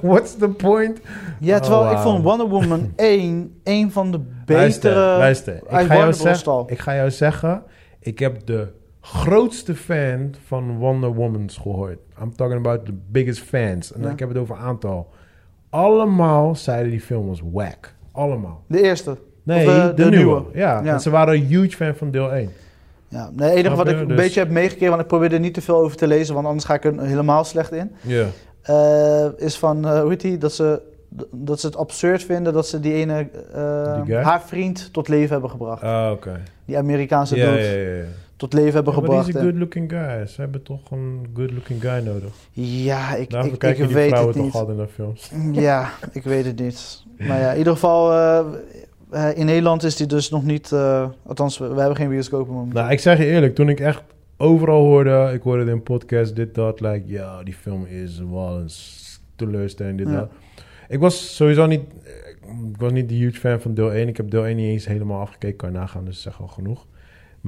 What's 0.00 0.36
the 0.36 0.48
point? 0.48 1.00
Ja, 1.40 1.58
terwijl 1.58 1.82
Oh, 1.82 1.90
ik 1.90 1.96
wauw. 1.96 2.02
vond 2.10 2.22
Wonder 2.24 2.48
Woman 2.48 2.92
1 2.96 3.60
een 3.64 3.92
van 3.92 4.10
de 4.10 4.20
Luister, 4.46 4.90
betere... 4.90 5.18
luister. 5.18 5.54
Ik 5.56 5.68
uit 5.68 5.86
ga, 5.86 5.94
jou 5.96 6.12
zeggen, 6.12 6.62
ik 6.66 6.78
ga 6.78 6.94
jou 6.94 7.10
zeggen, 7.10 7.62
ik 8.00 8.18
heb 8.18 8.46
de 8.46 8.68
grootste 9.12 9.74
fan 9.74 10.34
van 10.46 10.76
Wonder 10.78 11.14
Woman's 11.14 11.56
gehoord. 11.56 11.98
I'm 12.22 12.34
talking 12.36 12.58
about 12.58 12.84
the 12.84 12.92
biggest 13.10 13.40
fans. 13.40 13.92
En 13.92 14.02
Ja. 14.02 14.10
ik 14.10 14.18
heb 14.18 14.28
het 14.28 14.38
over 14.38 14.56
aantal. 14.56 15.08
Allemaal 15.70 16.54
zeiden 16.56 16.90
die 16.90 17.00
film 17.00 17.26
was 17.26 17.42
whack. 17.52 17.94
Allemaal. 18.12 18.62
De 18.66 18.82
eerste. 18.82 19.16
Nee, 19.42 19.66
Of, 19.66 19.74
eh, 19.76 19.86
de, 19.86 19.94
de 19.94 20.02
nieuwe. 20.08 20.16
nieuwe. 20.16 20.44
Ja, 20.54 20.80
Ja. 20.84 20.92
en 20.92 21.00
ze 21.00 21.10
waren 21.10 21.34
een 21.34 21.44
huge 21.46 21.76
fan 21.76 21.94
van 21.94 22.10
deel 22.10 22.32
1. 22.34 22.50
Ja, 23.08 23.30
nee, 23.36 23.48
het 23.48 23.58
enige 23.58 23.76
wat 23.76 23.88
ik 23.88 23.98
een 24.00 24.08
Dus- 24.08 24.16
beetje 24.16 24.40
heb 24.40 24.50
meegekregen, 24.50 24.88
want 24.88 25.00
ik 25.00 25.06
probeerde 25.06 25.34
er 25.34 25.40
niet 25.40 25.54
te 25.54 25.60
veel 25.60 25.76
over 25.76 25.96
te 25.96 26.06
lezen, 26.06 26.34
want 26.34 26.46
anders 26.46 26.64
ga 26.64 26.74
ik 26.74 26.84
er 26.84 27.00
helemaal 27.02 27.44
slecht 27.44 27.72
in. 27.72 27.90
Ja. 28.00 28.26
eh, 28.62 29.26
is 29.36 29.58
van, 29.58 29.98
hoe 30.00 30.08
heet 30.10 30.20
die, 30.20 30.38
dat 30.38 30.52
ze, 30.52 30.82
dat 31.30 31.60
ze 31.60 31.66
het 31.66 31.76
absurd 31.76 32.22
vinden 32.24 32.52
dat 32.52 32.66
ze 32.66 32.80
die 32.80 32.92
ene, 32.92 33.28
Die 34.04 34.14
haar 34.16 34.42
vriend 34.42 34.92
tot 34.92 35.08
leven 35.08 35.30
hebben 35.32 35.50
gebracht. 35.50 35.82
Ah, 35.82 36.10
oké. 36.12 36.40
Die 36.64 36.78
Amerikaanse 36.78 37.36
Ja, 37.36 37.44
dood 37.50 37.58
ja, 37.58 37.64
ja, 37.70 37.94
ja. 37.96 38.04
Tot 38.38 38.52
leven 38.52 38.74
hebben 38.74 38.92
Ja, 38.94 38.98
gebracht. 39.00 39.34
een 39.34 39.40
good-looking 39.42 39.90
guy. 39.90 40.26
Ze 40.26 40.40
hebben 40.40 40.62
toch 40.62 40.90
een 40.90 41.26
good-looking 41.34 41.80
guy 41.80 42.02
nodig. 42.04 42.30
Ja, 42.52 43.14
ik, 43.14 43.30
Daarom 43.30 43.48
ik, 43.48 43.54
ik 43.54 43.60
kijken 43.60 43.86
die 43.86 43.94
weet 43.94 44.08
vrouwen 44.08 44.32
het 44.34 44.36
toch 44.42 44.46
niet. 44.52 44.54
altijd 44.60 44.76
naar 44.78 44.86
films. 44.86 45.30
Ja, 45.64 45.90
ik 46.12 46.22
weet 46.22 46.44
het 46.44 46.58
niet. 46.58 47.02
Maar 47.28 47.40
ja, 47.40 47.50
in 47.52 47.58
ieder 47.58 47.72
geval, 47.72 48.12
eh, 48.12 48.44
eh, 49.10 49.36
in 49.38 49.46
Nederland 49.46 49.82
is 49.82 49.96
die 49.96 50.06
dus 50.06 50.30
nog 50.30 50.44
niet, 50.44 50.72
eh, 50.72 51.08
althans, 51.26 51.58
we, 51.58 51.68
we 51.68 51.78
hebben 51.80 51.96
geen 51.96 52.08
momenteel. 52.08 52.64
Nou, 52.80 52.90
ik 52.92 53.00
zeg 53.00 53.18
je 53.18 53.24
eerlijk, 53.26 53.54
toen 53.54 53.68
ik 53.68 53.80
echt 53.80 54.02
overal 54.36 54.84
hoorde, 54.84 55.30
ik 55.34 55.42
hoorde 55.42 55.62
het 55.62 55.70
in 55.70 55.82
podcast, 55.82 56.36
dit, 56.36 56.54
dat, 56.54 56.80
like, 56.80 57.02
ja, 57.06 57.42
die 57.42 57.54
film 57.54 57.84
is 57.86 58.18
wel 58.30 58.56
een 58.58 58.70
teleurstelling, 59.36 59.98
dit, 59.98 60.08
Ja. 60.08 60.14
dat. 60.14 60.30
Ik 60.88 60.98
was 61.00 61.36
sowieso 61.36 61.66
niet, 61.66 61.80
ik 62.72 62.76
was 62.78 62.92
niet 62.92 63.08
de 63.08 63.14
huge 63.14 63.38
fan 63.40 63.60
van 63.60 63.74
deel 63.74 63.92
1. 63.94 64.08
Ik 64.08 64.16
heb 64.16 64.30
deel 64.30 64.46
1 64.46 64.56
niet 64.56 64.66
eens 64.70 64.86
helemaal 64.86 65.20
afgekeken, 65.20 65.56
kan 65.56 65.72
je 65.72 65.78
nagaan, 65.78 66.04
dus 66.04 66.14
dat 66.22 66.32
is 66.32 66.38
echt 66.38 66.40
al 66.48 66.54
genoeg. 66.54 66.86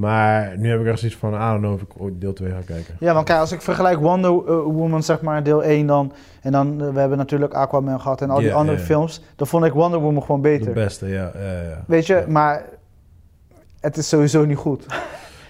Maar 0.00 0.58
nu 0.58 0.70
heb 0.70 0.80
ik 0.80 0.86
echt 0.86 0.98
zoiets 0.98 1.16
van, 1.18 1.30
don't 1.30 1.58
know 1.58 1.72
of 1.72 1.80
ik 1.82 1.88
ooit 1.98 2.20
deel 2.20 2.32
2 2.32 2.50
ga 2.50 2.60
kijken. 2.66 2.96
Ja, 3.00 3.14
want 3.14 3.26
kijk, 3.26 3.38
als 3.40 3.52
ik 3.52 3.62
vergelijk 3.62 3.98
Wonder 4.00 4.30
eh, 4.30 4.44
Woman, 4.62 5.02
zeg 5.02 5.20
maar, 5.20 5.42
deel 5.42 5.62
1 5.64 5.86
dan... 5.86 6.12
En 6.42 6.52
dan, 6.52 6.80
eh, 6.82 6.92
we 6.92 6.98
hebben 7.00 7.18
natuurlijk 7.18 7.52
Aquaman 7.54 8.00
gehad 8.00 8.20
en 8.22 8.30
al 8.30 8.38
die 8.38 8.54
andere 8.54 8.78
films. 8.78 9.22
Dan 9.36 9.46
vond 9.46 9.64
ik 9.64 9.72
Wonder 9.72 10.00
Woman 10.00 10.22
gewoon 10.22 10.42
De 10.42 10.48
beter. 10.48 10.72
beste, 10.72 11.06
ja. 11.06 11.30
ja, 11.34 11.52
ja. 11.62 11.84
Weet 11.86 12.06
je, 12.06 12.14
Ja. 12.14 12.24
maar 12.28 12.64
het 13.80 13.96
is 13.96 14.08
sowieso 14.08 14.44
niet 14.44 14.56
goed. 14.56 14.86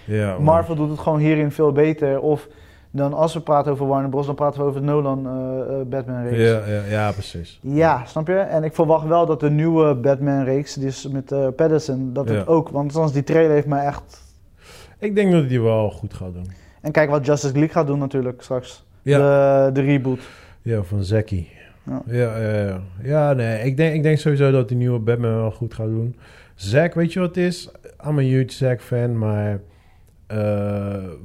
Ja. 0.05 0.39
Marvel 0.39 0.75
doet 0.75 0.91
het 0.91 0.99
gewoon 0.99 1.19
hierin 1.19 1.51
veel 1.53 1.73
beter. 1.73 2.21
Of 2.21 2.49
dan 2.91 3.13
als 3.15 3.35
we 3.35 3.41
praten 3.41 3.73
over 3.73 3.87
Warner 3.87 4.11
Bros., 4.11 4.27
dan 4.27 4.35
praten 4.35 4.61
we 4.61 4.67
over 4.67 4.81
de 4.81 4.87
Nolan 4.87 5.27
eh, 5.27 5.77
Batman-reeks. 5.87 6.37
Ja, 6.37 6.61
ja, 6.67 6.83
ja, 6.89 7.13
precies. 7.13 7.59
Ja, 7.63 8.03
snap 8.07 8.27
je? 8.27 8.35
En 8.39 8.65
ik 8.65 8.75
verwacht 8.75 9.07
wel 9.07 9.27
dat 9.27 9.41
de 9.41 9.51
nieuwe 9.51 9.95
Batman-reeks, 9.95 10.75
die 10.75 10.87
is 10.87 11.09
met 11.09 11.33
eh 11.33 11.47
Pattinson, 11.57 12.11
dat 12.13 12.29
het 12.29 12.37
Ja. 12.37 12.45
ook... 12.47 12.69
Want 12.69 12.95
anders 12.95 13.13
die 13.13 13.25
trailer 13.25 13.51
heeft 13.53 13.67
mij 13.67 13.85
echt... 13.87 14.23
Ik 15.01 15.15
denk 15.15 15.33
dat 15.33 15.45
hij 15.49 15.61
wel 15.61 15.91
goed 15.91 16.15
gaat 16.15 16.33
doen. 16.35 16.47
En 16.81 16.93
kijk 16.93 17.11
wat 17.11 17.27
Justice 17.27 17.53
League 17.53 17.73
gaat 17.73 17.87
doen 17.87 17.99
natuurlijk 17.99 18.43
straks. 18.43 18.85
Ja, 19.03 19.19
De, 19.67 19.73
de 19.73 19.81
reboot. 19.81 20.21
ja 20.63 20.83
van. 20.83 21.05
Ja. 21.05 22.03
Ja, 22.07 22.39
ja, 22.39 22.61
ja. 22.67 22.81
ja 23.03 23.33
nee, 23.33 23.63
ik 23.65 23.77
denk, 23.77 23.95
ik 23.95 24.03
denk 24.03 24.19
sowieso 24.19 24.51
dat 24.51 24.69
die 24.69 24.77
nieuwe 24.77 24.99
Batman 24.99 25.35
wel 25.35 25.51
goed 25.51 25.75
gaat 25.75 25.87
doen. 25.89 26.17
Zack, 26.55 26.95
weet 26.95 27.13
je 27.13 27.21
wat 27.21 27.29
het 27.29 27.45
is? 27.45 27.71
I'm 28.07 28.19
a 28.19 28.23
huge 28.23 28.53
Zack 28.53 28.81
fan, 28.81 29.19
maar 29.19 29.61
eh, 30.31 30.37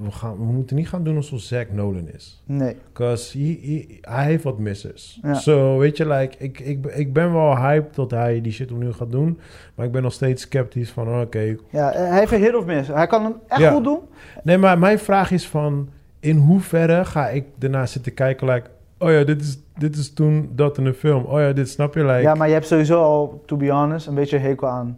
we, 0.01 0.11
gaan, 0.11 0.37
we 0.37 0.43
moeten 0.43 0.75
niet 0.75 0.89
gaan 0.89 1.03
doen 1.03 1.15
alsof 1.15 1.39
Zack 1.39 1.71
Nolan 1.71 2.07
is. 2.07 2.43
Nee. 2.45 2.75
Because 2.93 3.37
he, 3.37 3.59
he- 3.61 3.97
hij 4.01 4.25
heeft 4.25 4.43
wat 4.43 4.59
misses. 4.59 5.19
Ja. 5.21 5.33
So, 5.33 5.77
weet 5.77 5.97
je, 5.97 6.07
like, 6.07 6.37
ik, 6.37 6.59
ik, 6.59 6.85
ik 6.85 7.13
ben 7.13 7.33
wel 7.33 7.57
hyped 7.57 7.95
dat 7.95 8.11
hij 8.11 8.41
die 8.41 8.51
shit 8.51 8.71
opnieuw 8.71 8.91
gaat 8.93 9.11
doen. 9.11 9.39
Maar 9.75 9.85
ik 9.85 9.91
ben 9.91 10.01
nog 10.01 10.13
steeds 10.13 10.41
sceptisch 10.41 10.91
van, 10.91 11.07
oh, 11.07 11.19
oké. 11.19 11.55
Ja, 11.69 11.91
hij 11.91 12.19
heeft 12.19 12.31
een 12.31 12.41
hit 12.41 12.55
of 12.55 12.65
miss. 12.65 12.87
Hij 12.87 13.07
kan 13.07 13.23
hem 13.23 13.33
echt 13.47 13.61
Ja. 13.61 13.71
goed 13.71 13.83
doen. 13.83 13.99
Nee, 14.43 14.57
maar 14.57 14.79
mijn 14.79 14.99
vraag 14.99 15.31
is 15.31 15.47
van, 15.47 15.89
in 16.19 16.37
hoeverre 16.37 17.05
ga 17.05 17.27
ik 17.29 17.45
daarna 17.57 17.85
zitten 17.85 18.13
kijken, 18.13 18.47
like, 18.47 18.69
oh 18.99 19.09
ja, 19.11 19.23
dit 19.23 19.41
is, 19.41 19.57
dit 19.77 19.95
is 19.95 20.13
toen 20.13 20.49
dat 20.55 20.77
in 20.77 20.85
een 20.85 20.93
film. 20.93 21.23
Oh 21.23 21.39
ja, 21.39 21.51
dit 21.53 21.69
snap 21.69 21.93
je, 21.93 22.05
like... 22.05 22.21
Ja, 22.21 22.33
maar 22.35 22.47
je 22.47 22.53
hebt 22.53 22.67
sowieso 22.67 23.01
al, 23.01 23.43
to 23.45 23.57
be 23.57 23.69
honest, 23.69 24.07
een 24.07 24.15
beetje 24.15 24.37
hekel 24.37 24.67
aan 24.67 24.97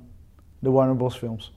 de 0.59 0.69
Warner 0.69 0.95
Bros. 0.95 1.17
films. 1.17 1.56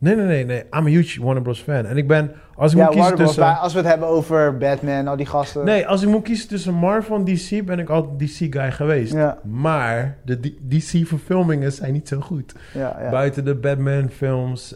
Nee, 0.00 0.16
nee, 0.16 0.26
nee, 0.26 0.44
nee. 0.44 0.58
I'm 0.58 0.86
a 0.86 0.90
huge 0.90 1.22
Warner 1.22 1.42
Bros. 1.42 1.60
fan. 1.60 1.86
En 1.86 1.96
ik 1.96 2.06
ben, 2.06 2.32
als 2.54 2.72
ik 2.72 2.78
Ja, 2.78 2.84
moet 2.84 2.94
kiezen 2.94 3.10
Warner 3.10 3.26
tussen... 3.26 3.58
als 3.58 3.72
we 3.72 3.78
het 3.78 3.88
hebben 3.88 4.08
over 4.08 4.56
Batman, 4.58 5.06
al 5.08 5.16
die 5.16 5.26
gasten. 5.26 5.64
Nee, 5.64 5.86
als 5.86 6.02
ik 6.02 6.08
moet 6.08 6.22
kiezen 6.22 6.48
tussen 6.48 6.74
Marvel 6.74 7.16
en 7.16 7.24
DC, 7.24 7.64
ben 7.64 7.78
ik 7.78 7.88
altijd 7.88 8.18
DC-guy 8.18 8.72
geweest. 8.72 9.12
Ja, 9.12 9.38
Maar 9.44 10.18
de 10.24 10.54
DC-verfilmingen 10.68 11.72
zijn 11.72 11.92
niet 11.92 12.08
zo 12.08 12.20
goed. 12.20 12.54
ja, 12.74 12.96
ja. 13.00 13.10
Buiten 13.10 13.44
de 13.44 13.54
Batman-films. 13.54 14.74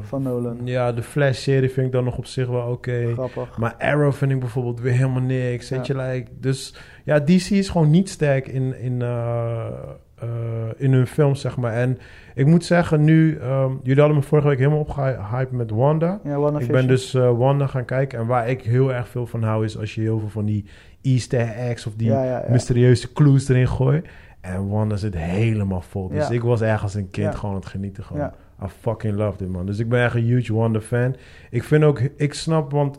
Van 0.00 0.22
Nolan. 0.22 0.58
ja, 0.64 0.92
de 0.92 1.02
Flash-serie 1.02 1.70
vind 1.70 1.86
ik 1.86 1.92
dan 1.92 2.04
nog 2.04 2.18
op 2.18 2.26
zich 2.26 2.48
wel 2.48 2.70
oké. 2.70 3.12
Grappig. 3.12 3.58
Maar 3.58 3.74
Arrow 3.78 4.12
vind 4.12 4.30
ik 4.30 4.40
bijvoorbeeld 4.40 4.80
weer 4.80 4.92
helemaal 4.92 5.22
niks. 5.22 5.68
Weet 5.68 5.86
je, 5.86 5.96
like, 5.96 6.30
dus 6.40 6.74
ja, 7.04 7.20
DC 7.20 7.50
is 7.50 7.68
gewoon 7.68 7.90
niet 7.90 8.08
sterk 8.08 8.48
in, 8.48 8.80
in, 8.80 9.02
eh, 9.02 9.66
eh, 10.16 10.28
in 10.76 10.92
hun 10.92 11.06
films, 11.06 11.40
zeg 11.40 11.56
maar. 11.56 11.72
En 11.72 11.98
ik 12.34 12.46
moet 12.46 12.64
zeggen, 12.64 13.04
nu... 13.04 13.38
ehm, 13.38 13.72
jullie 13.82 14.00
hadden 14.00 14.18
me 14.18 14.24
vorige 14.24 14.48
week 14.48 14.58
helemaal 14.58 14.78
opgehyped 14.78 15.52
met 15.52 15.70
Wanda. 15.70 16.20
Ja, 16.24 16.36
One 16.36 16.60
Ik 16.60 16.70
ben 16.70 16.86
dus 16.86 17.14
eh, 17.14 17.38
Wanda 17.38 17.66
gaan 17.66 17.84
kijken. 17.84 18.18
En 18.18 18.26
waar 18.26 18.48
ik 18.48 18.62
heel 18.62 18.94
erg 18.94 19.08
veel 19.08 19.26
van 19.26 19.42
hou, 19.42 19.64
is 19.64 19.78
als 19.78 19.94
je 19.94 20.00
heel 20.00 20.18
veel 20.18 20.28
van 20.28 20.44
die 20.44 20.64
easter 21.02 21.40
eggs... 21.40 21.86
of 21.86 21.94
die 21.96 22.08
ja, 22.08 22.24
ja, 22.24 22.38
ja. 22.38 22.50
mysterieuze 22.50 23.12
clues 23.12 23.48
erin 23.48 23.68
gooit. 23.68 24.08
En 24.40 24.68
Wanda 24.68 24.96
zit 24.96 25.14
helemaal 25.16 25.80
vol. 25.80 26.08
Dus 26.08 26.30
ik 26.30 26.42
was 26.42 26.60
ergens 26.60 26.94
een 26.94 27.10
kind 27.10 27.34
gewoon 27.34 27.54
aan 27.54 27.60
het 27.60 27.70
genieten. 27.70 28.04
Gewoon. 28.04 28.30
I 28.62 28.66
fucking 28.80 29.14
love 29.14 29.38
dit, 29.38 29.48
man. 29.48 29.66
Dus 29.66 29.78
ik 29.78 29.88
ben 29.88 30.04
echt 30.04 30.14
een 30.14 30.22
huge 30.22 30.54
Wanda 30.54 30.80
fan. 30.80 31.16
Ik 31.50 31.64
vind 31.64 31.84
ook, 31.84 32.00
ik 32.16 32.34
snap, 32.34 32.70
want 32.70 32.98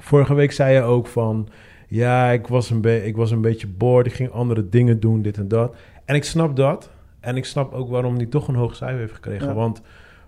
vorige 0.00 0.34
week 0.34 0.52
zei 0.52 0.74
je 0.74 0.82
ook 0.82 1.06
van... 1.06 1.48
Ja, 1.90 2.30
ik 2.30 2.46
was 2.46 2.70
een, 2.70 2.84
ik 3.04 3.16
was 3.16 3.30
een 3.30 3.40
beetje 3.40 3.66
bored. 3.66 4.06
Ik 4.06 4.12
ging 4.12 4.30
andere 4.30 4.68
dingen 4.68 5.00
doen, 5.00 5.22
dit 5.22 5.38
en 5.38 5.48
dat. 5.48 5.76
En 6.08 6.14
ik 6.14 6.24
snap 6.24 6.56
dat. 6.56 6.90
En 7.20 7.36
ik 7.36 7.44
snap 7.44 7.72
ook 7.72 7.88
waarom 7.90 8.16
hij 8.16 8.26
toch 8.26 8.48
een 8.48 8.54
hoog 8.54 8.76
cijfer 8.76 8.98
heeft 8.98 9.12
gekregen. 9.14 9.46
Ja. 9.46 9.54
Want 9.54 9.80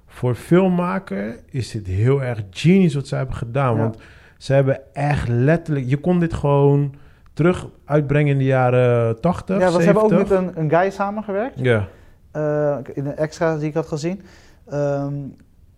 voor 0.06 0.34
filmmaker 0.34 1.36
is 1.50 1.70
dit 1.70 1.86
heel 1.86 2.22
erg 2.22 2.42
genius 2.50 2.94
wat 2.94 3.06
zij 3.06 3.18
hebben 3.18 3.36
gedaan. 3.36 3.74
Ja. 3.76 3.80
Want 3.80 3.96
ze 4.38 4.52
hebben 4.52 4.80
echt 4.94 5.28
letterlijk... 5.28 5.86
Je 5.88 5.96
kon 5.96 6.18
dit 6.20 6.34
gewoon 6.34 6.94
terug 7.32 7.66
uitbrengen 7.84 8.32
in 8.32 8.38
de 8.38 8.44
jaren 8.44 9.20
80, 9.20 9.58
Ja, 9.58 9.62
want 9.62 9.76
ze 9.76 9.82
hebben 9.82 10.02
ook 10.02 10.10
70. 10.10 10.38
met 10.40 10.48
een, 10.56 10.62
een 10.62 10.70
guy 10.70 10.90
samengewerkt. 10.90 11.58
Ja, 11.60 11.88
eh, 12.30 12.76
in 12.94 13.04
de 13.04 13.10
extra 13.10 13.56
die 13.56 13.68
ik 13.68 13.74
had 13.74 13.86
gezien. 13.86 14.22
ehm, 14.68 15.14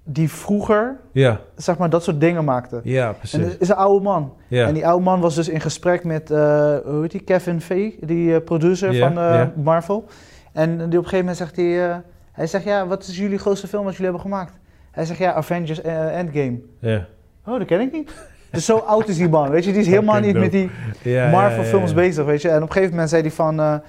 die 0.04 0.30
vroeger, 0.30 0.96
ja, 1.12 1.40
zeg 1.56 1.78
maar, 1.78 1.90
dat 1.90 2.02
soort 2.04 2.20
dingen 2.20 2.44
maakte. 2.44 2.80
ja, 2.84 3.08
En 3.08 3.14
precies. 3.16 3.38
het 3.44 3.60
is 3.60 3.68
een 3.68 3.74
oude 3.76 4.02
man. 4.04 4.34
Ja, 4.48 4.66
En 4.66 4.74
die 4.74 4.86
oude 4.86 5.04
man 5.04 5.20
was 5.20 5.34
dus 5.34 5.48
in 5.48 5.60
gesprek 5.60 6.04
met, 6.04 6.30
eh, 6.30 6.38
hoe 6.84 6.98
heet 7.00 7.10
die, 7.10 7.20
Kevin 7.20 7.60
Feige, 7.60 8.06
die 8.06 8.34
eh, 8.34 8.44
producer 8.44 8.92
Ja, 8.92 9.06
van 9.12 9.22
ja. 9.22 9.52
Marvel. 9.56 10.04
En 10.52 10.70
die 10.76 10.84
op 10.84 10.92
een 10.92 10.92
gegeven 10.92 11.18
moment 11.18 11.36
zegt 11.36 11.56
hij, 11.56 12.02
hij 12.32 12.46
zegt, 12.46 12.64
ja, 12.64 12.86
wat 12.86 13.06
is 13.06 13.16
jullie 13.16 13.38
grootste 13.38 13.66
film 13.68 13.84
wat 13.84 13.92
jullie 13.96 14.12
hebben 14.12 14.30
gemaakt? 14.30 14.58
Hij 14.90 15.04
zegt, 15.04 15.18
ja, 15.18 15.32
Avengers 15.32 15.80
Endgame. 15.82 16.60
ja. 16.78 17.06
Oh, 17.46 17.58
dat 17.58 17.66
ken 17.66 17.80
ik 17.80 17.92
niet. 17.92 18.12
Dus 18.50 18.64
zo 18.64 18.76
oud 18.76 19.08
is 19.08 19.16
die 19.16 19.28
man, 19.28 19.50
weet 19.50 19.64
je. 19.64 19.72
Die 19.72 19.80
is 19.80 19.86
helemaal 19.86 20.20
niet 20.20 20.36
met 20.38 20.50
die 20.50 20.70
ja, 21.02 21.30
ja. 21.30 21.94
bezig, 21.94 22.24
weet 22.24 22.42
je. 22.42 22.48
En 22.48 22.56
op 22.56 22.62
een 22.62 22.72
gegeven 22.72 22.90
moment 22.90 23.10
zei 23.10 23.22
hij 23.22 23.30
van... 23.30 23.82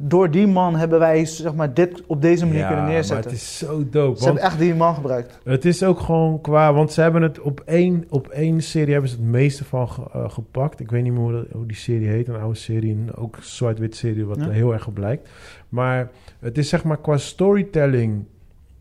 door 0.00 0.30
die 0.30 0.46
man 0.46 0.76
hebben 0.76 0.98
wij 0.98 1.24
zeg 1.24 1.54
maar, 1.54 1.74
dit 1.74 2.02
op 2.06 2.22
deze 2.22 2.44
manier 2.46 2.60
Ja, 2.60 2.66
kunnen 2.66 2.84
maar 2.84 2.92
neerzetten. 2.92 3.30
het 3.30 3.40
is 3.40 3.58
zo 3.58 3.84
dope. 3.90 4.18
Ze 4.18 4.24
hebben 4.24 4.42
echt 4.42 4.58
die 4.58 4.74
man 4.74 4.94
gebruikt. 4.94 5.38
het 5.44 5.64
is 5.64 5.82
ook 5.82 6.00
gewoon 6.00 6.40
qua... 6.40 6.72
Want 6.72 6.92
ze 6.92 7.00
hebben 7.00 7.22
het 7.22 7.40
op 7.40 7.62
één, 7.66 8.04
op 8.08 8.26
één 8.28 8.60
serie 8.62 8.92
hebben 8.92 9.10
ze 9.10 9.16
het 9.16 9.24
meeste 9.24 9.64
van 9.64 9.88
ge- 9.88 10.02
eh, 10.12 10.30
gepakt. 10.30 10.80
Ik 10.80 10.90
weet 10.90 11.02
niet 11.02 11.12
meer 11.12 11.20
hoe, 11.22 11.32
dat- 11.32 11.46
hoe 11.52 11.66
die 11.66 11.76
serie 11.76 12.08
heet. 12.08 12.28
Een 12.28 12.40
oude 12.40 12.58
serie. 12.58 12.92
Een, 12.92 13.14
ook 13.14 13.36
zwart-wit 13.40 13.96
serie 13.96 14.24
wat 14.26 14.38
Ja. 14.40 14.48
heel 14.48 14.72
erg 14.72 14.86
op 14.86 14.98
lijkt. 14.98 15.28
Maar 15.68 16.08
het 16.40 16.58
is 16.58 16.68
zeg 16.68 16.84
maar 16.84 16.96
qua 16.98 17.16
storytelling... 17.16 18.24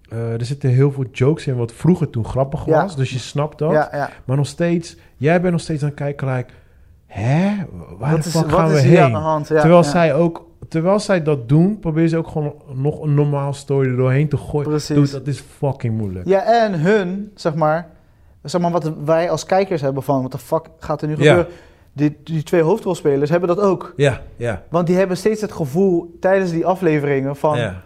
eh, 0.09 0.31
er 0.33 0.45
zitten 0.45 0.69
heel 0.69 0.91
veel 0.91 1.05
jokes 1.11 1.47
in 1.47 1.55
wat 1.55 1.71
vroeger 1.71 2.09
toen 2.09 2.25
grappig 2.25 2.65
Ja. 2.65 2.81
was. 2.81 2.95
Dus 2.95 3.09
je 3.11 3.19
snapt 3.19 3.57
dat. 3.57 3.89
Maar 4.25 4.37
nog 4.37 4.47
steeds... 4.47 4.97
Jij 5.17 5.39
bent 5.41 5.51
nog 5.51 5.61
steeds 5.61 5.81
aan 5.81 5.87
het 5.89 5.97
kijken 5.97 6.27
like... 6.35 6.49
Hè? 7.05 7.55
Waar 7.97 8.11
Wat 8.11 8.23
de 8.23 8.27
is, 8.29 8.35
fuck 8.35 8.49
wat 8.49 8.59
gaan 8.59 8.69
we 8.69 8.75
is 8.77 8.83
hier 8.83 8.97
aan 8.99 9.03
heen? 9.03 9.13
de 9.13 9.19
hand? 9.19 9.47
Ja, 9.47 9.59
terwijl, 9.59 9.83
zij 9.83 10.13
ook, 10.15 10.45
terwijl 10.67 10.99
zij 10.99 11.23
dat 11.23 11.49
doen, 11.49 11.79
proberen 11.79 12.09
ze 12.09 12.17
ook 12.17 12.27
gewoon 12.27 12.53
nog 12.73 13.01
een 13.01 13.13
normaal 13.13 13.53
story 13.53 13.87
er 13.89 13.95
doorheen 13.95 14.29
te 14.29 14.37
gooien. 14.37 14.69
Precies. 14.69 14.95
Dude, 14.95 15.11
dat 15.11 15.27
is 15.27 15.39
fucking 15.39 15.97
moeilijk. 15.97 16.27
Ja, 16.27 16.63
en 16.63 16.79
hun, 16.79 17.31
zeg 17.35 17.55
maar... 17.55 17.89
Zeg 18.43 18.61
maar 18.61 18.71
wat 18.71 18.91
wij 19.05 19.29
als 19.29 19.45
kijkers 19.45 19.81
hebben 19.81 20.03
van... 20.03 20.21
Wat 20.21 20.31
de 20.31 20.37
fuck 20.37 20.65
gaat 20.79 21.01
er 21.01 21.07
nu 21.07 21.13
Ja. 21.13 21.19
gebeuren? 21.19 21.47
Die, 21.93 22.17
die 22.23 22.43
twee 22.43 22.61
hoofdrolspelers 22.61 23.29
hebben 23.29 23.49
dat 23.49 23.59
ook. 23.59 23.93
Ja, 23.95 24.21
ja. 24.35 24.63
Want 24.69 24.87
die 24.87 24.95
hebben 24.95 25.17
steeds 25.17 25.41
het 25.41 25.51
gevoel 25.51 26.17
tijdens 26.19 26.51
die 26.51 26.65
afleveringen 26.65 27.35
van... 27.35 27.57
ja. 27.57 27.81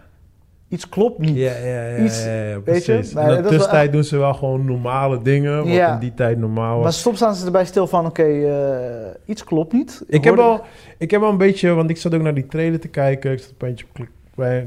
Iets 0.72 0.88
klopt 0.88 1.18
niet. 1.18 1.36
Ja, 1.36 1.56
ja, 1.56 1.86
ja, 1.86 2.04
Iets, 2.04 2.24
ja, 2.24 2.42
ja, 2.44 2.62
weet 2.64 2.84
je? 2.84 3.10
Maar 3.14 3.36
in 3.36 3.42
de 3.42 3.48
tussentijd 3.48 3.82
echt- 3.84 3.92
doen 3.92 4.04
ze 4.04 4.16
wel 4.18 4.34
gewoon 4.34 4.64
normale 4.64 5.22
dingen, 5.22 5.56
wat 5.58 5.66
Ja. 5.72 5.94
in 5.94 6.00
die 6.00 6.14
tijd 6.14 6.38
normaal 6.38 6.74
Maar 6.74 6.82
was. 6.84 7.00
soms 7.00 7.16
staan 7.16 7.34
ze 7.34 7.46
erbij 7.46 7.64
stil 7.64 7.86
van... 7.86 8.06
Oké, 8.06 8.22
eh, 8.22 9.10
iets 9.24 9.44
klopt 9.44 9.72
niet. 9.72 10.04
Ik 10.08 10.24
heb, 10.24 10.34
wel, 10.36 10.60
ik 10.98 11.10
heb 11.10 11.20
wel 11.20 11.30
een 11.30 11.36
beetje, 11.36 11.70
want 11.70 11.90
ik 11.90 11.96
zat 11.96 12.14
ook 12.14 12.22
naar 12.22 12.34
die 12.34 12.46
trailer 12.46 12.80
te 12.80 12.88
kijken. 12.88 13.32
Ik 13.32 13.38
zat 13.38 13.48
een 13.48 13.54
beetje 13.58 13.86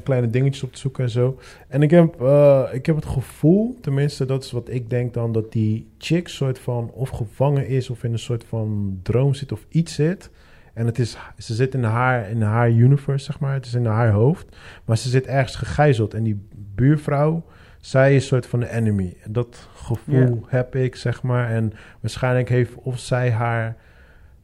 kleine 0.03 0.29
dingetjes 0.29 0.63
op 0.63 0.73
te 0.73 0.79
zoeken 0.79 1.03
en 1.03 1.09
zo. 1.09 1.37
En 1.67 1.81
ik 1.81 1.91
heb, 1.91 2.21
eh, 2.21 2.61
ik 2.71 2.85
heb 2.85 2.95
het 2.95 3.05
gevoel, 3.05 3.75
tenminste 3.81 4.25
dat 4.25 4.43
is 4.43 4.51
wat 4.51 4.69
ik 4.69 4.89
denk 4.89 5.13
dan, 5.13 5.31
dat 5.31 5.51
die 5.51 5.87
chick 5.97 6.27
soort 6.27 6.59
van 6.59 6.91
of 6.93 7.09
gevangen 7.09 7.67
is 7.67 7.89
of 7.89 8.03
in 8.03 8.11
een 8.11 8.19
soort 8.19 8.43
van 8.49 8.99
droom 9.03 9.33
zit 9.33 9.51
of 9.51 9.65
iets 9.69 9.93
zit. 9.93 10.29
En 10.75 10.85
het 10.85 10.99
is, 10.99 11.17
ze 11.37 11.53
zit 11.53 11.73
in 11.73 11.83
haar, 11.83 12.29
in 12.29 12.41
haar 12.41 12.69
universe, 12.69 13.25
zeg 13.25 13.39
maar. 13.39 13.53
Het 13.53 13.65
is 13.65 13.73
in 13.73 13.85
haar 13.85 14.09
hoofd. 14.11 14.55
Maar 14.85 14.97
ze 14.97 15.09
zit 15.09 15.25
ergens 15.25 15.55
gegijzeld. 15.55 16.13
En 16.13 16.23
die 16.23 16.47
buurvrouw, 16.75 17.43
zij 17.79 18.15
is 18.15 18.21
een 18.21 18.27
soort 18.27 18.45
van 18.45 18.59
de 18.59 18.69
enemy. 18.71 19.17
En 19.23 19.31
dat 19.31 19.67
gevoel 19.75 20.45
heb 20.47 20.75
ik, 20.75 20.95
zeg 20.95 21.21
maar. 21.21 21.49
En 21.49 21.73
waarschijnlijk 22.01 22.49
heeft 22.49 22.73
of 22.75 22.99
zij 22.99 23.31
haar 23.31 23.75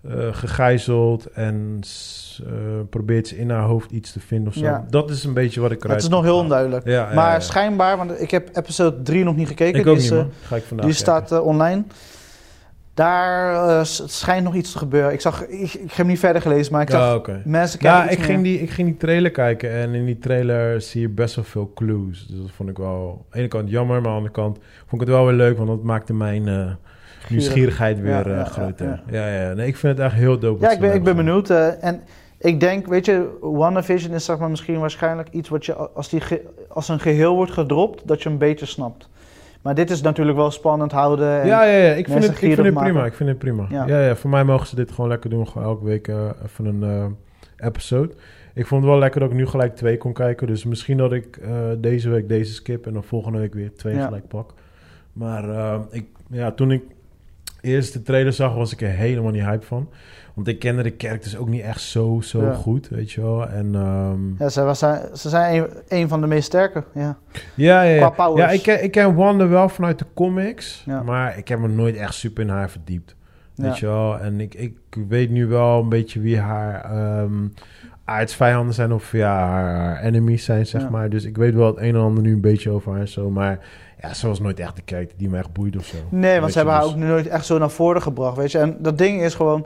eh, 0.01 0.27
gegijzeld 0.31 1.25
en 1.25 1.79
eh, 2.45 2.51
probeert 2.89 3.27
ze 3.27 3.37
in 3.37 3.49
haar 3.49 3.63
hoofd 3.63 3.91
iets 3.91 4.11
te 4.11 4.19
vinden 4.19 4.47
of 4.47 4.53
zo. 4.53 4.65
Ja. 4.65 4.85
Dat 4.89 5.09
is 5.09 5.23
een 5.23 5.33
beetje 5.33 5.61
wat 5.61 5.71
ik 5.71 5.83
eruit 5.83 6.01
Het 6.01 6.11
is 6.11 6.15
nog 6.15 6.23
heel 6.23 6.37
onduidelijk. 6.37 6.87
Ja, 6.87 7.13
maar 7.13 7.31
ja. 7.31 7.39
schijnbaar, 7.39 7.97
want 7.97 8.21
ik 8.21 8.31
heb 8.31 8.57
episode 8.57 9.01
3 9.01 9.23
nog 9.23 9.35
niet 9.35 9.47
gekeken. 9.47 9.79
Ik 9.79 9.87
ook 9.87 9.97
die 9.99 10.11
niet, 10.11 10.19
is, 10.19 10.25
eh, 10.25 10.47
Ga 10.47 10.55
ik 10.55 10.63
vandaag 10.63 10.85
Die 10.85 10.95
kijken. 10.95 11.25
staat 11.25 11.41
online. 11.41 11.83
Daar 12.93 13.53
eh, 13.69 13.83
schijnt 13.83 14.43
nog 14.43 14.55
iets 14.55 14.71
te 14.71 14.77
gebeuren. 14.77 15.13
Ik, 15.13 15.21
zag, 15.21 15.47
ik, 15.47 15.73
ik 15.73 15.79
heb 15.79 15.95
hem 15.95 16.07
niet 16.07 16.19
verder 16.19 16.41
gelezen, 16.41 16.73
maar 16.73 16.81
ik 16.81 16.89
zag 16.89 17.27
mensen 17.43 17.79
kijken 17.79 17.99
Ja, 17.99 18.09
ik 18.09 18.23
ging, 18.23 18.43
die, 18.43 18.61
ik 18.61 18.69
ging 18.69 18.87
die 18.87 18.97
trailer 18.97 19.31
kijken 19.31 19.71
en 19.71 19.93
in 19.93 20.05
die 20.05 20.19
trailer 20.19 20.81
zie 20.81 21.01
je 21.01 21.09
best 21.09 21.35
wel 21.35 21.43
veel 21.45 21.71
clues. 21.75 22.27
Dus 22.27 22.37
dat 22.37 22.51
vond 22.51 22.69
ik 22.69 22.77
wel 22.77 23.11
aan 23.11 23.25
de 23.31 23.37
ene 23.37 23.47
kant 23.47 23.69
jammer, 23.69 24.01
maar 24.01 24.11
aan 24.11 24.11
de 24.11 24.17
andere 24.17 24.33
kant 24.33 24.57
vond 24.87 25.01
ik 25.01 25.07
het 25.07 25.17
wel 25.17 25.25
weer 25.25 25.35
leuk, 25.35 25.57
want 25.57 25.69
dat 25.69 25.83
maakte 25.83 26.13
mijn 26.13 26.47
eh, 26.47 26.71
nieuwsgierigheid 27.29 27.99
weer 27.99 28.11
Ja, 28.11 28.23
eh, 28.23 28.31
ja, 28.31 28.43
groter. 28.43 29.03
ja, 29.11 29.27
Ja, 29.27 29.41
ja, 29.41 29.53
Nee, 29.53 29.67
ik 29.67 29.77
vind 29.77 29.97
het 29.97 30.05
echt 30.05 30.15
heel 30.15 30.39
dope. 30.39 30.63
Ja, 30.63 30.71
ik 30.71 30.79
ben, 30.79 30.93
ik 30.93 31.03
ben 31.03 31.15
benieuwd. 31.15 31.49
en 31.49 32.01
ik 32.37 32.59
denk, 32.59 32.87
weet 32.87 33.05
je, 33.05 33.37
WandaVision 33.41 34.13
is 34.13 34.25
zeg 34.25 34.37
maar 34.37 34.49
misschien 34.49 34.79
waarschijnlijk 34.79 35.29
iets 35.31 35.49
wat 35.49 35.65
je 35.65 35.75
als, 35.75 36.09
die 36.09 36.21
als 36.67 36.89
een 36.89 36.99
geheel 36.99 37.35
wordt 37.35 37.51
gedropt, 37.51 38.07
dat 38.07 38.23
je 38.23 38.29
een 38.29 38.37
beetje 38.37 38.65
snapt. 38.65 39.09
Maar 39.61 39.75
dit 39.75 39.89
is 39.89 40.01
natuurlijk 40.01 40.37
wel 40.37 40.51
spannend 40.51 40.91
houden. 40.91 41.41
En, 41.41 41.47
Ja, 41.47 41.63
ja, 41.63 41.77
ja. 41.77 41.93
Ik 41.93 42.07
vind 42.07 42.23
het, 42.23 42.31
ik 42.31 42.37
vind 42.37 42.57
het 42.57 42.73
prima. 42.73 43.05
Ik 43.05 43.13
vind 43.13 43.29
het 43.29 43.37
prima. 43.37 43.65
Ja. 43.69 43.85
Ja. 43.87 44.05
Ja, 44.05 44.15
voor 44.15 44.29
mij 44.29 44.43
mogen 44.43 44.67
ze 44.67 44.75
dit 44.75 44.91
gewoon 44.91 45.09
lekker 45.09 45.29
doen. 45.29 45.47
Gewoon 45.47 45.67
elke 45.67 45.85
week 45.85 46.07
eh, 46.07 46.29
even 46.45 46.65
een 46.65 46.83
eh, 46.83 47.67
episode. 47.67 48.13
Ik 48.53 48.67
vond 48.67 48.81
het 48.81 48.91
wel 48.91 48.99
lekker 48.99 49.19
dat 49.19 49.29
ik 49.29 49.35
nu 49.35 49.45
gelijk 49.45 49.75
twee 49.75 49.97
kon 49.97 50.13
kijken. 50.13 50.47
Dus 50.47 50.63
misschien 50.63 50.97
dat 50.97 51.13
ik 51.13 51.37
eh, 51.37 51.51
deze 51.77 52.09
week 52.09 52.29
deze 52.29 52.53
skip 52.53 52.85
en 52.87 52.93
dan 52.93 53.03
volgende 53.03 53.39
week 53.39 53.53
weer 53.53 53.73
twee 53.75 53.95
Ja. 53.95 54.05
gelijk 54.05 54.27
pak. 54.27 54.53
Maar 55.13 55.43
ik, 55.89 56.05
ja, 56.29 56.51
toen 56.51 56.71
ik 56.71 56.83
eerst 57.61 57.93
de 57.93 58.01
trailer 58.01 58.33
zag, 58.33 58.53
was 58.55 58.71
ik 58.71 58.81
er 58.81 58.89
helemaal 58.89 59.31
niet 59.31 59.43
hype 59.43 59.65
van. 59.65 59.89
Want 60.33 60.47
ik 60.47 60.59
kende 60.59 60.83
de 60.83 60.93
characters 60.97 61.37
ook 61.37 61.47
niet 61.49 61.61
echt 61.61 61.81
zo, 61.81 62.19
zo 62.23 62.43
Ja. 62.43 62.53
goed, 62.53 62.87
weet 62.89 63.11
je 63.11 63.21
wel. 63.21 63.47
En 63.49 63.75
ehm, 63.75 64.43
Ja, 64.43 64.49
ze, 64.49 64.63
was, 64.63 64.79
ze 64.79 65.29
zijn 65.29 65.61
een, 65.63 65.69
een 65.87 66.07
van 66.07 66.21
de 66.21 66.27
meest 66.27 66.45
sterke. 66.45 66.83
Ja. 66.93 67.17
Ja, 67.55 67.81
ja, 67.81 68.09
Qua 68.09 68.31
ja. 68.35 68.49
ik, 68.49 68.61
ken, 68.61 68.83
ik 68.83 68.91
ken 68.91 69.15
Wanda 69.15 69.47
wel 69.47 69.69
vanuit 69.69 69.99
de 69.99 70.05
comics, 70.13 70.83
Ja. 70.85 71.03
maar 71.03 71.37
ik 71.37 71.47
heb 71.47 71.59
me 71.59 71.67
nooit 71.67 71.95
echt 71.95 72.13
super 72.13 72.43
in 72.43 72.49
haar 72.49 72.69
verdiept. 72.69 73.15
Weet 73.55 73.77
je 73.79 73.85
wel? 73.85 74.19
En 74.19 74.39
ik, 74.39 74.53
ik 74.53 74.73
weet 75.07 75.29
nu 75.29 75.47
wel 75.47 75.79
een 75.79 75.89
beetje 75.89 76.19
wie 76.19 76.39
haar 76.39 76.83
ehm 76.83 77.47
aardsvijanden 78.05 78.73
zijn 78.73 78.91
of 78.93 79.11
ja, 79.11 79.35
haar, 79.47 79.75
haar 79.75 80.01
enemies 80.03 80.45
zijn, 80.45 80.65
zeg 80.65 80.89
maar. 80.89 81.09
Dus 81.09 81.23
ik 81.25 81.37
weet 81.37 81.53
wel 81.55 81.67
het 81.67 81.77
een 81.77 81.95
en 81.95 82.01
ander 82.01 82.23
nu 82.23 82.33
een 82.33 82.41
beetje 82.41 82.69
over 82.69 82.91
haar 82.91 82.99
en 83.01 83.07
zo, 83.07 83.29
maar 83.29 83.59
ja, 84.01 84.13
ze 84.13 84.27
was 84.27 84.39
nooit 84.39 84.59
echt 84.59 84.75
de 84.75 84.81
character 84.85 85.17
die 85.17 85.29
me 85.29 85.37
echt 85.37 85.53
boeide 85.53 85.77
of 85.77 85.85
zo. 85.85 85.97
Nee, 86.09 86.39
want 86.39 86.51
ze 86.51 86.57
hebben 86.57 86.75
haar 86.75 86.83
dus- 86.83 86.91
ook 86.93 86.97
nooit 86.97 87.27
echt 87.27 87.45
zo 87.45 87.57
naar 87.57 87.69
voren 87.69 88.01
gebracht, 88.01 88.37
weet 88.37 88.51
je. 88.51 88.57
En 88.57 88.75
dat 88.79 88.97
ding 88.97 89.21
is 89.21 89.35
gewoon, 89.35 89.65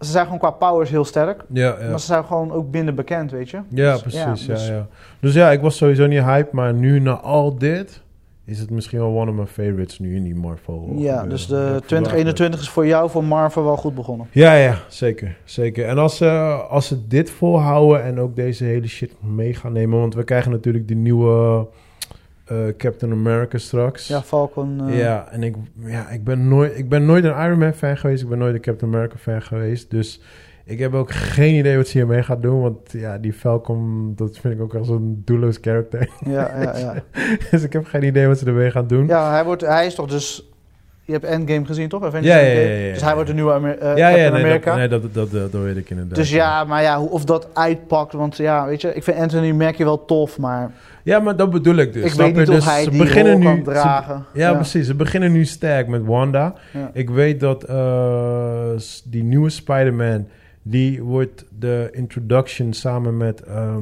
ze 0.00 0.10
zijn 0.10 0.24
gewoon 0.24 0.38
qua 0.38 0.50
powers 0.50 0.90
heel 0.90 1.04
sterk, 1.04 1.44
Ja, 1.52 1.76
ja. 1.80 1.88
maar 1.90 2.00
ze 2.00 2.06
zijn 2.06 2.24
gewoon 2.24 2.52
ook 2.52 2.70
minder 2.70 2.94
bekend, 2.94 3.30
weet 3.30 3.50
je. 3.50 3.58
Ja, 3.68 3.92
Dus, 3.92 4.00
precies. 4.02 4.46
Ja, 4.46 4.54
dus- 4.54 4.66
ja. 4.68 4.86
Dus 5.20 5.34
ja, 5.34 5.50
ik 5.50 5.60
was 5.60 5.76
sowieso 5.76 6.06
niet 6.06 6.22
hype, 6.22 6.48
maar 6.52 6.74
nu 6.74 7.00
na 7.00 7.12
al 7.20 7.58
dit 7.58 8.02
is 8.44 8.58
het 8.58 8.70
misschien 8.70 8.98
wel 8.98 9.16
one 9.20 9.30
of 9.30 9.36
my 9.36 9.46
favorites 9.46 9.98
nu 9.98 10.16
in 10.16 10.22
die 10.22 10.34
Marvel. 10.34 10.92
Ja, 10.96 11.26
dus 11.26 11.46
de 11.46 11.54
ik 11.54 11.60
vind 11.60 11.70
het 11.70 11.70
wel 11.70 11.78
echt 11.78 11.86
2021 11.88 12.60
is 12.60 12.68
voor 12.68 12.86
jou, 12.86 13.10
voor 13.10 13.24
Marvel, 13.24 13.64
wel 13.64 13.76
goed 13.76 13.94
begonnen. 13.94 14.26
Ja, 14.30 14.54
ja, 14.54 14.78
zeker. 14.88 15.36
zeker. 15.44 15.86
En 15.86 15.98
als 15.98 16.16
ze, 16.16 16.28
als 16.68 16.86
ze 16.86 17.06
dit 17.06 17.30
volhouden 17.30 18.02
en 18.04 18.20
ook 18.20 18.36
deze 18.36 18.64
hele 18.64 18.86
shit 18.86 19.12
mee 19.20 19.54
gaan 19.54 19.72
nemen... 19.72 19.98
want 19.98 20.14
we 20.14 20.24
krijgen 20.24 20.50
natuurlijk 20.50 20.88
de 20.88 20.94
nieuwe 20.94 21.30
eh, 21.30 21.60
Captain 22.76 23.12
America 23.12 23.58
straks. 23.58 24.08
Ja, 24.08 24.22
Falcon. 24.22 24.88
eh, 24.88 24.98
Ja, 24.98 25.28
en 25.30 25.42
ik, 25.42 25.54
ja, 25.84 26.08
ik, 26.08 26.24
ben 26.24 26.48
nooit, 26.48 26.78
ik 26.78 26.88
ben 26.88 27.06
nooit 27.06 27.24
een 27.24 27.44
Iron 27.44 27.58
Man 27.58 27.74
fan 27.74 27.96
geweest. 27.96 28.22
Ik 28.22 28.28
ben 28.28 28.38
nooit 28.38 28.54
een 28.54 28.60
Captain 28.60 28.92
America 28.94 29.16
fan 29.16 29.42
geweest. 29.42 29.90
Dus 29.90 30.20
ik 30.64 30.78
heb 30.78 30.94
ook 30.94 31.10
geen 31.12 31.54
idee 31.54 31.76
wat 31.76 31.88
ze 31.88 31.98
hiermee 31.98 32.22
gaat 32.22 32.42
doen. 32.42 32.60
Want 32.60 32.78
ja, 32.92 33.18
die 33.18 33.32
Falcon, 33.32 34.12
dat 34.16 34.38
vind 34.38 34.54
ik 34.54 34.60
ook 34.60 34.74
als 34.74 34.88
een 34.88 35.22
doelloos 35.24 35.60
karakter. 35.60 36.08
Ja, 36.24 36.62
ja, 36.62 36.78
ja. 36.78 36.94
dus 37.50 37.62
ik 37.62 37.72
heb 37.72 37.84
geen 37.84 38.02
idee 38.02 38.26
wat 38.26 38.38
ze 38.38 38.46
ermee 38.46 38.70
gaan 38.70 38.86
doen. 38.86 39.06
ja 39.06 39.30
hij, 39.30 39.44
wordt, 39.44 39.62
hij 39.62 39.86
is 39.86 39.94
toch 39.94 40.06
dus... 40.08 40.52
Je 41.08 41.14
hebt 41.14 41.24
Endgame 41.26 41.64
gezien, 41.66 41.88
toch? 41.88 42.04
Avengers 42.04 42.34
Ja, 42.34 42.38
ja, 42.38 42.60
ja. 42.60 42.92
Dus 42.92 43.02
hij 43.02 43.14
wordt 43.14 43.28
de 43.28 43.34
nieuwe 43.34 43.52
Amer 43.52 43.78
eh, 43.78 43.96
ja, 43.96 44.08
ja, 44.08 44.16
nee, 44.30 44.40
America. 44.42 44.70
Dat, 44.70 44.78
nee, 44.78 44.88
dat, 44.88 45.14
dat, 45.14 45.30
dat, 45.30 45.52
dat 45.52 45.62
weet 45.62 45.76
ik 45.76 45.90
inderdaad. 45.90 46.14
dus 46.14 46.30
ja, 46.30 46.64
maar 46.64 46.82
ja, 46.82 47.00
of 47.02 47.24
dat 47.24 47.48
uitpakt. 47.54 48.12
Want 48.12 48.36
ja, 48.36 48.66
weet 48.66 48.80
je, 48.80 48.94
ik 48.94 49.02
vind 49.02 49.16
Anthony 49.18 49.50
merk 49.50 49.76
je 49.76 49.84
wel 49.84 50.04
tof, 50.04 50.38
maar 50.38 50.70
Ja, 51.02 51.18
maar 51.20 51.36
dat 51.36 51.50
bedoel 51.50 51.74
ik 51.76 51.92
dus. 51.92 52.04
ik 52.12 52.18
weet 52.18 52.36
niet 52.36 52.46
Dus 52.46 52.58
of 52.58 52.64
hij 52.64 52.82
ze 52.82 52.90
die 52.90 52.98
beginnen 52.98 53.42
rol 53.42 53.52
nu, 53.52 53.56
ze- 53.56 53.62
dragen. 53.62 54.24
ja, 54.32 54.54
precies. 54.54 54.86
Ze 54.86 54.94
beginnen 54.94 55.32
nu 55.32 55.44
sterk 55.44 55.86
met 55.88 56.04
Wanda. 56.04 56.54
Ik 56.92 57.10
weet 57.10 57.40
dat 57.40 57.62
eh, 57.64 58.70
die 59.04 59.22
nieuwe 59.22 59.50
Spider-Man... 59.50 60.26
die 60.62 61.02
wordt 61.02 61.44
de 61.58 61.88
introduction 61.92 62.72
samen 62.72 63.16
met 63.16 63.40
ehm 63.42 63.74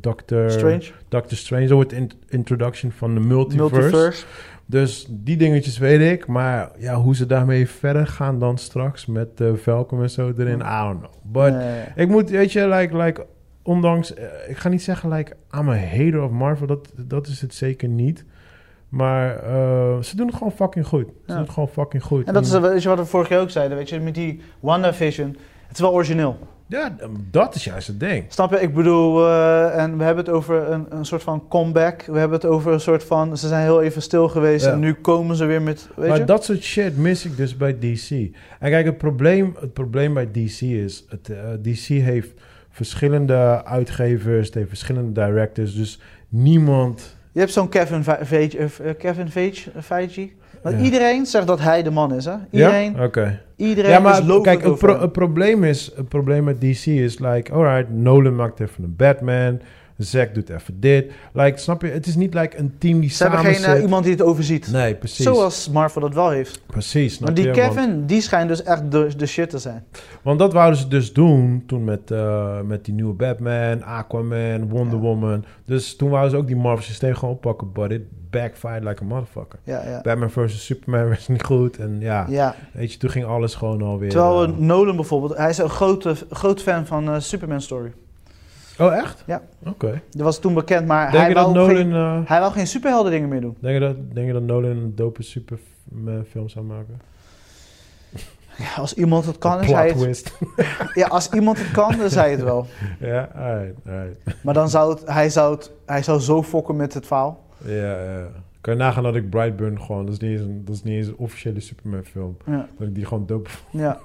Doctor... 0.00 0.50
Strange. 0.50 0.82
Doctor 1.08 1.36
Strange. 1.38 1.62
Dat 1.66 1.72
wordt 1.74 1.90
de 1.90 1.96
in- 1.96 2.10
introduction 2.28 2.92
van 2.96 3.14
de 3.14 3.20
multiverse. 3.20 3.74
Multiverse. 3.80 4.24
Dus 4.70 5.06
die 5.10 5.36
dingetjes 5.36 5.78
weet 5.78 6.12
ik. 6.12 6.26
Maar 6.26 6.70
ja, 6.78 6.94
hoe 6.94 7.16
ze 7.16 7.26
daarmee 7.26 7.68
verder 7.68 8.06
gaan 8.06 8.38
dan 8.38 8.58
straks... 8.58 9.06
met 9.06 9.36
de 9.36 9.56
Falcon 9.56 10.02
en 10.02 10.10
zo 10.10 10.32
erin, 10.38 10.58
I 10.60 10.82
don't 10.82 10.98
know. 10.98 11.12
But 11.22 11.52
Nee. 11.52 11.82
ik 11.96 12.08
moet, 12.08 12.30
weet 12.30 12.52
je, 12.52 12.68
like, 12.68 12.96
like 12.96 13.26
ondanks, 13.62 14.14
eh, 14.14 14.24
ik 14.48 14.56
ga 14.56 14.68
niet 14.68 14.82
zeggen, 14.82 15.10
like, 15.12 15.32
I'm 15.58 15.68
a 15.68 15.76
hater 15.76 16.22
of 16.22 16.30
Marvel, 16.30 16.66
dat, 16.66 16.92
dat 16.96 17.26
is 17.26 17.40
het 17.40 17.54
zeker 17.54 17.88
niet. 17.88 18.24
Maar 18.88 19.36
eh, 19.36 20.00
ze 20.02 20.16
doen 20.16 20.26
het 20.26 20.36
gewoon 20.36 20.52
fucking 20.52 20.86
goed. 20.86 21.06
Ze 21.06 21.12
Ja. 21.26 21.34
doen 21.34 21.42
het 21.42 21.52
gewoon 21.52 21.68
fucking 21.68 22.02
goed. 22.02 22.26
En 22.26 22.34
dat 22.34 22.44
is 22.74 22.84
wat 22.84 22.98
we 22.98 23.04
vorig 23.04 23.28
jaar 23.28 23.40
ook 23.40 23.50
zeiden, 23.50 23.76
weet 23.76 23.88
je, 23.88 24.00
met 24.00 24.14
die 24.14 24.40
WandaVision. 24.60 25.28
Het 25.66 25.76
is 25.76 25.80
wel 25.80 25.92
origineel. 25.92 26.38
Ja, 26.70 26.96
dat 27.30 27.54
is 27.54 27.64
juist 27.64 27.86
het 27.86 28.00
ding. 28.00 28.24
Snap 28.28 28.50
je? 28.50 28.60
Ik 28.60 28.74
bedoel, 28.74 29.26
eh, 29.26 29.78
en 29.78 29.98
we 29.98 30.04
hebben 30.04 30.24
het 30.24 30.34
over 30.34 30.70
een, 30.70 30.86
een 30.88 31.04
soort 31.04 31.22
van 31.22 31.48
comeback. 31.48 32.02
We 32.02 32.18
hebben 32.18 32.38
het 32.38 32.46
over 32.46 32.72
een 32.72 32.80
soort 32.80 33.04
van, 33.04 33.38
ze 33.38 33.48
zijn 33.48 33.62
heel 33.62 33.82
even 33.82 34.02
stil 34.02 34.28
geweest 34.28 34.64
Ja. 34.64 34.72
en 34.72 34.78
nu 34.78 34.94
komen 34.94 35.36
ze 35.36 35.44
weer 35.44 35.62
met, 35.62 35.88
weet 35.96 36.08
maar 36.08 36.18
je? 36.18 36.24
dat 36.24 36.44
soort 36.44 36.62
shit 36.62 36.96
mis 36.96 37.24
ik 37.24 37.36
dus 37.36 37.56
bij 37.56 37.78
DC. 37.78 38.10
En 38.58 38.70
kijk, 38.70 38.84
het 38.84 38.98
probleem, 38.98 39.56
het 39.60 39.72
probleem 39.72 40.14
bij 40.14 40.30
DC 40.30 40.60
is... 40.60 41.04
Het, 41.08 41.28
eh, 41.28 41.38
DC 41.62 41.86
heeft 41.86 42.30
verschillende 42.70 43.64
uitgevers, 43.64 44.46
het 44.46 44.54
heeft 44.54 44.68
verschillende 44.68 45.26
directors. 45.26 45.74
Dus 45.74 46.00
niemand... 46.28 47.16
Je 47.32 47.40
hebt 47.40 47.52
zo'n 47.52 47.68
Kevin 47.68 48.04
Feige, 48.04 48.58
eh, 48.58 48.90
Kevin 48.98 49.30
Feige, 49.30 49.70
eh, 49.70 49.82
Feige. 49.82 50.30
Want 50.62 50.76
Ja. 50.78 50.82
iedereen 50.84 51.26
zegt 51.26 51.46
dat 51.46 51.60
hij 51.60 51.82
de 51.82 51.90
man 51.90 52.14
is, 52.14 52.24
hè? 52.24 52.34
Iedereen, 52.50 52.94
Ja? 53.14 53.40
Iedereen 53.56 53.90
Ja, 53.90 53.96
is 53.96 54.02
maar 54.02 54.22
lovend 54.22 54.44
kijk, 54.44 54.78
pro- 54.78 55.00
het 55.00 55.12
probleem 55.12 55.64
is, 55.64 55.92
het 55.96 56.08
probleem 56.08 56.44
met 56.44 56.60
DC 56.60 56.86
is 56.86 57.18
like, 57.18 57.52
alright, 57.52 57.90
Nolan 57.90 58.34
maakt 58.36 58.60
even 58.60 58.84
een 58.84 58.96
Batman, 58.96 59.60
Zack 60.04 60.34
doet 60.34 60.48
even 60.48 60.80
dit. 60.80 61.12
Like, 61.32 61.58
snap 61.58 61.82
je? 61.82 61.88
Het 61.88 62.06
is 62.06 62.14
niet 62.14 62.34
like 62.34 62.58
een 62.58 62.74
team 62.78 63.00
die 63.00 63.10
Ze 63.10 63.22
hebben 63.22 63.40
samen 63.40 63.54
geen 63.54 63.74
eh, 63.74 63.82
iemand 63.82 64.04
die 64.04 64.12
het 64.12 64.22
overziet. 64.22 64.72
Nee, 64.72 64.94
precies. 64.94 65.24
Zoals 65.24 65.68
Marvel 65.68 66.00
dat 66.00 66.14
wel 66.14 66.30
heeft. 66.30 66.62
Precies, 66.66 67.14
snap 67.14 67.26
Maar 67.26 67.36
die 67.36 67.46
je? 67.46 67.50
Kevin, 67.50 67.74
Want, 67.74 68.08
die 68.08 68.20
schijnt 68.20 68.48
dus 68.48 68.62
echt 68.62 68.90
de, 68.90 69.16
de 69.16 69.26
shit 69.26 69.50
te 69.50 69.58
zijn. 69.58 69.84
want 70.22 70.38
dat 70.38 70.52
wouden 70.52 70.78
ze 70.78 70.88
dus 70.88 71.12
doen 71.12 71.62
toen 71.66 71.84
met, 71.84 72.10
eh, 72.10 72.60
met 72.60 72.84
die 72.84 72.94
nieuwe 72.94 73.12
Batman, 73.12 73.82
Aquaman, 73.82 74.68
Wonder 74.68 74.98
Ja. 74.98 75.04
Woman. 75.04 75.44
Dus 75.64 75.96
toen 75.96 76.10
wouden 76.10 76.30
ze 76.30 76.36
ook 76.36 76.46
die 76.46 76.56
Marvel 76.56 76.84
systeem 76.84 77.14
gewoon 77.14 77.34
oppakken, 77.34 77.72
but 77.72 77.90
it 77.90 78.02
backfired 78.30 78.84
like 78.84 79.02
a 79.02 79.06
motherfucker. 79.06 79.58
Ja, 79.64 79.82
ja. 79.88 80.00
Batman 80.00 80.30
vs. 80.30 80.64
Superman 80.64 81.08
was 81.14 81.28
niet 81.28 81.42
goed 81.42 81.78
en 81.78 81.96
ja, 82.00 82.26
ja. 82.28 82.54
weet 82.72 82.92
je, 82.92 82.98
toen 82.98 83.10
ging 83.10 83.24
alles 83.24 83.54
gewoon 83.54 83.82
alweer... 83.82 84.10
Terwijl 84.10 84.44
eh, 84.44 84.56
Nolan 84.56 84.96
bijvoorbeeld, 84.96 85.36
hij 85.36 85.48
is 85.48 85.58
een 85.58 85.68
grote, 85.68 86.14
groot 86.30 86.62
fan 86.62 86.86
van 86.86 87.22
Superman 87.22 87.60
Story. 87.60 87.92
Oh, 88.80 88.96
echt? 88.96 89.22
Ja. 89.26 89.42
Oké. 89.66 90.02
Dat 90.10 90.22
was 90.22 90.38
toen 90.38 90.54
bekend, 90.54 90.86
maar 90.86 91.10
Denk 91.10 91.16
hij 91.22 91.28
je 91.28 91.34
wou, 91.34 91.46
dat 91.46 91.54
Nolan... 91.54 91.76
geen, 91.76 91.92
eh, 91.92 92.20
hij 92.24 92.40
wou 92.40 92.52
geen 92.52 92.66
superhelden 92.66 93.12
dingen 93.12 93.28
meer 93.28 93.40
doen. 93.40 93.56
Denk 93.60 93.74
je, 93.74 93.80
dat, 93.80 93.96
denk 94.14 94.26
je 94.26 94.32
dat 94.32 94.42
Nolan 94.42 94.70
een 94.70 94.94
dope 94.94 95.22
superfilm 95.22 96.48
zou 96.48 96.64
maken? 96.64 97.00
Ja, 98.58 98.74
als 98.76 98.94
iemand 98.94 99.26
het 99.26 99.38
kan, 99.38 99.62
is 99.62 99.70
hij 99.70 99.88
het. 99.88 100.34
Ja, 100.94 101.06
als 101.06 101.30
iemand 101.30 101.58
het 101.58 101.70
kan, 101.70 101.98
dan 101.98 102.10
zei 102.10 102.30
het 102.30 102.42
wel. 102.42 102.66
ja, 103.00 103.30
alright, 103.34 103.74
alright. 103.86 104.42
Maar 104.42 104.54
dan 104.54 104.68
zou 104.68 104.94
het, 104.94 105.02
hij, 105.08 105.30
zou 105.30 105.54
het, 105.54 105.72
hij 105.86 106.02
zou 106.02 106.20
zo 106.20 106.42
fokken 106.42 106.76
met 106.76 106.94
het 106.94 107.06
verhaal. 107.06 107.44
Ja, 107.64 108.02
ja. 108.02 108.28
Kan 108.60 108.72
je 108.72 108.78
nagaan 108.78 109.02
dat 109.02 109.14
ik 109.14 109.30
Brightburn 109.30 109.80
gewoon... 109.80 110.04
Dat 110.04 110.14
is 110.14 110.20
niet 110.20 110.30
eens 110.30 110.40
een, 110.40 110.64
dat 110.64 110.74
is 110.74 110.82
niet 110.82 110.94
eens 110.94 111.06
een 111.06 111.16
officiële 111.16 111.60
Superman 111.60 112.04
film. 112.04 112.36
Ja. 112.46 112.68
Dat 112.78 112.88
ik 112.88 112.94
die 112.94 113.04
gewoon 113.06 113.26
dope 113.26 113.50
vond. 113.50 113.82
Ja. 113.82 113.98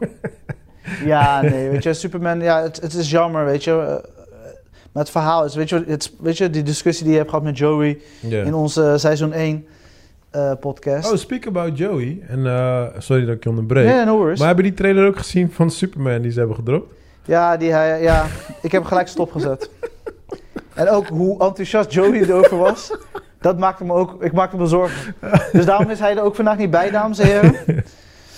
ja, 1.05 1.41
nee, 1.41 1.69
weet 1.69 1.83
je, 1.83 1.93
Superman, 1.93 2.41
ja, 2.41 2.61
het, 2.61 2.81
het 2.81 2.93
is 2.93 3.09
jammer, 3.09 3.45
weet 3.45 3.63
je. 3.63 4.03
Maar 4.95 5.03
het 5.03 5.11
verhaal 5.11 5.45
is, 5.45 5.55
weet 5.55 5.69
je, 5.69 5.83
het, 5.87 6.11
weet 6.19 6.37
je, 6.37 6.49
die 6.49 6.63
discussie 6.63 7.03
die 7.03 7.11
je 7.11 7.17
hebt 7.19 7.29
gehad 7.29 7.45
met 7.45 7.57
Joey 7.57 7.99
in 8.21 8.53
onze 8.53 8.93
seizoen 8.97 9.33
1 9.33 9.65
eh, 10.29 10.51
podcast. 10.59 11.11
Oh, 11.11 11.17
speak 11.17 11.47
about 11.47 11.77
Joey. 11.77 12.19
En 12.27 12.45
eh, 12.45 12.83
sorry 12.97 13.25
dat 13.25 13.35
ik 13.35 13.43
je 13.43 13.49
onderbreek. 13.49 14.05
no 14.05 14.17
worries. 14.17 14.37
Maar 14.37 14.47
hebben 14.47 14.65
die 14.65 14.73
trailer 14.73 15.07
ook 15.07 15.17
gezien 15.17 15.51
van 15.51 15.71
Superman 15.71 16.21
die 16.21 16.31
ze 16.31 16.37
hebben 16.37 16.55
gedropt? 16.55 16.93
Ja, 17.25 17.57
die 17.57 17.71
hij, 17.71 18.01
ja, 18.01 18.25
ik 18.61 18.71
heb 18.71 18.71
hem 18.71 18.85
gelijk 18.85 19.07
stopgezet. 19.07 19.69
en 20.73 20.89
ook 20.89 21.07
hoe 21.07 21.43
enthousiast 21.43 21.91
Joey 21.91 22.21
erover 22.21 22.57
was, 22.57 22.97
dat 23.39 23.57
maakte 23.57 23.83
me 23.83 23.93
ook, 23.93 24.23
ik 24.23 24.31
maakte 24.31 24.57
me 24.57 24.65
zorgen. 24.65 25.15
Dus 25.51 25.65
daarom 25.65 25.89
is 25.89 25.99
hij 25.99 26.17
er 26.17 26.23
ook 26.23 26.35
vandaag 26.35 26.57
niet 26.57 26.71
bij, 26.71 26.91
dames 26.91 27.19
en 27.19 27.27
heren. 27.27 27.55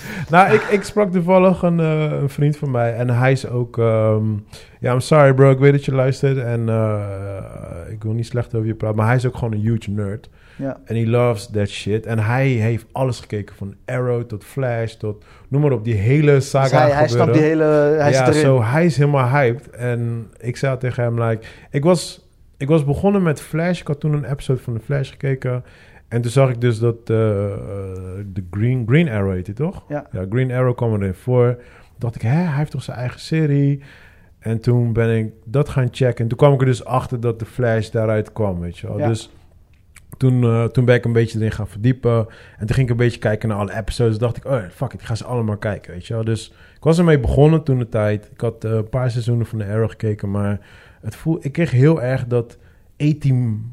Nou, 0.30 0.54
ik, 0.54 0.62
ik 0.62 0.84
sprak 0.84 1.12
toevallig 1.12 1.62
een, 1.62 1.80
eh, 1.80 2.12
een 2.22 2.30
vriend 2.30 2.58
van 2.58 2.72
mij. 2.72 2.96
En 2.96 3.10
hij 3.10 3.32
is 3.32 3.48
ook... 3.48 3.78
ehm, 3.78 4.26
ja, 4.80 4.94
I'm 4.94 5.00
sorry 5.00 5.34
bro, 5.34 5.52
ik 5.52 5.60
weet 5.60 5.72
dat 5.72 5.86
je 5.86 5.94
luistert. 5.94 6.38
En 6.38 6.70
eh, 6.70 7.92
ik 7.92 8.04
wil 8.04 8.14
niet 8.14 8.26
slecht 8.26 8.56
over 8.56 8.68
je 8.68 8.74
praten. 8.74 8.98
Maar 8.98 9.08
hij 9.08 9.16
is 9.16 9.26
ook 9.26 9.36
gewoon 9.38 9.54
een 9.54 9.60
huge 9.60 9.92
nerd. 9.92 10.30
Ja, 10.56 10.78
En 10.86 10.96
he 10.96 11.10
loves 11.10 11.50
that 11.54 11.70
shit. 11.70 12.06
En 12.06 12.20
hij 12.20 12.48
heeft 12.48 12.86
alles 12.92 13.20
gekeken. 13.20 13.56
Van 13.56 13.76
Arrow 13.86 14.24
tot 14.24 14.44
Flash 14.44 14.94
tot... 14.94 15.26
Noem 15.48 15.62
maar 15.62 15.72
op, 15.72 15.84
die 15.84 15.94
hele 15.94 16.40
saga 16.40 16.64
dus 16.64 16.72
hij, 16.72 16.92
hij 16.92 17.08
snapt 17.08 17.34
die 17.34 17.42
hele, 17.42 17.64
hij 18.00 18.12
ja, 18.12 18.32
zo 18.32 18.64
hij 18.64 18.86
is 18.86 18.98
helemaal 18.98 19.28
hyped. 19.28 19.70
En 19.70 20.28
ik 20.40 20.58
zei 20.58 20.78
tegen 20.78 21.04
hem, 21.04 21.22
like... 21.22 21.46
Ik 21.72 21.84
was, 21.84 22.28
ik 22.58 22.68
was 22.68 22.86
begonnen 22.86 23.24
met 23.24 23.42
Flash. 23.42 23.80
Ik 23.80 23.88
had 23.88 24.00
toen 24.00 24.14
een 24.14 24.32
episode 24.32 24.60
van 24.60 24.74
de 24.74 24.80
Flash 24.80 25.10
gekeken. 25.10 25.64
En 26.08 26.22
toen 26.22 26.32
zag 26.32 26.50
ik 26.50 26.62
dus 26.62 26.80
dat 26.80 27.10
eh, 27.10 27.46
eh, 27.46 27.60
de 28.34 28.44
Green, 28.52 28.84
Green 28.88 29.10
Arrow 29.10 29.34
heet 29.34 29.46
hij 29.46 29.56
toch? 29.56 29.84
Ja. 29.88 30.08
Green 30.30 30.52
Arrow 30.52 30.76
kwam 30.76 30.94
erin 30.94 31.14
voor. 31.14 31.56
Toen 31.56 31.96
dacht 31.98 32.16
ik, 32.16 32.22
hè, 32.22 32.30
hij 32.30 32.58
heeft 32.58 32.72
toch 32.72 32.84
zijn 32.84 32.98
eigen 32.98 33.20
serie? 33.20 33.82
En 34.40 34.60
toen 34.60 34.94
ben 34.94 35.18
ik 35.18 35.34
dat 35.46 35.70
gaan 35.70 35.88
checken. 35.92 36.24
En 36.24 36.28
toen 36.28 36.38
kwam 36.38 36.54
ik 36.54 36.60
er 36.60 36.66
dus 36.66 36.86
achter 36.86 37.20
dat 37.20 37.40
de 37.40 37.46
Flash 37.46 37.90
daaruit 37.90 38.34
kwam, 38.34 38.60
weet 38.60 38.78
je 38.78 38.88
wel. 38.88 39.00
Ja. 39.00 39.08
Dus 39.08 39.32
toen, 40.18 40.44
eh, 40.44 40.64
toen 40.64 40.86
ben 40.86 40.96
ik 40.96 41.06
een 41.06 41.14
beetje 41.14 41.40
erin 41.40 41.52
gaan 41.52 41.68
verdiepen. 41.68 42.28
En 42.58 42.66
toen 42.66 42.76
ging 42.76 42.86
ik 42.86 42.90
een 42.90 42.98
beetje 42.98 43.20
kijken 43.20 43.50
naar 43.50 43.58
alle 43.58 43.78
episodes. 43.78 44.18
dacht 44.18 44.38
ik, 44.38 44.46
oh 44.46 44.62
fuck 44.72 44.94
it, 44.94 45.02
ik 45.02 45.08
ga 45.08 45.16
ze 45.16 45.26
allemaal 45.26 45.58
kijken, 45.58 45.94
weet 45.94 46.08
je 46.08 46.14
wel. 46.14 46.24
Dus 46.24 46.54
ik 46.76 46.84
was 46.84 46.98
ermee 46.98 47.20
begonnen 47.20 47.64
toen 47.64 47.78
de 47.78 47.90
tijd. 47.90 48.30
Ik 48.34 48.42
had 48.42 48.64
een 48.64 48.90
paar 48.90 49.12
seizoenen 49.12 49.46
van 49.46 49.58
de 49.58 49.66
Arrow 49.66 49.90
gekeken. 49.90 50.32
Maar 50.32 50.60
het 51.02 51.16
voel, 51.16 51.38
ik 51.42 51.52
kreeg 51.52 51.72
heel 51.72 52.02
erg 52.02 52.28
dat 52.28 52.58
A-team 53.04 53.66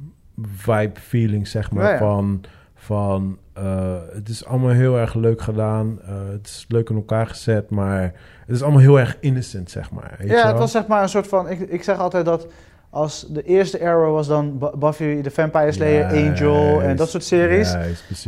vibe 0.42 1.00
feeling, 1.00 1.48
zeg 1.48 1.70
maar. 1.70 1.92
Ja. 1.92 1.98
Van, 1.98 2.44
van 2.74 3.38
eh, 3.52 3.96
het 4.12 4.28
is 4.28 4.44
allemaal 4.44 4.70
heel 4.70 4.98
erg 4.98 5.14
leuk 5.14 5.40
gedaan. 5.40 5.98
Eh, 6.06 6.14
het 6.30 6.46
is 6.46 6.64
leuk 6.68 6.90
in 6.90 6.96
elkaar 6.96 7.26
gezet. 7.26 7.70
Maar 7.70 8.02
het 8.46 8.56
is 8.56 8.62
allemaal 8.62 8.80
heel 8.80 8.98
erg 8.98 9.16
innocent, 9.20 9.70
zeg 9.70 9.90
maar. 9.90 10.14
Weet 10.18 10.28
Ja, 10.28 10.46
het 10.46 10.58
was 10.58 10.70
zeg 10.70 10.86
maar 10.86 11.02
een 11.02 11.08
soort 11.08 11.26
van. 11.26 11.48
Ik, 11.48 11.60
ik 11.60 11.82
zeg 11.82 11.98
altijd 11.98 12.24
dat 12.24 12.46
als 12.94 13.26
de 13.28 13.42
eerste 13.42 13.80
Arrow 13.80 14.12
was 14.14 14.26
dan 14.26 14.58
Bu- 14.58 14.76
Buffy 14.78 15.20
the 15.22 15.30
Vampire 15.30 15.72
Slayer, 15.72 16.04
Angel 16.04 16.82
en 16.82 16.96
dat 16.96 17.10
soort 17.10 17.24
series. 17.24 17.74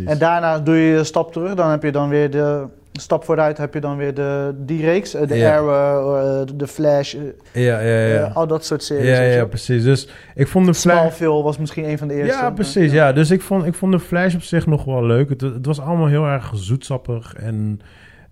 En 0.05 0.19
daarna 0.19 0.59
doe 0.59 0.77
je 0.77 0.97
een 0.99 1.05
stap 1.07 1.33
terug, 1.33 1.55
dan 1.55 1.71
heb 1.71 1.83
je 1.83 1.93
dan 1.93 2.09
weer 2.09 2.31
de 2.31 2.64
stap 2.93 3.25
vooruit, 3.25 3.59
heb 3.59 3.75
je 3.75 3.81
dan 3.81 3.97
weer 3.97 4.14
de, 4.14 4.55
die 4.57 4.81
reeks, 4.81 5.14
eh, 5.14 5.29
de 5.29 5.37
Ja. 5.37 5.57
Arrow, 5.57 6.17
eh, 6.17 6.47
de 6.55 6.67
Flash, 6.67 7.14
eh, 7.14 7.21
ja, 7.64 7.81
ja, 7.81 8.07
ja. 8.07 8.31
al 8.35 8.47
dat 8.47 8.64
soort 8.64 8.83
series. 8.83 9.09
ja, 9.09 9.21
ja, 9.23 9.45
precies. 9.45 9.83
Dus 9.85 10.09
ik 10.35 10.49
vond 10.49 10.67
de 10.67 10.75
Flash... 10.75 10.97
Smallville 10.97 11.43
was 11.43 11.59
misschien 11.59 11.89
een 11.89 11.99
van 11.99 12.09
de 12.09 12.14
eerste. 12.14 12.37
Ja, 12.43 12.51
precies. 12.51 12.93
Ja. 12.93 13.12
Dus 13.12 13.31
ik 13.31 13.43
vond, 13.43 13.67
ik 13.67 13.75
vond 13.75 13.93
de 13.93 14.01
Flash 14.01 14.35
op 14.35 14.43
zich 14.43 14.67
nog 14.67 14.85
wel 14.85 15.05
leuk. 15.05 15.29
Het, 15.29 15.41
het 15.41 15.67
was 15.67 15.81
allemaal 15.81 16.07
heel 16.09 16.27
erg 16.27 16.53
zoetsappig 16.55 17.35
en, 17.35 17.81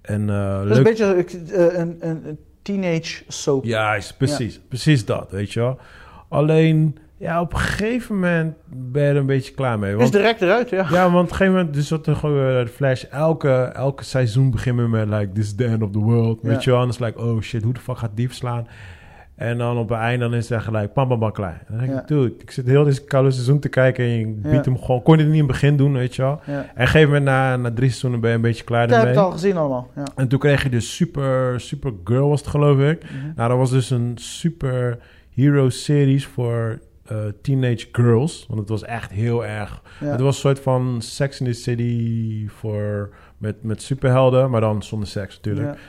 en 0.02 0.20
is 0.22 0.28
leuk. 0.68 0.76
een 0.76 0.82
beetje 0.82 1.24
een, 1.78 1.80
een, 1.80 1.98
een 2.26 2.38
teenage 2.62 3.22
soap. 3.28 3.64
Juist, 3.64 4.16
precies. 4.16 4.60
Precies 4.68 5.04
dat, 5.04 5.26
weet 5.30 5.52
je 5.52 5.60
wel. 5.60 5.78
Alleen, 6.34 6.96
ja, 7.16 7.40
op 7.40 7.52
een 7.52 7.58
gegeven 7.58 8.14
moment 8.14 8.54
ben 8.68 9.02
je 9.02 9.08
er 9.08 9.16
een 9.16 9.26
beetje 9.26 9.54
klaar 9.54 9.78
mee. 9.78 9.92
Is 9.92 9.96
Want, 9.96 10.12
direct 10.12 10.42
eruit, 10.42 10.70
ja. 10.70 10.86
ja, 10.90 11.10
want 11.10 11.24
op 11.24 11.30
een 11.30 11.36
gegeven 11.36 11.52
moment, 11.52 11.74
dus 11.74 11.90
wat 11.90 12.06
er 12.06 12.16
gewoon 12.16 12.66
Flash, 12.66 13.02
elke, 13.02 13.52
elke 13.74 14.04
seizoen 14.04 14.50
beginnen 14.50 14.84
we 14.84 14.90
met, 14.90 15.08
like, 15.08 15.32
this 15.32 15.44
is 15.44 15.54
the 15.54 15.64
end 15.64 15.82
of 15.82 15.90
the 15.90 15.98
world. 15.98 16.38
Ja. 16.42 16.48
Weet 16.48 16.64
je 16.64 16.70
wel, 16.70 16.88
is 16.88 16.98
like, 16.98 17.18
oh 17.18 17.40
shit, 17.40 17.62
hoe 17.62 17.72
de 17.72 17.80
fuck 17.80 17.98
gaat 17.98 18.10
die 18.14 18.26
verslaan? 18.26 18.66
En 19.34 19.58
dan 19.58 19.76
op 19.78 19.88
het 19.88 19.98
einde 19.98 20.24
dan 20.28 20.34
is 20.34 20.48
het 20.48 20.62
gelijk 20.62 20.92
pam, 20.92 21.08
pam, 21.08 21.18
pam, 21.18 21.32
klaar. 21.32 21.64
En 21.66 21.66
dan 21.68 21.78
denk 21.78 21.90
ik, 21.90 21.96
Ja. 21.98 22.16
dude, 22.16 22.34
ik 22.38 22.50
zit 22.50 22.66
heel 22.66 22.84
dit 22.84 23.04
koude 23.04 23.30
seizoen 23.30 23.58
te 23.58 23.68
kijken 23.68 24.04
en 24.04 24.18
je 24.18 24.26
biedt 24.26 24.64
Ja. 24.64 24.72
hem 24.72 24.78
gewoon... 24.78 25.02
Kon 25.02 25.16
je 25.16 25.22
het 25.22 25.30
niet 25.32 25.40
in 25.40 25.44
het 25.44 25.52
begin 25.52 25.76
doen, 25.76 25.92
weet 25.92 26.14
je 26.16 26.22
wel? 26.22 26.40
Ja. 26.46 26.52
En 26.52 26.60
op 26.60 26.68
een 26.74 26.86
gegeven 26.86 27.08
moment, 27.08 27.24
na, 27.24 27.56
na 27.56 27.72
drie 27.72 27.88
seizoenen 27.88 28.20
ben 28.20 28.30
je 28.30 28.36
een 28.36 28.42
beetje 28.42 28.64
klaar 28.64 28.88
Dat 28.88 29.00
heb 29.02 29.08
ik 29.10 29.16
al 29.16 29.30
gezien 29.30 29.56
allemaal. 29.56 29.90
Ja. 29.96 30.02
En 30.16 30.28
toen 30.28 30.38
kreeg 30.38 30.62
je 30.62 30.68
de 30.68 30.80
Super, 30.80 31.60
Super 31.60 31.92
Girl, 32.04 32.28
was 32.28 32.40
het 32.40 32.48
geloof 32.48 32.78
ik. 32.78 33.02
Mhm. 33.02 33.32
Nou, 33.36 33.48
dat 33.48 33.58
was 33.58 33.70
dus 33.70 33.90
een 33.90 34.12
super 34.14 34.98
hero 35.34 35.68
series 35.68 36.26
voor 36.26 36.80
eh, 37.04 37.16
teenage 37.42 37.86
girls. 37.92 38.44
Want 38.48 38.60
het 38.60 38.68
was 38.68 38.84
echt 38.84 39.10
heel 39.10 39.46
erg... 39.46 39.82
Ja. 40.00 40.06
Het 40.06 40.20
was 40.20 40.34
een 40.34 40.40
soort 40.40 40.60
van 40.60 41.02
Sex 41.02 41.40
in 41.40 41.46
the 41.46 41.52
City 41.52 42.48
voor, 42.48 43.14
met, 43.38 43.62
met 43.62 43.82
superhelden, 43.82 44.50
maar 44.50 44.60
dan 44.60 44.82
zonder 44.82 45.08
seks 45.08 45.34
natuurlijk. 45.36 45.76
Ja. 45.76 45.80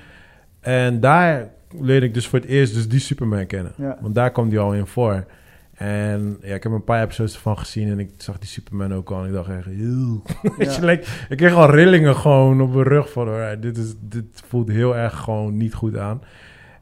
En 0.59 0.99
daar 0.99 1.49
leerde 1.79 2.05
ik 2.05 2.13
dus 2.13 2.27
voor 2.27 2.39
het 2.39 2.47
eerst 2.47 2.73
dus 2.73 2.87
die 2.87 2.99
Superman 2.99 3.45
kennen. 3.45 3.73
Ja. 3.77 3.97
Want 4.01 4.15
daar 4.15 4.31
kwam 4.31 4.49
die 4.49 4.59
al 4.59 4.73
in 4.73 4.87
voor. 4.87 5.25
En 5.73 6.37
ja, 6.41 6.55
ik 6.55 6.63
heb 6.63 6.71
een 6.71 6.83
paar 6.83 7.03
episodes 7.03 7.33
ervan 7.33 7.57
gezien 7.57 7.89
en 7.89 7.99
ik 7.99 8.09
zag 8.17 8.39
die 8.39 8.49
Superman 8.49 8.93
ook 8.93 9.11
al. 9.11 9.21
En 9.21 9.27
ik 9.27 9.33
dacht 9.33 9.49
echt, 9.49 9.65
Ja. 10.79 10.85
like, 10.85 11.05
ik 11.29 11.37
kreeg 11.37 11.53
al 11.53 11.69
rillingen 11.69 12.15
gewoon 12.15 12.61
op 12.61 12.73
mijn 12.73 12.87
rug 12.87 13.11
van, 13.11 13.27
alright, 13.27 13.61
dit, 13.61 13.77
is, 13.77 13.93
dit 13.99 14.25
voelt 14.47 14.67
heel 14.69 14.95
erg 14.95 15.17
gewoon 15.17 15.57
niet 15.57 15.73
goed 15.73 15.97
aan. 15.97 16.21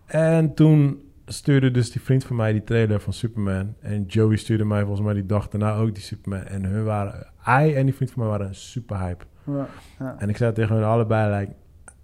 En 0.06 0.54
toen 0.54 1.02
stuurde 1.34 1.72
dus 1.72 1.92
die 1.92 2.02
vriend 2.02 2.24
van 2.24 2.36
mij 2.36 2.52
die 2.52 2.64
trailer 2.64 3.02
van 3.02 3.14
Superman. 3.14 3.76
En 3.80 4.04
Joey 4.04 4.38
stuurde 4.38 4.66
mij 4.66 4.82
volgens 4.82 5.06
mij 5.06 5.14
die 5.14 5.26
dag 5.26 5.48
daarna 5.50 5.76
ook 5.76 5.94
die 5.94 6.04
Superman. 6.04 6.44
En 6.44 6.64
hun 6.64 6.84
waren, 6.84 7.28
hij 7.38 7.76
en 7.76 7.86
die 7.86 7.96
vriend 7.96 8.12
van 8.12 8.22
mij 8.22 8.32
waren 8.38 8.56
super 8.56 9.00
hype. 9.00 9.26
Ja. 9.46 9.68
Ja. 10.00 10.16
En 10.18 10.30
ik 10.30 10.38
zei 10.38 10.54
tegen 10.54 10.76
hun 10.76 10.84
allebei, 10.84 11.40
like, 11.40 11.52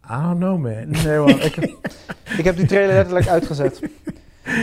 I 0.06 0.22
don't 0.22 0.38
know 0.38 0.58
man. 0.58 0.90
Nee 1.04 1.20
man, 1.20 1.42
ik, 1.42 1.56
ik 2.40 2.44
heb 2.44 2.56
die 2.56 2.66
trailer 2.66 2.94
letterlijk 2.94 3.28
uitgezet. 3.28 3.82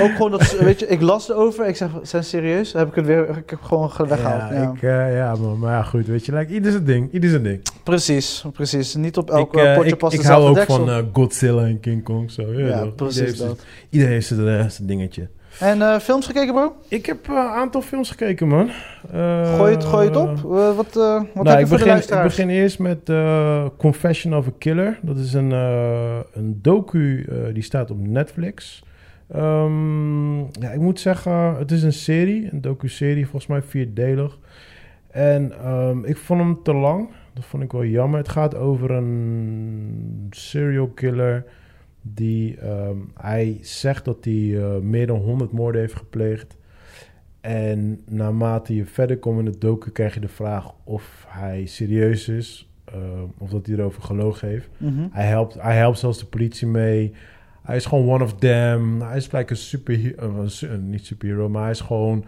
Ook 0.01 0.11
gewoon 0.11 0.31
dat, 0.31 0.59
weet 0.59 0.81
je, 0.81 0.87
ik 0.87 1.01
las 1.01 1.31
erover. 1.31 1.67
Ik 1.67 1.77
zeg, 1.77 1.91
zijn 2.03 2.23
ze 2.25 2.29
serieus? 2.29 2.73
Heb 2.73 2.89
ik 2.89 2.95
het 2.95 3.07
weer, 3.07 3.29
ik 3.37 3.51
heb 3.51 3.61
gewoon 3.63 3.91
ge- 3.91 4.07
weggehaald. 4.07 4.51
Ja, 4.51 4.57
Ja, 4.63 4.73
Ik, 4.73 4.83
eh, 4.83 5.17
ja 5.17 5.35
maar, 5.35 5.57
maar 5.57 5.73
ja, 5.73 5.83
goed, 5.83 6.07
weet 6.07 6.27
je, 6.27 6.33
like, 6.35 6.53
ieder 6.53 6.73
zijn 6.73 6.85
ding, 6.85 7.13
ieder 7.13 7.31
zijn 7.31 7.43
ding. 7.43 7.61
Precies, 7.85 8.45
precies. 8.53 8.95
Niet 8.95 9.17
op 9.17 9.31
elke 9.31 9.59
ik, 9.61 9.65
eh, 9.67 9.75
potje 9.75 9.91
ik, 9.91 9.99
past 9.99 10.15
ik 10.15 10.21
hou 10.23 10.35
dezelfde 10.55 10.61
ook 10.61 10.67
deksel. 10.67 10.87
van 10.87 10.89
eh, 11.07 11.13
Godzilla 11.13 11.63
en 11.65 11.81
King 11.81 12.03
Kong, 12.03 12.31
zo. 12.31 12.43
Ja, 12.53 12.85
precies 12.97 13.37
dat. 13.39 13.65
Iedereen 13.91 14.13
heeft 14.13 14.27
zijn, 14.27 14.49
eh, 14.49 14.65
dingetje. 14.83 15.29
En 15.61 15.83
eh, 15.83 15.99
films 15.99 16.27
gekeken, 16.27 16.55
bro? 16.55 16.77
Ik 16.89 17.07
heb 17.07 17.29
eh, 17.29 17.35
een 17.35 17.41
aantal 17.41 17.81
films 17.83 18.09
gekeken, 18.11 18.49
man. 18.49 18.71
Eh, 19.13 19.57
Gooi 19.57 19.75
het, 19.75 19.85
gooi 19.85 20.07
het 20.09 20.17
op. 20.17 20.29
Eh, 20.29 20.77
wat 20.77 20.87
eh, 20.87 21.23
wat 21.35 21.45
nou, 21.45 21.49
heb 21.49 21.59
je 21.59 21.65
ik 21.65 21.69
begin, 21.85 21.97
ik 22.17 22.23
begin 22.23 22.49
eerst 22.49 22.79
met 22.79 23.09
eh, 23.09 23.65
Confession 23.79 24.35
of 24.37 24.47
a 24.47 24.51
Killer. 24.59 24.99
Dat 25.03 25.17
is 25.19 25.33
een, 25.33 25.53
eh, 25.53 26.17
een 26.33 26.59
docu 26.63 27.27
eh, 27.29 27.55
die 27.55 27.63
staat 27.63 27.91
op 27.91 28.07
Netflix. 28.07 28.83
Ehm, 29.29 30.39
ja, 30.39 30.71
ik 30.73 30.81
moet 30.81 31.01
zeggen, 31.01 31.57
het 31.57 31.71
is 31.71 31.83
een 31.83 31.93
serie, 31.93 32.49
een 32.53 32.61
docu-serie, 32.61 33.25
volgens 33.25 33.47
mij 33.47 33.63
vierdelig. 33.63 34.39
En 35.11 35.53
ehm, 35.53 36.05
ik 36.05 36.17
vond 36.17 36.41
hem 36.41 36.63
te 36.63 36.75
lang. 36.75 37.09
Dat 37.33 37.45
vond 37.45 37.63
ik 37.63 37.73
wel 37.73 37.85
jammer. 37.85 38.19
Het 38.19 38.29
gaat 38.29 38.55
over 38.55 38.91
een 38.91 40.27
serial 40.31 40.89
killer 40.89 41.45
die 42.03 42.59
ehm, 42.59 42.97
hij 43.15 43.59
zegt 43.61 44.05
dat 44.05 44.25
hij 44.25 44.59
eh, 44.59 44.77
meer 44.79 45.07
dan 45.07 45.19
100 45.19 45.53
moorden 45.53 45.81
heeft 45.81 45.97
gepleegd. 45.97 46.57
En 47.41 48.01
naarmate 48.11 48.75
je 48.75 48.85
verder 48.85 49.19
komt 49.19 49.39
in 49.39 49.47
het 49.47 49.61
docu 49.61 49.91
krijg 49.91 50.15
je 50.15 50.21
de 50.21 50.29
vraag 50.29 50.73
of 50.85 51.25
hij 51.29 51.67
serieus 51.67 52.29
is. 52.29 52.71
of 53.39 53.51
dat 53.51 53.67
hij 53.67 53.77
erover 53.77 54.03
gelogen 54.03 54.49
heeft. 54.49 54.69
Mhm. 54.77 55.07
Hij 55.11 55.27
helpt, 55.27 55.55
hij 55.55 55.77
helpt 55.77 55.99
zelfs 55.99 56.19
de 56.19 56.27
politie 56.27 56.67
mee. 56.67 57.13
Hij 57.67 57.77
is 57.77 57.87
gewoon 57.87 58.09
one 58.09 58.25
of 58.25 58.35
them. 58.35 59.03
Hij 59.03 59.17
is 59.17 59.27
gelijk 59.27 59.51
een 59.51 59.57
superhero. 59.57 60.47
niet 60.81 61.07
superhero, 61.07 61.49
maar 61.49 61.63
hij 61.63 61.71
is 61.71 61.81
gewoon 61.81 62.25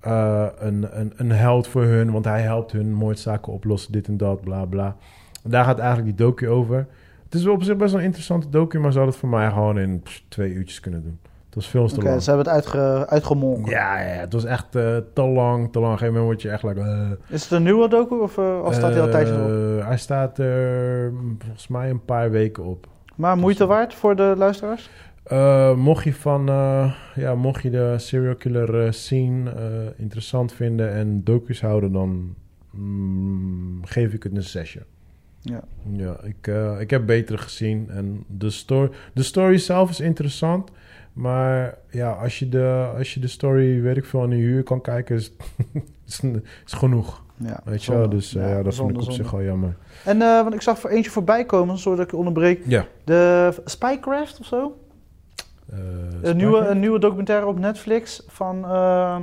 eh, 0.00 0.46
een, 0.58 1.00
een, 1.00 1.12
een 1.16 1.30
held 1.30 1.68
voor 1.68 1.82
hun. 1.82 2.10
Want 2.12 2.24
hij 2.24 2.40
helpt 2.40 2.72
hun 2.72 2.92
moordzaken 2.92 3.52
oplossen, 3.52 3.92
dit 3.92 4.06
en 4.06 4.16
dat, 4.16 4.40
bla 4.40 4.64
bla. 4.64 4.96
En 5.44 5.50
daar 5.50 5.64
gaat 5.64 5.78
eigenlijk 5.78 6.16
die 6.16 6.26
docu 6.26 6.48
over. 6.48 6.86
Het 7.24 7.34
is 7.34 7.44
wel 7.44 7.54
op 7.54 7.62
zich 7.62 7.76
best 7.76 7.90
wel 7.90 8.00
een 8.00 8.06
interessante 8.06 8.48
docu, 8.48 8.78
maar 8.78 8.92
ze 8.92 8.98
hadden 8.98 9.14
het 9.14 9.24
voor 9.24 9.38
mij 9.38 9.48
gewoon 9.48 9.78
in 9.78 10.00
pff, 10.02 10.22
twee 10.28 10.52
uurtjes 10.52 10.80
kunnen 10.80 11.02
doen. 11.02 11.18
Het 11.46 11.54
was 11.54 11.68
veel 11.68 11.88
te 11.88 11.96
Oké, 11.96 12.08
lang. 12.08 12.22
ze 12.22 12.30
hebben 12.30 12.46
het 12.46 12.54
uitge, 12.54 13.06
uitgemolken. 13.08 13.70
Ja, 13.70 14.00
ja, 14.00 14.20
het 14.20 14.32
was 14.32 14.44
echt 14.44 14.76
eh, 14.76 14.96
te 15.12 15.22
lang, 15.22 15.72
te 15.72 15.80
lang. 15.80 15.92
Op 15.94 16.00
een 16.02 16.06
gegeven 16.06 16.06
moment 16.06 16.24
word 16.24 16.42
je 16.42 16.50
echt 16.50 16.62
like, 16.62 16.80
eh, 16.80 17.34
Is 17.34 17.42
het 17.42 17.50
een 17.50 17.62
nieuwe 17.62 17.88
docu 17.88 18.14
of, 18.14 18.38
eh, 18.38 18.60
of 18.64 18.74
staat 18.74 18.90
hij 18.90 19.00
al 19.00 19.06
een 19.06 19.12
tijdje 19.12 19.78
eh, 19.78 19.86
Hij 19.86 19.96
staat 19.96 20.38
er 20.38 21.12
mm, 21.12 21.36
volgens 21.38 21.68
mij 21.68 21.90
een 21.90 22.04
paar 22.04 22.30
weken 22.30 22.64
op. 22.64 22.86
Maar 23.18 23.36
moeite 23.36 23.66
waard 23.66 23.94
voor 23.94 24.16
de 24.16 24.34
luisteraars? 24.36 24.90
Eh, 25.22 25.74
mocht 25.74 26.04
je 26.04 26.14
van, 26.14 26.48
eh, 26.48 26.94
ja, 27.14 27.34
mocht 27.34 27.62
je 27.62 27.70
de 27.70 27.94
serial 27.96 28.34
killer 28.34 28.84
eh, 28.84 28.92
scene 28.92 29.50
eh, 29.50 30.00
interessant 30.00 30.52
vinden 30.52 30.92
en 30.92 31.24
docu's 31.24 31.60
houden, 31.60 31.92
dan 31.92 32.34
mm, 32.70 33.84
geef 33.84 34.12
ik 34.12 34.22
het 34.22 34.36
een 34.36 34.42
zesje. 34.42 34.82
Ja. 35.40 35.60
Ja, 35.92 36.20
ik, 36.22 36.46
eh, 36.46 36.80
ik 36.80 36.90
heb 36.90 37.06
betere 37.06 37.38
gezien 37.38 37.90
en 37.90 38.24
de 38.26 38.50
story, 38.50 38.90
de 39.12 39.22
story 39.22 39.58
zelf 39.58 39.90
is 39.90 40.00
interessant, 40.00 40.70
maar 41.12 41.78
ja, 41.90 42.10
als 42.10 42.38
je 42.38 42.48
de, 42.48 42.92
als 42.96 43.14
je 43.14 43.20
de 43.20 43.28
story, 43.28 43.80
weet 43.82 43.96
ik 43.96 44.04
veel, 44.04 44.22
aan 44.22 44.30
de 44.30 44.36
huur 44.36 44.62
kan 44.62 44.80
kijken, 44.80 45.16
is, 45.16 45.32
is, 46.08 46.20
is 46.66 46.72
genoeg. 46.72 47.22
ja 47.36 47.60
Weet 47.64 47.84
je 47.84 47.92
wel, 47.92 48.08
dus 48.08 48.34
eh, 48.34 48.48
ja, 48.48 48.62
dat 48.62 48.74
zonde, 48.74 48.92
vind 48.92 49.04
ik 49.04 49.08
op 49.10 49.14
zich 49.16 49.30
wel 49.30 49.42
jammer. 49.42 49.76
En 50.04 50.22
eh, 50.22 50.42
want 50.42 50.54
ik 50.54 50.62
zag 50.62 50.78
voor 50.78 50.90
eentje 50.90 51.10
voorbij 51.10 51.44
komen, 51.44 51.78
zodat 51.78 52.04
ik 52.04 52.10
je 52.10 52.16
onderbreek. 52.16 52.62
Ja. 52.66 52.86
De 53.04 53.54
Spycraft 53.64 54.38
of 54.40 54.46
zo? 54.46 54.76
Eh, 55.72 55.78
Een 56.22 56.36
nieuwe, 56.36 56.58
een 56.58 56.80
nieuwe 56.80 56.98
documentaire 56.98 57.46
op 57.46 57.58
Netflix 57.58 58.22
van 58.26 58.64
eh, 58.64 59.16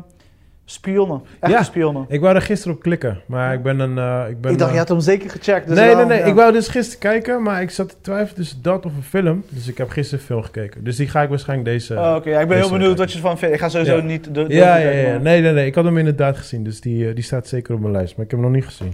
spionnen. 0.65 1.21
Echte 1.39 1.55
Ja. 1.55 1.63
spionnen. 1.63 2.05
Ik 2.07 2.19
wou 2.21 2.35
er 2.35 2.41
gisteren 2.41 2.75
op 2.75 2.81
klikken, 2.81 3.19
maar 3.25 3.53
ik 3.53 3.63
ben 3.63 3.79
een... 3.79 3.97
eh, 3.97 4.29
ik 4.29 4.41
ben, 4.41 4.51
ik 4.51 4.57
dacht, 4.57 4.69
eh, 4.69 4.73
je 4.75 4.77
had 4.81 4.89
hem 4.89 4.99
zeker 4.99 5.29
gecheckt. 5.29 5.67
Dus 5.67 5.77
nee, 5.77 5.95
nee, 5.95 6.05
nee. 6.05 6.17
ja. 6.19 6.25
Ik 6.25 6.33
wou 6.33 6.51
dus 6.51 6.67
gisteren 6.67 6.99
kijken, 6.99 7.41
maar 7.43 7.61
ik 7.61 7.69
zat 7.69 7.89
te 7.89 7.95
twijfelen 8.01 8.35
tussen 8.35 8.61
dat 8.61 8.85
of 8.85 8.95
een 8.95 9.03
film. 9.03 9.43
Dus 9.49 9.67
ik 9.67 9.77
heb 9.77 9.89
gisteren 9.89 10.19
een 10.19 10.25
film 10.25 10.43
gekeken. 10.43 10.83
Dus 10.83 10.95
die 10.95 11.07
ga 11.07 11.21
ik 11.21 11.29
waarschijnlijk 11.29 11.69
deze... 11.69 11.93
Oh, 11.93 12.13
Oké, 12.15 12.29
ja, 12.29 12.39
ik 12.39 12.47
ben 12.47 12.57
heel 12.57 12.69
benieuwd 12.69 12.81
kijken. 12.95 12.97
wat 13.03 13.11
je 13.11 13.17
ervan 13.17 13.37
vindt. 13.37 13.53
Ik 13.55 13.59
ga 13.61 13.69
sowieso 13.69 14.01
niet 14.01 14.23
de, 14.23 14.31
de 14.47 14.53
ja, 14.55 14.75
ja, 14.75 14.89
ja. 14.89 15.17
Nee, 15.17 15.41
nee, 15.41 15.51
nee. 15.53 15.65
Ik 15.65 15.75
had 15.75 15.83
hem 15.85 15.97
inderdaad 15.97 16.37
gezien. 16.37 16.63
Dus 16.63 16.81
die, 16.81 17.07
eh, 17.09 17.15
die 17.15 17.23
staat 17.23 17.47
zeker 17.47 17.73
op 17.73 17.79
mijn 17.79 17.91
lijst. 17.93 18.15
Maar 18.15 18.25
ik 18.25 18.31
heb 18.31 18.39
hem 18.39 18.49
nog 18.51 18.57
niet 18.57 18.65
gezien. 18.65 18.93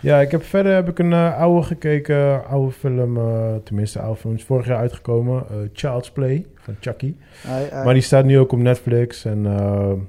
Ja, 0.00 0.20
ik 0.20 0.30
heb 0.30 0.42
verder 0.42 0.74
heb 0.74 0.88
ik 0.88 0.98
een 0.98 1.12
eh, 1.12 1.38
oude 1.38 1.66
gekeken. 1.66 2.46
Oude 2.46 2.72
film. 2.72 3.16
eh, 3.16 3.54
tenminste, 3.64 4.00
oude 4.00 4.20
film. 4.20 4.34
Is 4.34 4.44
vorig 4.44 4.66
jaar 4.66 4.78
uitgekomen. 4.78 5.44
eh, 5.50 5.56
Child's 5.72 6.10
Play 6.10 6.46
van 6.54 6.74
Chucky. 6.80 7.14
Maar 7.84 7.94
die 7.94 8.02
staat 8.02 8.24
nu 8.24 8.38
ook 8.38 8.52
op 8.52 8.58
Netflix. 8.58 9.24
En 9.24 9.42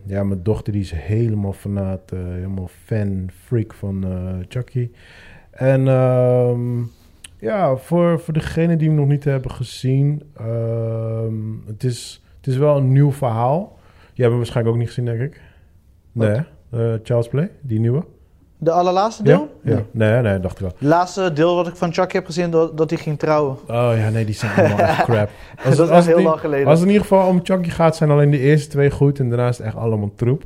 ja, 0.06 0.24
mijn 0.24 0.44
dochter 0.44 0.74
die 0.74 0.82
is 0.82 0.92
helemaal 0.92 1.54
fanaat. 1.54 2.10
helemaal 2.10 2.70
fan, 2.86 3.30
freak 3.46 3.74
van 3.74 4.06
Chucky. 4.50 4.90
En 5.52 5.88
ehm, 5.88 6.80
ja, 7.40 7.76
voor, 7.76 8.20
voor 8.20 8.34
degenen 8.34 8.78
die 8.78 8.88
hem 8.88 8.98
nog 8.98 9.08
niet 9.08 9.24
hebben 9.24 9.52
gezien. 9.52 10.24
ehm, 10.38 11.34
het, 11.68 11.84
is, 11.84 12.24
het 12.38 12.48
is 12.48 12.58
wel 12.58 12.78
een 12.78 12.92
nieuw 12.92 13.12
verhaal. 13.12 13.78
Je 14.14 14.22
hebt 14.22 14.28
hem 14.28 14.38
waarschijnlijk 14.38 14.76
ook 14.76 14.82
niet 14.82 14.88
gezien, 14.94 15.06
denk 15.06 15.22
ik. 15.22 15.42
Nee, 16.12 16.30
Wat? 16.32 16.44
Eh, 16.80 16.94
Child's 17.04 17.28
Play, 17.28 17.50
die 17.62 17.80
nieuwe. 17.80 18.04
De 18.60 18.72
allerlaatste 18.72 19.24
deel? 19.24 19.50
Ja? 19.64 19.72
ja. 19.72 19.82
Nee, 19.92 20.22
nee, 20.22 20.40
dacht 20.40 20.54
ik 20.54 20.60
wel. 20.62 20.70
Het 20.78 20.88
laatste 20.88 21.34
deel 21.34 21.56
wat 21.56 21.68
ik 21.68 21.76
van 21.76 21.94
Chucky 21.94 22.16
heb 22.16 22.26
gezien, 22.26 22.52
dat, 22.52 22.78
dat 22.78 22.90
hij 22.90 23.00
ging 23.00 23.20
trouwen. 23.20 23.58
Oh 23.68 23.92
ja, 23.98 24.10
nee, 24.10 24.26
die 24.26 24.36
zijn 24.36 24.52
allemaal 24.58 24.78
echt 24.80 25.04
crap. 25.04 25.30
dat 25.64 25.72
is 25.74 25.78
het- 25.78 25.90
echt 25.90 26.06
heel 26.06 26.22
lang 26.22 26.40
geleden. 26.40 26.68
Als 26.68 26.80
het 26.80 26.88
in 26.88 26.94
ieder 26.94 27.08
geval 27.08 27.28
om 27.28 27.40
Chucky 27.44 27.70
gaat, 27.70 27.96
zijn 27.96 28.10
alleen 28.12 28.30
de 28.32 28.40
eerste 28.40 28.70
twee 28.70 28.92
goed. 28.92 29.20
En 29.20 29.30
daarna 29.30 29.48
is 29.48 29.58
het 29.58 29.66
echt 29.68 29.76
allemaal 29.76 30.12
troep. 30.16 30.44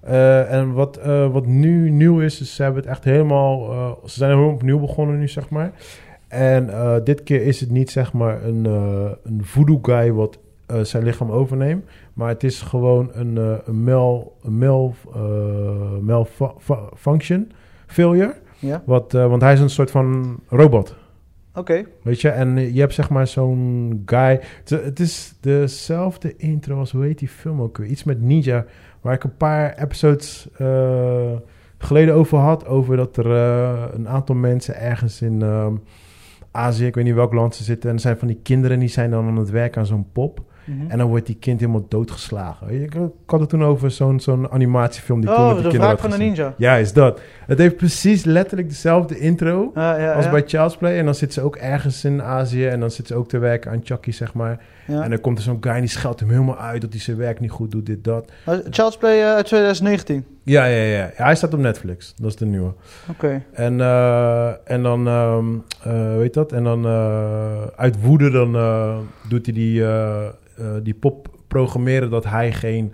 Eh, 0.00 0.52
en 0.52 0.72
wat, 0.72 0.96
eh, 0.96 1.32
wat 1.32 1.46
nu 1.46 1.90
nieuw 1.90 2.20
is, 2.20 2.40
is 2.40 2.54
ze 2.54 2.62
hebben 2.62 2.80
het 2.82 2.90
echt 2.90 3.04
helemaal... 3.04 3.70
eh, 3.70 3.90
ze 4.04 4.18
zijn 4.18 4.30
helemaal 4.30 4.52
opnieuw 4.52 4.78
begonnen 4.78 5.18
nu, 5.18 5.28
zeg 5.28 5.48
maar. 5.48 5.72
En 6.28 6.70
dit 7.04 7.22
keer 7.22 7.42
is 7.42 7.60
het 7.60 7.70
niet, 7.70 7.90
zeg 7.90 8.12
maar, 8.12 8.44
een, 8.44 8.64
een 9.24 9.40
voodoo 9.42 9.78
guy 9.82 10.12
wat 10.12 10.38
eh, 10.70 10.80
zijn 10.84 11.02
lichaam 11.04 11.30
overneemt. 11.30 11.84
Maar 12.14 12.28
het 12.28 12.44
is 12.44 12.60
gewoon 12.62 13.10
een, 13.12 13.38
eh 13.38 13.52
een 13.64 13.84
mel, 13.84 14.36
een 14.42 14.58
mel, 14.58 14.94
eh, 15.14 15.98
malfunction 16.00 17.52
failure. 17.86 18.34
Ja, 18.58 18.82
Wat, 18.86 19.14
eh, 19.14 19.26
want 19.28 19.42
hij 19.42 19.52
is 19.52 19.60
een 19.60 19.70
soort 19.70 19.90
van 19.90 20.38
robot. 20.48 20.96
oké. 21.54 21.84
Weet 22.02 22.20
je, 22.20 22.28
en 22.28 22.56
eh, 22.58 22.74
je 22.74 22.80
hebt 22.80 22.94
zeg 22.94 23.10
maar 23.10 23.26
zo'n 23.26 24.02
guy. 24.06 24.40
Het, 24.64 25.00
is 25.00 25.34
dezelfde 25.40 26.36
intro 26.36 26.78
als 26.78 26.92
hoe 26.92 27.04
heet 27.04 27.18
die 27.18 27.28
film 27.28 27.62
ook 27.62 27.76
weer? 27.78 27.86
Iets 27.86 28.04
met 28.04 28.20
Ninja, 28.22 28.64
waar 29.00 29.14
ik 29.14 29.24
een 29.24 29.36
paar 29.36 29.74
episodes 29.78 30.48
eh, 30.56 31.32
geleden 31.78 32.14
over 32.14 32.38
had. 32.38 32.66
Over 32.66 32.96
dat 32.96 33.16
er 33.16 33.30
eh, 33.34 33.84
een 33.92 34.08
aantal 34.08 34.34
mensen 34.34 34.80
ergens 34.80 35.22
in 35.22 35.42
ehm, 35.42 35.74
Azië, 36.50 36.86
ik 36.86 36.94
weet 36.94 37.04
niet 37.04 37.14
welk 37.14 37.32
land 37.32 37.54
ze 37.54 37.64
zitten. 37.64 37.88
En 37.88 37.94
er 37.94 38.00
zijn 38.02 38.18
van 38.18 38.28
die 38.28 38.40
kinderen 38.42 38.78
die 38.78 38.88
zijn 38.88 39.10
dan 39.10 39.26
aan 39.26 39.36
het 39.36 39.50
werk 39.50 39.76
aan 39.76 39.86
zo'n 39.86 40.06
pop. 40.12 40.40
Mhm. 40.70 40.90
En 40.90 40.98
dan 40.98 41.08
wordt 41.08 41.26
die 41.26 41.36
kind 41.40 41.60
helemaal 41.60 41.86
doodgeslagen. 41.88 42.82
Ik, 42.82 42.92
had 43.26 43.40
het 43.40 43.48
toen 43.48 43.64
over 43.64 43.90
zo'n 43.90 44.20
zo'n 44.20 44.50
animatiefilm 44.50 45.20
die 45.20 45.30
toen 45.34 45.38
met 45.38 45.46
Oh, 45.46 45.54
die 45.54 45.62
de 45.62 45.68
kinderen 45.68 45.98
van 45.98 46.10
de 46.10 46.16
ninja. 46.16 46.54
Ja, 46.56 46.74
is 46.74 46.92
dat. 46.92 47.20
Het 47.46 47.58
heeft 47.58 47.76
precies 47.76 48.24
letterlijk 48.24 48.68
dezelfde 48.68 49.18
intro 49.18 49.70
ja, 49.74 50.12
als 50.12 50.24
ja. 50.24 50.30
bij 50.30 50.42
Child's 50.46 50.76
Play. 50.76 50.98
En 50.98 51.04
dan 51.04 51.14
zit 51.14 51.32
ze 51.32 51.40
ook 51.42 51.56
ergens 51.56 52.04
in 52.04 52.22
Azië 52.22 52.66
en 52.66 52.80
dan 52.80 52.90
zit 52.90 53.06
ze 53.06 53.14
ook 53.14 53.28
te 53.28 53.38
werken 53.38 53.70
aan 53.70 53.80
Chucky, 53.84 54.10
zeg 54.10 54.34
maar. 54.34 54.60
Ja. 54.86 55.02
En 55.02 55.10
dan 55.10 55.20
komt 55.20 55.38
er 55.38 55.44
zo'n 55.44 55.58
guy 55.60 55.72
en 55.72 55.80
die 55.80 55.88
scheldt 55.88 56.20
hem 56.20 56.30
helemaal 56.30 56.58
uit 56.58 56.80
dat 56.80 56.90
hij 56.92 57.00
zijn 57.00 57.16
werk 57.16 57.40
niet 57.40 57.50
goed 57.50 57.70
doet, 57.70 57.86
dit, 57.86 58.04
dat. 58.04 58.30
Child's 58.70 58.96
Play 58.96 59.20
eh, 59.20 59.34
uit 59.34 59.46
2019. 59.46 60.24
Ja, 60.42 60.64
ja, 60.64 60.82
ja. 60.82 61.10
ja 61.16 61.24
hij 61.24 61.34
staat 61.34 61.54
op 61.54 61.60
Netflix. 61.60 62.14
Dat 62.16 62.30
is 62.30 62.36
de 62.36 62.46
nieuwe. 62.46 62.72
Oké. 63.08 63.42
En, 63.52 63.80
eh, 63.80 64.48
en 64.64 64.82
dan, 64.82 65.08
ehm 65.08 65.46
eh, 65.82 66.16
weet 66.16 66.34
dat? 66.34 66.52
En 66.52 66.64
dan 66.64 66.84
eh, 66.84 67.62
uit 67.76 68.02
woede 68.02 68.30
dan 68.30 68.56
eh, 68.56 68.96
doet 69.28 69.46
hij 69.46 69.54
die, 69.54 69.82
eh, 70.60 70.76
eh, 70.76 70.82
die 70.84 70.94
pop 70.94 71.28
programmeren 71.48 72.10
dat 72.10 72.24
hij 72.24 72.52
geen, 72.52 72.92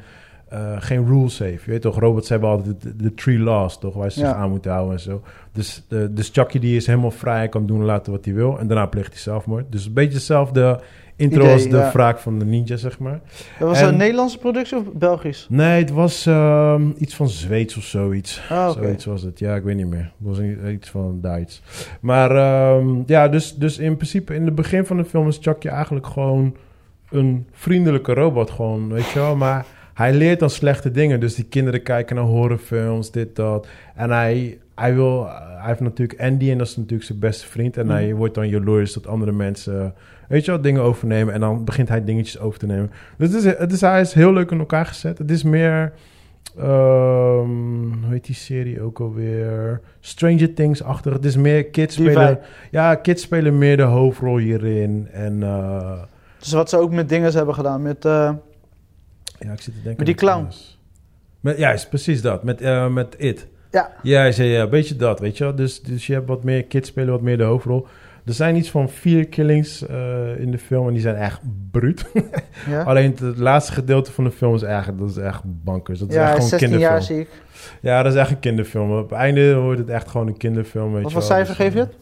eh, 0.48 0.76
geen 0.78 1.06
rules 1.06 1.38
heeft. 1.38 1.64
Je 1.64 1.70
weet 1.70 1.82
toch, 1.82 1.98
robots 1.98 2.28
hebben 2.28 2.48
altijd 2.48 2.82
de, 2.82 2.96
de 2.96 3.14
three 3.14 3.38
laws, 3.38 3.78
toch? 3.78 3.94
Waar 3.94 4.10
ze 4.10 4.20
Ja. 4.20 4.26
zich 4.28 4.36
aan 4.36 4.50
moeten 4.50 4.70
houden 4.70 4.92
en 4.94 5.00
zo. 5.00 5.22
Dus, 5.52 5.84
de, 5.88 6.12
dus 6.12 6.30
Chucky 6.32 6.58
die 6.58 6.76
is 6.76 6.86
helemaal 6.86 7.10
vrij, 7.10 7.36
hij 7.36 7.48
kan 7.48 7.66
doen 7.66 7.78
en 7.80 7.86
laten 7.86 8.12
wat 8.12 8.24
hij 8.24 8.34
wil. 8.34 8.58
En 8.58 8.66
daarna 8.66 8.86
pleegt 8.86 9.12
hij 9.12 9.18
zelfmoord. 9.22 9.64
Dus 9.72 9.86
een 9.86 9.92
beetje 9.92 10.14
hetzelfde 10.14 10.80
intro 11.16 11.40
Idee, 11.40 11.52
als 11.52 11.62
de 11.68 11.76
ja. 11.76 11.90
wraak 11.92 12.18
van 12.18 12.38
de 12.38 12.44
ninja, 12.44 12.76
zeg 12.76 12.98
maar. 12.98 13.20
Dat 13.58 13.68
was 13.68 13.80
En- 13.80 13.88
een 13.88 13.96
Nederlandse 13.96 14.38
productie 14.38 14.76
of 14.76 14.92
Belgisch? 14.92 15.46
Nee, 15.50 15.80
het 15.80 15.90
was 15.90 16.26
ehm, 16.26 16.90
iets 16.98 17.14
van 17.14 17.28
Zweeds 17.28 17.76
of 17.76 17.82
zoiets. 17.84 18.42
Ah. 18.50 18.70
Zoiets 18.70 19.04
was 19.04 19.22
het. 19.22 19.38
Ja, 19.38 19.54
ik 19.54 19.62
weet 19.62 19.76
niet 19.76 19.86
meer. 19.86 20.12
Het 20.18 20.26
was 20.28 20.38
iets 20.72 20.88
van 20.90 21.18
Duits. 21.20 21.62
Maar 22.00 22.30
ehm, 22.36 23.02
ja, 23.06 23.28
dus, 23.28 23.54
dus 23.54 23.78
in 23.78 23.96
principe 23.96 24.34
in 24.34 24.44
het 24.44 24.54
begin 24.54 24.86
van 24.86 24.96
de 24.96 25.04
film 25.04 25.28
is 25.28 25.38
Chucky 25.40 25.68
eigenlijk 25.68 26.06
gewoon 26.06 26.56
een 27.10 27.46
vriendelijke 27.52 28.12
robot. 28.14 28.50
Gewoon, 28.50 28.92
weet 28.92 29.10
je 29.10 29.18
wel. 29.18 29.36
Maar 29.36 29.64
hij 29.94 30.12
leert 30.14 30.40
dan 30.40 30.50
slechte 30.50 30.90
dingen. 30.90 31.20
Dus 31.20 31.34
die 31.34 31.44
kinderen 31.44 31.82
kijken 31.82 32.16
naar 32.16 32.24
horrorfilms, 32.24 33.10
dit, 33.10 33.36
dat. 33.36 33.66
En 33.94 34.10
hij, 34.10 34.58
hij 34.74 34.94
wil... 34.94 35.26
Hij 35.56 35.74
heeft 35.74 35.80
natuurlijk 35.80 36.20
Andy 36.20 36.50
en 36.50 36.58
dat 36.58 36.66
is 36.66 36.76
natuurlijk 36.76 37.04
zijn 37.04 37.18
beste 37.18 37.46
vriend. 37.46 37.76
En 37.76 37.86
Mhm. 37.86 37.94
hij 37.94 38.14
wordt 38.14 38.34
dan 38.34 38.48
jaloers 38.48 38.92
dat 38.92 39.06
andere 39.06 39.32
mensen... 39.32 39.94
Weet 40.28 40.44
je 40.44 40.50
wel, 40.50 40.60
dingen 40.60 40.82
overnemen. 40.82 41.34
En 41.34 41.40
dan 41.40 41.64
begint 41.64 41.88
hij 41.88 42.04
dingetjes 42.04 42.38
over 42.38 42.58
te 42.58 42.66
nemen. 42.66 42.90
Dus 43.16 43.32
het 43.32 43.44
is, 43.44 43.56
het 43.58 43.72
is, 43.72 43.80
hij 43.80 44.00
is 44.00 44.12
heel 44.12 44.32
leuk 44.32 44.50
in 44.50 44.58
elkaar 44.58 44.86
gezet. 44.86 45.18
Het 45.18 45.30
is 45.30 45.42
meer... 45.42 45.92
ehm, 46.58 47.48
hoe 48.02 48.10
heet 48.12 48.24
die 48.26 48.34
serie 48.34 48.80
ook 48.82 49.00
alweer? 49.00 49.80
Stranger 50.00 50.54
Things-achtig. 50.54 51.12
Het 51.12 51.24
is 51.24 51.36
meer 51.36 51.64
kids 51.66 51.96
Die 51.96 52.10
spelen... 52.10 52.38
Ja, 52.70 52.94
kids 52.94 53.22
spelen 53.22 53.58
meer 53.58 53.76
de 53.76 53.82
hoofdrol 53.82 54.36
hierin. 54.36 55.08
En 55.12 55.42
eh, 55.42 55.92
Dus 56.46 56.54
wat 56.54 56.70
ze 56.70 56.76
ook 56.76 56.90
met 56.90 57.08
dingen 57.08 57.32
hebben 57.32 57.54
gedaan. 57.54 57.82
Met, 57.82 58.04
eh, 58.04 58.30
ja, 59.38 59.52
ik 59.52 59.60
zit 59.60 59.74
te 59.74 59.82
denken... 59.82 59.94
Met 59.96 60.06
die 60.06 60.14
clown. 60.14 60.48
Met, 61.40 61.58
ja, 61.58 61.72
is 61.72 61.88
precies 61.88 62.22
dat. 62.22 62.42
Met, 62.42 62.60
eh, 62.60 62.88
met 62.88 63.14
It. 63.18 63.46
ja, 63.70 63.90
Ja, 64.02 64.24
ja, 64.24 64.42
ja, 64.42 64.62
een 64.62 64.70
beetje 64.70 64.96
dat, 64.96 65.20
weet 65.20 65.38
je 65.38 65.44
wel. 65.44 65.54
Dus, 65.54 65.82
dus 65.82 66.06
je 66.06 66.12
hebt 66.12 66.28
wat 66.28 66.44
meer 66.44 66.64
kids 66.64 66.88
spelen, 66.88 67.12
wat 67.12 67.20
meer 67.20 67.36
de 67.36 67.44
hoofdrol. 67.44 67.86
Er 68.24 68.32
zijn 68.32 68.56
iets 68.56 68.70
van 68.70 68.88
vier 68.88 69.28
killings 69.28 69.86
eh, 69.86 70.40
in 70.40 70.50
de 70.50 70.58
film 70.58 70.86
en 70.86 70.92
die 70.92 71.02
zijn 71.02 71.16
echt 71.16 71.40
bruut. 71.70 72.06
ja. 72.70 72.82
Alleen 72.82 73.16
het, 73.20 73.38
laatste 73.38 73.72
gedeelte 73.72 74.12
van 74.12 74.24
de 74.24 74.30
film 74.30 74.54
is 74.54 74.62
echt, 74.62 74.98
dat 74.98 75.10
is 75.10 75.16
echt 75.16 75.42
bankers. 75.44 75.98
Dat 75.98 76.08
is 76.08 76.14
ja 76.14 76.22
echt 76.22 76.32
gewoon 76.32 76.48
16 76.48 76.72
een 76.72 76.78
jaar 76.78 76.90
kinderfilm. 76.90 77.26
zie 77.26 77.26
ik. 77.26 77.42
Ja, 77.80 78.02
dat 78.02 78.12
is 78.12 78.18
echt 78.18 78.30
een 78.30 78.40
kinderfilm. 78.40 78.98
Op 78.98 79.10
het 79.10 79.18
einde 79.18 79.54
wordt 79.54 79.78
het 79.78 79.88
echt 79.88 80.08
gewoon 80.08 80.26
een 80.26 80.36
kinderfilm. 80.36 80.92
Weet 80.92 81.02
Wat 81.02 81.12
voor 81.12 81.22
cijfer 81.22 81.56
Dus, 81.56 81.64
geef 81.64 81.74
je 81.74 81.78
het? 81.78 81.94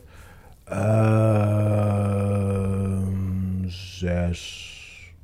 Zes. 4.04 4.72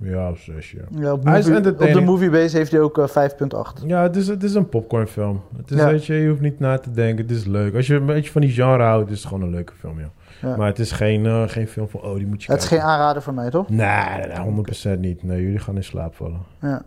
Ja, 0.02 0.34
zes, 0.34 0.70
ja. 0.70 0.82
Ja, 1.00 1.12
op, 1.12 1.24
Hij 1.24 1.38
is 1.38 1.48
movie, 1.48 1.70
op 1.72 1.78
de. 1.78 2.00
Moviebase 2.00 2.56
heeft 2.56 2.70
hij 2.70 2.80
ook 2.80 2.98
eh, 2.98 3.08
5.8. 3.08 3.86
Ja, 3.86 4.02
het 4.02 4.16
is, 4.16 4.28
het 4.28 4.42
is 4.42 4.54
een 4.54 4.68
popcornfilm. 4.68 5.40
Het 5.56 5.70
is, 5.70 5.76
Ja. 5.78 5.86
weet 5.90 6.06
je, 6.06 6.14
je 6.14 6.28
hoeft 6.28 6.40
niet 6.40 6.58
na 6.58 6.78
te 6.78 6.90
denken. 6.92 7.26
Het 7.26 7.34
is 7.36 7.44
leuk. 7.44 7.74
Als 7.74 7.86
je 7.86 7.94
een 7.94 8.06
beetje 8.06 8.30
van 8.30 8.40
die 8.40 8.50
genre 8.50 8.82
houdt, 8.82 9.10
is 9.10 9.18
het 9.18 9.26
gewoon 9.28 9.42
een 9.42 9.50
leuke 9.50 9.72
film, 9.78 9.98
ja. 10.00 10.10
Ja. 10.42 10.56
Maar 10.56 10.66
het 10.66 10.78
is 10.78 10.92
geen, 10.92 11.26
eh, 11.26 11.42
geen 11.46 11.68
film 11.68 11.88
van, 11.88 12.00
oh, 12.02 12.14
die 12.16 12.26
moet 12.26 12.42
je 12.42 12.52
Het 12.52 12.62
is 12.62 12.68
geen 12.68 12.80
aanrader 12.80 13.22
voor 13.22 13.34
mij, 13.34 13.50
toch? 13.50 13.68
Nee, 13.68 13.78
nee, 14.18 14.26
nee, 14.26 14.36
100% 14.96 15.00
niet. 15.00 15.22
Nee, 15.22 15.42
jullie 15.42 15.58
gaan 15.58 15.76
in 15.76 15.84
slaap 15.84 16.14
vallen. 16.14 16.40
Ja. 16.60 16.82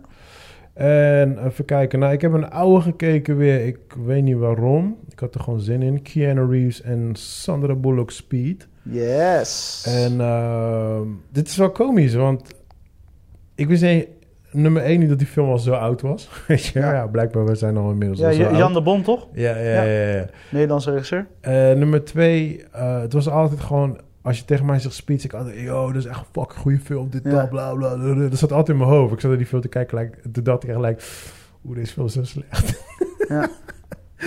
En 0.74 1.46
even 1.46 1.64
kijken. 1.64 1.98
Nou, 1.98 2.12
ik 2.12 2.20
heb 2.20 2.32
een 2.32 2.50
oude 2.50 2.80
gekeken 2.80 3.36
weer. 3.36 3.66
Ik 3.66 3.78
weet 4.04 4.22
niet 4.22 4.36
waarom. 4.36 4.96
Ik 5.08 5.18
had 5.18 5.34
er 5.34 5.40
gewoon 5.40 5.60
zin 5.60 5.82
in. 5.82 6.02
Keanu 6.02 6.46
Reeves 6.50 6.82
en 6.82 7.10
Sandra 7.12 7.74
Bullock 7.74 8.10
Speed. 8.10 8.68
Yes. 8.90 9.84
En 9.86 10.20
ehm, 10.20 11.06
dit 11.32 11.48
is 11.48 11.56
wel 11.56 11.70
komisch, 11.70 12.14
want 12.14 12.42
ik 13.54 13.68
wist 13.68 13.82
niet, 13.82 14.06
nummer 14.52 14.82
1 14.82 14.98
niet 15.00 15.08
dat 15.08 15.18
die 15.18 15.26
film 15.26 15.48
al 15.48 15.58
zo 15.58 15.72
oud 15.72 16.00
was. 16.00 16.28
Ja. 16.72 16.92
ja. 16.92 17.06
blijkbaar, 17.06 17.44
we 17.44 17.54
zijn 17.54 17.76
al 17.76 17.90
inmiddels 17.90 18.18
ja, 18.20 18.26
al 18.28 18.34
Jan 18.34 18.62
oud. 18.62 18.74
de 18.74 18.82
Bond, 18.82 19.04
toch? 19.04 19.26
Ja, 19.32 19.56
ja, 19.56 19.82
ja. 19.82 20.12
ja, 20.14 20.26
Nederlandse 20.50 20.90
regisseur. 20.90 21.26
Eh, 21.40 21.52
nummer 21.52 22.04
2, 22.04 22.64
het 22.72 23.12
was 23.12 23.28
altijd 23.28 23.60
gewoon, 23.60 24.00
als 24.22 24.38
je 24.38 24.44
tegen 24.44 24.66
mij 24.66 24.78
zegt 24.78 24.94
speech, 24.94 25.24
ik 25.24 25.32
altijd, 25.32 25.60
yo, 25.60 25.86
dat 25.86 26.02
is 26.02 26.08
echt 26.08 26.18
een 26.18 26.26
fucking 26.32 26.60
goede 26.60 26.78
film, 26.78 27.10
dit, 27.10 27.20
Ja. 27.24 27.30
dat, 27.30 27.48
bla, 27.50 27.74
bla, 27.74 27.94
bla, 27.94 28.12
bla. 28.14 28.28
Dat 28.28 28.38
zat 28.38 28.52
altijd 28.52 28.68
in 28.78 28.84
mijn 28.84 28.96
hoofd. 28.96 29.12
Ik 29.12 29.20
zat 29.20 29.28
naar 29.28 29.38
die 29.38 29.48
film 29.48 29.60
te 29.62 29.68
kijken, 29.68 29.98
like, 29.98 30.30
toen 30.30 30.44
dacht 30.44 30.62
ik 30.62 30.68
echt, 30.68 30.78
like, 30.80 31.02
oeh, 31.66 31.76
deze 31.76 31.92
film 31.92 32.06
is 32.06 32.12
zo 32.12 32.24
slecht. 32.24 32.82
Ja. 33.28 33.48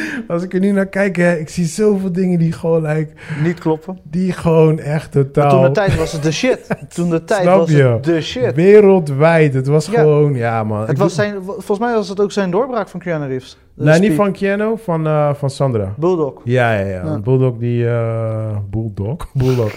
Als 0.27 0.43
ik 0.43 0.53
er 0.53 0.59
nu 0.59 0.71
naar 0.71 0.85
kijk, 0.85 1.15
hè, 1.15 1.35
ik 1.35 1.49
zie 1.49 1.65
zoveel 1.65 2.11
dingen 2.11 2.39
die 2.39 2.51
gewoon, 2.51 2.81
like, 2.85 3.11
Niet 3.43 3.59
kloppen. 3.59 3.99
die 4.03 4.31
gewoon 4.31 4.79
echt 4.79 5.13
Maar 5.13 5.23
totaal... 5.23 5.49
toen 5.49 5.61
de 5.63 5.71
tijd 5.71 5.95
was 5.97 6.11
het 6.11 6.23
de 6.23 6.31
shit. 6.31 6.67
Toen 6.95 7.09
de 7.09 7.23
tijd 7.23 7.41
Snap 7.41 7.57
was 7.57 7.69
je? 7.71 7.83
het 7.83 8.03
de 8.03 8.21
shit. 8.21 8.55
Wereldwijd. 8.55 9.53
Het 9.53 9.67
was 9.67 9.85
Ja. 9.85 9.99
gewoon, 9.99 10.33
ja 10.33 10.63
man. 10.63 10.79
Het 10.81 10.89
Ik 10.89 10.97
was 10.97 11.15
zijn, 11.15 11.35
volgens 11.43 11.79
mij 11.79 11.93
was 11.93 12.09
het 12.09 12.19
ook 12.21 12.31
zijn 12.31 12.51
doorbraak 12.51 12.87
van 12.89 12.99
Keanu 12.99 13.27
Reeves. 13.27 13.57
Nee, 13.73 13.93
niet 13.93 14.03
Speed. 14.03 14.15
van 14.15 14.31
Keanu, 14.31 14.73
van, 14.83 15.07
eh, 15.07 15.33
van 15.33 15.49
Sandra. 15.49 15.93
Bulldog. 15.97 16.41
Ja, 16.43 16.73
ja, 16.73 16.85
ja. 16.85 17.03
Ja. 17.05 17.19
Bulldog 17.19 17.57
die... 17.57 17.87
eh 17.87 18.57
Bulldog? 18.69 19.27
Bulldog. 19.33 19.71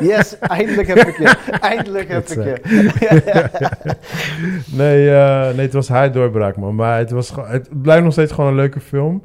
Yes, 0.00 0.38
eindelijk 0.38 0.88
heb 0.88 0.98
ik 0.98 1.16
je. 1.18 1.36
Eindelijk 1.60 2.08
heb 2.08 2.28
ik 2.28 2.44
je. 2.44 2.60
nee, 4.76 5.10
eh, 5.10 5.46
nee, 5.54 5.64
het 5.64 5.72
was 5.72 5.88
haar 5.88 6.12
doorbraak, 6.12 6.56
man. 6.56 6.74
Maar 6.74 6.98
het, 6.98 7.10
was, 7.10 7.32
het 7.46 7.68
blijft 7.82 8.02
nog 8.04 8.12
steeds 8.12 8.32
gewoon 8.32 8.50
een 8.50 8.56
leuke 8.56 8.80
film. 8.80 9.22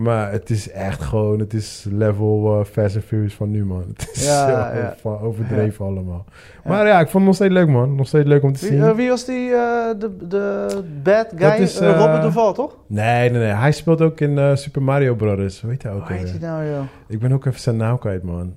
Maar 0.00 0.32
het 0.32 0.50
is 0.50 0.70
echt 0.70 1.02
gewoon... 1.02 1.38
Het 1.38 1.54
is 1.54 1.86
level 1.90 2.58
eh, 2.60 2.64
Fast 2.64 2.94
and 2.96 3.04
Furious 3.04 3.34
van 3.34 3.50
nu, 3.50 3.64
man. 3.64 3.84
Het 3.96 4.10
is 4.12 4.24
Ja, 4.26 4.46
zo 4.72 4.78
ja. 4.78 4.94
van 5.00 5.18
overdreven 5.20 5.84
allemaal. 5.86 6.24
Maar 6.64 6.86
ja, 6.86 7.00
ik 7.00 7.08
vond 7.08 7.14
het 7.14 7.22
nog 7.24 7.34
steeds 7.34 7.52
leuk, 7.52 7.68
man. 7.68 7.94
Nog 7.94 8.06
steeds 8.06 8.26
leuk 8.28 8.42
om 8.42 8.52
te 8.52 8.60
Wie, 8.60 8.68
zien. 8.70 8.82
eh, 8.88 8.94
wie 8.94 9.08
was 9.08 9.24
die, 9.24 9.50
eh, 9.50 9.88
de, 9.98 10.16
de 10.28 10.66
bad 11.02 11.26
guy? 11.36 11.50
Dat 11.50 11.58
is, 11.58 11.78
eh, 11.78 11.96
Robert 11.98 12.22
Duval, 12.22 12.52
toch? 12.52 12.76
Nee, 12.86 13.30
nee, 13.30 13.40
nee. 13.40 13.50
Hij 13.52 13.72
speelt 13.72 14.00
ook 14.00 14.20
in 14.20 14.56
Super 14.58 14.82
Mario 14.82 15.14
Brothers. 15.14 15.60
Heet 15.60 15.82
hij 15.82 15.92
ook 15.92 16.08
Hoe 16.08 16.16
heet 16.16 16.30
die 16.30 16.40
nou, 16.40 16.64
joh? 16.66 16.80
Ik 17.08 17.18
ben 17.18 17.32
ook 17.32 17.44
even 17.44 17.60
zijn 17.60 17.76
naam 17.76 17.98
kwijt, 17.98 18.22
man. 18.22 18.54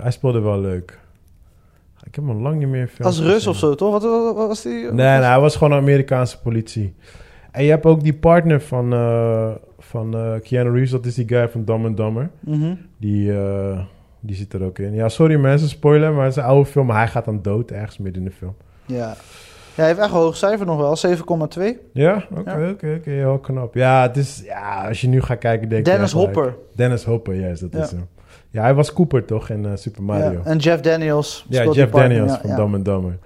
Hij 0.00 0.10
speelde 0.10 0.40
wel 0.40 0.60
leuk. 0.60 0.98
Ik 2.04 2.14
heb 2.14 2.26
hem 2.26 2.42
lang 2.42 2.58
niet 2.58 2.68
meer 2.68 2.86
films 2.86 3.04
Als 3.18 3.20
Rus 3.26 3.46
of 3.46 3.56
zo, 3.56 3.74
toch? 3.74 3.90
Wat, 3.92 4.02
wat- 4.02 4.34
wat 4.36 4.46
was 4.48 4.62
die? 4.62 4.72
Nee, 4.84 4.92
nee, 4.92 5.06
hij 5.28 5.40
was 5.40 5.56
gewoon 5.56 5.78
Amerikaanse 5.78 6.40
politie. 6.40 6.94
En 7.50 7.64
je 7.64 7.70
hebt 7.70 7.84
ook 7.86 8.02
die 8.02 8.14
partner 8.14 8.60
van, 8.60 8.92
van 9.88 10.14
eh, 10.16 10.32
Keanu 10.42 10.70
Reeves. 10.70 10.90
Dat 10.90 11.06
is 11.06 11.14
die 11.14 11.28
guy 11.28 11.48
van 11.48 11.64
Dumb 11.64 11.86
and 11.86 11.96
Dumber. 11.96 12.30
Mhm. 12.40 12.74
Die, 12.98 13.32
eh, 13.38 13.80
die 14.20 14.36
zit 14.36 14.52
er 14.52 14.62
ook 14.62 14.78
in. 14.78 14.94
Ja, 14.94 15.08
sorry 15.08 15.36
mensen, 15.36 15.68
spoiler. 15.68 16.12
Maar 16.12 16.24
het 16.24 16.30
is 16.36 16.42
een 16.42 16.48
oude 16.48 16.70
film. 16.70 16.86
Maar 16.86 16.96
hij 16.96 17.08
gaat 17.08 17.24
dan 17.24 17.42
dood 17.42 17.70
ergens 17.70 17.98
midden 17.98 18.22
in 18.22 18.28
de 18.28 18.34
film. 18.34 18.54
Ja. 18.86 18.96
ja. 18.96 19.14
Hij 19.74 19.86
heeft 19.86 19.98
echt 19.98 20.08
een 20.08 20.14
hoog 20.14 20.36
cijfer 20.36 20.66
nog 20.66 20.76
wel, 20.78 20.96
7,2. 20.96 21.78
Ja? 21.92 22.24
Oké, 22.30 22.50
Ja. 22.58 22.70
oké, 22.70 22.94
oké. 22.98 23.10
Heel 23.10 23.38
knap. 23.38 23.74
Ja, 23.74 24.02
het 24.02 24.16
is, 24.16 24.42
ja, 24.44 24.88
als 24.88 25.00
je 25.00 25.08
nu 25.08 25.22
gaat 25.22 25.38
kijken, 25.38 25.68
denk. 25.68 25.84
Dennis 25.84 26.12
Hopper. 26.12 26.56
Dennis 26.74 27.04
Hopper, 27.04 27.34
juist, 27.34 27.60
dat 27.60 27.72
Ja. 27.72 27.82
is 27.82 27.90
hem. 27.90 28.06
Ja, 28.50 28.62
hij 28.62 28.74
was 28.74 28.92
Cooper 28.92 29.24
toch 29.24 29.48
in 29.50 29.64
eh, 29.66 29.70
Super 29.74 30.02
Mario. 30.02 30.30
Ja. 30.30 30.44
En 30.44 30.58
Jeff 30.58 30.80
Daniels. 30.82 31.46
Ja, 31.48 31.64
Jeff 31.70 31.92
Daniels 31.92 32.32
ja, 32.32 32.40
van. 32.40 32.56
Dumb 32.56 32.74
and 32.74 32.84
Dumber. 32.84 33.18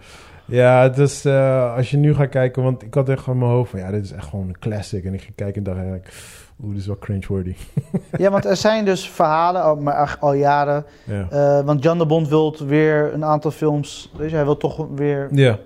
Ja, 0.44 0.88
dus 0.88 1.24
eh, 1.24 1.74
als 1.76 1.90
je 1.90 1.96
nu 1.96 2.14
gaat 2.14 2.28
kijken, 2.28 2.62
want 2.62 2.82
ik 2.82 2.94
had 2.94 3.08
echt 3.08 3.26
in 3.26 3.38
mijn 3.38 3.50
hoofd 3.50 3.70
van 3.70 3.80
ja, 3.80 3.90
dit 3.90 4.04
is 4.04 4.12
echt 4.12 4.26
gewoon 4.28 4.48
een 4.48 4.58
classic. 4.58 5.04
En 5.04 5.14
ik 5.14 5.20
ging 5.20 5.34
kijken 5.34 5.56
en 5.56 5.62
dacht 5.62 5.76
eigenlijk, 5.76 6.12
oeh, 6.60 6.70
dit 6.70 6.80
is 6.80 6.86
wel 6.86 6.98
cringeworthy. 6.98 7.54
Ja, 8.18 8.30
want 8.30 8.44
er 8.44 8.56
zijn 8.56 8.84
dus 8.84 9.08
verhalen, 9.10 9.62
al, 9.62 9.76
maar 9.76 10.02
echt 10.02 10.20
al 10.20 10.32
jaren. 10.32 10.84
Ja. 11.04 11.26
eh, 11.30 11.64
want 11.64 11.82
Jan 11.82 11.98
de 11.98 12.06
Bond 12.06 12.28
wil 12.28 12.56
weer 12.66 13.14
een 13.14 13.24
aantal 13.24 13.50
films. 13.50 14.12
Weet 14.16 14.30
je, 14.30 14.36
hij 14.36 14.44
wil 14.44 14.56
toch 14.56 14.86
weer, 14.94 15.28
ja, 15.32 15.58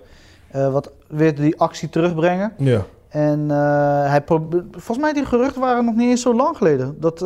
eh, 0.50 0.72
wat, 0.72 0.92
weer 1.08 1.34
die 1.34 1.60
actie 1.60 1.88
terugbrengen. 1.88 2.52
ja. 2.56 2.84
En 3.08 3.50
eh, 3.50 4.10
hij 4.10 4.22
volgens 4.70 4.98
mij 4.98 5.12
die 5.12 5.24
geruchten 5.24 5.60
waren 5.60 5.84
nog 5.84 5.94
niet 5.94 6.08
eens 6.10 6.22
zo 6.22 6.34
lang 6.34 6.56
geleden. 6.56 6.96
Dat, 7.00 7.18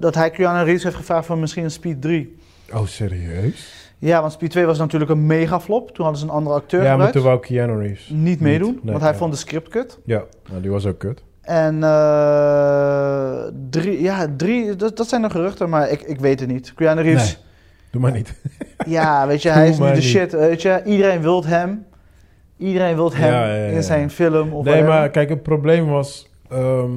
dat 0.00 0.14
hij 0.14 0.30
Keanu 0.30 0.64
Reeves 0.64 0.82
heeft 0.82 0.96
gevraagd 0.96 1.26
voor 1.26 1.38
misschien 1.38 1.64
een 1.64 1.70
Speed 1.70 2.02
3. 2.02 2.36
Oh, 2.72 2.86
serieus? 2.86 3.92
Ja, 3.98 4.20
want 4.20 4.32
Speed 4.32 4.50
2 4.50 4.66
was 4.66 4.78
natuurlijk 4.78 5.10
een 5.10 5.26
mega 5.26 5.60
flop. 5.60 5.90
Toen 5.90 6.04
hadden 6.04 6.22
ze 6.22 6.26
een 6.28 6.32
andere 6.34 6.54
acteur 6.56 6.82
Ja, 6.82 6.96
maar 6.96 7.12
toen 7.12 7.22
wou 7.22 7.40
Keanu 7.40 7.78
Reeves. 7.80 8.08
Niet 8.08 8.40
meedoen, 8.40 8.72
nee, 8.82 8.90
want 8.92 9.02
hij 9.02 9.12
ja. 9.12 9.18
vond 9.18 9.32
de 9.32 9.38
script 9.38 9.68
kut. 9.68 9.98
Ja, 10.04 10.22
nou, 10.50 10.62
die 10.62 10.70
was 10.70 10.86
ook 10.86 10.98
kut. 10.98 11.22
En 11.42 11.82
eh, 11.84 13.42
drie, 13.70 14.02
ja, 14.02 14.26
drie, 14.36 14.76
dat, 14.76 14.96
dat 14.96 15.08
zijn 15.08 15.22
de 15.22 15.30
geruchten, 15.30 15.68
maar 15.68 15.90
ik, 15.90 16.00
ik 16.02 16.20
weet 16.20 16.40
het 16.40 16.48
niet. 16.48 16.72
Keanu 16.74 17.02
Reeves, 17.02 17.42
Doe 17.90 18.00
maar 18.00 18.12
niet. 18.12 18.34
Ja, 18.86 19.26
weet 19.26 19.42
je, 19.42 19.48
hij 19.48 19.68
is 19.68 19.78
nu 19.78 19.86
de 19.86 19.92
niet. 19.92 20.02
shit. 20.02 20.32
Weet 20.32 20.62
je, 20.62 20.82
iedereen 20.84 21.20
wil 21.20 21.44
hem. 21.44 21.84
Iedereen 22.56 22.94
wil 22.94 23.12
hem 23.14 23.32
Ja, 23.32 23.44
ja, 23.46 23.54
ja, 23.54 23.64
ja. 23.64 23.70
in 23.70 23.82
zijn 23.82 24.10
film. 24.10 24.52
Of 24.52 24.64
nee, 24.64 24.72
whatever. 24.74 24.88
maar 24.88 25.10
kijk, 25.10 25.28
het 25.28 25.42
probleem 25.42 25.86
was... 25.86 26.28
ehm, 26.50 26.90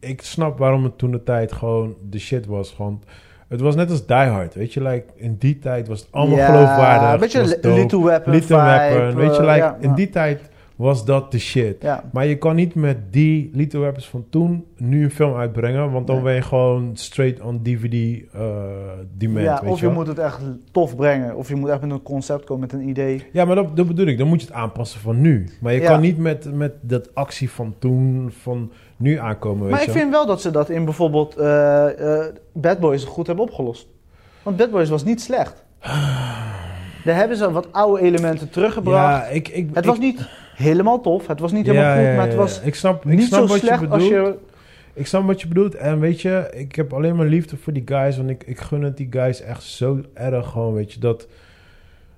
ik 0.00 0.22
snap 0.22 0.58
waarom 0.58 0.84
het 0.84 0.98
toen 0.98 1.10
de 1.10 1.22
tijd 1.22 1.52
gewoon 1.52 1.94
de 2.10 2.18
shit 2.18 2.46
was. 2.46 2.76
Want 2.76 3.04
het 3.48 3.60
was 3.60 3.74
net 3.74 3.90
als 3.90 4.06
Die 4.06 4.16
Hard, 4.16 4.54
weet 4.54 4.72
je. 4.72 4.82
Like, 4.82 5.04
in 5.16 5.36
die 5.38 5.58
tijd 5.58 5.88
was 5.88 6.00
het 6.00 6.08
allemaal 6.10 6.46
geloofwaardig. 6.46 7.12
Een 7.12 7.18
beetje. 7.20 7.70
Little 7.74 8.04
Weapon 8.04 8.32
Little 8.32 8.56
Weapon, 8.62 9.14
weet 9.14 9.36
je. 9.36 9.42
eh, 9.42 9.54
Like, 9.54 9.74
in 9.80 9.94
die 9.94 10.10
tijd 10.10 10.40
was 10.80 11.04
dat 11.04 11.32
de 11.32 11.38
shit. 11.38 11.76
Ja, 11.82 12.04
Maar 12.12 12.26
je 12.26 12.38
kan 12.38 12.54
niet 12.56 12.74
met 12.74 12.96
die 13.12 13.50
Little 13.52 13.80
Weapons 13.80 14.08
van 14.08 14.24
toen 14.30 14.64
nu 14.76 15.04
een 15.04 15.10
film 15.10 15.34
uitbrengen. 15.34 15.92
Want 15.92 16.06
dan 16.06 16.16
Nee. 16.16 16.24
ben 16.24 16.34
je 16.34 16.42
gewoon 16.42 16.90
straight 16.94 17.40
on 17.40 17.62
DVD 17.62 17.94
uh, 18.34 18.42
demand, 19.16 19.44
ja 19.44 19.60
weet 19.62 19.70
of 19.70 19.80
je 19.80 19.86
wel. 19.86 19.94
moet 19.94 20.06
het 20.06 20.18
echt 20.18 20.40
tof 20.72 20.96
brengen. 20.96 21.36
Of 21.36 21.48
je 21.48 21.54
moet 21.54 21.68
echt 21.68 21.80
met 21.80 21.90
een 21.90 22.02
concept 22.02 22.44
komen, 22.44 22.60
met 22.60 22.72
een 22.72 22.88
idee. 22.88 23.24
Ja, 23.32 23.44
maar 23.44 23.54
dat, 23.56 23.76
dat 23.76 23.86
bedoel 23.86 24.06
ik. 24.06 24.18
Dan 24.18 24.26
moet 24.28 24.40
je 24.40 24.46
het 24.46 24.56
aanpassen 24.56 25.00
van 25.00 25.20
nu. 25.20 25.48
Maar 25.60 25.72
je 25.72 25.80
Ja. 25.80 25.88
kan 25.90 26.00
niet 26.00 26.18
met, 26.18 26.54
met 26.54 26.72
dat 26.80 27.14
actie 27.14 27.50
van 27.50 27.74
toen, 27.78 28.32
van 28.40 28.72
nu 28.96 29.16
aankomen, 29.18 29.62
weet 29.62 29.70
Maar 29.70 29.82
ik 29.82 29.90
vind 29.90 30.10
wel 30.10 30.26
dat 30.26 30.40
ze 30.40 30.50
dat 30.50 30.70
in 30.70 30.84
bijvoorbeeld 30.84 31.36
eh, 31.36 31.86
Bad 32.52 32.78
Boys 32.78 33.04
goed 33.04 33.26
hebben 33.26 33.44
opgelost. 33.44 33.86
Want 34.42 34.56
Bad 34.56 34.70
Boys 34.70 34.88
was 34.88 35.04
niet 35.04 35.20
slecht. 35.20 35.64
Daar 37.04 37.16
hebben 37.16 37.36
ze 37.36 37.50
wat 37.52 37.72
oude 37.72 38.02
elementen 38.02 38.50
teruggebracht. 38.50 39.26
Ja, 39.26 39.26
ik, 39.26 39.48
ik, 39.48 39.68
het 39.68 39.78
ik- 39.84 39.84
was 39.90 39.98
niet 39.98 40.28
helemaal 40.60 41.00
tof, 41.00 41.26
het 41.26 41.40
was 41.40 41.52
niet 41.52 41.66
helemaal 41.66 41.96
goed, 41.96 42.16
maar 42.16 42.26
het 42.26 42.34
was 42.36 42.56
ja. 42.56 42.62
Ik 42.62 42.74
snap, 42.74 43.04
ik 43.04 43.10
niet 43.10 43.22
snap 43.26 43.40
zo 43.40 43.46
wat 43.46 43.58
slecht 43.58 43.80
je 43.80 43.88
als 43.88 44.08
bedoelt. 44.08 44.26
je... 44.26 44.48
Ik 44.94 45.06
snap 45.06 45.26
wat 45.26 45.40
je 45.40 45.48
bedoelt. 45.48 45.74
En 45.74 46.00
weet 46.00 46.20
je, 46.20 46.50
ik 46.54 46.74
heb 46.74 46.92
alleen 46.92 47.16
maar 47.16 47.26
liefde 47.26 47.56
voor 47.56 47.72
die 47.72 47.82
guys. 47.86 48.16
Want 48.16 48.30
ik, 48.30 48.42
ik 48.46 48.60
gun 48.60 48.82
het 48.82 48.96
die 48.96 49.06
guys 49.10 49.40
echt 49.42 49.62
zo 49.62 50.00
erg 50.14 50.48
gewoon, 50.48 50.74
weet 50.74 50.92
je. 50.92 51.00
Dat, 51.00 51.26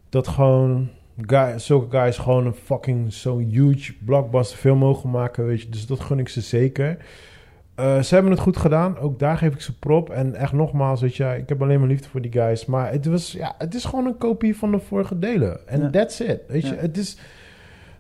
dat 0.09 0.28
gewoon 0.28 0.88
guy, 1.26 1.59
zulke 1.59 1.97
guys 1.99 2.18
gewoon 2.18 2.47
een 2.47 2.55
fucking 2.55 3.12
zo'n 3.12 3.49
huge 3.51 3.93
blockbuster 4.05 4.59
film 4.59 4.78
mogen 4.78 5.11
maken, 5.11 5.47
weet 5.47 5.62
je. 5.62 5.68
Dus 5.68 5.86
dat 5.86 6.01
gun 6.01 6.18
ik 6.18 6.28
ze 6.28 6.40
zeker. 6.40 6.97
Eh, 7.74 8.01
ze 8.01 8.14
hebben 8.14 8.32
het 8.32 8.40
goed 8.40 8.57
gedaan. 8.57 8.99
Ook 8.99 9.18
daar 9.18 9.36
geef 9.38 9.55
ik 9.55 9.61
ze 9.61 9.78
prop. 9.78 10.11
En 10.11 10.34
echt 10.34 10.53
nogmaals, 10.53 11.01
weet 11.01 11.16
je, 11.16 11.34
ik 11.36 11.49
heb 11.49 11.62
alleen 11.62 11.78
maar 11.78 11.88
liefde 11.88 12.09
voor 12.09 12.20
die 12.20 12.32
guys. 12.32 12.66
Maar 12.66 12.93
het, 12.93 13.07
was, 13.07 13.32
ja, 13.32 13.55
het 13.59 13.74
is 13.74 13.84
gewoon 13.84 14.07
een 14.07 14.18
kopie 14.18 14.57
van 14.57 14.70
de 14.70 14.78
vorige 14.78 15.18
delen. 15.18 15.68
En 15.68 15.80
Ja. 15.80 15.90
that's 15.90 16.20
it. 16.20 16.40
Weet 16.49 16.62
je, 16.68 16.74
Ja. 16.74 16.80
het 16.80 16.97
is... 16.97 17.16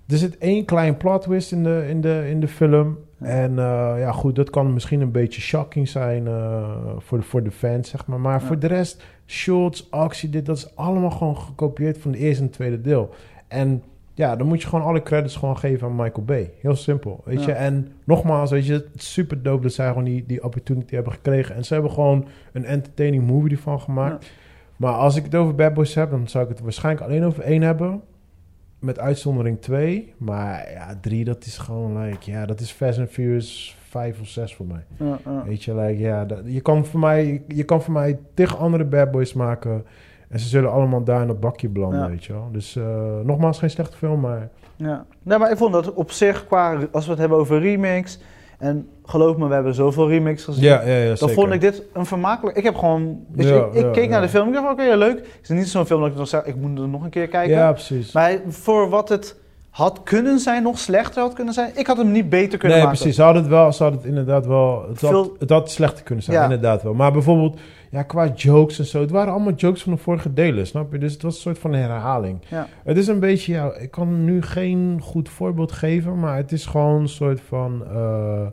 Er 0.08 0.16
zit 0.16 0.38
één 0.38 0.64
klein 0.64 0.96
plot 0.96 1.22
twist 1.22 1.52
in 1.52 1.62
de, 1.62 1.84
in 1.88 2.00
de, 2.00 2.24
in 2.28 2.40
de 2.40 2.48
film. 2.48 2.98
En 3.18 3.50
eh, 3.58 3.94
ja, 3.98 4.12
goed, 4.12 4.36
dat 4.36 4.50
kan 4.50 4.72
misschien 4.72 5.00
een 5.00 5.10
beetje 5.10 5.40
shocking 5.40 5.88
zijn 5.88 6.26
eh, 6.26 6.68
voor, 6.98 7.18
de, 7.18 7.24
voor 7.24 7.42
de 7.42 7.50
fans, 7.50 7.88
zeg 7.90 8.06
maar. 8.06 8.20
Maar 8.20 8.40
Ja. 8.40 8.46
voor 8.46 8.58
de 8.58 8.66
rest, 8.66 9.04
shots, 9.26 9.90
actie, 9.90 10.28
dit, 10.30 10.46
dat 10.46 10.56
is 10.56 10.76
allemaal 10.76 11.10
gewoon 11.10 11.36
gekopieerd 11.36 11.98
van 11.98 12.10
de 12.10 12.18
eerste 12.18 12.42
en 12.42 12.50
tweede 12.50 12.80
deel. 12.80 13.14
En 13.48 13.82
ja, 14.14 14.36
dan 14.36 14.46
moet 14.46 14.62
je 14.62 14.68
gewoon 14.68 14.84
alle 14.84 15.02
credits 15.02 15.36
gewoon 15.36 15.56
geven 15.58 15.86
aan 15.88 15.96
Michael 15.96 16.24
Bay. 16.24 16.50
Heel 16.60 16.76
simpel, 16.76 17.20
weet 17.24 17.40
Ja. 17.40 17.46
je. 17.46 17.52
En 17.52 17.88
nogmaals, 18.04 18.50
weet 18.50 18.66
je, 18.66 18.72
het 18.72 18.86
is 18.94 19.12
super 19.12 19.42
dope 19.42 19.62
dat 19.62 19.72
zij 19.72 19.88
gewoon 19.88 20.04
die, 20.04 20.24
die 20.26 20.44
opportunity 20.44 20.94
hebben 20.94 21.12
gekregen. 21.12 21.54
En 21.54 21.64
ze 21.64 21.72
hebben 21.74 21.92
gewoon 21.92 22.26
een 22.52 22.64
entertaining 22.64 23.26
movie 23.26 23.50
ervan 23.50 23.80
gemaakt. 23.80 24.30
Maar 24.76 24.92
als 24.94 25.16
ik 25.16 25.24
het 25.24 25.34
over 25.34 25.54
Bad 25.54 25.74
Boys 25.74 25.94
heb, 25.94 26.10
dan 26.10 26.28
zou 26.28 26.44
ik 26.44 26.50
het 26.50 26.60
waarschijnlijk 26.60 27.06
alleen 27.06 27.24
over 27.24 27.42
één 27.42 27.62
hebben. 27.62 28.00
Met 28.82 28.98
uitzondering 28.98 29.60
2. 29.60 30.14
Maar 30.16 30.70
ja, 30.72 30.98
3, 31.00 31.24
dat 31.24 31.44
is 31.44 31.58
gewoon 31.58 32.02
like, 32.02 32.30
ja, 32.30 32.46
dat 32.46 32.60
is 32.60 32.70
Fast 32.70 32.98
and 32.98 33.08
Furious 33.10 33.76
5 33.88 34.20
of 34.20 34.26
6 34.28 34.54
voor 34.54 34.66
mij. 34.66 34.84
Ja. 34.96 35.18
Weet 35.44 35.64
je, 35.64 35.74
like, 35.74 35.98
ja, 36.02 36.24
dat, 36.24 36.38
je, 36.44 36.60
kan 36.60 36.86
voor 36.86 37.00
mij, 37.00 37.42
je 37.48 37.64
kan 37.64 37.82
voor 37.82 37.92
mij 37.92 38.18
tig 38.34 38.56
andere 38.58 38.84
Bad 38.84 39.10
Boys 39.10 39.32
maken. 39.32 39.84
En 40.28 40.40
ze 40.40 40.48
zullen 40.48 40.72
allemaal 40.72 41.04
daar 41.04 41.20
in 41.20 41.26
dat 41.26 41.40
bakje 41.40 41.68
belanden, 41.68 42.00
Ja. 42.00 42.08
weet 42.08 42.24
je 42.24 42.32
wel. 42.32 42.48
Dus 42.52 42.76
eh, 42.76 43.20
nogmaals, 43.24 43.58
geen 43.58 43.70
slechte 43.70 43.96
film, 43.96 44.20
maar... 44.20 44.48
Ja. 44.76 45.04
Nee, 45.22 45.38
maar 45.38 45.50
ik 45.50 45.56
vond 45.56 45.72
dat 45.72 45.92
op 45.94 46.10
zich, 46.10 46.46
qua, 46.46 46.78
als 46.92 47.04
we 47.04 47.10
het 47.10 47.20
hebben 47.20 47.38
over 47.38 47.60
remakes... 47.60 48.18
En 48.62 48.88
geloof 49.04 49.36
me, 49.36 49.48
we 49.48 49.54
hebben 49.54 49.74
zoveel 49.74 50.08
remakes 50.08 50.44
gezien. 50.44 50.64
Ja, 50.64 50.82
ja, 50.82 50.96
ja, 50.96 51.06
Dan 51.06 51.16
zeker. 51.16 51.34
vond 51.34 51.52
ik 51.52 51.60
dit 51.60 51.82
een 51.92 52.06
vermakelijk... 52.06 52.56
Ik 52.56 52.64
heb 52.64 52.74
gewoon... 52.74 53.24
Ja, 53.34 53.64
ik 53.64 53.74
ik 53.74 53.82
ja, 53.82 53.90
keek 53.90 54.08
naar 54.08 54.20
de 54.20 54.28
film, 54.28 54.48
ik 54.48 54.54
dacht, 54.54 54.72
oké, 54.72 54.82
ja, 54.82 54.96
leuk. 54.96 55.16
Het 55.18 55.42
is 55.42 55.48
niet 55.48 55.68
zo'n 55.68 55.86
film 55.86 56.00
dat 56.00 56.10
ik 56.10 56.16
dan 56.16 56.26
zeg, 56.26 56.44
ik 56.44 56.56
moet 56.56 56.78
er 56.78 56.88
nog 56.88 57.02
een 57.02 57.10
keer 57.10 57.28
kijken. 57.28 57.56
Ja, 57.56 57.72
precies. 57.72 58.12
Maar 58.12 58.38
voor 58.48 58.88
wat 58.88 59.08
het 59.08 59.36
had 59.72 60.00
kunnen 60.02 60.38
zijn, 60.38 60.62
nog 60.62 60.78
slechter 60.78 61.22
had 61.22 61.32
kunnen 61.32 61.54
zijn... 61.54 61.70
Ik 61.74 61.86
had 61.86 61.96
hem 61.96 62.12
niet 62.12 62.28
beter 62.28 62.58
kunnen 62.58 62.76
nee, 62.78 62.86
maken. 62.86 62.98
precies. 62.98 63.16
Ze 63.16 63.22
hadden 63.22 63.42
het 63.42 63.50
wel, 63.50 63.72
ze 63.72 63.82
hadden 63.82 64.00
het 64.00 64.08
inderdaad 64.08 64.46
wel... 64.46 64.84
Het, 64.88 65.00
had, 65.00 65.10
Veel- 65.10 65.36
het 65.38 65.50
had 65.50 65.70
slechter 65.70 66.04
kunnen 66.04 66.24
zijn, 66.24 66.36
Ja. 66.36 66.42
inderdaad 66.42 66.82
wel. 66.82 66.94
Maar 66.94 67.12
bijvoorbeeld, 67.12 67.60
ja, 67.90 68.02
qua 68.02 68.28
jokes 68.34 68.78
en 68.78 68.84
zo... 68.84 69.00
Het 69.00 69.10
waren 69.10 69.32
allemaal 69.32 69.52
jokes 69.52 69.82
van 69.82 69.92
de 69.92 69.98
vorige 69.98 70.32
delen, 70.32 70.66
snap 70.66 70.92
je? 70.92 70.98
Dus 70.98 71.12
het 71.12 71.22
was 71.22 71.34
een 71.34 71.40
soort 71.40 71.58
van 71.58 71.72
herhaling. 71.72 72.38
Ja. 72.48 72.66
Het 72.84 72.96
is 72.96 73.06
een 73.06 73.20
beetje, 73.20 73.52
ja, 73.52 73.74
ik 73.74 73.90
kan 73.90 74.24
nu 74.24 74.42
geen 74.42 74.98
goed 75.02 75.28
voorbeeld 75.28 75.72
geven, 75.72 76.18
maar 76.18 76.36
het 76.36 76.52
is 76.52 76.66
gewoon 76.66 77.00
een 77.00 77.08
soort 77.08 77.40
van. 77.48 77.82
eh, 77.92 78.46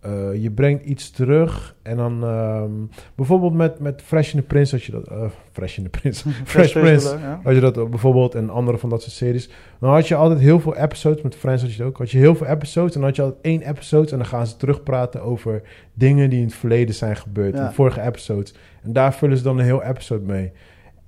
eh, 0.00 0.42
je 0.42 0.50
brengt 0.50 0.84
iets 0.84 1.10
terug 1.10 1.76
en 1.82 1.96
dan 1.96 2.24
ehm, 2.24 2.70
bijvoorbeeld 3.14 3.54
met, 3.54 3.78
met 3.78 4.02
Fresh 4.02 4.34
in 4.34 4.40
the 4.40 4.46
Prince, 4.46 4.72
als 4.74 4.86
je 4.86 4.92
dat. 4.92 5.08
eh, 5.08 5.24
Fresh 5.52 5.76
in 5.76 5.82
the 5.82 5.90
Prince. 5.90 6.28
Fresh 6.44 6.72
Prince. 6.72 7.18
Ja. 7.18 7.40
Als 7.44 7.54
je 7.54 7.60
dat 7.60 7.76
eh, 7.78 7.84
bijvoorbeeld 7.84 8.34
en 8.34 8.50
andere 8.50 8.78
van 8.78 8.88
dat 8.90 9.02
soort 9.02 9.14
series. 9.14 9.50
Dan 9.80 9.90
had 9.90 10.08
je 10.08 10.14
altijd 10.14 10.40
heel 10.40 10.60
veel 10.60 10.76
episodes. 10.76 11.22
Met 11.22 11.34
Friends 11.34 11.62
had 11.62 11.72
je 11.72 11.78
het 11.78 11.86
ook. 11.86 11.98
Had 11.98 12.10
je 12.10 12.18
heel 12.18 12.34
veel 12.34 12.46
episodes. 12.46 12.94
En 12.94 13.00
dan 13.00 13.08
had 13.08 13.16
je 13.16 13.22
altijd 13.22 13.44
één 13.44 13.62
episode. 13.62 14.10
En 14.10 14.16
dan 14.16 14.26
gaan 14.26 14.46
ze 14.46 14.56
terugpraten 14.56 15.22
over 15.22 15.62
dingen 15.94 16.30
die 16.30 16.38
in 16.38 16.44
het 16.44 16.54
verleden 16.54 16.94
zijn 16.94 17.16
gebeurd. 17.16 17.54
Ja. 17.54 17.66
In 17.66 17.72
vorige 17.72 18.00
episodes. 18.02 18.54
En 18.82 18.92
daar 18.92 19.14
vullen 19.14 19.36
ze 19.36 19.42
dan 19.42 19.58
een 19.58 19.64
heel 19.64 19.82
episode 19.82 20.24
mee. 20.26 20.52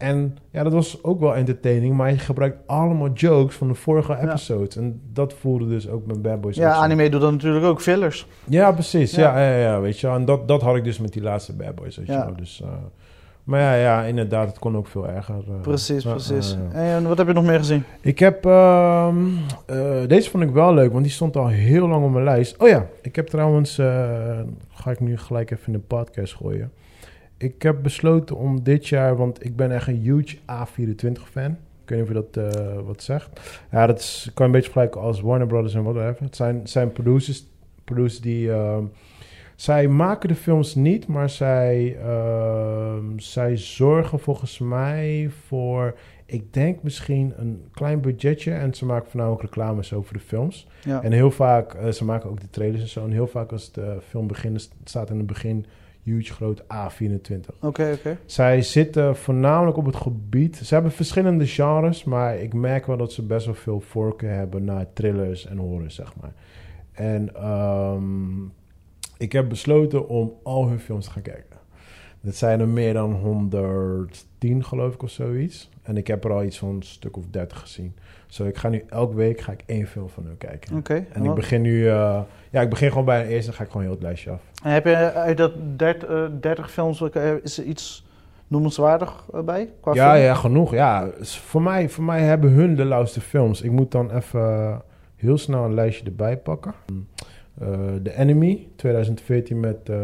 En 0.02 0.36
ja, 0.50 0.62
dat 0.62 0.72
was 0.72 1.02
ook 1.04 1.20
wel 1.20 1.36
entertaining. 1.36 1.94
Maar 1.96 2.10
je 2.10 2.18
gebruikt 2.18 2.56
allemaal 2.66 3.10
jokes 3.12 3.54
van 3.56 3.68
de 3.68 3.74
vorige 3.74 4.12
Ja. 4.12 4.18
episodes. 4.22 4.76
En 4.76 5.00
dat 5.12 5.32
voelde 5.32 5.68
dus 5.68 5.88
ook 5.88 6.06
met 6.06 6.22
Bad 6.22 6.40
Boys. 6.40 6.56
Ja, 6.56 6.72
anime 6.72 7.08
doet 7.10 7.20
dan 7.20 7.32
natuurlijk 7.32 7.64
ook 7.64 7.80
fillers. 7.80 8.26
Ja, 8.44 8.72
precies. 8.72 9.14
Ja. 9.14 9.38
Ja, 9.40 9.50
ja, 9.50 9.56
ja, 9.58 9.80
weet 9.80 9.98
je. 10.00 10.08
En 10.08 10.24
dat, 10.24 10.48
dat 10.48 10.62
had 10.62 10.76
ik 10.76 10.84
dus 10.84 10.98
met 10.98 11.12
die 11.12 11.22
laatste 11.22 11.52
Bad 11.56 11.74
Boys, 11.74 11.96
weet 11.96 12.06
je 12.06 12.12
wel. 12.12 12.36
Dus, 12.36 12.60
eh, 12.64 12.68
maar 13.44 13.60
ja, 13.60 13.74
ja, 13.74 14.02
inderdaad, 14.02 14.46
het 14.48 14.58
kon 14.58 14.76
ook 14.76 14.86
veel 14.86 15.08
erger. 15.08 15.34
eh. 15.48 15.60
Precies, 15.60 16.04
precies. 16.04 16.56
En 16.72 17.08
wat 17.08 17.18
heb 17.18 17.26
je 17.26 17.32
nog 17.32 17.44
meer 17.44 17.58
gezien? 17.58 17.84
Ik 18.00 18.18
heb... 18.18 18.46
ehm, 18.46 19.16
eh, 19.66 19.76
deze 20.06 20.30
vond 20.30 20.42
ik 20.42 20.50
wel 20.50 20.74
leuk, 20.74 20.92
want 20.92 21.04
die 21.04 21.12
stond 21.12 21.36
al 21.36 21.48
heel 21.48 21.88
lang 21.88 22.04
op 22.04 22.10
mijn 22.12 22.24
lijst. 22.24 22.56
Oh 22.62 22.68
ja, 22.68 22.86
ik 23.02 23.16
heb 23.16 23.26
trouwens... 23.26 23.78
eh, 23.78 24.40
ga 24.70 24.90
ik 24.90 25.00
nu 25.00 25.18
gelijk 25.18 25.50
even 25.50 25.66
in 25.66 25.72
de 25.72 25.78
podcast 25.78 26.34
gooien. 26.34 26.72
Ik 27.42 27.62
heb 27.62 27.82
besloten 27.82 28.36
om 28.36 28.62
dit 28.62 28.88
jaar... 28.88 29.16
Want 29.16 29.44
ik 29.44 29.56
ben 29.56 29.72
echt 29.72 29.88
een 29.88 30.00
huge 30.00 30.36
A24-fan. 30.36 31.56
Ik 31.82 31.88
weet 31.88 31.98
niet 31.98 32.02
of 32.02 32.08
je 32.08 32.14
dat 32.30 32.54
eh, 32.54 32.80
wat 32.84 33.02
zegt. 33.02 33.40
Ja, 33.70 33.86
dat 33.86 33.98
is, 33.98 34.30
kan 34.34 34.46
een 34.46 34.52
beetje 34.52 34.70
vergelijken 34.70 35.00
als 35.00 35.20
Warner 35.20 35.46
Brothers 35.46 35.74
en 35.74 35.82
whatever. 35.82 36.24
Het 36.24 36.36
zijn, 36.36 36.60
zijn 36.64 36.92
producers, 36.92 37.46
producers 37.84 38.20
die... 38.20 38.52
ehm, 38.52 38.84
zij 39.62 39.88
maken 39.88 40.28
de 40.28 40.34
films 40.34 40.74
niet, 40.74 41.06
maar 41.06 41.30
zij, 41.30 41.96
ehm, 42.02 43.18
zij 43.18 43.56
zorgen 43.56 44.20
volgens 44.20 44.58
mij 44.58 45.30
voor, 45.46 45.94
ik 46.26 46.52
denk 46.52 46.82
misschien 46.82 47.32
een 47.36 47.64
klein 47.72 48.00
budgetje. 48.00 48.52
En 48.52 48.74
ze 48.74 48.84
maken 48.84 49.10
voornamelijk 49.10 49.42
reclames 49.42 49.92
over 49.92 50.12
de 50.12 50.20
films. 50.20 50.66
Ja. 50.84 51.02
En 51.02 51.12
heel 51.12 51.30
vaak, 51.30 51.74
eh, 51.74 51.88
ze 51.88 52.04
maken 52.04 52.30
ook 52.30 52.40
de 52.40 52.50
trailers 52.50 52.82
en 52.82 52.88
zo. 52.88 53.04
En 53.04 53.10
heel 53.10 53.26
vaak 53.26 53.52
als 53.52 53.72
de 53.72 53.98
film 54.08 54.26
begint, 54.26 54.70
staat 54.84 55.10
in 55.10 55.16
het 55.16 55.26
begin 55.26 55.66
huge 56.02 56.32
groot 56.32 56.62
A24. 56.62 57.58
Oké, 57.60 57.92
oké. 57.98 58.18
Zij 58.24 58.62
zitten 58.62 59.16
voornamelijk 59.16 59.76
op 59.76 59.86
het 59.86 59.96
gebied. 59.96 60.56
Ze 60.56 60.74
hebben 60.74 60.92
verschillende 60.92 61.46
genres, 61.46 62.04
maar 62.04 62.38
ik 62.38 62.54
merk 62.54 62.86
wel 62.86 62.96
dat 62.96 63.12
ze 63.12 63.22
best 63.22 63.46
wel 63.46 63.54
veel 63.54 63.80
voorkeur 63.80 64.34
hebben 64.34 64.64
naar 64.64 64.86
thrillers 64.92 65.46
en 65.46 65.56
horror, 65.56 65.90
zeg 65.90 66.12
maar. 66.20 66.32
En 66.92 67.34
ehm, 67.34 68.44
ik 69.18 69.32
heb 69.32 69.48
besloten 69.48 70.08
om 70.08 70.32
al 70.42 70.68
hun 70.68 70.80
films 70.80 71.04
te 71.04 71.10
gaan 71.10 71.22
kijken. 71.22 71.60
Dat 72.20 72.36
zijn 72.36 72.60
er 72.60 72.68
meer 72.68 72.92
dan 72.92 73.12
110, 73.12 74.64
geloof 74.64 74.94
ik, 74.94 75.02
of 75.02 75.10
zoiets. 75.10 75.70
En 75.82 75.96
ik 75.96 76.06
heb 76.06 76.24
er 76.24 76.32
al 76.32 76.44
iets 76.44 76.58
van 76.58 76.68
een 76.68 76.82
stuk 76.82 77.16
of 77.16 77.26
30 77.30 77.60
gezien. 77.60 77.94
Zo, 78.32 78.44
ik 78.44 78.56
ga 78.56 78.68
nu 78.68 78.84
elke 78.88 79.14
week 79.14 79.40
ga 79.40 79.52
ik 79.52 79.62
één 79.66 79.86
film 79.86 80.08
van 80.08 80.24
hun 80.24 80.38
kijken. 80.38 80.76
Oké. 80.76 81.04
En 81.12 81.24
ik 81.24 81.34
begin 81.34 81.62
nu, 81.62 81.88
eh, 81.88 82.20
ja, 82.50 82.60
ik 82.60 82.68
begin 82.70 82.88
gewoon 82.88 83.04
bij 83.04 83.20
een 83.20 83.26
eerste, 83.28 83.46
dan 83.46 83.54
ga 83.54 83.62
ik 83.64 83.70
gewoon 83.70 83.82
heel 83.82 83.92
het 83.94 84.02
lijstje 84.02 84.30
af. 84.30 84.40
En 84.64 84.72
heb 84.72 84.84
je 84.84 84.96
uit 85.12 85.36
dat 85.36 85.52
30, 85.76 86.08
eh, 86.08 86.24
30 86.40 86.70
films, 86.70 87.10
eh, 87.10 87.32
is 87.42 87.58
er 87.58 87.64
iets 87.64 88.06
noemenswaardig 88.46 89.24
eh, 89.34 89.40
bij? 89.40 89.68
Qua 89.80 89.94
Ja, 89.94 90.10
film? 90.12 90.24
ja, 90.24 90.34
genoeg. 90.34 90.72
Ja, 90.74 91.10
voor 91.20 91.62
mij, 91.62 91.88
voor 91.88 92.04
mij 92.04 92.20
hebben 92.20 92.50
hun 92.50 92.76
de 92.76 92.84
lauwste 92.84 93.20
films. 93.20 93.62
Ik 93.62 93.70
moet 93.70 93.90
dan 93.90 94.10
even 94.10 94.40
eh, 94.40 94.76
heel 95.16 95.38
snel 95.38 95.64
een 95.64 95.74
lijstje 95.74 96.04
erbij 96.04 96.36
pakken. 96.38 96.74
Eh 97.60 97.68
The 98.02 98.16
Enemy, 98.16 98.68
2014 98.76 99.60
met 99.60 99.88
eh 99.88 99.96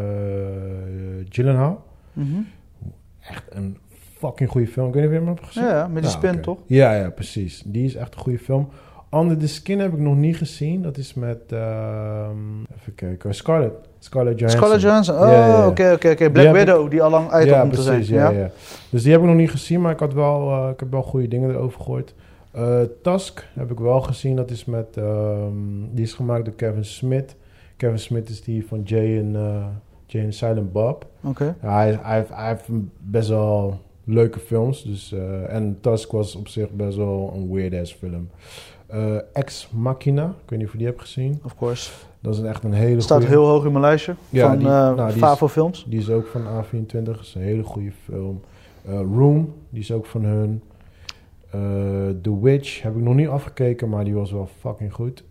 Gyllenhaal. 1.28 1.84
Mhm. 2.12 2.40
Echt 3.20 3.44
een 3.50 3.78
fucking 4.18 4.50
goede 4.50 4.66
film. 4.66 4.88
Ik 4.88 4.94
weet 4.94 5.02
niet 5.02 5.12
of 5.12 5.18
je 5.18 5.24
hem 5.24 5.34
hebt 5.34 5.46
gezien. 5.46 5.64
Ja, 5.64 5.70
ja, 5.70 5.86
met 5.88 6.02
die 6.02 6.12
Nou, 6.12 6.26
spin 6.26 6.40
toch? 6.40 6.58
Ja, 6.66 6.94
ja, 6.94 7.10
precies. 7.10 7.62
Die 7.66 7.84
is 7.84 7.94
echt 7.94 8.14
een 8.14 8.20
goede 8.20 8.38
film. 8.38 8.68
Under 9.14 9.38
the 9.38 9.48
Skin 9.48 9.78
heb 9.78 9.92
ik 9.92 9.98
nog 9.98 10.16
niet 10.16 10.36
gezien. 10.36 10.82
Dat 10.82 10.96
is 10.96 11.14
met, 11.14 11.38
ehm, 11.48 12.60
even 12.78 12.94
kijken, 12.94 13.34
Scarlett. 13.34 13.88
Scarlett 13.98 14.38
Johansson. 14.38 14.60
Scarlett 14.62 14.82
Johansson. 14.86 15.14
Oh, 15.14 15.20
Ja, 15.20 15.30
ja, 15.32 15.46
ja. 15.46 15.66
oké, 15.66 15.92
oké, 15.92 16.08
oké. 16.10 16.16
Die 16.16 16.30
Black 16.30 16.46
ik- 16.46 16.52
Widow, 16.52 16.90
die 16.90 17.02
al 17.02 17.10
lang 17.10 17.30
uit 17.30 17.46
ja, 17.48 17.62
om 17.62 17.70
te 17.70 17.82
zijn. 17.82 17.94
precies, 17.96 18.14
ja, 18.14 18.30
ja. 18.30 18.50
Dus 18.90 19.02
die 19.02 19.12
heb 19.12 19.20
ik 19.20 19.26
nog 19.26 19.36
niet 19.36 19.50
gezien, 19.50 19.80
maar 19.80 19.92
ik, 19.92 19.98
had 19.98 20.12
wel, 20.12 20.50
eh, 20.50 20.68
ik 20.72 20.80
heb 20.80 20.90
wel 20.90 21.02
goede 21.02 21.28
dingen 21.28 21.50
erover 21.50 21.80
gehoord. 21.80 22.14
Eh 22.52 22.80
Tusk 23.02 23.46
heb 23.54 23.70
ik 23.70 23.78
wel 23.78 24.00
gezien. 24.00 24.36
Dat 24.36 24.50
is 24.50 24.64
met, 24.64 24.96
ehm, 24.96 25.52
die 25.92 26.04
is 26.04 26.12
gemaakt 26.12 26.44
door 26.44 26.54
Kevin 26.54 26.84
Smith. 26.84 27.36
Kevin 27.76 27.98
Smith 27.98 28.28
is 28.28 28.42
die 28.42 28.66
van 28.66 28.82
Jay 28.82 29.18
en, 29.18 29.36
eh, 29.36 29.64
Jay 30.06 30.24
en 30.24 30.32
Silent 30.32 30.72
Bob. 30.72 31.06
Oké. 31.24 31.54
Ja, 31.62 31.72
hij, 31.74 31.98
hij, 32.02 32.26
hij 32.32 32.48
heeft 32.48 32.68
best 32.98 33.28
wel 33.28 33.80
leuke 34.08 34.38
films. 34.38 34.82
Dus, 34.82 35.12
eh, 35.12 35.54
en 35.54 35.78
Tusk 35.80 36.12
was 36.12 36.36
op 36.36 36.48
zich 36.48 36.70
best 36.70 36.96
wel 36.96 37.32
een 37.34 37.52
weird-ass 37.52 37.92
film. 37.94 38.28
Eh, 38.86 39.14
Ex 39.32 39.68
Machina, 39.72 40.24
ik 40.44 40.50
weet 40.50 40.58
niet 40.58 40.66
of 40.66 40.72
je 40.72 40.78
die 40.78 40.86
hebt 40.86 41.00
gezien. 41.00 41.40
Of 41.44 41.56
course. 41.56 41.90
Dat 42.20 42.34
is 42.34 42.40
een 42.40 42.46
echt 42.46 42.64
een 42.64 42.72
hele 42.72 43.00
Staat 43.00 43.24
heel 43.24 43.46
hoog 43.46 43.64
in 43.64 43.70
mijn 43.72 43.84
lijstje 43.84 44.14
Ja, 44.28 44.48
van 44.48 44.58
die- 44.58 44.66
eh, 44.66 44.72
nou, 44.72 44.96
die 44.96 45.06
is- 45.06 45.18
Favo 45.22 45.48
Films. 45.48 45.86
Die 45.88 45.98
is 45.98 46.10
ook 46.10 46.26
van 46.26 46.42
A24, 46.46 47.16
dat 47.16 47.20
is 47.24 47.34
een 47.34 47.42
hele 47.42 47.62
goede 47.62 47.92
film. 48.04 48.40
Room, 48.86 49.52
die 49.70 49.80
is 49.80 49.92
ook 49.92 50.06
van 50.06 50.24
hun. 50.24 50.62
The 52.22 52.38
Witch 52.40 52.82
heb 52.82 52.96
ik 52.96 53.02
nog 53.02 53.14
niet 53.14 53.28
afgekeken, 53.28 53.88
maar 53.88 54.04
die 54.04 54.14
was 54.14 54.32
wel 54.32 54.48
fucking 54.58 54.92
goed. 54.92 55.24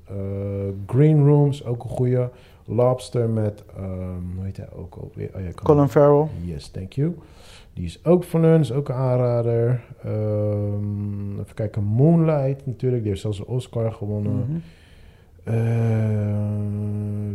Green 0.87 1.25
Room 1.25 1.49
is 1.49 1.65
ook 1.65 1.83
een 1.83 1.89
goede. 1.89 2.29
Lobster 2.69 3.29
met, 3.29 3.63
ehm 3.77 3.85
hoe 4.35 4.45
heet 4.45 4.57
hij 4.57 4.67
ook 4.75 4.95
alweer? 4.95 5.29
Oh, 5.35 5.41
ja, 5.41 5.49
Colin 5.63 5.87
Farrell. 5.89 6.27
Yes, 6.43 6.67
thank 6.67 6.93
you. 6.93 7.15
Die 7.77 7.85
is 7.85 8.05
ook 8.05 8.23
van 8.23 8.43
hun, 8.43 8.59
is 8.59 8.71
ook 8.71 8.89
een 8.89 8.95
aanrader. 8.95 9.81
Ehm, 10.03 11.31
even 11.39 11.53
kijken, 11.53 11.83
Moonlight 11.83 12.65
natuurlijk, 12.65 13.01
die 13.01 13.09
heeft 13.11 13.21
zelfs 13.21 13.39
een 13.39 13.45
Oscar 13.45 13.91
gewonnen. 13.91 14.33
Mhm. 14.33 14.57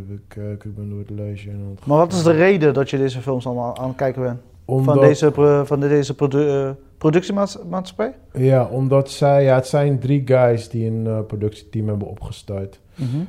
Even 0.02 0.22
kijken, 0.28 0.70
ik 0.70 0.76
ben 0.76 0.88
door 0.88 0.98
het 0.98 1.10
lijstje 1.10 1.50
aan 1.50 1.70
het 1.74 1.86
Maar 1.86 1.98
wat 1.98 2.12
is 2.12 2.22
de 2.22 2.32
reden 2.32 2.74
dat 2.74 2.90
je 2.90 2.96
deze 2.96 3.20
films 3.20 3.46
allemaal 3.46 3.76
aan 3.78 3.88
het 3.88 3.96
kijken 3.96 4.22
bent? 4.22 4.40
Omdat- 4.64 4.94
Van 4.94 5.04
deze, 5.04 5.32
van 5.66 5.80
deze 5.80 6.14
produ 6.14 6.48
eh, 6.48 6.70
productiemaatschappij? 6.98 8.14
Ja, 8.32 8.64
omdat 8.66 9.10
zij, 9.10 9.44
ja, 9.44 9.54
het 9.54 9.66
zijn 9.66 9.98
drie 9.98 10.22
guys 10.24 10.68
die 10.68 10.86
een 10.90 11.06
eh, 11.06 11.18
productieteam 11.26 11.88
hebben 11.88 12.08
opgestart. 12.08 12.80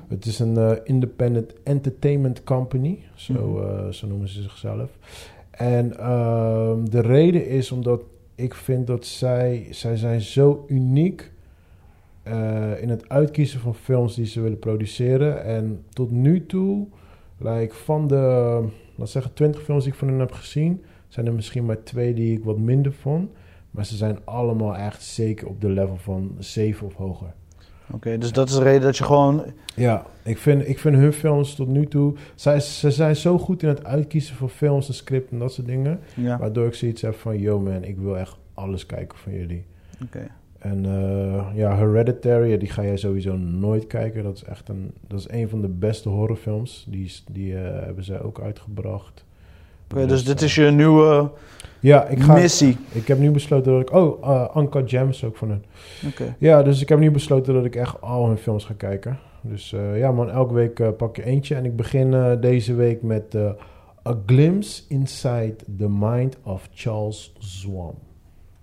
Het 0.07 0.25
is 0.25 0.39
een 0.39 0.57
eh, 0.57 0.71
independent 0.83 1.53
entertainment 1.63 2.43
company, 2.43 2.99
zo, 3.15 3.33
Mhm. 3.33 3.91
zo 3.91 4.07
noemen 4.07 4.27
ze 4.27 4.41
zichzelf. 4.41 4.89
En 5.57 5.97
ehm, 5.97 6.85
de 6.85 7.01
reden 7.01 7.47
is 7.47 7.71
omdat 7.71 8.01
ik 8.35 8.53
vind 8.53 8.87
dat 8.87 9.05
zij, 9.05 9.67
zij 9.69 9.95
zijn 9.97 10.21
zo 10.21 10.65
uniek 10.67 11.31
eh, 12.23 12.81
in 12.81 12.89
het 12.89 13.09
uitkiezen 13.09 13.59
van 13.59 13.75
films 13.75 14.15
die 14.15 14.25
ze 14.25 14.41
willen 14.41 14.59
produceren. 14.59 15.43
En 15.43 15.83
tot 15.89 16.11
nu 16.11 16.45
toe, 16.45 16.87
like, 17.37 17.75
van 17.75 18.07
de, 18.07 18.63
laat 18.95 19.09
zeggen, 19.09 19.33
20 19.33 19.63
films 19.63 19.83
die 19.83 19.93
ik 19.93 19.99
van 19.99 20.07
hen 20.07 20.19
heb 20.19 20.31
gezien, 20.31 20.83
zijn 21.07 21.25
er 21.25 21.33
misschien 21.33 21.65
maar 21.65 21.83
twee 21.83 22.13
die 22.13 22.37
ik 22.37 22.43
wat 22.43 22.57
minder 22.57 22.93
vond. 22.93 23.29
Maar 23.71 23.85
ze 23.85 23.95
zijn 23.95 24.17
allemaal 24.23 24.75
echt 24.75 25.03
zeker 25.03 25.47
op 25.47 25.61
de 25.61 25.69
level 25.69 25.97
van 25.97 26.35
7 26.39 26.85
of 26.85 26.93
hoger. 26.93 27.33
Oké, 27.91 28.17
dus 28.17 28.31
dat 28.31 28.49
is 28.49 28.55
de 28.55 28.63
reden 28.63 28.81
dat 28.81 28.97
je 28.97 29.03
gewoon... 29.03 29.43
Ja, 29.75 30.05
ik 30.23 30.37
vind, 30.37 30.67
ik 30.67 30.79
vind 30.79 30.95
hun 30.95 31.13
films 31.13 31.55
tot 31.55 31.67
nu 31.67 31.85
toe... 31.85 32.13
Zij, 32.35 32.59
ze 32.59 32.91
zijn 32.91 33.15
zo 33.15 33.37
goed 33.37 33.63
in 33.63 33.69
het 33.69 33.85
uitkiezen 33.85 34.35
van 34.35 34.49
films 34.49 34.87
en 34.87 34.93
script 34.93 35.31
en 35.31 35.39
dat 35.39 35.53
soort 35.53 35.67
dingen. 35.67 35.99
Ja, 36.15 36.37
Waardoor 36.37 36.67
ik 36.67 36.73
zoiets 36.73 37.01
heb 37.01 37.15
van... 37.15 37.39
Yo 37.39 37.59
man, 37.59 37.83
ik 37.83 37.97
wil 37.97 38.17
echt 38.17 38.37
alles 38.53 38.85
kijken 38.85 39.17
van 39.17 39.33
jullie. 39.33 39.65
oké. 40.03 40.27
En 40.63 40.85
eh, 40.85 41.45
ja, 41.55 41.75
Hereditary, 41.75 42.57
die 42.57 42.69
ga 42.69 42.83
jij 42.83 42.97
sowieso 42.97 43.35
nooit 43.37 43.87
kijken. 43.87 44.23
Dat 44.23 44.35
is 44.35 44.43
echt 44.43 44.69
een, 44.69 44.91
dat 45.07 45.19
is 45.19 45.29
een 45.29 45.49
van 45.49 45.61
de 45.61 45.67
beste 45.67 46.09
horrorfilms. 46.09 46.85
Die, 46.89 47.11
die 47.31 47.55
eh, 47.57 47.83
hebben 47.85 48.03
zij 48.03 48.21
ook 48.21 48.39
uitgebracht. 48.41 49.25
Oké, 49.91 50.05
dus 50.05 50.25
dit 50.25 50.41
is 50.41 50.55
je 50.55 50.65
nieuwe 50.71 51.31
Ja, 51.83 52.07
ik, 52.07 52.19
ga, 52.19 52.33
missie. 52.33 52.77
ik 52.91 53.07
heb 53.07 53.19
nu 53.19 53.31
besloten 53.31 53.71
dat 53.71 53.81
ik... 53.81 53.93
Oh, 53.93 54.23
uh, 54.23 54.55
Uncut 54.57 54.89
Gems 54.89 55.23
ook 55.23 55.37
van 55.37 55.49
hun. 55.49 55.63
Oké. 56.07 56.35
Ja, 56.37 56.63
dus 56.63 56.81
ik 56.81 56.89
heb 56.89 56.99
nu 56.99 57.11
besloten 57.11 57.53
dat 57.53 57.65
ik 57.65 57.75
echt 57.75 58.01
al 58.01 58.27
hun 58.27 58.37
films 58.37 58.65
ga 58.65 58.73
kijken. 58.77 59.19
Dus 59.41 59.73
eh, 59.73 59.97
ja 59.97 60.11
man, 60.11 60.29
elke 60.29 60.53
week 60.53 60.79
eh, 60.79 60.89
pak 60.97 61.15
je 61.15 61.23
eentje. 61.23 61.55
En 61.55 61.65
ik 61.65 61.75
begin 61.75 62.13
eh, 62.13 62.41
deze 62.41 62.73
week 62.73 63.01
met 63.01 63.35
A 64.07 64.17
Glimpse 64.25 64.83
Inside 64.87 65.55
the 65.77 65.89
Mind 65.89 66.37
of 66.43 66.69
Charles 66.73 67.33
Zwam. 67.39 67.95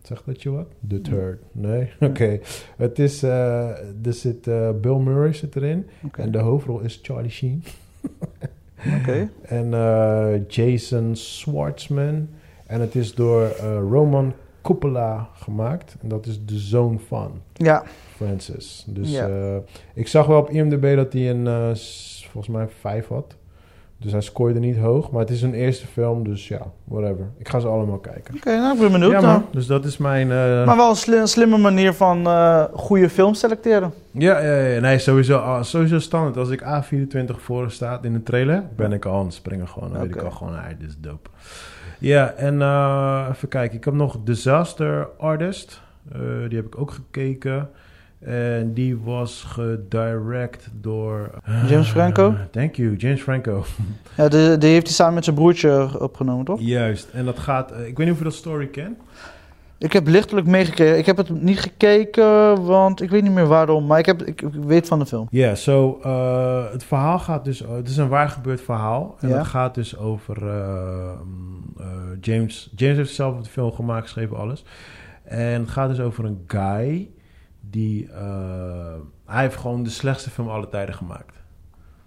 Zegt 0.03 0.27
dat 0.27 0.43
je 0.43 0.51
wat? 0.51 0.67
The 0.89 1.01
Third. 1.01 1.43
Nee? 1.53 1.91
Oké. 2.01 2.41
Het 2.77 2.99
is... 2.99 3.23
er 3.23 3.95
zit... 4.03 4.45
Bill 4.81 4.97
Murray 4.97 5.33
zit 5.33 5.57
erin. 5.57 5.87
En 6.13 6.31
de 6.31 6.39
hoofdrol 6.39 6.81
is 6.81 6.99
Charlie 7.03 7.31
Sheen. 7.31 7.65
Oké. 9.01 9.29
En 9.43 9.71
Jason 10.49 11.17
Schwartzman. 11.17 12.29
En 12.71 12.81
het 12.81 12.95
is 12.95 13.15
door 13.15 13.43
eh, 13.43 13.75
Roman 13.91 14.33
Coppola 14.63 15.29
gemaakt. 15.35 15.97
En 16.03 16.09
dat 16.09 16.27
is 16.27 16.45
de 16.45 16.59
zoon 16.59 17.01
van... 17.09 17.33
Ja, 17.53 17.83
Francis. 18.17 18.85
Dus 18.89 19.11
Ja. 19.11 19.29
eh, 19.29 19.57
ik 19.95 20.09
zag 20.09 20.27
wel 20.27 20.39
op 20.39 20.51
IMDb 20.51 20.97
dat 20.97 21.13
hij 21.13 21.31
een, 21.31 21.47
eh, 21.47 21.75
volgens 22.31 22.49
mij, 22.49 22.69
5 22.69 23.07
had. 23.09 23.37
Dus 24.03 24.13
hij 24.13 24.21
scoorde 24.21 24.59
niet 24.59 24.77
hoog. 24.79 25.11
Maar 25.11 25.21
het 25.21 25.31
is 25.31 25.43
een 25.43 25.55
eerste 25.55 25.87
film, 25.87 26.25
dus 26.25 26.49
ja, 26.49 26.61
whatever. 26.85 27.25
Ik 27.39 27.49
ga 27.49 27.59
ze 27.61 27.67
allemaal 27.69 27.99
kijken. 27.99 28.35
oké, 28.35 28.57
nou 28.57 28.75
ik 28.75 28.81
ben 28.81 28.93
benieuwd. 28.93 29.11
ja, 29.13 29.21
man. 29.21 29.45
Dus 29.53 29.67
dat 29.67 29.85
is 29.85 29.97
mijn... 29.97 30.31
eh, 30.31 30.67
Maar 30.67 30.77
wel 30.77 30.91
een 30.91 30.97
sli- 30.97 31.27
slimme 31.27 31.59
manier 31.59 31.95
van 31.95 32.27
eh, 32.27 32.65
goede 32.73 33.11
films 33.11 33.39
selecteren. 33.39 33.93
ja, 34.11 34.39
ja, 34.41 34.55
ja, 34.57 34.81
nee, 34.81 34.99
sowieso, 34.99 35.37
ah, 35.37 35.63
sowieso 35.63 35.99
standaard. 35.99 36.37
Als 36.37 36.51
ik 36.51 36.63
A24 36.63 37.37
voor 37.37 37.71
staat 37.71 38.05
in 38.05 38.13
de 38.13 38.23
trailer, 38.23 38.65
ben 38.77 38.93
ik 38.93 39.05
al 39.05 39.19
aan 39.19 39.25
het 39.25 39.35
springen 39.35 39.69
gewoon. 39.69 39.93
Dan 39.93 40.01
weet 40.01 40.15
ik 40.15 40.23
al 40.23 40.31
gewoon, 40.31 40.55
ah, 40.55 40.65
dit 40.79 40.89
is 40.89 40.97
dope. 41.01 41.29
Ja, 41.99 42.31
en 42.33 42.63
eh, 42.63 43.27
even 43.33 43.49
kijken. 43.49 43.77
Ik 43.77 43.85
heb 43.85 43.95
nog 43.95 44.17
Disaster 44.25 45.09
Artist. 45.19 45.81
Die 46.49 46.57
heb 46.57 46.67
ik 46.67 46.79
ook 46.81 46.91
gekeken. 46.91 47.69
En 48.21 48.73
die 48.75 48.99
was 48.99 49.43
gedirect 49.47 50.69
door... 50.73 51.31
James 51.69 51.89
Franco? 51.89 52.29
Eh, 52.31 52.41
thank 52.51 52.75
you, 52.75 52.97
James 52.97 53.23
Franco. 53.23 53.65
Ja, 54.17 54.29
die, 54.29 54.59
die 54.59 54.71
heeft 54.71 54.87
hij 54.87 54.95
samen 54.95 55.15
met 55.15 55.25
zijn 55.25 55.37
broertje 55.37 56.01
opgenomen, 56.01 56.45
toch? 56.45 56.61
Juist. 56.61 57.09
En 57.13 57.25
dat 57.25 57.39
gaat... 57.39 57.73
eh, 57.73 57.87
ik 57.87 57.97
weet 57.97 58.07
niet 58.07 58.11
of 58.11 58.19
je 58.19 58.25
dat 58.25 58.35
story 58.35 58.67
kent. 58.67 58.99
Ik 59.79 59.93
heb 59.93 60.07
lichtelijk 60.07 60.47
meegekeken. 60.47 60.99
Ik 60.99 61.07
heb 61.07 61.17
het 61.17 61.43
niet 61.43 61.61
gekeken, 61.61 62.65
want 62.65 63.03
ik 63.03 63.11
weet 63.11 63.23
niet 63.23 63.33
meer 63.33 63.47
waarom. 63.47 63.87
Maar 63.87 63.99
ik, 63.99 64.07
heb, 64.07 64.23
ik, 64.23 64.43
ik 64.43 64.55
weet 64.55 64.87
van 64.89 64.99
de 64.99 65.07
film. 65.07 65.27
Ja, 65.31 65.55
zo 65.55 65.99
eh, 66.03 66.73
het 66.73 66.85
verhaal 66.85 67.19
gaat 67.19 67.45
dus. 67.45 67.59
het 67.69 67.89
is 67.89 67.97
een 67.97 68.09
waar 68.09 68.29
gebeurd 68.29 68.61
verhaal. 68.61 69.17
En 69.21 69.31
het 69.31 69.47
gaat 69.47 69.75
dus 69.75 69.99
over. 69.99 70.49
eh, 70.49 71.11
eh, 71.79 71.87
James. 72.21 72.73
James 72.77 72.97
heeft 72.97 73.15
zelf 73.15 73.41
de 73.43 73.51
film 73.51 73.73
gemaakt, 73.73 74.03
geschreven, 74.03 74.37
alles. 74.37 74.65
En 75.25 75.61
het 75.61 75.71
gaat 75.71 75.89
dus 75.89 76.01
over 76.01 76.25
een 76.25 76.45
guy. 76.47 77.11
Die. 77.71 78.09
eh, 78.11 78.95
hij 79.27 79.43
heeft 79.43 79.57
gewoon 79.57 79.83
de 79.83 79.91
slechtste 79.91 80.31
film 80.31 80.49
aller 80.49 80.69
tijden 80.69 80.95
gemaakt. 80.95 81.43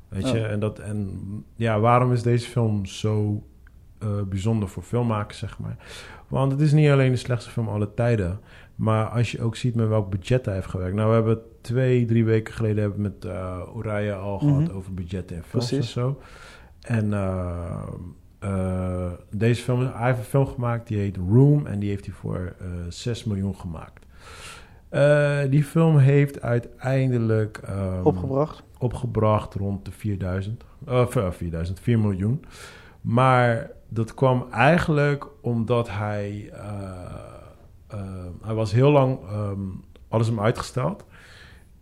Weet 0.08 0.30
je? 0.30 0.40
Oh. 0.40 0.46
En, 0.52 0.60
dat, 0.60 0.80
en 0.80 1.20
ja, 1.56 1.80
waarom 1.80 2.12
is 2.14 2.22
deze 2.24 2.50
film 2.50 2.86
zo 2.86 3.44
eh, 4.00 4.22
bijzonder 4.30 4.70
voor 4.70 4.84
filmmakers, 4.84 5.38
zeg 5.38 5.60
maar? 5.60 5.78
Want 6.28 6.52
het 6.52 6.62
is 6.62 6.72
niet 6.72 6.90
alleen 6.90 7.12
de 7.12 7.18
slechtste 7.18 7.52
film 7.52 7.68
aller 7.68 7.94
tijden. 7.94 8.40
Maar 8.76 9.06
als 9.06 9.32
je 9.32 9.42
ook 9.42 9.56
ziet 9.56 9.76
met 9.76 9.88
welk 9.88 10.10
budget 10.10 10.46
hij 10.46 10.56
heeft 10.56 10.68
gewerkt. 10.68 10.96
Nou, 10.96 11.08
we 11.10 11.14
hebben 11.16 11.40
twee, 11.62 12.06
drie 12.06 12.26
weken 12.26 12.54
geleden 12.54 12.82
hebben 12.82 12.98
we 13.02 13.10
met 13.10 13.26
uh, 13.26 13.58
Uraya 13.78 14.16
al 14.16 14.40
Mhm. 14.40 14.46
gehad 14.56 14.72
over 14.72 14.94
budgetten 14.94 15.36
en 15.38 15.44
films 15.44 15.68
Precies. 15.68 15.96
en 15.96 16.02
zo. 16.02 16.22
En 16.82 17.14
eh, 17.14 17.84
eh, 18.40 19.12
deze 19.32 19.64
film, 19.64 19.80
hij 19.80 20.06
heeft 20.08 20.18
een 20.18 20.24
film 20.26 20.48
gemaakt 20.48 20.88
die 20.88 20.98
heet 20.98 21.18
Room. 21.18 21.66
En 21.68 21.80
die 21.80 21.90
heeft 21.90 22.06
hij 22.06 22.14
voor 22.14 22.56
eh 22.60 22.68
6 22.90 23.24
miljoen 23.24 23.56
gemaakt. 23.56 24.06
Eh, 24.94 25.40
die 25.50 25.64
film 25.64 25.98
heeft 25.98 26.42
uiteindelijk 26.42 27.58
ehm, 27.58 28.04
Opgebracht. 28.04 28.64
opgebracht 28.78 29.54
rond 29.54 29.86
de 29.86 29.92
4000. 29.92 30.64
Of 30.88 31.16
eh, 31.16 31.32
4000, 31.32 31.80
4 31.80 32.00
miljoen. 32.00 32.46
Maar 33.02 33.70
dat 33.90 34.14
kwam 34.14 34.48
eigenlijk 34.52 35.28
omdat 35.42 35.90
hij... 35.90 36.50
eh, 36.54 36.62
eh, 37.88 38.00
hij 38.42 38.54
was 38.54 38.72
heel 38.72 38.92
lang... 38.92 39.20
ehm, 39.30 39.60
alles 40.08 40.28
hem 40.28 40.40
uitgesteld. 40.40 41.06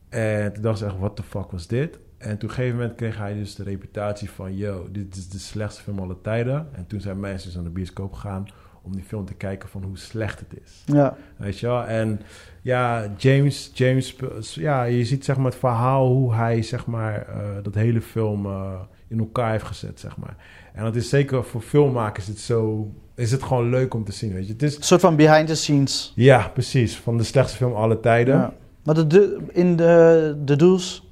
En 0.10 0.54
toen 0.54 0.64
dacht 0.64 0.78
ze 0.78 0.86
echt, 0.86 0.98
what 0.98 1.16
the 1.16 1.24
fuck 1.24 1.52
was 1.52 1.68
dit? 1.68 2.00
En 2.18 2.28
toen 2.28 2.36
op 2.36 2.44
een 2.44 2.50
gegeven 2.50 2.78
moment 2.78 2.96
kreeg 2.96 3.18
hij 3.18 3.34
dus 3.34 3.56
de 3.56 3.64
reputatie 3.64 4.30
van... 4.30 4.56
Yo, 4.56 4.88
dit 4.92 5.16
is 5.16 5.30
de 5.30 5.40
slechtste 5.40 5.82
film 5.82 6.00
aller 6.00 6.22
tijden. 6.22 6.68
En 6.72 6.88
toen 6.88 7.02
zijn 7.02 7.20
mensen 7.20 7.46
dus 7.48 7.56
naar 7.56 7.64
de 7.64 7.70
bioscoop 7.70 8.14
gegaan... 8.14 8.46
om 8.82 8.92
die 8.96 9.04
film 9.04 9.26
te 9.26 9.34
kijken 9.34 9.70
van 9.70 9.84
hoe 9.84 9.98
slecht 9.98 10.40
het 10.40 10.60
is. 10.64 10.84
Ja. 10.86 11.16
Weet 11.38 11.60
je 11.60 11.68
wel? 11.68 11.84
En 11.86 12.22
ja, 12.62 13.12
James, 13.18 13.72
James, 13.74 14.16
ja, 14.54 14.84
je 14.84 15.06
ziet 15.06 15.26
zeg 15.26 15.38
maar 15.38 15.46
het 15.46 15.56
verhaal 15.60 16.08
hoe 16.08 16.34
hij 16.34 16.62
zeg 16.62 16.86
maar 16.86 17.16
eh, 17.28 17.36
dat 17.64 17.76
hele 17.76 18.02
film 18.02 18.46
eh, 18.46 18.72
in 19.08 19.20
elkaar 19.20 19.52
heeft 19.52 19.64
gezet, 19.64 20.00
zeg 20.00 20.18
maar. 20.18 20.36
En 20.74 20.84
dat 20.84 20.96
is 20.96 21.10
zeker 21.10 21.44
voor 21.44 21.62
filmmakers 21.62 22.28
het 22.28 22.40
zo, 22.40 22.92
is 23.16 23.32
het 23.32 23.44
gewoon 23.44 23.70
leuk 23.70 23.94
om 23.94 24.04
te 24.04 24.12
zien, 24.12 24.34
weet 24.34 24.48
je. 24.48 24.54
Het 24.54 24.64
is, 24.64 24.78
Een 24.78 24.84
soort 24.84 25.02
van 25.02 25.16
behind 25.16 25.48
the 25.48 25.56
scenes. 25.56 26.12
ja, 26.16 26.50
precies, 26.54 26.98
van 26.98 27.18
de 27.18 27.24
slechtste 27.24 27.58
film 27.58 27.74
aller 27.74 28.00
tijden. 28.00 28.36
Ja. 28.36 28.54
Maar 28.84 28.96
de, 28.96 29.08
de, 29.08 29.38
in 29.52 29.76
de, 29.76 30.36
de 30.46 30.56
Doels, 30.56 31.10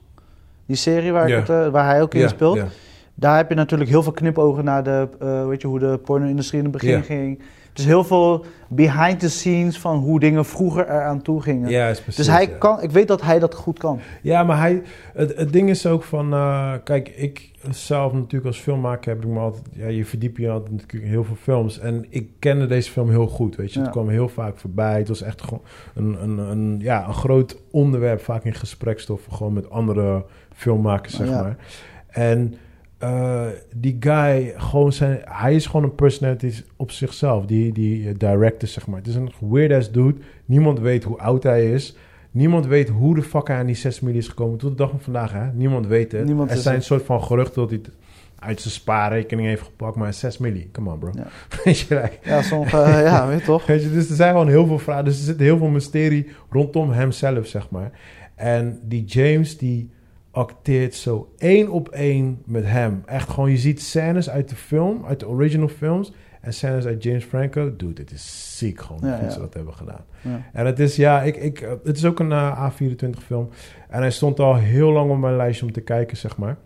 die 0.66 0.76
serie 0.76 1.12
waar, 1.12 1.30
het, 1.30 1.50
eh, 1.50 1.68
waar 1.68 1.86
hij 1.86 2.02
ook 2.02 2.14
in 2.14 2.30
speelt. 2.30 2.60
Daar 3.16 3.38
heb 3.38 3.50
je 3.50 3.56
natuurlijk 3.56 3.90
heel 3.90 4.04
veel 4.04 4.12
knipogen 4.12 4.64
naar 4.64 4.84
de, 4.84 5.08
weet 5.48 5.62
je, 5.62 5.68
hoe 5.68 5.80
de 5.80 6.00
porno-industrie 6.04 6.60
in 6.60 6.66
het 6.66 6.74
begin 6.74 6.90
Ja. 6.98 7.02
ging. 7.02 7.42
Dus 7.80 7.88
heel 7.88 8.04
veel 8.04 8.46
behind 8.68 9.20
the 9.20 9.30
scenes 9.30 9.78
van 9.80 9.98
hoe 9.98 10.20
dingen 10.20 10.46
vroeger 10.46 10.90
eraan 10.90 11.22
toe 11.22 11.42
gingen. 11.42 11.70
Ja, 11.70 11.88
is 11.88 12.02
precies. 12.02 12.26
dus 12.26 12.36
hij 12.36 12.48
ja. 12.48 12.58
kan, 12.58 12.82
ik 12.82 12.92
weet 12.92 13.08
dat 13.08 13.22
hij 13.22 13.40
dat 13.40 13.54
goed 13.56 13.80
kan. 13.80 14.00
Ja, 14.22 14.44
maar 14.44 14.58
hij, 14.58 14.82
het, 15.14 15.38
het 15.38 15.54
ding 15.54 15.70
is 15.70 15.86
ook 15.86 16.04
van, 16.04 16.34
eh, 16.34 16.74
kijk, 16.84 17.10
ik 17.10 17.52
zelf 17.70 18.14
natuurlijk 18.14 18.46
als 18.46 18.60
filmmaker 18.60 19.14
heb 19.14 19.24
ik 19.24 19.30
me 19.30 19.40
altijd, 19.40 19.66
ja, 19.72 19.88
je 19.88 20.06
verdiept 20.06 20.38
je 20.38 20.50
altijd 20.50 20.72
natuurlijk 20.72 21.04
in 21.04 21.10
heel 21.10 21.24
veel 21.24 21.36
films. 21.42 21.80
En 21.80 22.06
ik 22.10 22.30
kende 22.40 22.66
deze 22.68 22.92
film 22.92 23.10
heel 23.10 23.28
goed, 23.28 23.56
weet 23.56 23.74
je. 23.74 23.80
Ja. 23.80 23.86
Het 23.86 23.94
kwam 23.94 24.10
heel 24.10 24.30
vaak 24.30 24.58
voorbij. 24.58 24.98
Het 24.98 25.08
was 25.08 25.22
echt 25.22 25.42
gewoon 25.42 25.62
een, 25.96 26.24
een, 26.24 26.38
een, 26.38 26.80
ja, 26.80 27.08
een 27.08 27.14
groot 27.14 27.58
onderwerp, 27.72 28.22
vaak 28.22 28.44
in 28.44 28.54
gesprekstoffen, 28.54 29.34
gewoon 29.34 29.54
met 29.54 29.70
andere 29.70 30.26
filmmakers, 30.54 31.16
zeg 31.16 31.28
Ja. 31.28 31.42
maar. 31.42 31.56
En 32.08 32.54
eh, 33.00 33.48
die 33.76 33.98
guy, 34.00 34.54
gewoon 34.58 34.94
zijn, 34.94 35.20
hij 35.24 35.56
is 35.56 35.66
gewoon 35.66 35.84
een 35.84 35.96
personality 35.96 36.54
op 36.76 36.92
zichzelf, 36.92 37.46
die, 37.46 37.74
die 37.74 38.08
eh, 38.08 38.16
director, 38.18 38.70
zeg 38.70 38.88
maar. 38.88 38.98
Het 38.98 39.08
is 39.08 39.16
een 39.16 39.32
weird 39.40 39.72
ass 39.72 39.92
dude. 39.92 40.18
Niemand 40.46 40.80
weet 40.80 41.04
hoe 41.04 41.18
oud 41.18 41.44
hij 41.44 41.72
is. 41.72 41.96
Niemand 42.32 42.66
weet 42.66 42.90
hoe 42.90 43.16
de 43.16 43.22
fuck 43.22 43.48
hij 43.48 43.58
aan 43.58 43.66
die 43.66 43.76
6 43.76 44.00
miljoen 44.00 44.22
is 44.22 44.28
gekomen. 44.28 44.58
Tot 44.58 44.70
de 44.70 44.76
dag 44.76 44.90
van 44.90 45.00
vandaag, 45.00 45.32
hè? 45.32 45.54
Niemand 45.54 45.88
weet 45.88 46.12
het. 46.12 46.26
Niemand 46.26 46.52
er 46.52 46.58
zijn 46.58 46.76
een 46.76 46.82
soort 46.82 47.04
van 47.04 47.24
geruchten 47.24 47.62
dat 47.62 47.70
hij 47.70 47.80
het 47.84 47.92
uit 48.40 48.62
zijn 48.62 48.74
spaarrekening 48.74 49.48
heeft 49.48 49.62
gepakt. 49.62 49.96
Maar 49.96 50.14
6 50.14 50.38
miljoen, 50.38 50.70
come 50.72 50.92
on 50.92 51.00
bro. 51.00 51.12
Ja. 51.16 51.28
Weet 51.64 51.80
je, 51.80 51.96
like, 51.96 52.18
Ja, 52.24 52.42
sommige, 52.42 52.78
eh, 52.78 53.02
ja, 53.02 53.26
weet 53.28 53.40
je 53.40 53.46
toch? 53.46 53.66
Weet 53.66 53.84
je, 53.84 53.92
dus 53.92 54.10
er 54.10 54.16
zijn 54.16 54.32
gewoon 54.32 54.48
heel 54.48 54.66
veel 54.68 54.80
vragen. 54.80 55.06
Dus 55.06 55.18
er 55.18 55.24
zit 55.24 55.40
heel 55.40 55.58
veel 55.58 55.68
mysterie 55.68 56.28
rondom 56.50 56.92
hemzelf, 56.92 57.48
zeg 57.48 57.70
maar. 57.70 57.92
En 58.36 58.80
die 58.84 59.06
James, 59.06 59.58
die 59.58 59.90
acteert 60.32 60.94
zo 60.96 61.34
één 61.38 61.70
op 61.70 61.90
één 61.90 62.42
met 62.46 62.66
hem. 62.66 63.04
Echt 63.06 63.30
gewoon, 63.30 63.52
je 63.52 63.58
ziet 63.58 63.82
scènes 63.82 64.30
uit 64.30 64.50
de 64.50 64.56
film, 64.56 65.06
uit 65.06 65.20
de 65.20 65.28
original 65.28 65.68
films... 65.68 66.14
en 66.42 66.54
scènes 66.54 66.86
uit 66.86 67.04
James 67.04 67.24
Franco. 67.24 67.76
Dude, 67.76 67.94
dit 67.94 68.12
is 68.12 68.58
ziek 68.58 68.82
gewoon, 68.82 69.02
hoe 69.02 69.10
Ja, 69.10 69.16
goed 69.16 69.26
ja. 69.26 69.32
ze 69.32 69.40
dat 69.40 69.54
hebben 69.54 69.74
gedaan. 69.74 70.06
Ja. 70.22 70.42
En 70.54 70.66
het 70.66 70.80
is, 70.80 70.96
ja, 70.96 71.22
ik, 71.22 71.36
ik, 71.36 71.78
het 71.84 71.98
is 71.98 72.06
ook 72.06 72.20
een 72.20 72.32
eh, 72.32 72.72
A24 72.72 73.10
film. 73.26 73.50
En 73.90 74.00
hij 74.00 74.12
stond 74.12 74.40
al 74.40 74.56
heel 74.56 74.92
lang 74.92 75.12
op 75.12 75.18
mijn 75.18 75.36
lijstje 75.36 75.66
om 75.66 75.72
te 75.72 75.82
kijken, 75.82 76.18
zeg 76.18 76.38
maar. 76.38 76.58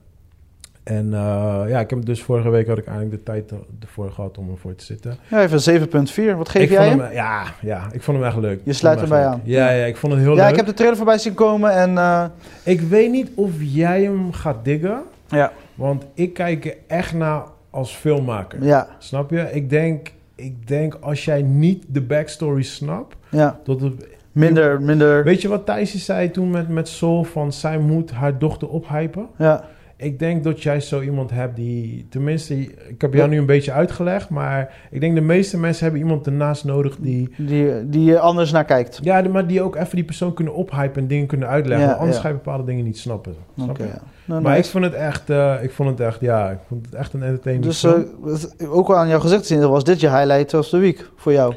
En 0.84 1.14
eh, 1.14 1.62
ja, 1.68 1.80
ik 1.80 1.90
heb 1.90 2.06
dus 2.06 2.24
vorige 2.24 2.50
week 2.50 2.68
had 2.68 2.78
ik 2.78 2.86
eigenlijk 2.88 3.18
de 3.18 3.24
tijd 3.24 3.52
er- 3.52 3.58
ervoor 3.82 4.12
gehad 4.12 4.38
om 4.38 4.50
ervoor 4.52 4.76
te 4.76 4.84
zitten. 4.86 5.18
Ja, 5.30 5.42
even 5.42 5.82
7.4. 5.82 6.38
Wat 6.38 6.50
geef 6.50 6.62
ik 6.64 6.70
jij 6.70 6.88
hem? 6.90 7.00
hem? 7.00 7.12
Ja, 7.14 7.44
ja, 7.62 7.88
ik 7.92 8.02
vond 8.02 8.18
hem 8.18 8.26
echt 8.28 8.38
leuk. 8.38 8.60
Je 8.64 8.74
sluit 8.74 9.02
erbij 9.02 9.30
leuk. 9.30 9.38
Ja, 9.44 9.70
ja, 9.72 9.86
ik 9.86 9.98
vond 9.98 10.14
het 10.14 10.22
heel 10.22 10.36
Ja, 10.36 10.42
leuk. 10.42 10.50
ik 10.52 10.56
heb 10.56 10.66
de 10.66 10.74
trailer 10.74 10.98
voorbij 10.98 11.18
zien 11.18 11.34
komen 11.34 11.72
en... 11.72 11.98
eh, 11.98 12.26
Ik 12.64 12.82
weet 12.82 13.12
niet 13.12 13.30
of 13.36 13.52
jij 13.60 14.04
hem 14.04 14.32
gaat 14.34 14.66
diggen, 14.66 15.02
ja, 15.28 15.52
want 15.76 16.06
ik 16.14 16.34
kijk 16.34 16.66
er 16.66 16.76
echt 16.88 17.14
naar 17.14 17.44
als 17.70 17.96
filmmaker. 17.96 18.64
ja, 18.64 18.88
Snap 19.00 19.30
je? 19.30 19.50
Ik 19.52 19.70
denk, 19.70 20.12
ik 20.36 20.68
denk 20.68 20.98
als 21.00 21.26
jij 21.26 21.42
niet 21.42 21.84
de 21.88 22.02
backstory 22.02 22.64
snapt, 22.64 23.16
ja. 23.30 23.60
dat 23.64 23.82
het... 23.82 24.08
Minder, 24.32 24.82
minder... 24.82 25.24
Weet 25.24 25.42
je 25.42 25.48
wat 25.48 25.66
Thijsje 25.66 25.98
zei 25.98 26.32
toen 26.32 26.50
met, 26.52 26.70
met 26.70 26.88
Soul 26.88 27.24
van 27.24 27.52
zij 27.54 27.78
moet 27.78 28.12
haar 28.12 28.38
dochter 28.38 28.68
ophypen? 28.70 29.28
Ja, 29.38 29.64
Ik 29.98 30.20
denk 30.20 30.44
dat 30.44 30.64
jij 30.64 30.80
zo 30.80 31.02
iemand 31.02 31.32
hebt 31.32 31.56
die, 31.56 32.06
tenminste, 32.10 32.60
ik 32.88 33.02
heb 33.02 33.14
jou 33.14 33.30
nu 33.30 33.38
een 33.38 33.46
beetje 33.46 33.72
uitgelegd, 33.72 34.30
maar 34.30 34.74
ik 34.92 35.00
denk 35.00 35.16
de 35.16 35.22
meeste 35.22 35.60
mensen 35.60 35.84
hebben 35.84 36.02
iemand 36.02 36.26
ernaast 36.26 36.64
nodig 36.64 36.96
die, 37.00 37.30
die, 37.38 37.90
die 37.90 38.04
je 38.04 38.20
anders 38.20 38.52
naar 38.52 38.66
kijkt. 38.66 39.00
ja, 39.04 39.22
maar 39.22 39.48
die 39.48 39.62
ook 39.62 39.76
even 39.76 39.96
die 39.96 40.04
persoon 40.06 40.34
kunnen 40.34 40.54
ophypen 40.54 41.02
en 41.02 41.08
dingen 41.08 41.28
kunnen 41.28 41.48
uitleggen, 41.48 41.88
Ja, 41.88 41.94
anders 41.94 42.16
ja. 42.16 42.22
ga 42.22 42.28
je 42.28 42.34
bepaalde 42.34 42.64
dingen 42.64 42.84
niet 42.84 42.98
snappen. 42.98 43.36
Snap 43.56 43.70
Oké, 43.70 43.84
je? 43.84 43.90
ja. 43.90 44.02
Nou, 44.26 44.42
Maar 44.42 44.58
ik 44.58 44.66
vond 44.66 44.84
het 44.84 44.94
echt, 44.94 45.30
eh, 45.30 45.56
ik 45.62 45.72
vond 45.72 45.90
het 45.90 46.00
echt, 46.00 46.20
ja, 46.20 46.50
ik 46.50 46.60
vond 46.68 46.86
het 46.86 46.96
echt 46.96 47.14
een 47.14 47.24
entertainment 47.24 47.82
Dus 47.82 48.56
eh, 48.58 48.74
ook 48.74 48.90
al 48.90 48.96
aan 48.96 49.08
jou 49.08 49.22
gezegd 49.22 49.46
zien, 49.46 49.70
was 49.70 49.84
dit 49.84 50.00
je 50.00 50.10
highlight 50.10 50.54
of 50.54 50.70
the 50.70 50.78
week 50.78 51.10
voor 51.16 51.32
jou? 51.32 51.54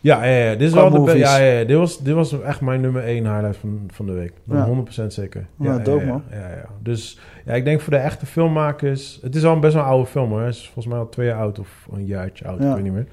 Ja, 0.00 0.24
ja, 0.24 0.44
ja, 0.44 0.50
dit 0.52 0.60
is 0.68 0.72
qua 0.72 0.90
wel 0.90 1.04
de, 1.04 1.18
ja, 1.18 1.36
ja, 1.38 1.64
dit 1.64 1.76
was, 1.76 1.98
dit 2.02 2.14
was 2.14 2.40
echt 2.42 2.60
mijn 2.60 2.80
nummer 2.80 3.04
één 3.04 3.24
highlight 3.32 3.56
van, 3.56 3.88
van 3.92 4.06
de 4.06 4.12
week. 4.12 4.32
Ja. 4.44 4.68
100% 5.02 5.06
zeker. 5.06 5.46
Ja, 5.58 5.78
dope, 5.78 6.04
ja, 6.04 6.10
man. 6.10 6.22
Ja, 6.30 6.48
ja. 6.48 6.64
Dus 6.82 7.18
ja, 7.44 7.52
ik 7.52 7.64
denk 7.64 7.80
voor 7.80 7.92
de 7.92 7.98
echte 7.98 8.26
filmmakers, 8.26 9.18
het 9.22 9.34
is 9.34 9.44
al 9.44 9.54
een 9.54 9.60
best 9.60 9.74
wel 9.74 9.82
een 9.82 9.88
oude 9.88 10.06
film 10.06 10.30
hoor. 10.30 10.40
Het 10.40 10.54
is 10.54 10.64
volgens 10.64 10.86
mij 10.86 10.98
al 10.98 11.08
twee 11.08 11.26
jaar 11.26 11.38
oud 11.38 11.58
of 11.58 11.86
een 11.92 12.06
jaartje 12.06 12.44
oud, 12.46 12.62
Ja. 12.62 12.68
ik 12.68 12.74
weet 12.74 12.84
niet 12.84 12.92
meer. 12.92 13.06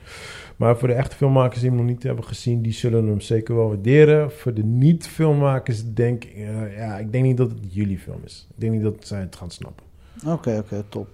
Maar 0.55 0.77
voor 0.77 0.87
de 0.87 0.93
echte 0.93 1.15
filmmakers 1.15 1.59
die 1.59 1.69
hem 1.69 1.77
nog 1.77 1.87
niet 1.87 2.03
hebben 2.03 2.23
gezien, 2.23 2.61
die 2.61 2.73
zullen 2.73 3.07
hem 3.07 3.21
zeker 3.21 3.55
wel 3.55 3.67
waarderen. 3.67 4.31
Voor 4.31 4.53
de 4.53 4.63
niet-filmmakers 4.63 5.93
denk 5.93 6.23
ik, 6.23 6.33
eh, 6.35 6.77
ja, 6.77 6.97
ik 6.97 7.11
denk 7.11 7.23
niet 7.23 7.37
dat 7.37 7.49
het 7.49 7.59
jullie 7.73 7.99
film 7.99 8.21
is. 8.25 8.47
Ik 8.49 8.61
denk 8.61 8.73
niet 8.73 8.83
dat 8.83 8.95
zij 8.99 9.19
het 9.19 9.35
gaan 9.35 9.51
snappen. 9.51 9.85
Oké, 10.25 10.57
oké, 10.57 10.83
top. 10.89 11.07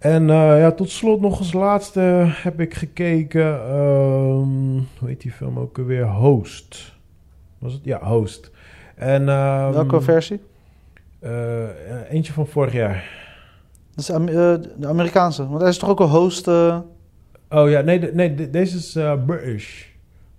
En 0.00 0.30
eh, 0.30 0.58
ja, 0.60 0.72
tot 0.72 0.90
slot 0.90 1.20
nog 1.20 1.38
als 1.38 1.52
laatste 1.52 2.00
heb 2.26 2.60
ik 2.60 2.74
gekeken, 2.74 3.60
ehm, 3.60 4.78
hoe 4.98 5.08
heet 5.08 5.20
die 5.20 5.32
film 5.32 5.58
ook 5.58 5.78
alweer? 5.78 6.04
Host. 6.06 6.94
Was 7.58 7.72
het? 7.72 7.84
Ja, 7.84 7.98
Host. 8.02 8.50
En, 8.94 9.28
ehm, 9.28 9.72
Welke 9.72 10.00
versie? 10.00 10.40
eh, 11.18 11.62
eentje 12.10 12.32
van 12.32 12.46
vorig 12.46 12.72
jaar. 12.72 13.04
Dat 13.94 13.98
is 14.04 14.08
eh, 14.10 14.24
de 14.76 14.86
Amerikaanse. 14.86 15.48
Want 15.48 15.60
hij 15.60 15.70
is 15.70 15.78
toch 15.78 15.88
ook 15.90 16.00
een 16.00 16.08
host... 16.08 16.48
Oh 16.48 17.68
ja, 17.70 17.80
nee, 17.80 17.98
de- 18.00 18.10
nee 18.14 18.34
de- 18.34 18.50
deze 18.50 18.76
is 18.76 18.98
British. 19.26 19.84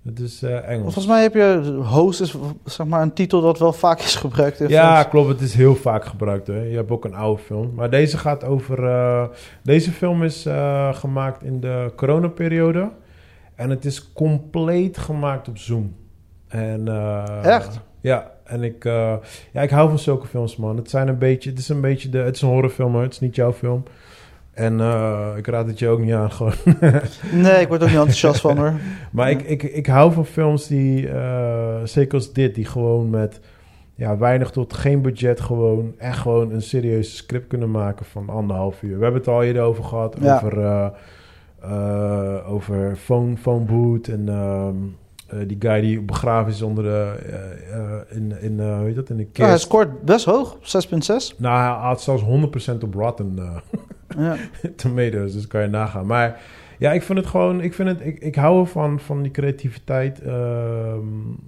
Het 0.05 0.19
is 0.19 0.41
eh, 0.43 0.55
Engels. 0.69 0.81
volgens 0.83 1.05
mij 1.05 1.21
heb 1.21 1.33
je... 1.33 1.79
Host 1.83 2.21
is 2.21 2.35
zeg 2.65 2.87
maar 2.87 3.01
een 3.01 3.13
titel 3.13 3.41
dat 3.41 3.59
wel 3.59 3.73
vaak 3.73 3.99
is 3.99 4.15
gebruikt 4.15 4.59
in 4.59 4.67
Ja, 4.67 4.93
films. 4.95 5.09
klopt. 5.09 5.29
Het 5.29 5.41
is 5.41 5.53
heel 5.53 5.75
vaak 5.75 6.05
gebruikt. 6.05 6.47
Hè. 6.47 6.61
Je 6.61 6.75
hebt 6.75 6.91
ook 6.91 7.05
een 7.05 7.13
oude 7.15 7.41
film. 7.41 7.71
Maar 7.75 7.89
deze 7.89 8.17
gaat 8.17 8.43
over... 8.43 8.83
eh, 8.85 9.23
deze 9.63 9.91
film 9.91 10.23
is 10.23 10.45
eh, 10.45 10.93
gemaakt 10.93 11.43
in 11.43 11.59
de 11.59 11.91
coronaperiode. 11.95 12.89
En 13.55 13.69
het 13.69 13.85
is 13.85 14.13
compleet 14.13 14.97
gemaakt 14.97 15.47
op 15.47 15.57
Zoom. 15.57 15.95
En, 16.47 16.87
Echt? 17.43 17.79
Ja. 18.01 18.31
En 18.43 18.63
ik, 18.63 18.83
ja, 19.53 19.61
ik 19.61 19.69
hou 19.69 19.89
van 19.89 19.99
zulke 19.99 20.27
films, 20.27 20.55
man. 20.55 20.77
Het, 20.77 20.89
zijn 20.89 21.07
een 21.07 21.17
beetje, 21.17 21.49
het 21.49 21.59
is 21.59 21.69
een 21.69 21.81
beetje... 21.81 22.09
De, 22.09 22.17
het 22.17 22.35
is 22.35 22.41
een 22.41 22.47
horrorfilm. 22.49 22.95
Het 22.95 23.11
is 23.13 23.19
niet 23.19 23.35
jouw 23.35 23.53
film. 23.53 23.83
En 24.61 24.79
eh, 24.79 25.27
ik 25.37 25.47
raad 25.47 25.67
het 25.67 25.79
je 25.79 25.87
ook 25.87 25.99
niet 25.99 26.13
aan, 26.13 26.31
gewoon. 26.31 26.53
Nee, 27.31 27.61
ik 27.61 27.67
word 27.67 27.81
ook 27.81 27.87
niet 27.89 27.97
enthousiast 27.97 28.41
van 28.41 28.57
hoor. 28.57 28.73
Maar 29.11 29.29
Ja. 29.31 29.37
ik, 29.37 29.41
ik, 29.47 29.63
ik 29.63 29.85
hou 29.87 30.13
van 30.13 30.25
films 30.25 30.67
die, 30.67 31.09
eh, 31.09 31.75
zeker 31.83 32.13
als 32.13 32.33
dit, 32.33 32.55
die 32.55 32.65
gewoon 32.65 33.09
met 33.09 33.39
ja, 33.95 34.17
weinig 34.17 34.49
tot 34.51 34.73
geen 34.73 35.01
budget 35.01 35.41
gewoon 35.41 35.93
echt 35.97 36.17
gewoon 36.17 36.51
een 36.51 36.61
serieus 36.61 37.15
script 37.17 37.47
kunnen 37.47 37.71
maken 37.71 38.05
van 38.05 38.29
anderhalf 38.29 38.81
uur. 38.81 38.97
We 38.97 39.03
hebben 39.03 39.21
het 39.21 39.29
al 39.29 39.43
eerder 39.43 39.61
over 39.61 39.83
gehad, 39.83 40.15
Ja. 40.21 40.35
over, 40.35 40.59
eh, 41.61 42.37
over 42.51 42.95
phone, 42.95 43.37
phone 43.37 43.65
boot 43.65 44.07
en 44.07 44.29
ehm, 44.29 44.67
eh, 44.67 44.73
die 45.47 45.57
guy 45.59 45.81
die 45.81 46.01
begraven 46.01 46.51
is 46.51 46.61
onder 46.61 46.83
de, 46.83 47.15
eh, 47.25 47.75
eh, 47.75 47.99
in, 48.09 48.41
in, 48.41 48.59
eh, 48.59 48.75
hoe 48.77 48.85
heet 48.85 48.95
dat, 48.95 49.09
in 49.09 49.17
de 49.17 49.27
Ja, 49.33 49.45
hij 49.47 49.57
scoort 49.57 50.01
best 50.01 50.25
hoog, 50.25 50.57
6.6. 50.61 51.35
nou, 51.37 51.77
hij 51.77 51.87
had 51.87 52.01
zelfs 52.01 52.23
100% 52.23 52.83
op 52.83 52.93
Rotten 52.93 53.33
eh, 53.37 53.55
Ja. 54.17 54.35
Tomatoes, 54.75 55.33
dus 55.33 55.47
kan 55.47 55.61
je 55.61 55.67
nagaan. 55.67 56.05
Maar 56.05 56.39
ja, 56.77 56.91
ik 56.91 57.01
vind 57.03 57.17
het 57.17 57.27
gewoon, 57.27 57.61
ik 57.61 57.73
vind 57.73 57.89
het, 57.89 57.99
ik, 58.05 58.19
ik 58.19 58.35
hou 58.35 58.59
ervan, 58.59 58.99
van 58.99 59.21
die 59.21 59.31
creativiteit. 59.31 60.21
ehm, 60.21 60.99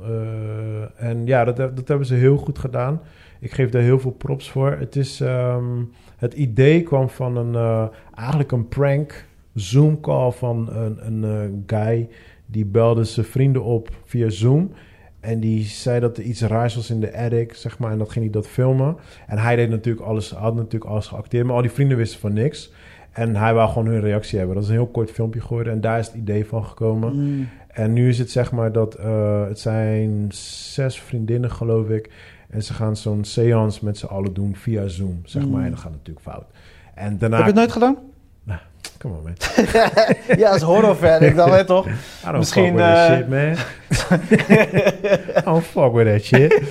eh, 0.02 1.10
en 1.10 1.26
ja, 1.26 1.44
dat, 1.44 1.58
dat 1.58 1.88
hebben 1.88 2.08
ze 2.08 2.14
heel 2.16 2.38
goed 2.38 2.60
gedaan. 2.60 3.02
Ik 3.40 3.52
geef 3.52 3.70
daar 3.70 3.82
heel 3.82 4.00
veel 4.00 4.12
props 4.12 4.52
voor. 4.52 4.72
Het 4.80 4.96
is, 4.96 5.22
ehm, 5.22 5.82
het 6.18 6.34
idee 6.34 6.82
kwam 6.84 7.10
van 7.10 7.38
een, 7.38 7.56
eh, 7.56 7.88
eigenlijk 8.16 8.52
een 8.52 8.68
prank 8.68 9.26
Zoom 9.54 10.00
call 10.02 10.32
van 10.32 10.70
een, 10.74 10.98
een 11.06 11.24
eh, 11.24 11.78
guy. 11.78 12.10
Die 12.54 12.66
belde 12.66 13.04
zijn 13.04 13.26
vrienden 13.26 13.64
op 13.64 13.90
via 14.06 14.30
Zoom. 14.30 14.72
En 15.20 15.40
die 15.40 15.64
zei 15.64 16.00
dat 16.00 16.18
er 16.18 16.24
iets 16.24 16.42
raars 16.42 16.76
was 16.76 16.90
in 16.90 17.00
de 17.00 17.18
attic, 17.18 17.54
zeg 17.54 17.80
maar. 17.80 17.92
En 17.92 17.98
dat 17.98 18.10
ging 18.10 18.24
hij 18.26 18.34
dat 18.34 18.48
filmen. 18.48 18.96
En 19.28 19.38
hij 19.38 19.56
deed 19.56 19.70
natuurlijk 19.70 20.06
alles, 20.06 20.32
had 20.32 20.56
natuurlijk 20.56 20.92
alles 20.92 21.08
geacteerd. 21.08 21.46
Maar 21.46 21.56
al 21.56 21.62
die 21.62 21.72
vrienden 21.72 21.98
wisten 21.98 22.20
van 22.20 22.34
niks. 22.34 22.72
En 23.12 23.36
hij 23.36 23.54
wou 23.54 23.70
gewoon 23.70 23.88
hun 23.88 24.02
reactie 24.02 24.38
hebben. 24.38 24.56
Dat 24.56 24.64
is 24.64 24.70
een 24.70 24.76
heel 24.76 24.88
kort 24.88 25.12
filmpje 25.12 25.42
geworden. 25.42 25.74
En 25.74 25.82
daar 25.82 26.00
is 26.00 26.08
het 26.08 26.16
idee 26.16 26.46
van 26.46 26.66
gekomen. 26.66 27.16
Mm. 27.16 27.50
En 27.68 27.94
nu 27.94 28.10
is 28.10 28.20
het 28.20 28.32
zeg 28.32 28.52
maar 28.52 28.72
dat... 28.72 28.96
eh, 28.96 29.48
het 29.48 29.60
zijn 29.60 30.28
zes 30.74 31.02
vriendinnen, 31.02 31.52
geloof 31.52 31.90
ik. 31.90 32.12
En 32.50 32.64
ze 32.64 32.74
gaan 32.74 32.96
zo'n 32.96 33.24
seance 33.24 33.86
met 33.86 33.98
z'n 33.98 34.06
allen 34.06 34.34
doen 34.34 34.56
via 34.56 34.88
Zoom, 34.88 35.20
zeg 35.24 35.42
maar. 35.48 35.60
Mm. 35.60 35.66
En 35.66 35.72
dat 35.72 35.80
gaat 35.80 35.92
natuurlijk 35.92 36.26
fout. 36.26 36.46
En 36.96 37.18
daarna... 37.18 37.36
Heb 37.36 37.46
je 37.46 37.52
het 37.52 37.60
nooit 37.60 37.72
gedaan? 37.72 37.98
Come 39.04 39.16
on, 39.18 39.24
man. 39.24 39.34
ja, 40.38 40.50
als 40.50 40.62
horrorfan. 40.62 41.22
Ik 41.22 41.36
dacht, 41.36 41.52
weet 41.52 41.68
toch? 41.76 41.88
I 41.88 41.92
don't 42.24 42.38
Misschien, 42.38 42.64
fuck 42.66 42.74
with 42.76 42.84
that 42.86 43.10
eh, 43.10 43.16
shit, 43.18 43.30
man. 43.30 43.56
I 45.38 45.42
don't 45.46 45.64
fuck 45.64 45.94
with 45.94 46.08
that 46.08 46.24
shit. 46.24 46.62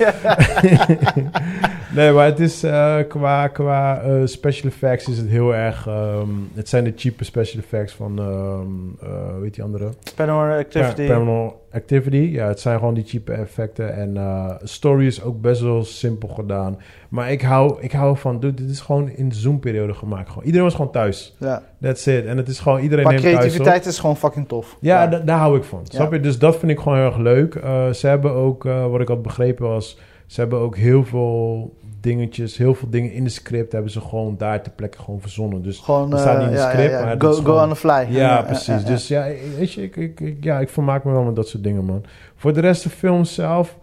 Nee, 1.95 2.13
maar 2.13 2.25
het 2.27 2.41
is 2.41 2.63
eh, 2.63 2.97
qua, 3.09 3.49
qua 3.49 4.01
eh, 4.03 4.21
special 4.25 4.71
effects 4.71 5.09
is 5.09 5.19
het 5.19 5.29
heel 5.29 5.55
erg... 5.55 5.87
ehm, 5.87 6.29
het 6.55 6.69
zijn 6.69 6.85
de 6.85 6.93
cheape 6.97 7.25
special 7.25 7.63
effects 7.63 7.93
van... 7.95 8.19
ehm 8.19 9.41
weet 9.41 9.55
die 9.55 9.65
andere? 9.65 9.89
Paranormal 10.17 10.59
Activity. 10.59 10.95
Pa- 10.95 11.07
Paranormal 11.07 11.63
Activity. 11.73 12.17
Ja, 12.17 12.47
het 12.49 12.61
zijn 12.61 12.79
gewoon 12.79 12.95
die 12.95 13.05
cheape 13.07 13.33
effecten. 13.33 13.95
En 13.95 14.17
story 14.63 15.07
is 15.07 15.23
ook 15.23 15.41
best 15.41 15.61
wel 15.61 15.85
simpel 15.85 16.29
gedaan. 16.29 16.79
Maar 17.13 17.31
ik 17.33 17.43
hou, 17.43 17.81
ik 17.81 17.93
hou 17.93 18.17
van... 18.17 18.41
Dude, 18.41 18.63
dit 18.63 18.71
is 18.71 18.81
gewoon 18.81 19.09
in 19.11 19.29
de 19.29 19.35
Zoom-periode 19.35 19.95
gemaakt. 19.95 20.29
Gewoon. 20.29 20.45
Iedereen 20.45 20.65
was 20.67 20.75
gewoon 20.75 20.91
thuis. 20.93 21.37
ja. 21.39 21.63
That's 21.81 22.07
it. 22.07 22.27
En 22.27 22.37
het 22.37 22.49
is 22.49 22.59
gewoon... 22.61 22.81
Iedereen 22.81 23.05
Maar 23.05 23.13
neemt 23.13 23.25
thuis 23.25 23.37
op. 23.37 23.43
creativiteit 23.43 23.87
is 23.87 23.99
gewoon 23.99 24.17
fucking 24.17 24.49
tof. 24.49 24.77
Ja, 24.81 25.07
da- 25.07 25.19
daar 25.19 25.39
hou 25.39 25.57
ik 25.57 25.65
van. 25.65 25.81
Ja. 25.85 25.95
Snap 25.97 26.13
je? 26.13 26.21
Dus 26.21 26.39
dat 26.39 26.57
vind 26.57 26.71
ik 26.73 26.79
gewoon 26.79 26.99
heel 26.99 27.07
erg 27.07 27.17
leuk. 27.17 27.55
Eh, 27.55 27.91
ze 27.91 28.07
hebben 28.07 28.33
ook, 28.33 28.65
eh, 28.67 28.87
wat 28.87 29.01
ik 29.01 29.09
had 29.09 29.23
begrepen 29.23 29.69
was... 29.69 29.99
Ze 30.27 30.41
hebben 30.41 30.59
ook 30.59 30.77
heel 30.77 31.05
veel 31.05 31.73
dingetjes, 32.01 32.57
heel 32.57 32.75
veel 32.75 32.91
dingen 32.91 33.13
in 33.13 33.25
de 33.25 33.31
script... 33.31 33.73
hebben 33.73 33.91
ze 33.91 34.01
gewoon 34.01 34.35
daar 34.39 34.63
ter 34.63 34.73
plekke 34.73 34.99
gewoon 34.99 35.21
verzonnen. 35.21 35.63
Dus 35.63 35.79
Gewoon, 35.79 36.11
Dat 36.11 36.21
staat 36.21 36.39
niet 36.39 36.49
in 36.49 36.53
eh, 36.55 36.59
de 36.61 36.63
ja, 36.63 36.71
script, 36.71 36.91
ja, 36.93 36.99
ja. 36.99 37.05
maar 37.05 37.15
Go, 37.21 37.33
go 37.33 37.43
gewoon- 37.43 37.63
on 37.63 37.69
the 37.69 37.77
fly. 37.77 38.07
ja, 38.09 38.43
precies. 38.43 38.85
Dus 38.85 39.09
ja, 39.09 39.27
weet 39.59 39.73
je, 39.73 39.83
ik, 39.83 39.97
ik- 40.21 40.37
ja, 40.45 40.59
ik 40.61 40.69
vermaak 40.69 41.05
me 41.05 41.13
wel 41.13 41.23
met 41.23 41.37
dat 41.37 41.49
soort 41.49 41.63
dingen, 41.65 41.85
man. 41.85 42.05
Voor 42.37 42.53
de 42.53 42.61
rest, 42.61 42.83
de 42.83 42.91
film 42.91 43.25
zelf... 43.25 43.79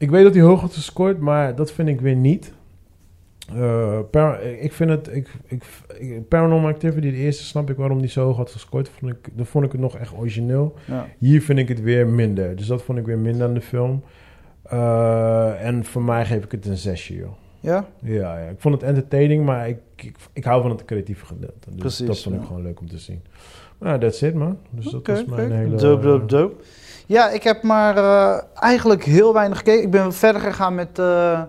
Ik 0.00 0.10
weet 0.10 0.24
dat 0.24 0.34
hij 0.34 0.42
hoog 0.42 0.60
had 0.60 0.74
gescoord, 0.74 1.18
maar 1.18 1.54
dat 1.54 1.72
vind 1.72 1.88
ik 1.88 2.00
weer 2.00 2.16
niet. 2.16 2.52
Eh, 3.54 3.98
ik 4.60 4.72
vind 4.72 4.90
het... 4.90 5.08
Ik, 5.14 5.28
ik, 5.46 5.64
ik- 5.98 6.28
Paranormal 6.28 6.70
Activity, 6.70 7.10
de 7.10 7.16
eerste, 7.16 7.44
snap 7.44 7.70
ik 7.70 7.76
waarom 7.76 8.00
die 8.00 8.10
zo 8.10 8.24
hoog 8.24 8.36
had 8.36 8.50
gescoord. 8.50 8.88
Vond 8.88 9.12
ik, 9.12 9.28
dan 9.36 9.46
vond 9.46 9.64
ik 9.64 9.72
het 9.72 9.80
nog 9.80 9.96
echt 9.96 10.12
origineel. 10.16 10.74
Ja. 10.84 11.06
Hier 11.18 11.42
vind 11.42 11.58
ik 11.58 11.68
het 11.68 11.80
weer 11.80 12.06
minder. 12.08 12.56
Dus 12.56 12.66
dat 12.66 12.82
vond 12.82 12.98
ik 12.98 13.06
weer 13.06 13.18
minder 13.18 13.46
aan 13.46 13.54
de 13.54 13.60
film. 13.60 14.02
Eh, 14.62 15.66
en 15.66 15.84
voor 15.84 16.02
mij 16.02 16.26
geef 16.26 16.44
ik 16.44 16.50
het 16.52 16.66
een 16.66 16.76
zesje, 16.76 17.14
joh. 17.16 17.32
Ja? 17.60 17.86
Ja, 18.02 18.38
ja, 18.38 18.48
ik 18.48 18.60
vond 18.60 18.74
het 18.74 18.82
entertaining, 18.84 19.44
maar 19.44 19.68
ik, 19.68 19.78
ik, 19.96 20.16
ik 20.32 20.44
hou 20.44 20.62
van 20.62 20.70
het 20.70 20.84
creatieve 20.84 21.26
gedeelte. 21.26 21.70
Dus 21.70 21.78
Precies, 21.78 22.06
dat 22.06 22.20
vond 22.22 22.34
ik 22.36 22.42
gewoon 22.46 22.62
leuk 22.62 22.80
om 22.80 22.88
te 22.88 22.98
zien. 22.98 23.22
Nou, 23.78 24.00
that's 24.00 24.22
it, 24.22 24.34
man. 24.34 24.58
Dus 24.70 24.84
dat 24.90 25.06
was 25.06 25.24
mijn 25.24 25.52
hele... 25.52 25.76
Dope, 25.76 26.02
dope, 26.06 26.26
dope. 26.26 26.54
Ja, 27.10 27.30
ik 27.30 27.42
heb 27.42 27.62
maar 27.62 27.96
eh, 27.96 28.38
eigenlijk 28.54 29.04
heel 29.04 29.32
weinig 29.32 29.58
gekeken. 29.58 29.82
Ik 29.82 29.90
ben 29.90 30.12
verder 30.12 30.40
gegaan 30.42 30.74
met 30.74 30.98
eh, 30.98 31.40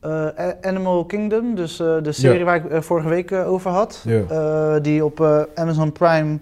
eh, 0.00 0.48
Animal 0.62 1.04
Kingdom. 1.04 1.54
Dus 1.54 1.76
de 1.76 2.12
serie 2.12 2.38
Ja. 2.38 2.44
waar 2.44 2.56
ik 2.56 2.82
vorige 2.82 3.08
week 3.08 3.32
over 3.32 3.70
had. 3.70 4.04
Ja. 4.04 4.78
Die 4.80 5.04
op 5.04 5.46
Amazon 5.54 5.92
Prime 5.92 6.38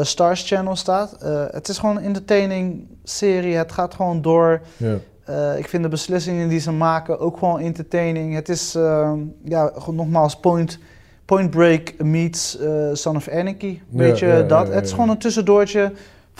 Stars 0.00 0.48
Channel 0.48 0.76
staat. 0.76 1.16
Het 1.50 1.68
is 1.68 1.78
gewoon 1.78 1.96
een 1.96 2.04
entertaining 2.04 2.86
serie. 3.04 3.56
Het 3.56 3.72
gaat 3.72 3.94
gewoon 3.94 4.22
door. 4.22 4.60
Ja. 4.76 5.54
Ik 5.54 5.68
vind 5.68 5.82
de 5.82 5.88
beslissingen 5.88 6.48
die 6.48 6.60
ze 6.60 6.72
maken 6.72 7.18
ook 7.18 7.38
gewoon 7.38 7.60
entertaining. 7.60 8.34
Het 8.34 8.48
is, 8.48 8.74
eh, 8.74 9.12
ja, 9.44 9.72
nogmaals, 9.90 10.36
Point, 10.36 10.78
point 11.24 11.50
Break 11.50 11.92
meets 11.98 12.58
Son 12.92 13.16
of 13.16 13.28
Anarchy. 13.28 13.80
Weet 13.88 14.18
je 14.18 14.44
dat? 14.48 14.68
Het 14.68 14.84
is 14.84 14.92
gewoon 14.92 15.08
een 15.08 15.18
tussendoortje. 15.18 15.92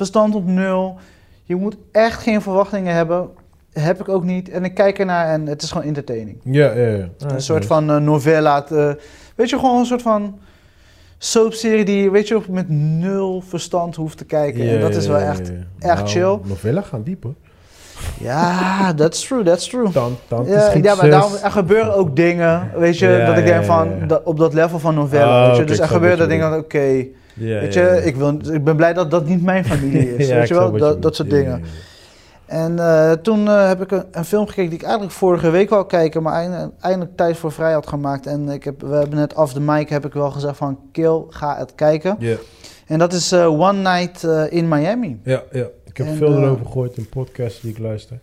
Verstand 0.03 0.34
op 0.34 0.46
nul. 0.46 0.96
Je 1.44 1.57
moet 1.57 1.76
echt 1.92 2.22
geen 2.22 2.42
verwachtingen 2.42 2.94
hebben. 2.94 3.28
Heb 3.72 4.00
ik 4.00 4.09
ook 4.09 4.24
niet. 4.24 4.50
En 4.50 4.64
ik 4.64 4.74
kijk 4.74 4.98
ernaar 4.98 5.26
en 5.28 5.46
het 5.46 5.62
is 5.62 5.70
gewoon 5.70 5.86
entertaining. 5.86 6.36
Ja, 6.44 6.72
ja, 6.72 6.86
ja. 6.88 7.09
Ah, 7.26 7.32
een 7.32 7.40
soort 7.42 7.59
nice. 7.59 7.72
van 7.72 7.90
eh, 7.90 7.96
novella. 7.96 8.64
eh, 8.68 8.90
weet 9.36 9.50
je, 9.50 9.59
gewoon 9.59 9.78
een 9.78 9.86
soort 9.86 10.03
van 10.03 10.38
soapserie 11.18 11.84
die 11.84 12.11
weet 12.11 12.28
je, 12.28 12.40
met 12.50 12.68
nul 12.68 13.40
verstand 13.46 13.96
hoeft 13.96 14.18
te 14.18 14.24
kijken. 14.24 14.68
En 14.68 14.80
dat 14.80 14.94
is 14.94 15.07
wel 15.07 15.16
echt, 15.18 15.53
echt 15.78 15.96
Nou, 15.96 16.09
chill. 16.09 16.38
Novellen 16.44 16.84
gaan 16.84 17.03
diep, 17.03 17.22
hoor. 17.22 17.34
ja, 18.20 18.92
that's 18.94 19.26
true, 19.26 19.42
that's 19.42 19.68
true. 19.68 19.90
Tant, 19.90 20.18
tante 20.28 20.50
Ja, 20.50 20.72
ja, 20.82 20.94
maar 20.94 21.11
daarom, 21.11 21.32
er 21.42 21.50
gebeuren 21.50 21.94
ook 21.94 22.16
dingen, 22.16 22.70
weet 22.76 22.98
je, 22.98 23.07
Ja, 23.09 23.26
dat 23.26 23.38
ik 23.38 23.44
denk 23.44 23.64
van, 23.64 23.88
dat- 24.07 24.22
op 24.24 24.38
dat 24.38 24.55
level 24.55 24.78
van 24.78 24.94
novelle, 24.94 25.32
weet 25.46 25.46
je. 25.57 25.62
oké, 25.62 25.64
Dus 25.64 25.78
er 25.78 25.88
gebeuren 25.88 26.18
je 26.18 26.26
dingen, 26.26 26.50
dat, 26.50 26.64
oké, 26.64 27.07
Ja, 27.35 27.61
weet 27.61 27.74
je, 27.74 27.80
ja. 27.80 27.89
ik, 27.89 28.16
wil, 28.16 28.39
ik 28.53 28.64
ben 28.64 28.76
blij 28.76 28.93
dat 28.93 29.11
dat 29.11 29.26
niet 29.26 29.43
mijn 29.43 29.64
familie 29.64 30.14
is, 30.16 30.28
Ja, 30.28 30.35
weet 30.39 30.49
je 30.49 30.55
wel, 30.55 30.72
dat, 30.72 31.03
dat 31.03 31.16
soort 31.16 31.30
dingen. 31.30 31.62
En 32.53 32.78
eh, 32.78 33.12
toen 33.12 33.49
eh, 33.49 33.66
heb 33.66 33.83
ik 33.83 33.91
een, 33.91 34.05
een 34.11 34.24
film 34.24 34.47
gekeken 34.47 34.70
die 34.70 34.78
ik 34.78 34.85
eigenlijk 34.85 35.14
vorige 35.14 35.51
week 35.51 35.70
wou 35.70 35.87
kijken, 35.87 36.22
maar 36.22 36.33
eindelijk, 36.33 36.72
eindelijk 36.80 37.16
tijd 37.16 37.37
voor 37.37 37.53
vrij 37.53 37.72
had 37.72 37.87
gemaakt. 37.87 38.26
En 38.26 38.49
ik 38.49 38.64
heb, 38.64 38.80
we 38.80 38.95
hebben 38.95 39.18
net 39.18 39.35
af 39.35 39.53
de 39.53 39.61
mic 39.61 39.89
heb 39.89 40.07
ik 40.07 40.12
wel 40.12 40.30
gezegd 40.30 40.57
van, 40.57 40.78
Kill, 40.93 41.24
ga 41.28 41.57
het 41.57 41.74
kijken. 41.74 42.16
Ja, 42.18 42.37
En 42.87 42.99
dat 42.99 43.12
is 43.12 43.33
eh, 43.33 43.61
One 43.61 43.78
Night 43.91 44.22
in 44.53 44.68
Miami. 44.68 45.20
ja, 45.24 45.43
ja. 45.51 45.66
Ik 45.85 45.99
heb 45.99 46.07
En, 46.07 46.16
veel 46.16 46.37
erover 46.37 46.66
gehoord 46.66 46.97
in 46.97 47.09
podcasts 47.09 47.61
die 47.61 47.70
ik 47.70 47.78
luister. 47.78 48.18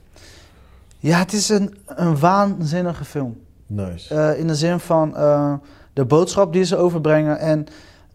Ja, 0.99 1.20
het 1.20 1.34
is 1.34 1.49
een, 1.49 1.78
een 1.86 2.20
waanzinnige 2.20 3.05
film. 3.05 3.38
Nice. 3.68 4.36
In 4.38 4.47
de 4.47 4.55
zin 4.55 4.80
van 4.80 5.16
de 5.93 6.05
boodschap 6.05 6.53
die 6.53 6.64
ze 6.64 6.78
overbrengen 6.78 7.39
en 7.39 7.68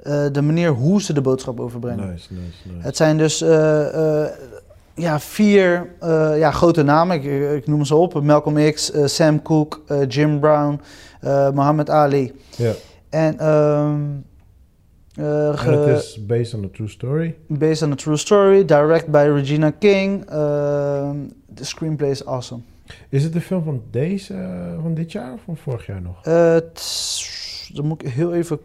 eh, 0.04 0.26
de 0.32 0.42
manier 0.42 0.70
hoe 0.70 1.02
ze 1.02 1.12
de 1.12 1.20
boodschap 1.20 1.60
overbrengen. 1.60 2.10
nice, 2.10 2.32
nice, 2.32 2.56
nice. 2.74 2.86
Het 2.86 2.96
zijn 2.96 3.16
dus 3.18 3.40
eh, 3.40 4.22
eh, 4.22 4.30
ja, 4.94 5.20
vier 5.20 5.90
ja, 6.38 6.50
grote 6.50 6.82
namen, 6.82 7.16
ik, 7.22 7.52
ik 7.56 7.66
noem 7.66 7.84
ze 7.84 7.94
op. 7.94 8.22
Malcolm 8.22 8.72
X, 8.72 8.92
Sam 9.04 9.42
Cooke, 9.42 10.06
Jim 10.06 10.40
Brown, 10.40 10.80
Muhammad 11.54 11.90
Ali. 11.90 12.32
Ja. 12.56 12.72
En, 13.10 13.36
het 15.16 16.02
is 16.02 16.26
based 16.26 16.54
on 16.54 16.64
a 16.64 16.68
true 16.72 16.88
story. 16.88 17.36
based 17.48 17.82
on 17.82 17.92
a 17.92 17.94
true 17.94 18.16
story, 18.16 18.64
direct 18.64 19.08
by 19.10 19.30
Regina 19.34 19.70
King. 19.70 20.24
Ehm, 20.30 21.16
De 21.46 21.64
screenplay 21.64 22.10
is 22.10 22.26
awesome. 22.26 22.62
Is 23.08 23.22
het 23.22 23.32
de 23.32 23.40
film 23.40 23.64
van 23.64 23.82
deze, 23.90 24.34
van 24.82 24.94
dit 24.94 25.12
jaar 25.12 25.32
of 25.32 25.40
van 25.44 25.56
vorig 25.56 25.86
jaar 25.86 26.02
nog? 26.02 26.20
T- 26.72 27.70
dan 27.74 27.86
moet 27.86 28.02
ik 28.02 28.08
heel 28.12 28.34
even 28.34 28.58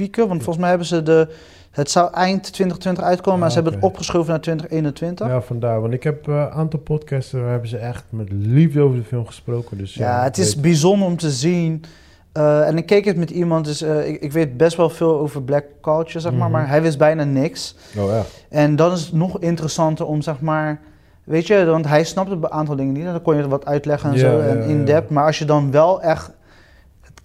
spieken, 0.00 0.28
want 0.28 0.42
volgens 0.42 0.58
mij 0.58 0.68
hebben 0.68 0.86
ze 0.86 1.02
de... 1.02 1.28
Het 1.70 1.90
zou 1.90 2.12
eind 2.14 2.42
2020 2.42 3.04
uitkomen, 3.04 3.38
maar 3.38 3.48
Ah, 3.48 3.54
ze 3.54 3.60
hebben 3.60 3.80
het 3.80 3.88
opgeschoven 3.90 4.30
naar 4.30 4.40
2021. 4.40 5.26
Ja, 5.26 5.40
vandaar. 5.40 5.80
Want 5.80 5.92
ik 5.92 6.02
heb 6.02 6.28
eh, 6.28 6.34
een 6.34 6.50
aantal 6.50 6.78
podcasts, 6.80 7.30
daar 7.30 7.50
hebben 7.50 7.68
ze 7.68 7.76
echt 7.76 8.04
met 8.08 8.28
liefde 8.32 8.80
over 8.80 8.96
de 8.98 9.04
film 9.04 9.26
gesproken. 9.26 9.78
Dus 9.78 9.94
ja, 9.94 10.22
het 10.22 10.36
ik 10.38 10.44
is 10.44 10.54
weet- 10.54 10.62
bijzonder 10.62 11.06
om 11.08 11.16
te 11.16 11.30
zien. 11.30 11.84
Eh, 12.32 12.66
en 12.68 12.76
ik 12.76 12.86
keek 12.86 13.04
het 13.04 13.16
met 13.16 13.30
iemand, 13.30 13.64
dus 13.64 13.82
eh, 13.82 14.08
ik, 14.08 14.20
ik 14.20 14.32
weet 14.32 14.56
best 14.56 14.76
wel 14.76 14.90
veel 14.90 15.18
over 15.18 15.42
black 15.42 15.64
culture, 15.82 16.20
zeg 16.20 16.32
maar, 16.32 16.40
Mhm. 16.48 16.50
maar 16.50 16.68
hij 16.68 16.82
wist 16.82 16.98
bijna 16.98 17.24
niks. 17.24 17.74
Oh 17.98 18.08
ja. 18.10 18.22
En 18.48 18.76
dan 18.76 18.92
is 18.92 19.00
het 19.00 19.12
nog 19.12 19.40
interessanter 19.40 20.06
om, 20.06 20.22
zeg 20.22 20.40
maar, 20.40 20.80
weet 21.24 21.46
je, 21.46 21.64
want 21.64 21.86
hij 21.86 22.04
snapte 22.04 22.34
een 22.34 22.50
aantal 22.50 22.76
dingen 22.76 22.92
niet 22.92 23.04
en 23.04 23.12
dan 23.12 23.22
kon 23.22 23.36
je 23.36 23.42
er 23.42 23.48
wat 23.48 23.66
uitleggen 23.66 24.10
en 24.12 24.18
zo, 24.18 24.38
en 24.40 24.62
in-depth. 24.62 25.10
Maar 25.10 25.24
als 25.26 25.38
je 25.38 25.44
dan 25.44 25.70
wel 25.70 26.02
echt 26.02 26.26
het 26.26 26.34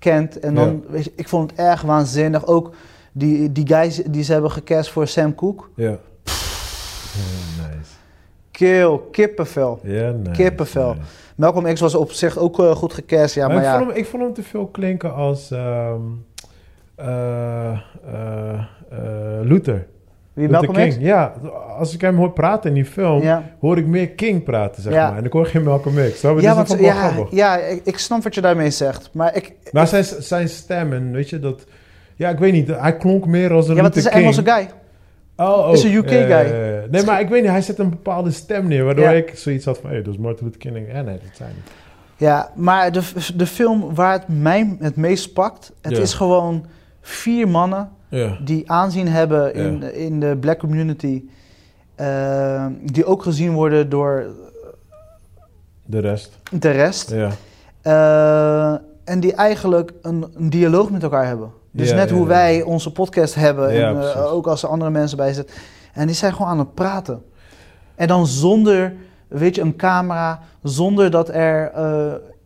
kent 0.06 0.40
en 0.40 0.56
dan, 0.56 0.84
weet 0.90 1.04
je, 1.04 1.12
ik 1.16 1.28
vond 1.28 1.52
het 1.52 1.60
erg 1.60 1.82
waanzinnig. 1.82 2.48
Ook 2.48 2.74
die, 3.12 3.52
die 3.52 3.68
guys 3.68 3.96
die 3.96 4.24
ze 4.24 4.32
hebben 4.32 4.52
gecast 4.52 4.92
voor 4.92 5.08
Sam 5.08 5.36
Cooke. 5.36 5.64
Ja. 5.76 5.98
Nice. 7.58 7.92
Kill, 8.52 9.00
kippenvel. 9.12 9.80
Ja, 9.84 10.12
nice. 10.12 10.32
Kippenvel. 10.32 10.94
nice. 10.94 11.06
Malcolm 11.36 11.74
X 11.74 11.80
was 11.80 11.96
op 11.96 12.12
zich 12.12 12.38
ook 12.38 12.60
eh, 12.60 12.72
goed 12.72 12.94
gecast, 12.94 13.36
ja, 13.36 13.48
maar 13.48 13.56
maar 13.56 13.66
ik, 13.66 13.70
ja. 13.72 13.78
Vond 13.78 13.90
hem, 13.90 14.00
ik 14.00 14.06
vond 14.06 14.24
hem 14.24 14.34
te 14.34 14.44
veel 14.44 14.68
klinken 14.68 15.14
als 15.14 15.52
eh, 15.52 15.94
Luther. 19.42 19.88
Wie, 20.36 20.50
Malcolm 20.50 20.90
X? 20.90 20.96
Ja, 21.00 21.34
als 21.78 21.94
ik 21.94 22.02
hem 22.02 22.16
hoor 22.16 22.32
praten 22.32 22.70
in 22.70 22.76
die 22.76 22.86
film, 22.86 23.22
Ja. 23.22 23.44
hoor 23.60 23.78
ik 23.78 23.86
meer 23.86 24.10
King 24.10 24.44
praten, 24.44 24.82
zeg 24.82 24.94
Ja. 24.94 25.10
maar. 25.10 25.18
En 25.18 25.26
ik 25.26 25.32
hoor 25.32 25.46
geen 25.46 25.64
Malcolm 25.64 25.96
X. 26.14 26.22
Ja, 26.22 26.56
want, 26.56 26.76
ja, 26.80 27.12
ja 27.32 27.58
ik, 27.58 27.82
ik 27.84 27.98
snap 27.98 28.24
wat 28.24 28.36
je 28.36 28.42
daarmee 28.42 28.70
zegt. 28.70 29.10
Maar 29.14 29.36
ik, 29.36 29.54
Maar 29.72 29.88
zijn, 29.88 30.04
zijn 30.20 30.50
stem 30.50 30.94
en 30.94 31.12
weet 31.12 31.30
je, 31.30 31.40
dat... 31.40 31.64
Ja, 32.16 32.30
ik 32.30 32.38
weet 32.38 32.54
niet, 32.54 32.68
hij 32.68 32.98
klonk 32.98 33.26
meer 33.26 33.54
als 33.54 33.68
een 33.68 33.76
ja, 33.76 33.82
want 33.82 33.96
het 33.96 34.06
is 34.06 34.12
een. 34.12 34.18
Engelse 34.18 34.42
guy. 34.46 34.70
Oh, 35.36 35.68
oh. 35.68 35.74
is 35.74 35.84
een 35.84 35.94
UK 35.94 36.10
guy. 36.10 36.52
Nee, 36.90 37.04
maar 37.04 37.20
ik 37.22 37.30
weet 37.30 37.42
niet, 37.42 37.52
hij 37.52 37.62
zet 37.62 37.80
een 37.80 37.90
bepaalde 37.90 38.32
stem 38.32 38.68
neer, 38.68 38.84
waardoor 38.84 39.10
ik 39.10 39.32
zoiets 39.36 39.66
had 39.66 39.78
van, 39.78 39.90
hé, 39.90 40.02
dat 40.02 40.14
is 40.14 40.20
Martin 40.20 40.46
Luther 40.46 40.60
King. 40.60 40.88
Ja, 40.94 41.02
nee, 41.02 41.18
dat 41.24 41.30
zijn. 41.34 41.54
Ja, 42.18 42.50
maar 42.56 42.92
de, 42.92 43.02
de 43.36 43.46
film 43.46 43.96
waar 43.96 44.12
het 44.12 44.24
mij 44.28 44.78
het 44.80 44.96
meest 44.96 45.34
pakt, 45.34 45.72
het 45.82 45.98
is 45.98 46.14
gewoon 46.14 46.66
vier 47.08 47.48
mannen 47.48 47.90
Ja. 48.10 48.38
die 48.44 48.72
aanzien 48.72 49.08
hebben 49.08 49.54
in, 49.54 49.94
in 49.94 50.20
de 50.20 50.38
black 50.40 50.60
community. 50.60 51.24
eh, 51.96 52.66
die 52.82 53.06
ook 53.06 53.24
gezien 53.24 53.54
worden 53.54 53.90
door 53.90 54.26
De 55.86 56.00
rest. 56.00 56.38
de 56.52 56.70
rest. 56.72 57.12
Ja. 57.12 57.30
Eh, 57.82 58.78
en 59.04 59.20
die 59.20 59.34
eigenlijk 59.34 59.92
een, 60.02 60.26
een 60.36 60.50
dialoog 60.50 60.90
met 60.90 61.04
elkaar 61.04 61.26
hebben. 61.26 61.52
Dus 61.72 61.94
net 61.94 62.12
hoe 62.12 62.28
wij 62.28 62.62
onze 62.62 62.92
podcast 62.92 63.36
hebben. 63.36 63.70
En, 63.70 64.02
eh, 64.14 64.34
ook 64.34 64.48
als 64.48 64.64
er 64.64 64.70
andere 64.70 64.92
mensen 64.92 65.18
bij 65.18 65.34
zitten. 65.34 65.56
En 65.94 66.06
die 66.08 66.16
zijn 66.16 66.34
gewoon 66.34 66.48
aan 66.48 66.60
het 66.60 66.74
praten. 66.74 67.24
En 67.96 68.08
dan 68.08 68.28
zonder, 68.28 68.94
weet 69.28 69.56
je, 69.56 69.62
een 69.62 69.76
camera. 69.76 70.40
Zonder 70.64 71.12
dat 71.12 71.30
er 71.30 71.72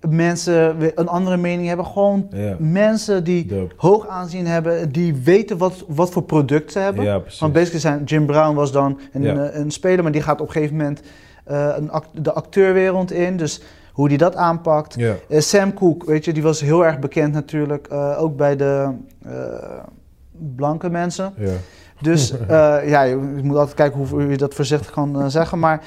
mensen 0.09 0.75
een 0.95 1.07
andere 1.07 1.37
mening 1.37 1.67
hebben. 1.67 1.85
Gewoon 1.85 2.27
Ja. 2.31 2.55
mensen 2.59 3.23
die 3.23 3.45
Dope. 3.45 3.73
hoog 3.77 4.07
aanzien 4.07 4.47
hebben. 4.47 4.91
Die 4.91 5.15
weten 5.15 5.57
wat, 5.57 5.83
wat 5.87 6.09
voor 6.11 6.23
product 6.23 6.71
ze 6.71 6.79
hebben. 6.79 7.03
Ja. 7.03 7.21
Want 7.39 7.53
basically 7.53 7.79
zijn 7.79 8.03
Jim 8.03 8.25
Brown 8.25 8.55
was 8.55 8.71
dan 8.71 8.99
een, 9.13 9.21
Ja. 9.21 9.35
eh, 9.49 9.59
een 9.59 9.71
speler, 9.71 10.03
maar 10.03 10.11
die 10.11 10.21
gaat 10.21 10.41
op 10.41 10.47
een 10.47 10.53
gegeven 10.53 10.75
moment 10.75 11.01
eh, 11.43 11.69
een 11.77 11.91
act- 11.91 12.23
de 12.23 12.33
acteurwereld 12.33 13.11
in. 13.11 13.37
Dus 13.37 13.61
hoe 13.93 14.07
hij 14.07 14.17
dat 14.17 14.35
aanpakt. 14.35 14.95
Ja. 14.95 15.15
Eh, 15.29 15.39
Sam 15.39 15.73
Cooke, 15.73 16.05
weet 16.05 16.25
je, 16.25 16.33
die 16.33 16.43
was 16.43 16.61
heel 16.61 16.85
erg 16.85 16.99
bekend 16.99 17.33
natuurlijk, 17.33 17.87
ook 18.17 18.35
bij 18.37 18.55
de 18.55 18.89
blanke 20.55 20.89
mensen. 20.89 21.33
Ja. 21.37 21.51
Dus 22.01 22.33
ja, 22.93 23.01
je 23.01 23.15
moet 23.43 23.57
altijd 23.57 23.75
kijken 23.75 24.07
hoe 24.07 24.27
je 24.27 24.37
dat 24.37 24.53
voorzichtig 24.53 24.91
kan 24.91 25.31
zeggen, 25.31 25.59
maar 25.59 25.81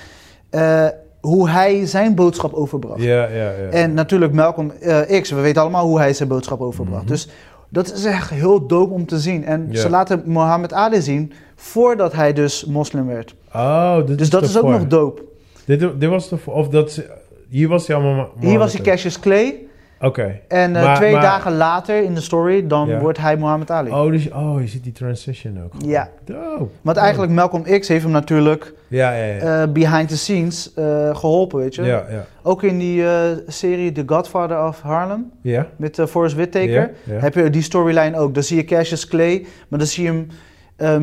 hoe 1.22 1.48
hij 1.48 1.86
zijn 1.86 2.14
boodschap 2.14 2.52
overbracht. 2.52 3.02
Ja, 3.02 3.26
ja, 3.26 3.50
ja. 3.50 3.68
En 3.70 3.94
natuurlijk 3.94 4.32
Malcolm 4.32 4.70
eh, 4.70 5.20
X, 5.20 5.30
we 5.30 5.40
weten 5.40 5.62
allemaal 5.62 5.86
hoe 5.86 5.98
hij 5.98 6.12
zijn 6.12 6.28
boodschap 6.28 6.60
overbracht. 6.60 7.02
Mhm. 7.02 7.12
Dus 7.12 7.28
dat 7.68 7.92
is 7.92 8.04
echt 8.04 8.30
heel 8.30 8.66
dope 8.66 8.92
om 8.92 9.06
te 9.06 9.18
zien. 9.18 9.44
En 9.44 9.68
ze 9.72 9.90
laten 9.90 10.22
Mohammed 10.24 10.72
Ali 10.72 11.00
zien 11.02 11.32
voordat 11.56 12.12
hij 12.12 12.32
dus 12.32 12.64
moslim 12.64 13.06
werd. 13.06 13.34
Oh, 13.54 13.96
dit 14.06 14.18
Dus 14.18 14.30
dat 14.30 14.42
is 14.42 14.58
ook 14.58 14.68
nog 14.68 14.86
dope. 14.86 15.22
Dit, 15.64 15.80
dit 16.00 16.08
was 16.08 16.28
de 16.28 16.36
of 16.44 16.68
dat 16.68 17.02
hier 17.48 17.68
was 17.68 17.86
hij 17.86 17.96
allemaal. 17.96 18.30
Hier 18.40 18.58
was 18.58 18.72
hij 18.72 18.82
Cassius 18.82 19.20
Clay. 19.20 19.66
Oké. 20.02 20.40
En 20.48 20.76
eh, 20.76 20.82
Maar- 20.84 20.96
twee 20.96 21.12
maar- 21.12 21.20
dagen 21.22 21.56
later 21.56 22.02
in 22.02 22.14
de 22.14 22.20
story, 22.20 22.66
dan 22.66 22.88
Ja. 22.88 22.98
wordt 22.98 23.18
hij 23.18 23.36
Muhammad 23.36 23.70
Ali. 23.70 23.90
Oh, 23.90 24.10
dus, 24.10 24.30
oh, 24.30 24.60
je 24.60 24.66
ziet 24.66 24.84
die 24.84 24.92
transition 24.92 25.62
ook. 25.64 25.72
Ja. 25.86 26.08
Dope. 26.24 26.66
Want 26.80 26.96
eigenlijk 26.96 27.32
Malcolm 27.32 27.62
X 27.62 27.88
heeft 27.88 28.02
hem 28.02 28.12
natuurlijk 28.12 28.74
Ja, 28.88 29.12
ja, 29.12 29.24
ja. 29.24 29.62
eh, 29.62 29.68
behind 29.72 30.08
the 30.08 30.16
scenes 30.16 30.74
eh, 30.74 31.16
geholpen, 31.16 31.58
weet 31.58 31.74
je. 31.74 31.82
ja, 31.82 32.04
ja. 32.10 32.24
Ook 32.42 32.62
in 32.62 32.78
die 32.78 33.04
serie 33.46 33.92
The 33.92 34.02
Godfather 34.06 34.66
of 34.66 34.80
Harlem 34.80 35.30
Ja. 35.42 35.66
met 35.76 36.00
Forrest 36.08 36.34
Whitaker. 36.34 36.90
Ja. 37.04 37.12
Heb 37.18 37.34
je 37.34 37.50
die 37.50 37.62
storyline 37.62 38.18
ook. 38.18 38.34
Dan 38.34 38.42
zie 38.42 38.56
je 38.56 38.64
Cassius 38.64 39.06
Clay, 39.08 39.46
maar 39.68 39.78
dan 39.78 39.88
zie 39.88 40.04
je 40.04 40.10
hem 40.10 40.26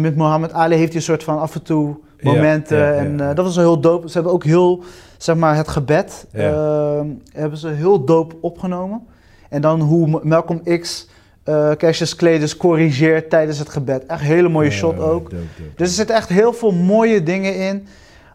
met 0.01 0.15
Muhammad 0.15 0.53
Ali 0.53 0.76
heeft 0.76 0.88
hij 0.88 0.95
een 0.95 1.01
soort 1.01 1.23
van 1.23 1.39
af 1.39 1.55
en 1.55 1.63
toe 1.63 1.95
momenten. 2.21 2.97
en 2.97 3.17
dat 3.17 3.45
was 3.45 3.55
heel 3.55 3.80
dope. 3.80 4.07
Ze 4.07 4.13
hebben 4.13 4.31
ook 4.34 4.43
heel, 4.43 4.84
zeg 5.19 5.35
maar, 5.35 5.55
het 5.55 5.67
gebed 5.67 6.25
Ja. 6.33 6.49
eh, 6.51 7.01
hebben 7.33 7.57
ze 7.59 7.67
heel 7.67 8.03
dope 8.05 8.35
opgenomen. 8.41 9.07
En 9.49 9.61
dan 9.61 9.79
hoe 9.81 10.19
Malcolm 10.23 10.61
X 10.79 11.07
eh 11.43 11.71
Cassius 11.71 12.15
Clay 12.15 12.39
dus 12.39 12.57
corrigeert 12.57 13.29
tijdens 13.29 13.59
het 13.59 13.69
gebed. 13.69 14.05
Echt 14.05 14.19
een 14.21 14.25
hele 14.27 14.49
mooie 14.49 14.71
shot 14.71 14.99
ook. 14.99 15.29
dope, 15.29 15.35
dope. 15.57 15.71
Dus 15.75 15.87
er 15.87 15.93
zitten 15.93 16.15
echt 16.15 16.29
heel 16.29 16.53
veel 16.53 16.71
mooie 16.71 17.23
dingen 17.23 17.55
in. 17.55 17.87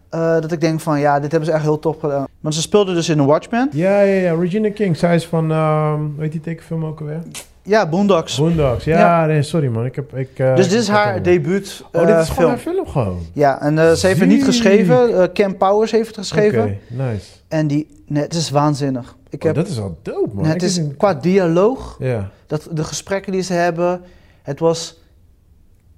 eh, 0.09 0.19
dat 0.41 0.51
ik 0.51 0.61
denk 0.61 0.79
van 0.79 0.99
ja, 0.99 1.19
dit 1.19 1.31
hebben 1.31 1.49
ze 1.49 1.55
echt 1.55 1.63
heel 1.63 1.79
tof 1.79 1.99
gedaan. 1.99 2.27
Want 2.39 2.55
ze 2.55 2.61
speelden 2.61 2.95
dus 2.95 3.09
in 3.09 3.19
een 3.19 3.25
Watchmen. 3.25 3.69
Ja, 3.71 4.01
ja, 4.01 4.19
ja. 4.21 4.33
Regina 4.39 4.69
King. 4.71 4.97
Zij 4.97 5.15
is 5.15 5.25
van, 5.27 5.51
ehm 5.51 6.01
weet 6.17 6.31
die 6.31 6.41
tekenfilm 6.41 6.85
ook 6.85 6.99
alweer? 6.99 7.21
Ja, 7.67 7.89
Boondocks. 7.89 8.37
Boondocks. 8.37 8.83
Ja, 8.83 8.97
Ja. 8.99 9.25
nee, 9.25 9.41
sorry 9.41 9.67
man. 9.67 9.85
Ik 9.85 9.95
heb, 9.95 10.15
ik, 10.17 10.29
eh, 10.39 10.55
dus 10.55 10.69
dit 10.69 10.79
is 10.79 10.87
haar 10.87 11.21
debuut 11.23 11.83
Oh, 11.91 12.01
eh, 12.01 12.07
dit 12.07 12.15
is 12.17 12.23
film. 12.23 12.35
gewoon 12.35 12.49
haar 12.49 12.59
film 12.59 12.87
gewoon. 12.87 13.19
Ja, 13.33 13.61
en 13.61 13.79
eh, 13.79 13.91
ze 13.91 14.07
heeft 14.07 14.19
het 14.19 14.29
niet 14.29 14.43
geschreven. 14.45 15.21
eh 15.21 15.27
Cam 15.33 15.57
Powers 15.57 15.91
heeft 15.91 16.07
het 16.07 16.17
geschreven. 16.17 16.63
Oké, 16.63 16.77
nice. 16.89 17.25
En 17.47 17.67
die, 17.67 18.03
nee, 18.07 18.23
het 18.23 18.33
is 18.33 18.49
waanzinnig. 18.49 19.15
Ik 19.29 19.39
Oh, 19.39 19.45
heb, 19.45 19.55
dat 19.55 19.67
is 19.67 19.77
wel 19.77 19.97
dope 20.01 20.29
man. 20.33 20.43
nee, 20.43 20.53
Ik 20.55 20.61
het 20.61 20.69
is 20.69 20.77
niet- 20.77 20.97
qua 20.97 21.13
dialoog, 21.13 21.95
Ja. 21.99 22.29
dat, 22.47 22.67
de 22.71 22.83
gesprekken 22.83 23.31
die 23.31 23.41
ze 23.41 23.53
hebben, 23.53 24.01
het 24.41 24.59
was... 24.59 25.03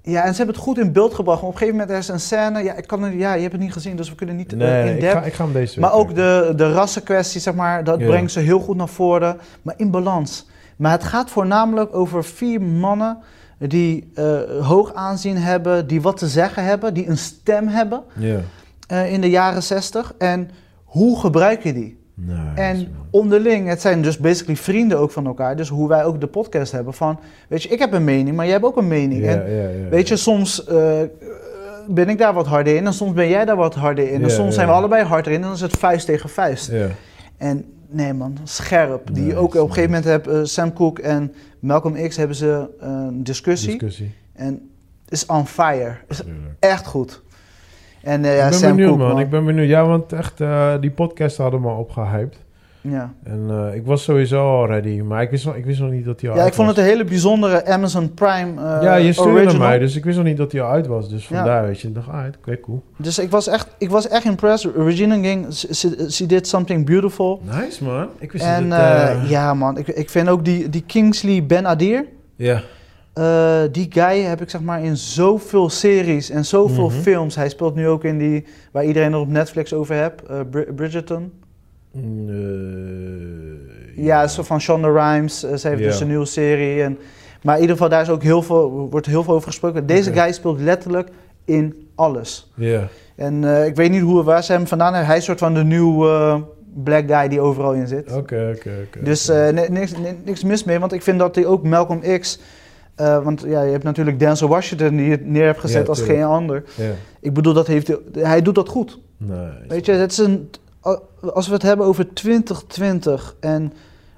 Ja, 0.02 0.22
en 0.24 0.30
ze 0.30 0.36
hebben 0.36 0.54
het 0.54 0.64
goed 0.64 0.78
in 0.78 0.92
beeld 0.92 1.14
gebracht. 1.14 1.40
Maar 1.40 1.48
op 1.48 1.54
een 1.54 1.58
gegeven 1.60 1.80
moment 1.80 1.96
er 1.96 2.02
is 2.02 2.08
een 2.08 2.20
scène, 2.20 2.62
ja, 2.62 2.74
ik 2.74 2.86
kan 2.86 3.02
het, 3.02 3.12
ja, 3.14 3.34
je 3.34 3.40
hebt 3.40 3.52
het 3.52 3.62
niet 3.62 3.72
gezien, 3.72 3.96
dus 3.96 4.08
we 4.08 4.14
kunnen 4.14 4.36
niet 4.36 4.52
eh, 4.52 4.58
Nee, 4.58 4.90
in 4.90 4.96
ik 4.96 5.10
ga, 5.10 5.22
ik 5.22 5.32
ga 5.32 5.44
hem 5.44 5.52
deze 5.52 5.80
Maar 5.80 5.92
ook 5.92 6.14
de, 6.14 6.52
de 6.56 6.72
rassenkwestie, 6.72 7.40
zeg 7.40 7.54
maar, 7.54 7.84
dat 7.84 8.00
Ja. 8.00 8.06
brengt 8.06 8.32
ze 8.32 8.40
heel 8.40 8.58
goed 8.58 8.76
naar 8.76 8.88
voren. 8.88 9.38
Maar 9.62 9.74
in 9.76 9.90
balans. 9.90 10.46
Maar 10.78 10.92
het 10.92 11.04
gaat 11.04 11.30
voornamelijk 11.30 11.94
over 11.94 12.24
vier 12.24 12.62
mannen 12.62 13.18
die 13.58 14.10
eh, 14.14 14.40
hoog 14.60 14.94
aanzien 14.94 15.36
hebben, 15.36 15.86
die 15.86 16.02
wat 16.02 16.16
te 16.16 16.28
zeggen 16.28 16.64
hebben, 16.64 16.94
die 16.94 17.08
een 17.08 17.18
stem 17.18 17.68
hebben 17.68 18.02
eh, 18.88 19.12
in 19.12 19.20
de 19.20 19.30
jaren 19.30 19.62
zestig. 19.62 20.14
En 20.18 20.50
hoe 20.84 21.20
gebruik 21.20 21.62
je 21.62 21.72
die? 21.72 21.96
En 22.54 22.88
onderling, 23.10 23.68
het 23.68 23.80
zijn 23.80 24.02
dus 24.02 24.18
basically 24.18 24.56
vrienden 24.56 24.98
ook 24.98 25.10
van 25.10 25.26
elkaar. 25.26 25.56
Dus 25.56 25.68
hoe 25.68 25.88
wij 25.88 26.04
ook 26.04 26.20
de 26.20 26.26
podcast 26.26 26.72
hebben 26.72 26.94
van, 26.94 27.18
weet 27.48 27.62
je, 27.62 27.68
ik 27.68 27.78
heb 27.78 27.92
een 27.92 28.04
mening, 28.04 28.36
maar 28.36 28.44
jij 28.44 28.54
hebt 28.54 28.66
ook 28.66 28.76
een 28.76 28.88
mening. 28.88 29.26
En 29.26 29.44
weet 29.90 30.08
je, 30.08 30.16
soms 30.16 30.64
eh, 30.64 31.00
ben 31.88 32.08
ik 32.08 32.18
daar 32.18 32.34
wat 32.34 32.46
harder 32.46 32.76
in 32.76 32.86
en 32.86 32.92
soms 32.92 33.12
ben 33.12 33.28
jij 33.28 33.44
daar 33.44 33.56
wat 33.56 33.74
harder 33.74 34.12
in. 34.12 34.22
En 34.22 34.30
soms 34.30 34.54
zijn 34.54 34.66
we 34.66 34.72
allebei 34.72 35.04
harder 35.04 35.32
in 35.32 35.38
en 35.38 35.44
dan 35.44 35.52
is 35.52 35.60
het 35.60 35.76
vuist 35.76 36.06
tegen 36.06 36.28
vuist. 36.28 36.70
En 37.36 37.64
nee 37.88 38.12
man, 38.12 38.36
scherp. 38.44 39.14
Die 39.14 39.36
ook 39.36 39.54
op 39.54 39.60
een 39.60 39.68
gegeven 39.68 39.90
moment 39.90 40.04
hebben 40.04 40.48
Sam 40.48 40.72
Cooke 40.72 41.02
en 41.02 41.34
Malcolm 41.58 42.08
X 42.08 42.16
hebben 42.16 42.36
ze 42.36 42.68
eh, 42.80 42.88
een 42.88 43.24
discussie. 43.24 43.70
Discussie. 43.70 44.14
En 44.32 44.70
is 45.08 45.26
on 45.26 45.46
fire. 45.46 45.96
Is 46.08 46.22
echt 46.58 46.86
goed. 46.86 47.22
En 48.02 48.24
eh, 48.24 48.36
ja, 48.36 48.44
ik 48.44 48.50
ben 48.50 48.58
Sam 48.58 48.70
benieuwd, 48.70 48.88
Cooke 48.88 49.02
man. 49.02 49.12
man. 49.12 49.20
Ik 49.20 49.30
ben 49.30 49.44
benieuwd. 49.44 49.68
Ja, 49.68 49.86
want 49.86 50.12
echt, 50.12 50.40
eh, 50.40 50.74
die 50.80 50.90
podcast 50.90 51.36
hadden 51.36 51.60
me 51.60 51.70
opgehyped. 51.70 52.38
Ja. 52.80 53.12
En 53.24 53.46
eh, 53.50 53.74
ik 53.74 53.86
was 53.86 54.02
sowieso 54.02 54.40
al 54.40 54.66
ready. 54.66 55.00
Maar 55.00 55.22
ik 55.22 55.30
wist 55.30 55.44
nog, 55.44 55.54
ik 55.54 55.64
wist 55.64 55.80
nog 55.80 55.90
niet 55.90 56.04
dat 56.04 56.20
hij 56.20 56.30
al 56.30 56.36
ja, 56.36 56.40
ik 56.42 56.46
uit 56.46 56.54
vond 56.56 56.68
het 56.68 56.76
was. 56.76 56.86
een 56.86 56.90
hele 56.92 57.04
bijzondere 57.04 57.66
Amazon 57.66 58.14
Prime 58.14 58.52
eh 58.62 58.82
Ja, 58.82 58.94
je 58.94 59.12
stuurde 59.12 59.30
original. 59.32 59.58
mij, 59.58 59.78
dus 59.78 59.96
ik 59.96 60.04
wist 60.04 60.16
nog 60.16 60.26
niet 60.26 60.36
dat 60.36 60.52
hij 60.52 60.60
al 60.62 60.70
uit 60.70 60.86
was. 60.86 61.08
Dus 61.08 61.28
Ja. 61.28 61.36
vandaar, 61.36 61.66
weet 61.66 61.80
je. 61.80 61.88
Ik 61.88 61.94
dacht, 61.94 62.08
ah, 62.08 62.24
oké, 62.38 62.60
cool. 62.60 62.82
Dus 62.96 63.18
ik 63.18 63.30
was 63.30 63.48
echt, 63.48 63.68
ik 63.78 63.90
was 63.90 64.08
echt 64.08 64.24
impressed. 64.24 64.72
Regina 64.76 65.18
King, 65.20 65.46
she, 65.54 66.06
she- 66.10 66.26
did 66.26 66.46
something 66.48 66.86
beautiful. 66.86 67.42
Nice, 67.62 67.84
man. 67.84 68.06
Ik 68.18 68.32
wist 68.32 68.44
En 68.44 68.68
dat... 68.70 68.78
eh, 68.78 69.30
ja 69.30 69.54
man, 69.54 69.78
ik, 69.78 69.88
ik 69.88 70.10
vind 70.10 70.28
ook 70.28 70.44
die, 70.44 70.68
die 70.68 70.82
Kingsley 70.86 71.46
Ben 71.46 71.66
Adir. 71.66 72.04
ja. 72.36 72.60
Die 73.72 73.86
guy 73.90 74.20
heb 74.20 74.40
ik 74.40 74.50
zeg 74.50 74.60
maar 74.60 74.84
in 74.84 74.96
zoveel 74.96 75.68
series 75.70 76.30
en 76.30 76.44
zoveel 76.44 76.88
Mhm. 76.88 76.98
films. 77.00 77.34
Hij 77.34 77.48
speelt 77.48 77.74
nu 77.74 77.88
ook 77.88 78.04
in 78.04 78.18
die 78.18 78.44
waar 78.72 78.84
iedereen 78.84 79.12
er 79.12 79.18
op 79.18 79.28
Netflix 79.28 79.72
over 79.72 79.94
hebt, 79.94 80.22
Bri- 80.50 80.72
Bridgerton. 80.76 81.32
Eh, 81.94 82.00
Ja, 84.04 84.26
zo 84.26 84.42
van 84.42 84.60
Shonda 84.60 84.88
Rhimes. 84.88 85.44
eh, 85.44 85.54
ze 85.56 85.68
heeft 85.68 85.82
dus 85.82 86.00
een 86.00 86.06
nieuwe 86.06 86.24
serie. 86.24 86.82
En, 86.82 86.98
maar 87.42 87.54
in 87.54 87.60
ieder 87.60 87.76
geval, 87.76 87.90
daar 87.90 88.02
is 88.02 88.08
ook 88.10 88.22
heel 88.22 88.42
veel, 88.42 88.88
wordt 88.90 89.06
heel 89.06 89.22
veel 89.22 89.34
over 89.34 89.46
gesproken. 89.46 89.86
Deze 89.86 90.12
guy 90.12 90.32
speelt 90.32 90.60
letterlijk 90.60 91.08
in 91.44 91.88
alles. 91.94 92.50
Ja. 92.54 92.88
En 93.16 93.44
eh, 93.44 93.66
ik 93.66 93.76
weet 93.76 93.90
niet 93.90 94.02
hoe, 94.02 94.22
waar 94.22 94.44
ze 94.44 94.52
hem 94.52 94.66
vandaan 94.66 94.88
hebben. 94.90 95.08
Hij 95.08 95.16
is 95.16 95.24
soort 95.24 95.38
van 95.38 95.54
de 95.54 95.64
nieuwe 95.64 96.42
black 96.84 97.04
guy 97.10 97.28
die 97.28 97.40
overal 97.40 97.72
in 97.72 97.86
zit. 97.86 98.12
Oké, 98.12 98.52
oké, 98.56 98.70
oké. 98.86 99.02
Dus 99.04 99.30
oké. 99.30 99.66
niks, 99.70 99.92
ni- 99.96 100.18
niks 100.24 100.44
mis 100.44 100.64
mee, 100.64 100.78
want 100.78 100.92
ik 100.92 101.02
vind 101.02 101.18
dat 101.18 101.34
hij 101.34 101.46
ook 101.46 101.62
Malcolm 101.62 102.00
X... 102.20 102.40
want 102.96 103.44
ja, 103.46 103.62
je 103.62 103.70
hebt 103.72 103.84
natuurlijk 103.84 104.18
Denzel 104.18 104.48
Washington 104.48 104.96
die 104.96 105.10
het 105.10 105.26
neer 105.26 105.44
hebt 105.44 105.60
gezet 105.60 105.82
Ja, 105.82 105.88
als 105.88 106.00
geen 106.00 106.22
ander. 106.22 106.64
Ja. 106.74 106.90
Ik 107.20 107.32
bedoel, 107.34 107.52
dat 107.52 107.66
heeft, 107.66 107.92
hij- 108.12 108.42
doet 108.42 108.54
dat 108.54 108.68
goed. 108.68 108.98
Weet 109.68 109.86
je, 109.86 109.92
het 109.92 110.10
is 110.12 110.18
een, 110.18 110.50
als 111.32 111.46
we 111.48 111.52
het 111.52 111.62
hebben 111.62 111.86
over 111.86 112.14
2020 112.14 113.36
en 113.40 113.72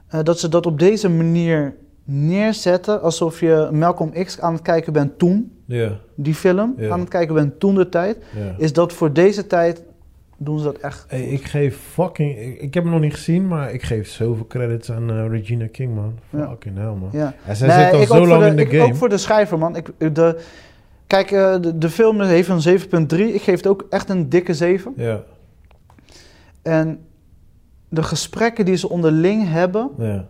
eh, 0.08 0.20
dat 0.22 0.38
ze 0.38 0.48
dat 0.48 0.66
op 0.66 0.78
deze 0.78 1.08
manier 1.08 1.74
neerzetten, 2.04 3.02
alsof 3.02 3.40
je 3.40 3.68
Malcolm 3.72 4.12
X 4.24 4.40
aan 4.40 4.52
het 4.52 4.62
kijken 4.62 4.92
bent 4.92 5.18
toen, 5.18 5.52
Ja, 5.64 5.98
die 6.14 6.34
film, 6.34 6.74
Ja. 6.76 6.90
aan 6.90 7.00
het 7.00 7.08
kijken 7.08 7.34
bent 7.34 7.60
toen 7.60 7.74
de 7.74 7.88
tijd, 7.88 8.16
ja. 8.36 8.54
is 8.58 8.72
dat 8.72 8.92
voor 8.92 9.12
deze 9.12 9.46
tijd, 9.46 9.82
doen 10.36 10.58
ze 10.58 10.64
dat 10.64 10.78
echt. 10.78 11.04
Hey, 11.08 11.22
ik 11.22 11.44
geef 11.44 11.76
fucking... 11.92 12.38
Ik, 12.38 12.60
ik 12.60 12.74
heb 12.74 12.82
hem 12.82 12.92
nog 12.92 13.00
niet 13.00 13.14
gezien, 13.14 13.48
maar 13.48 13.72
ik 13.72 13.82
geef 13.82 14.08
zoveel 14.08 14.46
credits 14.46 14.90
aan 14.92 15.10
eh, 15.10 15.26
Regina 15.28 15.66
King, 15.72 15.94
man. 15.94 16.18
Ja. 16.30 16.48
Fucking 16.48 16.76
hell, 16.76 16.84
man. 16.86 17.08
Ja. 17.12 17.34
En 17.46 17.56
zij 17.56 17.68
Nee, 17.68 18.00
zit 18.00 18.10
al 18.10 18.16
zo 18.16 18.26
lang 18.26 18.42
de- 18.42 18.48
in 18.48 18.56
de 18.56 18.62
ik 18.62 18.70
game. 18.70 18.82
Ook 18.84 18.94
voor 18.96 19.08
de 19.08 19.18
schrijver, 19.18 19.58
man. 19.58 19.76
Ik, 19.76 19.90
de, 20.14 20.40
kijk, 21.06 21.30
eh, 21.30 21.60
de, 21.60 21.78
de 21.78 21.90
film 21.90 22.20
heeft 22.20 22.48
een 22.48 22.80
7.3. 22.80 23.18
Ik 23.34 23.42
geef 23.42 23.56
het 23.56 23.66
ook 23.66 23.86
echt 23.90 24.08
een 24.08 24.28
dikke 24.28 24.54
7. 24.54 24.92
Ja, 24.96 25.22
En 26.62 27.04
de 27.88 28.02
gesprekken 28.02 28.64
die 28.64 28.76
ze 28.76 28.88
onderling 28.88 29.48
hebben, 29.48 29.90
ja, 29.98 30.26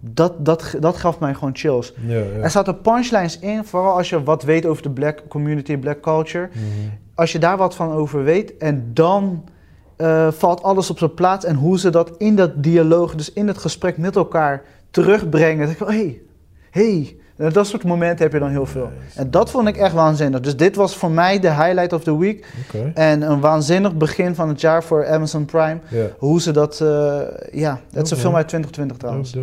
dat, 0.00 0.44
dat, 0.44 0.76
dat 0.80 0.96
gaf 0.96 1.18
mij 1.18 1.34
gewoon 1.34 1.56
chills. 1.56 1.94
ja. 2.06 2.14
ja. 2.14 2.22
Er 2.22 2.50
zaten 2.50 2.80
punchlines 2.80 3.38
in, 3.38 3.64
vooral 3.64 3.96
als 3.96 4.08
je 4.08 4.22
wat 4.22 4.42
weet 4.42 4.66
over 4.66 4.82
de 4.82 4.90
black 4.90 5.22
community, 5.28 5.76
black 5.76 6.00
culture. 6.00 6.48
Mhm. 6.52 6.88
Als 7.14 7.32
je 7.32 7.38
daar 7.38 7.56
wat 7.56 7.74
van 7.74 7.92
over 7.92 8.24
weet 8.24 8.56
en 8.56 8.90
dan 8.94 9.44
eh, 9.96 10.30
valt 10.30 10.62
alles 10.62 10.90
op 10.90 10.98
zijn 10.98 11.14
plaats 11.14 11.44
en 11.44 11.54
hoe 11.54 11.78
ze 11.78 11.90
dat 11.90 12.16
in 12.16 12.36
dat 12.36 12.62
dialoog, 12.62 13.14
dus 13.14 13.32
in 13.32 13.46
het 13.46 13.58
gesprek 13.58 13.98
met 13.98 14.16
elkaar 14.16 14.62
terugbrengen. 14.90 15.66
Denk 15.66 15.80
ik, 15.80 15.86
hé, 15.86 15.94
hey, 15.94 16.20
hey. 16.70 17.16
En 17.40 17.52
Dat 17.52 17.66
soort 17.66 17.84
momenten 17.84 18.24
heb 18.24 18.32
je 18.32 18.38
dan 18.38 18.50
heel 18.50 18.66
veel. 18.66 18.90
En 19.14 19.30
dat 19.30 19.50
vond 19.50 19.68
ik 19.68 19.76
echt 19.76 19.92
waanzinnig. 19.94 20.40
Dus 20.40 20.56
dit 20.56 20.76
was 20.76 20.96
voor 20.96 21.10
mij 21.10 21.38
de 21.38 21.48
highlight 21.54 21.92
of 21.92 22.02
the 22.02 22.18
week. 22.18 22.46
En 22.94 23.22
een 23.30 23.40
waanzinnig 23.40 23.96
begin 23.96 24.34
van 24.34 24.48
het 24.48 24.60
jaar 24.60 24.84
voor 24.84 25.06
Amazon 25.08 25.44
Prime. 25.44 25.78
Ja. 25.88 26.06
Hoe 26.18 26.40
ze 26.40 26.52
dat, 26.52 26.80
eh, 26.80 27.20
ja, 27.52 27.80
het 27.92 28.04
is 28.04 28.10
een 28.10 28.16
film 28.16 28.34
uit 28.34 28.48
2020 28.48 28.96
trouwens. 28.96 29.36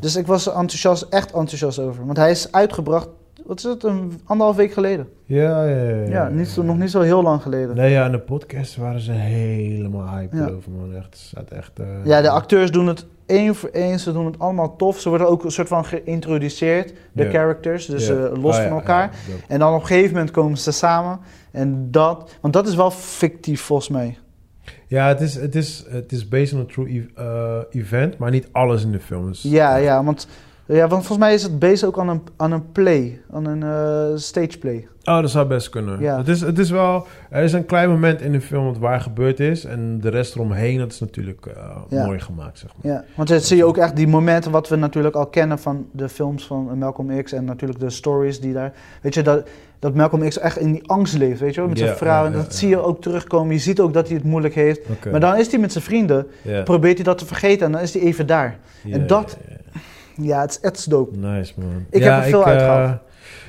Dus 0.00 0.16
ik 0.16 0.26
was 0.26 0.46
enthousiast, 0.48 1.06
echt 1.10 1.32
enthousiast 1.32 1.78
over. 1.78 2.04
Want 2.06 2.16
hij 2.18 2.30
is 2.30 2.52
uitgebracht, 2.52 3.08
wat 3.46 3.58
is 3.58 3.64
het, 3.64 3.82
een 3.84 4.20
anderhalf 4.24 4.56
week 4.58 4.72
geleden. 4.72 5.08
Ja, 5.24 5.64
ja, 5.64 5.76
ja. 5.88 6.08
Ja, 6.08 6.28
niet 6.28 6.48
zo, 6.48 6.62
nog 6.62 6.78
niet 6.78 6.90
zo 6.90 7.00
heel 7.00 7.22
lang 7.22 7.42
geleden. 7.42 7.76
Nee, 7.76 7.90
ja, 7.90 8.06
in 8.06 8.12
de 8.12 8.18
podcast 8.18 8.76
waren 8.76 9.00
ze 9.00 9.12
helemaal 9.12 10.08
hyped 10.08 10.38
Ja. 10.38 10.44
over, 10.46 10.70
man. 10.70 10.94
Echt, 10.96 11.32
het 11.34 11.50
echt... 11.50 11.72
eh, 11.78 11.86
Ja, 12.04 12.20
de 12.20 12.28
acteurs 12.30 12.70
doen 12.70 12.86
het 12.86 13.06
één 13.26 13.54
voor 13.54 13.68
één, 13.68 14.00
ze 14.00 14.12
doen 14.12 14.26
het 14.26 14.38
allemaal 14.38 14.76
tof. 14.76 15.00
Ze 15.00 15.08
worden 15.08 15.28
ook 15.28 15.44
een 15.44 15.50
soort 15.50 15.68
van 15.68 15.84
geïntroduceerd, 15.84 16.92
de 17.12 17.30
characters, 17.30 17.86
dus 17.86 18.08
eh, 18.08 18.16
los 18.16 18.54
Ah, 18.56 18.62
van 18.62 18.64
ja, 18.64 18.68
elkaar. 18.80 19.10
ja. 19.28 19.34
En 19.48 19.58
dan 19.58 19.74
op 19.74 19.80
een 19.80 19.86
gegeven 19.86 20.12
moment 20.12 20.30
komen 20.30 20.58
ze 20.58 20.72
samen. 20.72 21.18
En 21.50 21.90
dat, 21.90 22.36
want 22.40 22.54
dat 22.54 22.66
is 22.66 22.74
wel 22.74 22.90
fictief 22.90 23.60
volgens 23.60 23.88
mij. 23.88 24.18
Ja, 24.86 25.08
het 25.08 25.20
is, 25.20 25.34
het 25.34 25.54
is, 25.54 25.84
het 25.88 26.12
is 26.12 26.28
based 26.28 26.52
on 26.52 26.60
a 26.60 26.64
true 26.72 26.88
e- 26.94 27.06
eh, 27.14 27.58
event, 27.70 28.18
maar 28.18 28.30
niet 28.30 28.48
alles 28.52 28.84
in 28.84 28.92
de 28.92 29.00
film 29.00 29.30
is. 29.30 29.42
Ja, 29.42 29.76
ja, 29.76 30.04
want, 30.04 30.26
ja, 30.66 30.80
want 30.88 31.06
volgens 31.06 31.18
mij 31.18 31.34
is 31.34 31.42
het 31.42 31.58
based 31.58 31.84
ook 31.84 31.98
aan 31.98 32.08
een, 32.08 32.22
aan 32.36 32.52
een 32.52 32.72
play, 32.72 33.20
aan 33.32 33.46
een 33.46 33.62
eh, 33.62 34.16
stage 34.16 34.58
play. 34.58 34.88
Oh, 35.04 35.20
dat 35.20 35.30
zou 35.30 35.46
best 35.46 35.68
kunnen. 35.68 36.00
Ja. 36.00 36.16
Het, 36.16 36.28
is, 36.28 36.40
het 36.40 36.58
is 36.58 36.70
wel... 36.70 37.06
Er 37.30 37.42
is 37.42 37.52
een 37.52 37.66
klein 37.66 37.88
moment 37.88 38.20
in 38.20 38.32
de 38.32 38.40
film 38.40 38.64
wat 38.64 38.78
waar 38.78 39.00
gebeurd 39.00 39.40
is. 39.40 39.64
En 39.64 40.00
de 40.00 40.08
rest 40.08 40.34
eromheen, 40.34 40.78
dat 40.78 40.92
is 40.92 41.00
natuurlijk 41.00 41.46
eh, 41.46 41.76
Ja. 41.88 42.04
mooi 42.06 42.20
gemaakt, 42.20 42.58
zeg 42.58 42.70
maar. 42.82 42.92
Ja, 42.92 43.04
want 43.14 43.28
dan 43.28 43.40
zie 43.40 43.56
je 43.56 43.64
ook 43.64 43.76
echt 43.76 43.96
die 43.96 44.08
momenten 44.08 44.50
wat 44.50 44.68
we 44.68 44.76
natuurlijk 44.76 45.14
al 45.14 45.26
kennen 45.26 45.58
van 45.58 45.86
de 45.92 46.08
films 46.08 46.46
van 46.46 46.78
Malcolm 46.78 47.22
X 47.22 47.32
en 47.32 47.44
natuurlijk 47.44 47.80
de 47.80 47.90
stories 47.90 48.40
die 48.40 48.52
daar, 48.52 48.72
weet 49.02 49.14
je, 49.14 49.22
dat, 49.22 49.48
dat 49.78 49.94
Malcolm 49.94 50.28
X 50.28 50.38
echt 50.38 50.58
in 50.58 50.72
die 50.72 50.88
angst 50.88 51.14
leeft, 51.18 51.40
weet 51.40 51.54
je 51.54 51.60
wel, 51.60 51.68
met 51.68 51.78
zijn 51.78 51.96
vrouw. 51.96 52.26
en 52.26 52.32
dat 52.32 52.54
zie 52.54 52.68
je 52.68 52.78
ook 52.78 53.00
terugkomen. 53.02 53.52
Je 53.54 53.60
ziet 53.60 53.80
ook 53.80 53.92
dat 53.94 54.06
hij 54.08 54.16
het 54.16 54.24
moeilijk 54.26 54.54
heeft. 54.54 54.80
Maar 55.10 55.20
dan 55.20 55.36
is 55.36 55.50
hij 55.50 55.60
met 55.60 55.72
zijn 55.72 55.84
vrienden, 55.84 56.26
probeert 56.64 56.94
hij 56.94 57.04
dat 57.04 57.18
te 57.18 57.26
vergeten 57.26 57.66
en 57.66 57.72
dan 57.72 57.80
is 57.80 57.94
hij 57.94 58.02
even 58.02 58.26
daar. 58.26 58.58
En 58.90 59.06
dat- 59.06 59.36
ja, 60.16 60.22
ja. 60.24 60.34
Ja, 60.34 60.40
het 60.40 60.50
is 60.50 60.60
echt 60.60 60.90
dope. 60.90 61.16
Nice, 61.18 61.52
man. 61.56 61.86
Ik 61.90 62.02
heb 62.02 62.12
er 62.12 62.22
veel 62.22 62.40
eh, 62.40 62.46
uitgehaald. 62.46 62.98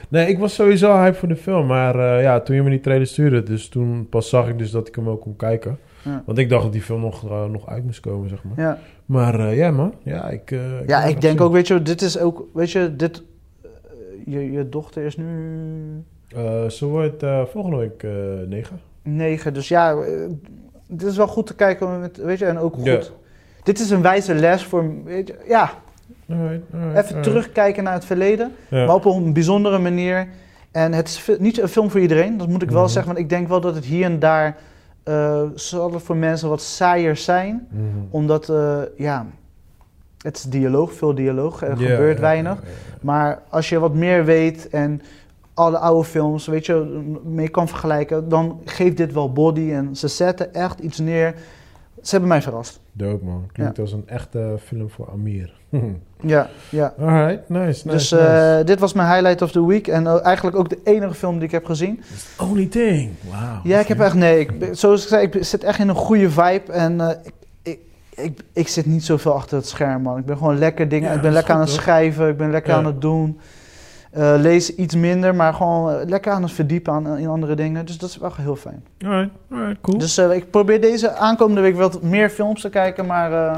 nee, 0.09 0.27
ik 0.27 0.39
was 0.39 0.53
sowieso 0.53 0.95
hype 0.97 1.17
voor 1.17 1.27
de 1.27 1.35
film. 1.35 1.67
Maar 1.67 1.99
eh, 1.99 2.21
ja, 2.21 2.39
toen 2.39 2.55
je 2.55 2.63
me 2.63 2.69
die 2.69 2.79
trailer 2.79 3.07
stuurde... 3.07 3.43
Dus 3.43 3.67
toen 3.69 4.07
pas 4.09 4.29
zag 4.29 4.47
ik 4.49 4.57
dus 4.57 4.71
dat 4.71 4.87
ik 4.87 4.95
hem 4.95 5.09
ook 5.09 5.21
kon 5.21 5.35
kijken. 5.35 5.77
Ja. 6.01 6.23
Want 6.25 6.37
ik 6.37 6.49
dacht 6.49 6.63
dat 6.63 6.71
die 6.71 6.81
film 6.81 7.01
nog, 7.01 7.29
eh, 7.29 7.45
nog 7.45 7.67
uit 7.67 7.83
moest 7.83 7.99
komen, 7.99 8.29
zeg 8.29 8.43
maar. 8.43 8.65
Ja, 8.65 8.79
Maar 9.05 9.39
eh, 9.39 9.57
ja, 9.57 9.71
man. 9.71 9.93
Ja, 10.03 10.29
ik... 10.29 10.51
eh, 10.51 10.87
ja 10.87 11.03
ik 11.03 11.21
denk 11.21 11.37
zin 11.37 11.45
ook, 11.45 11.53
weet 11.53 11.67
je, 11.67 11.81
dit 11.81 12.01
is 12.01 12.19
ook, 12.19 12.43
weet 12.53 12.71
je, 12.71 12.95
dit, 12.95 13.23
eh, 13.61 13.69
je, 14.25 14.51
je 14.51 14.69
dochter 14.69 15.05
is 15.05 15.17
nu 15.17 15.25
Eh, 16.35 16.69
ze 16.69 16.85
wordt 16.85 17.23
eh, 17.23 17.41
volgende 17.45 17.77
week 17.77 18.03
eh 18.03 18.11
negen. 18.47 18.79
negen, 19.03 19.53
dus 19.53 19.67
ja, 19.67 19.91
eh, 19.93 20.11
dit 20.87 21.07
is 21.09 21.17
wel 21.17 21.27
goed 21.27 21.47
te 21.47 21.55
kijken, 21.55 21.99
met, 21.99 22.17
weet 22.17 22.39
je, 22.39 22.45
en 22.45 22.57
ook 22.57 22.73
goed. 22.73 22.85
Ja. 22.85 22.99
Dit 23.63 23.79
is 23.79 23.89
een 23.89 24.01
wijze 24.01 24.33
les 24.35 24.63
voor, 24.63 25.03
weet 25.03 25.27
je, 25.27 25.35
ja, 25.47 25.71
Alright, 26.29 26.61
alright, 26.73 27.05
Even 27.05 27.21
terugkijken 27.21 27.83
naar 27.83 27.93
het 27.93 28.05
verleden, 28.05 28.51
Ja. 28.69 28.85
maar 28.85 28.95
op 28.95 29.05
een 29.05 29.33
bijzondere 29.33 29.77
manier. 29.79 30.27
En 30.71 30.93
het 30.93 31.07
is 31.07 31.29
niet 31.39 31.61
een 31.61 31.67
film 31.67 31.89
voor 31.91 31.99
iedereen, 31.99 32.37
dat 32.37 32.47
moet 32.47 32.61
ik 32.61 32.71
wel 32.71 32.81
Mhm. 32.83 32.91
zeggen. 32.91 33.11
Want 33.13 33.23
ik 33.23 33.29
denk 33.29 33.47
wel 33.47 33.61
dat 33.61 33.75
het 33.75 33.85
hier 33.85 34.05
en 34.05 34.19
daar 34.19 34.57
eh, 35.03 35.41
zal 35.55 35.93
het 35.93 36.03
voor 36.03 36.15
mensen 36.17 36.49
wat 36.49 36.61
saaier 36.61 37.15
zijn. 37.17 37.67
Mhm. 37.69 37.83
Omdat, 38.09 38.49
eh, 38.49 38.77
ja, 38.97 39.25
het 40.21 40.37
is 40.37 40.43
dialoog, 40.43 40.93
veel 40.93 41.15
dialoog, 41.15 41.61
er 41.63 41.77
gebeurt 41.77 42.19
weinig. 42.19 42.59
Maar 43.01 43.41
als 43.49 43.69
je 43.69 43.79
wat 43.79 43.93
meer 43.93 44.25
weet 44.25 44.69
en 44.69 45.01
alle 45.53 45.77
oude 45.77 46.07
films, 46.07 46.47
weet 46.47 46.65
je, 46.65 47.01
mee 47.23 47.49
kan 47.49 47.67
vergelijken, 47.67 48.29
dan 48.29 48.61
geeft 48.65 48.97
dit 48.97 49.13
wel 49.13 49.31
body. 49.33 49.71
En 49.71 49.95
ze 49.95 50.07
zetten 50.07 50.53
echt 50.53 50.79
iets 50.79 50.99
neer. 50.99 51.35
Ze 52.01 52.09
hebben 52.11 52.29
mij 52.29 52.41
verrast. 52.41 52.79
Dope, 52.97 53.25
man. 53.25 53.49
Klinkt 53.51 53.79
als 53.79 53.91
een 53.91 54.03
echte 54.07 54.55
film 54.65 54.89
voor 54.89 55.09
Amir. 55.11 55.53
Ja, 56.21 56.49
ja. 56.69 56.93
Alright, 56.99 57.49
nice, 57.49 57.61
nice, 57.65 57.87
dus 57.87 58.11
nice. 58.11 58.17
eh, 58.59 58.65
dit 58.65 58.79
was 58.79 58.93
mijn 58.93 59.09
highlight 59.13 59.41
of 59.41 59.51
the 59.51 59.65
week. 59.67 59.87
En 59.87 60.07
eh, 60.07 60.25
eigenlijk 60.25 60.55
ook 60.57 60.69
de 60.69 60.79
enige 60.83 61.13
film 61.13 61.33
die 61.35 61.43
ik 61.43 61.51
heb 61.51 61.65
gezien. 61.65 62.01
Only 62.41 62.65
thing. 62.65 63.09
Wow. 63.21 63.59
Ja, 63.63 63.79
ik 63.79 63.87
heb 63.87 63.99
echt, 63.99 64.13
nee, 64.15 64.39
ik, 64.39 64.51
zoals 64.71 65.01
ik 65.03 65.07
zei, 65.07 65.27
ik 65.27 65.43
zit 65.43 65.63
echt 65.63 65.79
in 65.79 65.89
een 65.89 65.95
goede 65.95 66.29
vibe. 66.29 66.71
En 66.71 67.01
eh, 67.01 67.09
ik, 67.23 67.33
ik, 67.63 67.79
ik, 68.15 68.39
ik 68.53 68.67
zit 68.67 68.85
niet 68.85 69.03
zoveel 69.05 69.33
achter 69.33 69.57
het 69.57 69.67
scherm, 69.67 70.01
man. 70.01 70.17
Ik 70.17 70.25
ben 70.25 70.37
gewoon 70.37 70.57
lekker 70.57 70.89
dingen. 70.89 71.09
Ja, 71.09 71.15
ik 71.15 71.21
ben 71.21 71.31
lekker 71.31 71.53
aan 71.53 71.59
het 71.59 71.69
schrijven, 71.69 72.29
ik 72.29 72.37
ben 72.37 72.51
lekker 72.51 72.71
Ja. 72.71 72.77
aan 72.77 72.85
het 72.85 73.01
doen. 73.01 73.39
Eh, 74.15 74.33
lees 74.37 74.75
iets 74.75 74.95
minder, 74.95 75.35
maar 75.35 75.53
gewoon 75.53 75.91
eh, 75.91 76.07
lekker 76.07 76.31
aan 76.31 76.41
het 76.41 76.51
verdiepen 76.51 76.93
aan, 76.93 77.17
in 77.17 77.27
andere 77.27 77.55
dingen. 77.55 77.85
Dus 77.85 77.97
dat 77.97 78.09
is 78.09 78.17
wel 78.17 78.31
heel 78.37 78.55
fijn. 78.55 78.83
Alright, 79.05 79.29
alright, 79.51 79.81
cool. 79.81 79.97
Dus 79.97 80.17
eh, 80.17 80.31
ik 80.35 80.49
probeer 80.49 80.81
deze 80.81 81.11
aankomende 81.15 81.61
week 81.61 81.75
wat 81.75 82.01
meer 82.01 82.29
films 82.29 82.61
te 82.61 82.69
kijken, 82.69 83.05
maar... 83.05 83.31
eh, 83.31 83.57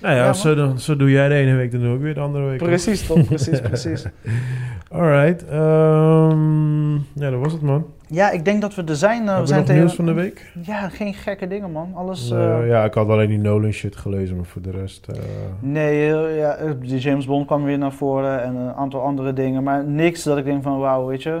nou 0.00 0.14
ja, 0.14 0.24
ja, 0.24 0.32
zo, 0.32 0.54
dan- 0.54 0.78
zo 0.80 0.96
doe 0.96 1.10
jij 1.10 1.28
de 1.28 1.34
ene 1.34 1.54
week, 1.54 1.70
dan 1.72 1.80
doe 1.80 1.94
ik 1.94 2.00
weer 2.00 2.14
de 2.14 2.20
andere 2.20 2.44
week. 2.44 2.58
precies 2.62 3.06
toch, 3.06 3.24
precies, 3.26 3.60
precies. 3.60 4.04
Alright. 4.90 5.44
ehm 5.48 6.94
ja, 6.94 7.30
dat 7.30 7.40
was 7.40 7.52
het, 7.52 7.62
man. 7.62 7.86
Ja, 8.08 8.30
ik 8.30 8.44
denk 8.44 8.60
dat 8.60 8.74
we 8.74 8.82
er 8.84 8.96
zijn. 8.96 9.28
eh, 9.28 9.40
we 9.40 9.46
zijn 9.46 9.58
nog 9.58 9.66
tegen- 9.68 9.80
nieuws 9.82 9.94
van 9.94 10.06
de 10.06 10.12
week? 10.12 10.52
Ja, 10.62 10.88
geen 10.88 11.14
gekke 11.14 11.46
dingen, 11.46 11.72
man. 11.72 11.92
Alles... 11.94 12.30
Eh, 12.30 12.68
ja, 12.68 12.84
ik 12.84 12.94
had 12.94 13.08
alleen 13.08 13.28
die 13.28 13.38
Nolan 13.38 13.72
shit 13.72 13.96
gelezen, 13.96 14.36
maar 14.36 14.44
voor 14.44 14.62
de 14.62 14.70
rest... 14.70 15.06
eh, 15.08 15.18
Nee, 15.60 16.06
ja, 16.36 16.56
die 16.80 16.98
James 16.98 17.26
Bond 17.26 17.46
kwam 17.46 17.64
weer 17.64 17.78
naar 17.78 17.92
voren 17.92 18.42
en 18.42 18.54
een 18.54 18.72
aantal 18.72 19.00
andere 19.00 19.32
dingen. 19.32 19.62
Maar 19.62 19.84
niks 19.84 20.22
dat 20.22 20.38
ik 20.38 20.44
denk 20.44 20.62
van 20.62 20.78
wauw, 20.78 21.06
weet 21.06 21.22
je, 21.22 21.40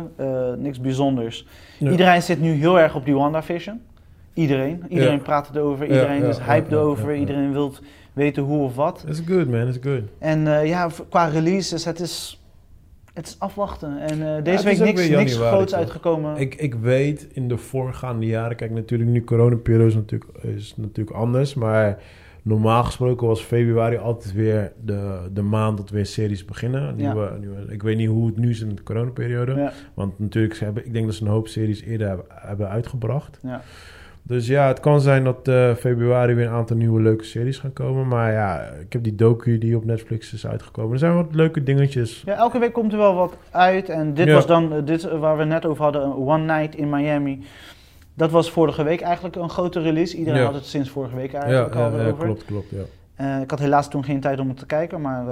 niks 0.58 0.80
bijzonders. 0.80 1.46
ja. 1.78 1.90
Iedereen 1.90 2.22
zit 2.22 2.40
nu 2.40 2.52
heel 2.52 2.80
erg 2.80 2.94
op 2.94 3.04
die 3.04 3.14
WandaVision. 3.14 3.80
Iedereen. 4.34 4.82
Iedereen 4.88 5.16
Ja. 5.16 5.22
praat 5.22 5.50
erover, 5.54 5.86
iedereen 5.86 6.20
ja, 6.22 6.28
is 6.28 6.38
hyped 6.38 6.72
erover, 6.72 7.12
ja. 7.12 7.20
iedereen 7.20 7.52
wil 7.52 7.72
weten 8.12 8.42
hoe 8.42 8.62
of 8.64 8.74
wat. 8.74 9.04
It's 9.08 9.22
good, 9.26 9.50
man. 9.50 9.68
It's 9.68 9.78
good. 9.82 10.02
En 10.18 10.66
ja, 10.66 10.88
qua 11.08 11.24
releases, 11.24 11.84
het 11.84 12.00
is, 12.00 12.40
het 13.16 13.26
is 13.26 13.36
afwachten. 13.38 13.98
En 13.98 14.20
het 14.20 14.44
deze 14.44 14.64
week 14.64 14.78
niks, 14.78 15.08
niks 15.08 15.36
groots 15.36 15.74
uitgekomen. 15.74 16.36
Ik, 16.36 16.54
ik 16.54 16.74
weet 16.74 17.26
in 17.32 17.48
de 17.48 17.56
voorgaande 17.56 18.26
jaren, 18.26 18.56
kijk 18.56 18.70
natuurlijk 18.70 19.10
nu 19.10 19.24
coronaperiode 19.24 19.86
is 19.86 19.94
natuurlijk, 19.94 20.30
is 20.42 20.74
natuurlijk 20.76 21.16
anders, 21.16 21.54
maar 21.54 21.98
normaal 22.42 22.84
gesproken 22.84 23.26
was 23.26 23.40
februari 23.40 23.96
altijd 23.96 24.32
weer 24.32 24.72
de, 24.84 25.30
de 25.32 25.42
maand 25.42 25.76
dat 25.76 25.90
weer 25.90 26.06
series 26.06 26.44
beginnen. 26.44 26.82
Ja. 26.82 26.92
Nieuwe, 26.92 27.36
nieuwe, 27.40 27.72
ik 27.72 27.82
weet 27.82 27.96
niet 27.96 28.08
hoe 28.08 28.26
het 28.26 28.36
nu 28.36 28.50
is 28.50 28.60
in 28.60 28.74
de 28.74 28.82
coronaperiode, 28.82 29.54
ja, 29.54 29.72
want 29.94 30.18
natuurlijk 30.18 30.54
ze 30.54 30.64
hebben, 30.64 30.86
ik 30.86 30.92
denk 30.92 31.06
dat 31.06 31.14
ze 31.14 31.22
een 31.22 31.30
hoop 31.30 31.48
series 31.48 31.82
eerder 31.82 32.08
hebben, 32.08 32.26
hebben 32.28 32.68
uitgebracht. 32.68 33.38
ja. 33.42 33.62
Dus 34.28 34.46
ja, 34.46 34.66
het 34.66 34.80
kan 34.80 35.00
zijn 35.00 35.24
dat 35.24 35.48
eh, 35.48 35.74
februari 35.74 36.34
weer 36.34 36.46
een 36.46 36.52
aantal 36.52 36.76
nieuwe 36.76 37.02
leuke 37.02 37.24
series 37.24 37.58
gaan 37.58 37.72
komen, 37.72 38.08
maar 38.08 38.32
ja, 38.32 38.60
ik 38.80 38.92
heb 38.92 39.02
die 39.02 39.14
docu 39.14 39.58
die 39.58 39.76
op 39.76 39.84
Netflix 39.84 40.32
is 40.32 40.46
uitgekomen. 40.46 40.92
Er 40.92 40.98
zijn 40.98 41.14
wat 41.14 41.26
leuke 41.34 41.62
dingetjes. 41.62 42.22
Ja, 42.26 42.34
elke 42.34 42.58
week 42.58 42.72
komt 42.72 42.92
er 42.92 42.98
wel 42.98 43.14
wat 43.14 43.36
uit. 43.50 43.88
En 43.88 44.14
dit 44.14 44.26
Ja. 44.26 44.34
was 44.34 44.46
dan, 44.46 44.72
eh, 44.72 44.78
dit 44.84 45.04
eh, 45.04 45.18
waar 45.18 45.36
we 45.36 45.44
net 45.44 45.66
over 45.66 45.82
hadden, 45.82 46.16
One 46.16 46.44
Night 46.58 46.74
in 46.74 46.90
Miami. 46.90 47.44
Dat 48.14 48.30
was 48.30 48.50
vorige 48.50 48.82
week 48.82 49.00
eigenlijk 49.00 49.36
een 49.36 49.48
grote 49.50 49.80
release. 49.80 50.16
Iedereen 50.16 50.40
Ja. 50.40 50.46
had 50.46 50.54
het 50.54 50.64
sinds 50.66 50.90
vorige 50.90 51.16
week 51.16 51.32
eigenlijk 51.34 51.74
ja, 51.74 51.80
al 51.86 51.98
ja, 52.00 52.06
over. 52.06 52.24
klopt, 52.24 52.44
klopt, 52.44 52.70
ja. 52.70 53.40
Ik 53.42 53.50
had 53.50 53.58
helaas 53.58 53.88
toen 53.90 54.04
geen 54.04 54.20
tijd 54.20 54.40
om 54.40 54.48
het 54.48 54.58
te 54.58 54.66
kijken, 54.66 55.00
maar 55.00 55.24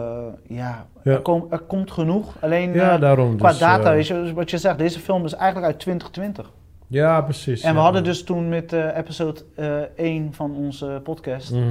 ja, 0.48 0.86
Ja. 1.02 1.12
Er, 1.12 1.20
kom- 1.20 1.46
er 1.50 1.58
komt 1.58 1.90
genoeg. 1.90 2.36
Alleen 2.40 2.72
Ja, 2.72 2.98
daarom. 2.98 3.36
qua 3.36 3.48
dus, 3.48 3.58
data, 3.58 3.92
weet 3.92 4.06
je, 4.06 4.14
dus 4.14 4.32
wat 4.32 4.50
je 4.50 4.58
zegt, 4.58 4.78
deze 4.78 5.00
film 5.00 5.24
is 5.24 5.34
eigenlijk 5.34 5.66
uit 5.66 5.78
2020. 5.80 6.50
Ja, 6.86 7.20
precies. 7.20 7.62
En 7.62 7.70
we 7.70 7.76
ja. 7.76 7.82
hadden 7.84 8.04
dus 8.04 8.24
toen 8.24 8.48
met 8.48 8.72
eh, 8.72 8.96
episode 8.96 9.40
eh 9.54 9.80
1 9.96 10.32
van 10.34 10.56
onze 10.56 11.00
podcast, 11.04 11.52
Mhm. 11.52 11.62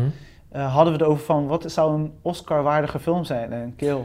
eh, 0.51 0.73
hadden 0.75 0.93
we 0.93 0.99
het 0.99 1.07
over 1.07 1.25
van 1.25 1.47
wat 1.47 1.71
zou 1.71 1.93
een 1.95 2.13
Oscar-waardige 2.21 2.99
film 2.99 3.23
zijn. 3.23 3.51
En 3.53 3.73
Kill, 3.75 3.97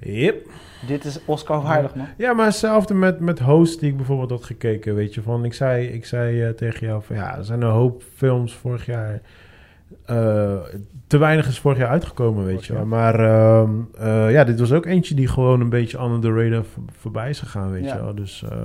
Yep. 0.00 0.46
dit 0.86 1.04
is 1.04 1.20
Oscar-waardig 1.24 1.94
man. 1.94 2.06
Ja, 2.16 2.32
maar 2.32 2.46
hetzelfde 2.46 2.94
met, 2.94 3.20
met 3.20 3.38
Host 3.38 3.80
die 3.80 3.90
ik 3.90 3.96
bijvoorbeeld 3.96 4.30
had 4.30 4.44
gekeken, 4.44 4.94
weet 4.94 5.14
je. 5.14 5.22
Van, 5.22 5.44
ik 5.44 5.54
zei, 5.54 5.86
ik 5.86 6.04
zei 6.06 6.54
tegen 6.54 6.86
jou 6.86 7.02
van 7.02 7.16
ja, 7.16 7.36
er 7.36 7.44
zijn 7.44 7.62
een 7.62 7.70
hoop 7.70 8.02
films 8.14 8.54
vorig 8.54 8.86
jaar... 8.86 9.20
eh, 10.06 10.52
te 11.06 11.18
weinig 11.18 11.46
is 11.48 11.58
vorig 11.58 11.78
jaar 11.78 11.88
uitgekomen, 11.88 12.44
weet 12.44 12.64
je 12.66 12.72
wel. 12.72 12.84
Maar 12.86 13.20
ehm, 13.20 13.70
eh, 13.98 14.30
ja, 14.30 14.44
dit 14.44 14.60
was 14.60 14.72
ook 14.72 14.86
eentje 14.86 15.14
die 15.14 15.28
gewoon 15.28 15.60
een 15.60 15.68
beetje 15.68 15.98
under 16.00 16.20
the 16.20 16.42
radar 16.42 16.64
voor- 16.72 16.82
voorbij 17.00 17.30
is 17.30 17.38
gegaan, 17.38 17.70
weet 17.70 17.84
Ja. 17.84 17.94
je 17.94 18.02
wel. 18.02 18.14
Dus, 18.14 18.44
eh, 18.50 18.56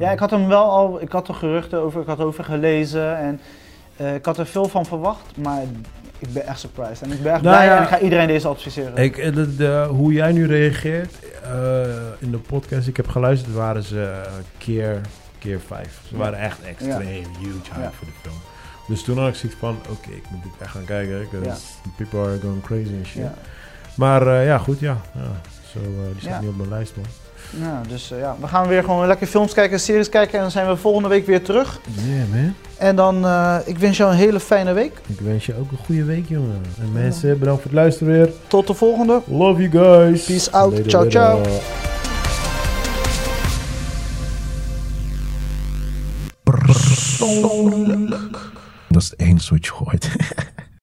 Ja, 0.00 0.10
ik 0.10 0.18
had 0.18 0.30
hem 0.30 0.48
wel 0.48 0.64
al, 0.70 1.00
ik 1.02 1.12
had 1.12 1.28
er 1.28 1.34
geruchten 1.34 1.80
over, 1.80 2.00
ik 2.00 2.06
had 2.06 2.20
over 2.20 2.44
gelezen 2.44 3.16
en 3.18 3.40
ik 4.14 4.24
had 4.24 4.38
er 4.38 4.46
veel 4.46 4.68
van 4.68 4.86
verwacht, 4.86 5.36
maar 5.36 5.62
ik 6.18 6.32
ben 6.32 6.46
echt 6.46 6.58
surprised. 6.60 7.02
En 7.02 7.12
ik 7.12 7.22
ben 7.22 7.32
echt 7.32 7.42
Nou 7.42 7.54
blij 7.56 7.66
ja, 7.66 7.76
en 7.76 7.82
ik 7.82 7.88
ga 7.88 8.00
iedereen 8.00 8.26
deze 8.26 8.48
adviseren. 8.48 8.96
Ik, 8.96 9.34
de, 9.34 9.56
de- 9.56 9.86
hoe 9.90 10.12
jij 10.12 10.32
nu 10.32 10.46
reageert 10.46 11.14
in 12.18 12.30
de 12.30 12.38
podcast, 12.38 12.88
ik 12.88 12.96
heb 12.96 13.08
geluisterd, 13.08 13.54
waren 13.54 13.82
ze 13.82 14.22
keer, 14.58 15.00
keer 15.38 15.60
vijf. 15.60 16.00
Ze 16.08 16.16
waren 16.16 16.38
echt 16.38 16.62
extreem 16.62 17.24
huge 17.40 17.74
hype 17.74 17.92
voor 17.92 18.06
de 18.06 18.12
film. 18.22 18.34
Dus 18.88 19.02
toen 19.02 19.18
had 19.18 19.28
ik 19.28 19.34
zoiets 19.34 19.58
van, 19.58 19.76
oké, 19.90 20.10
ik 20.10 20.24
moet 20.30 20.42
dit 20.42 20.52
echt 20.58 20.70
gaan 20.70 20.84
kijken, 20.84 21.26
because 21.30 21.60
people 21.96 22.20
are 22.20 22.38
going 22.40 22.62
crazy 22.62 22.92
and 22.98 23.06
shit. 23.06 23.22
ja. 23.22 23.34
Maar 23.94 24.26
eh, 24.26 24.46
ja, 24.46 24.58
goed, 24.58 24.80
ja. 24.80 24.96
ja. 25.14 25.40
Zo, 25.72 25.78
eh, 25.78 25.84
die 26.12 26.20
staat 26.20 26.32
Ja. 26.32 26.40
niet 26.40 26.48
op 26.48 26.56
mijn 26.56 26.68
lijst, 26.68 26.92
man. 26.96 27.04
Ja, 27.60 27.80
dus 27.88 28.10
eh, 28.10 28.18
ja, 28.18 28.36
we 28.40 28.46
gaan 28.46 28.66
weer 28.68 28.84
gewoon 28.84 29.06
lekker 29.06 29.26
films 29.26 29.52
kijken, 29.52 29.80
series 29.80 30.08
kijken 30.08 30.34
en 30.34 30.40
dan 30.40 30.50
zijn 30.50 30.66
we 30.68 30.76
volgende 30.76 31.08
week 31.08 31.26
weer 31.26 31.42
terug. 31.42 31.80
Yeah, 32.06 32.28
man. 32.32 32.54
En 32.78 32.96
dan, 32.96 33.24
eh, 33.24 33.56
ik 33.64 33.78
wens 33.78 33.96
jou 33.96 34.10
een 34.12 34.16
hele 34.18 34.40
fijne 34.40 34.72
week. 34.72 35.00
Ik 35.06 35.20
wens 35.20 35.46
je 35.46 35.54
ook 35.58 35.70
een 35.70 35.78
goede 35.84 36.04
week, 36.04 36.28
jongen. 36.28 36.60
En 36.80 36.92
mensen, 36.92 37.38
bedankt 37.38 37.62
voor 37.62 37.70
het 37.70 37.80
luisteren 37.80 38.12
weer. 38.12 38.30
Tot 38.46 38.66
de 38.66 38.74
volgende. 38.74 39.20
Love 39.26 39.68
you 39.68 39.70
guys. 39.84 40.24
Peace 40.24 40.50
out. 40.52 40.88
Ciao, 40.88 41.08
ciao. 41.10 41.40
Persoonlijk. 47.14 48.52
Dat 48.94 49.02
is 49.02 49.10
het 49.10 49.20
enige 49.20 49.54
wat. 49.84 50.08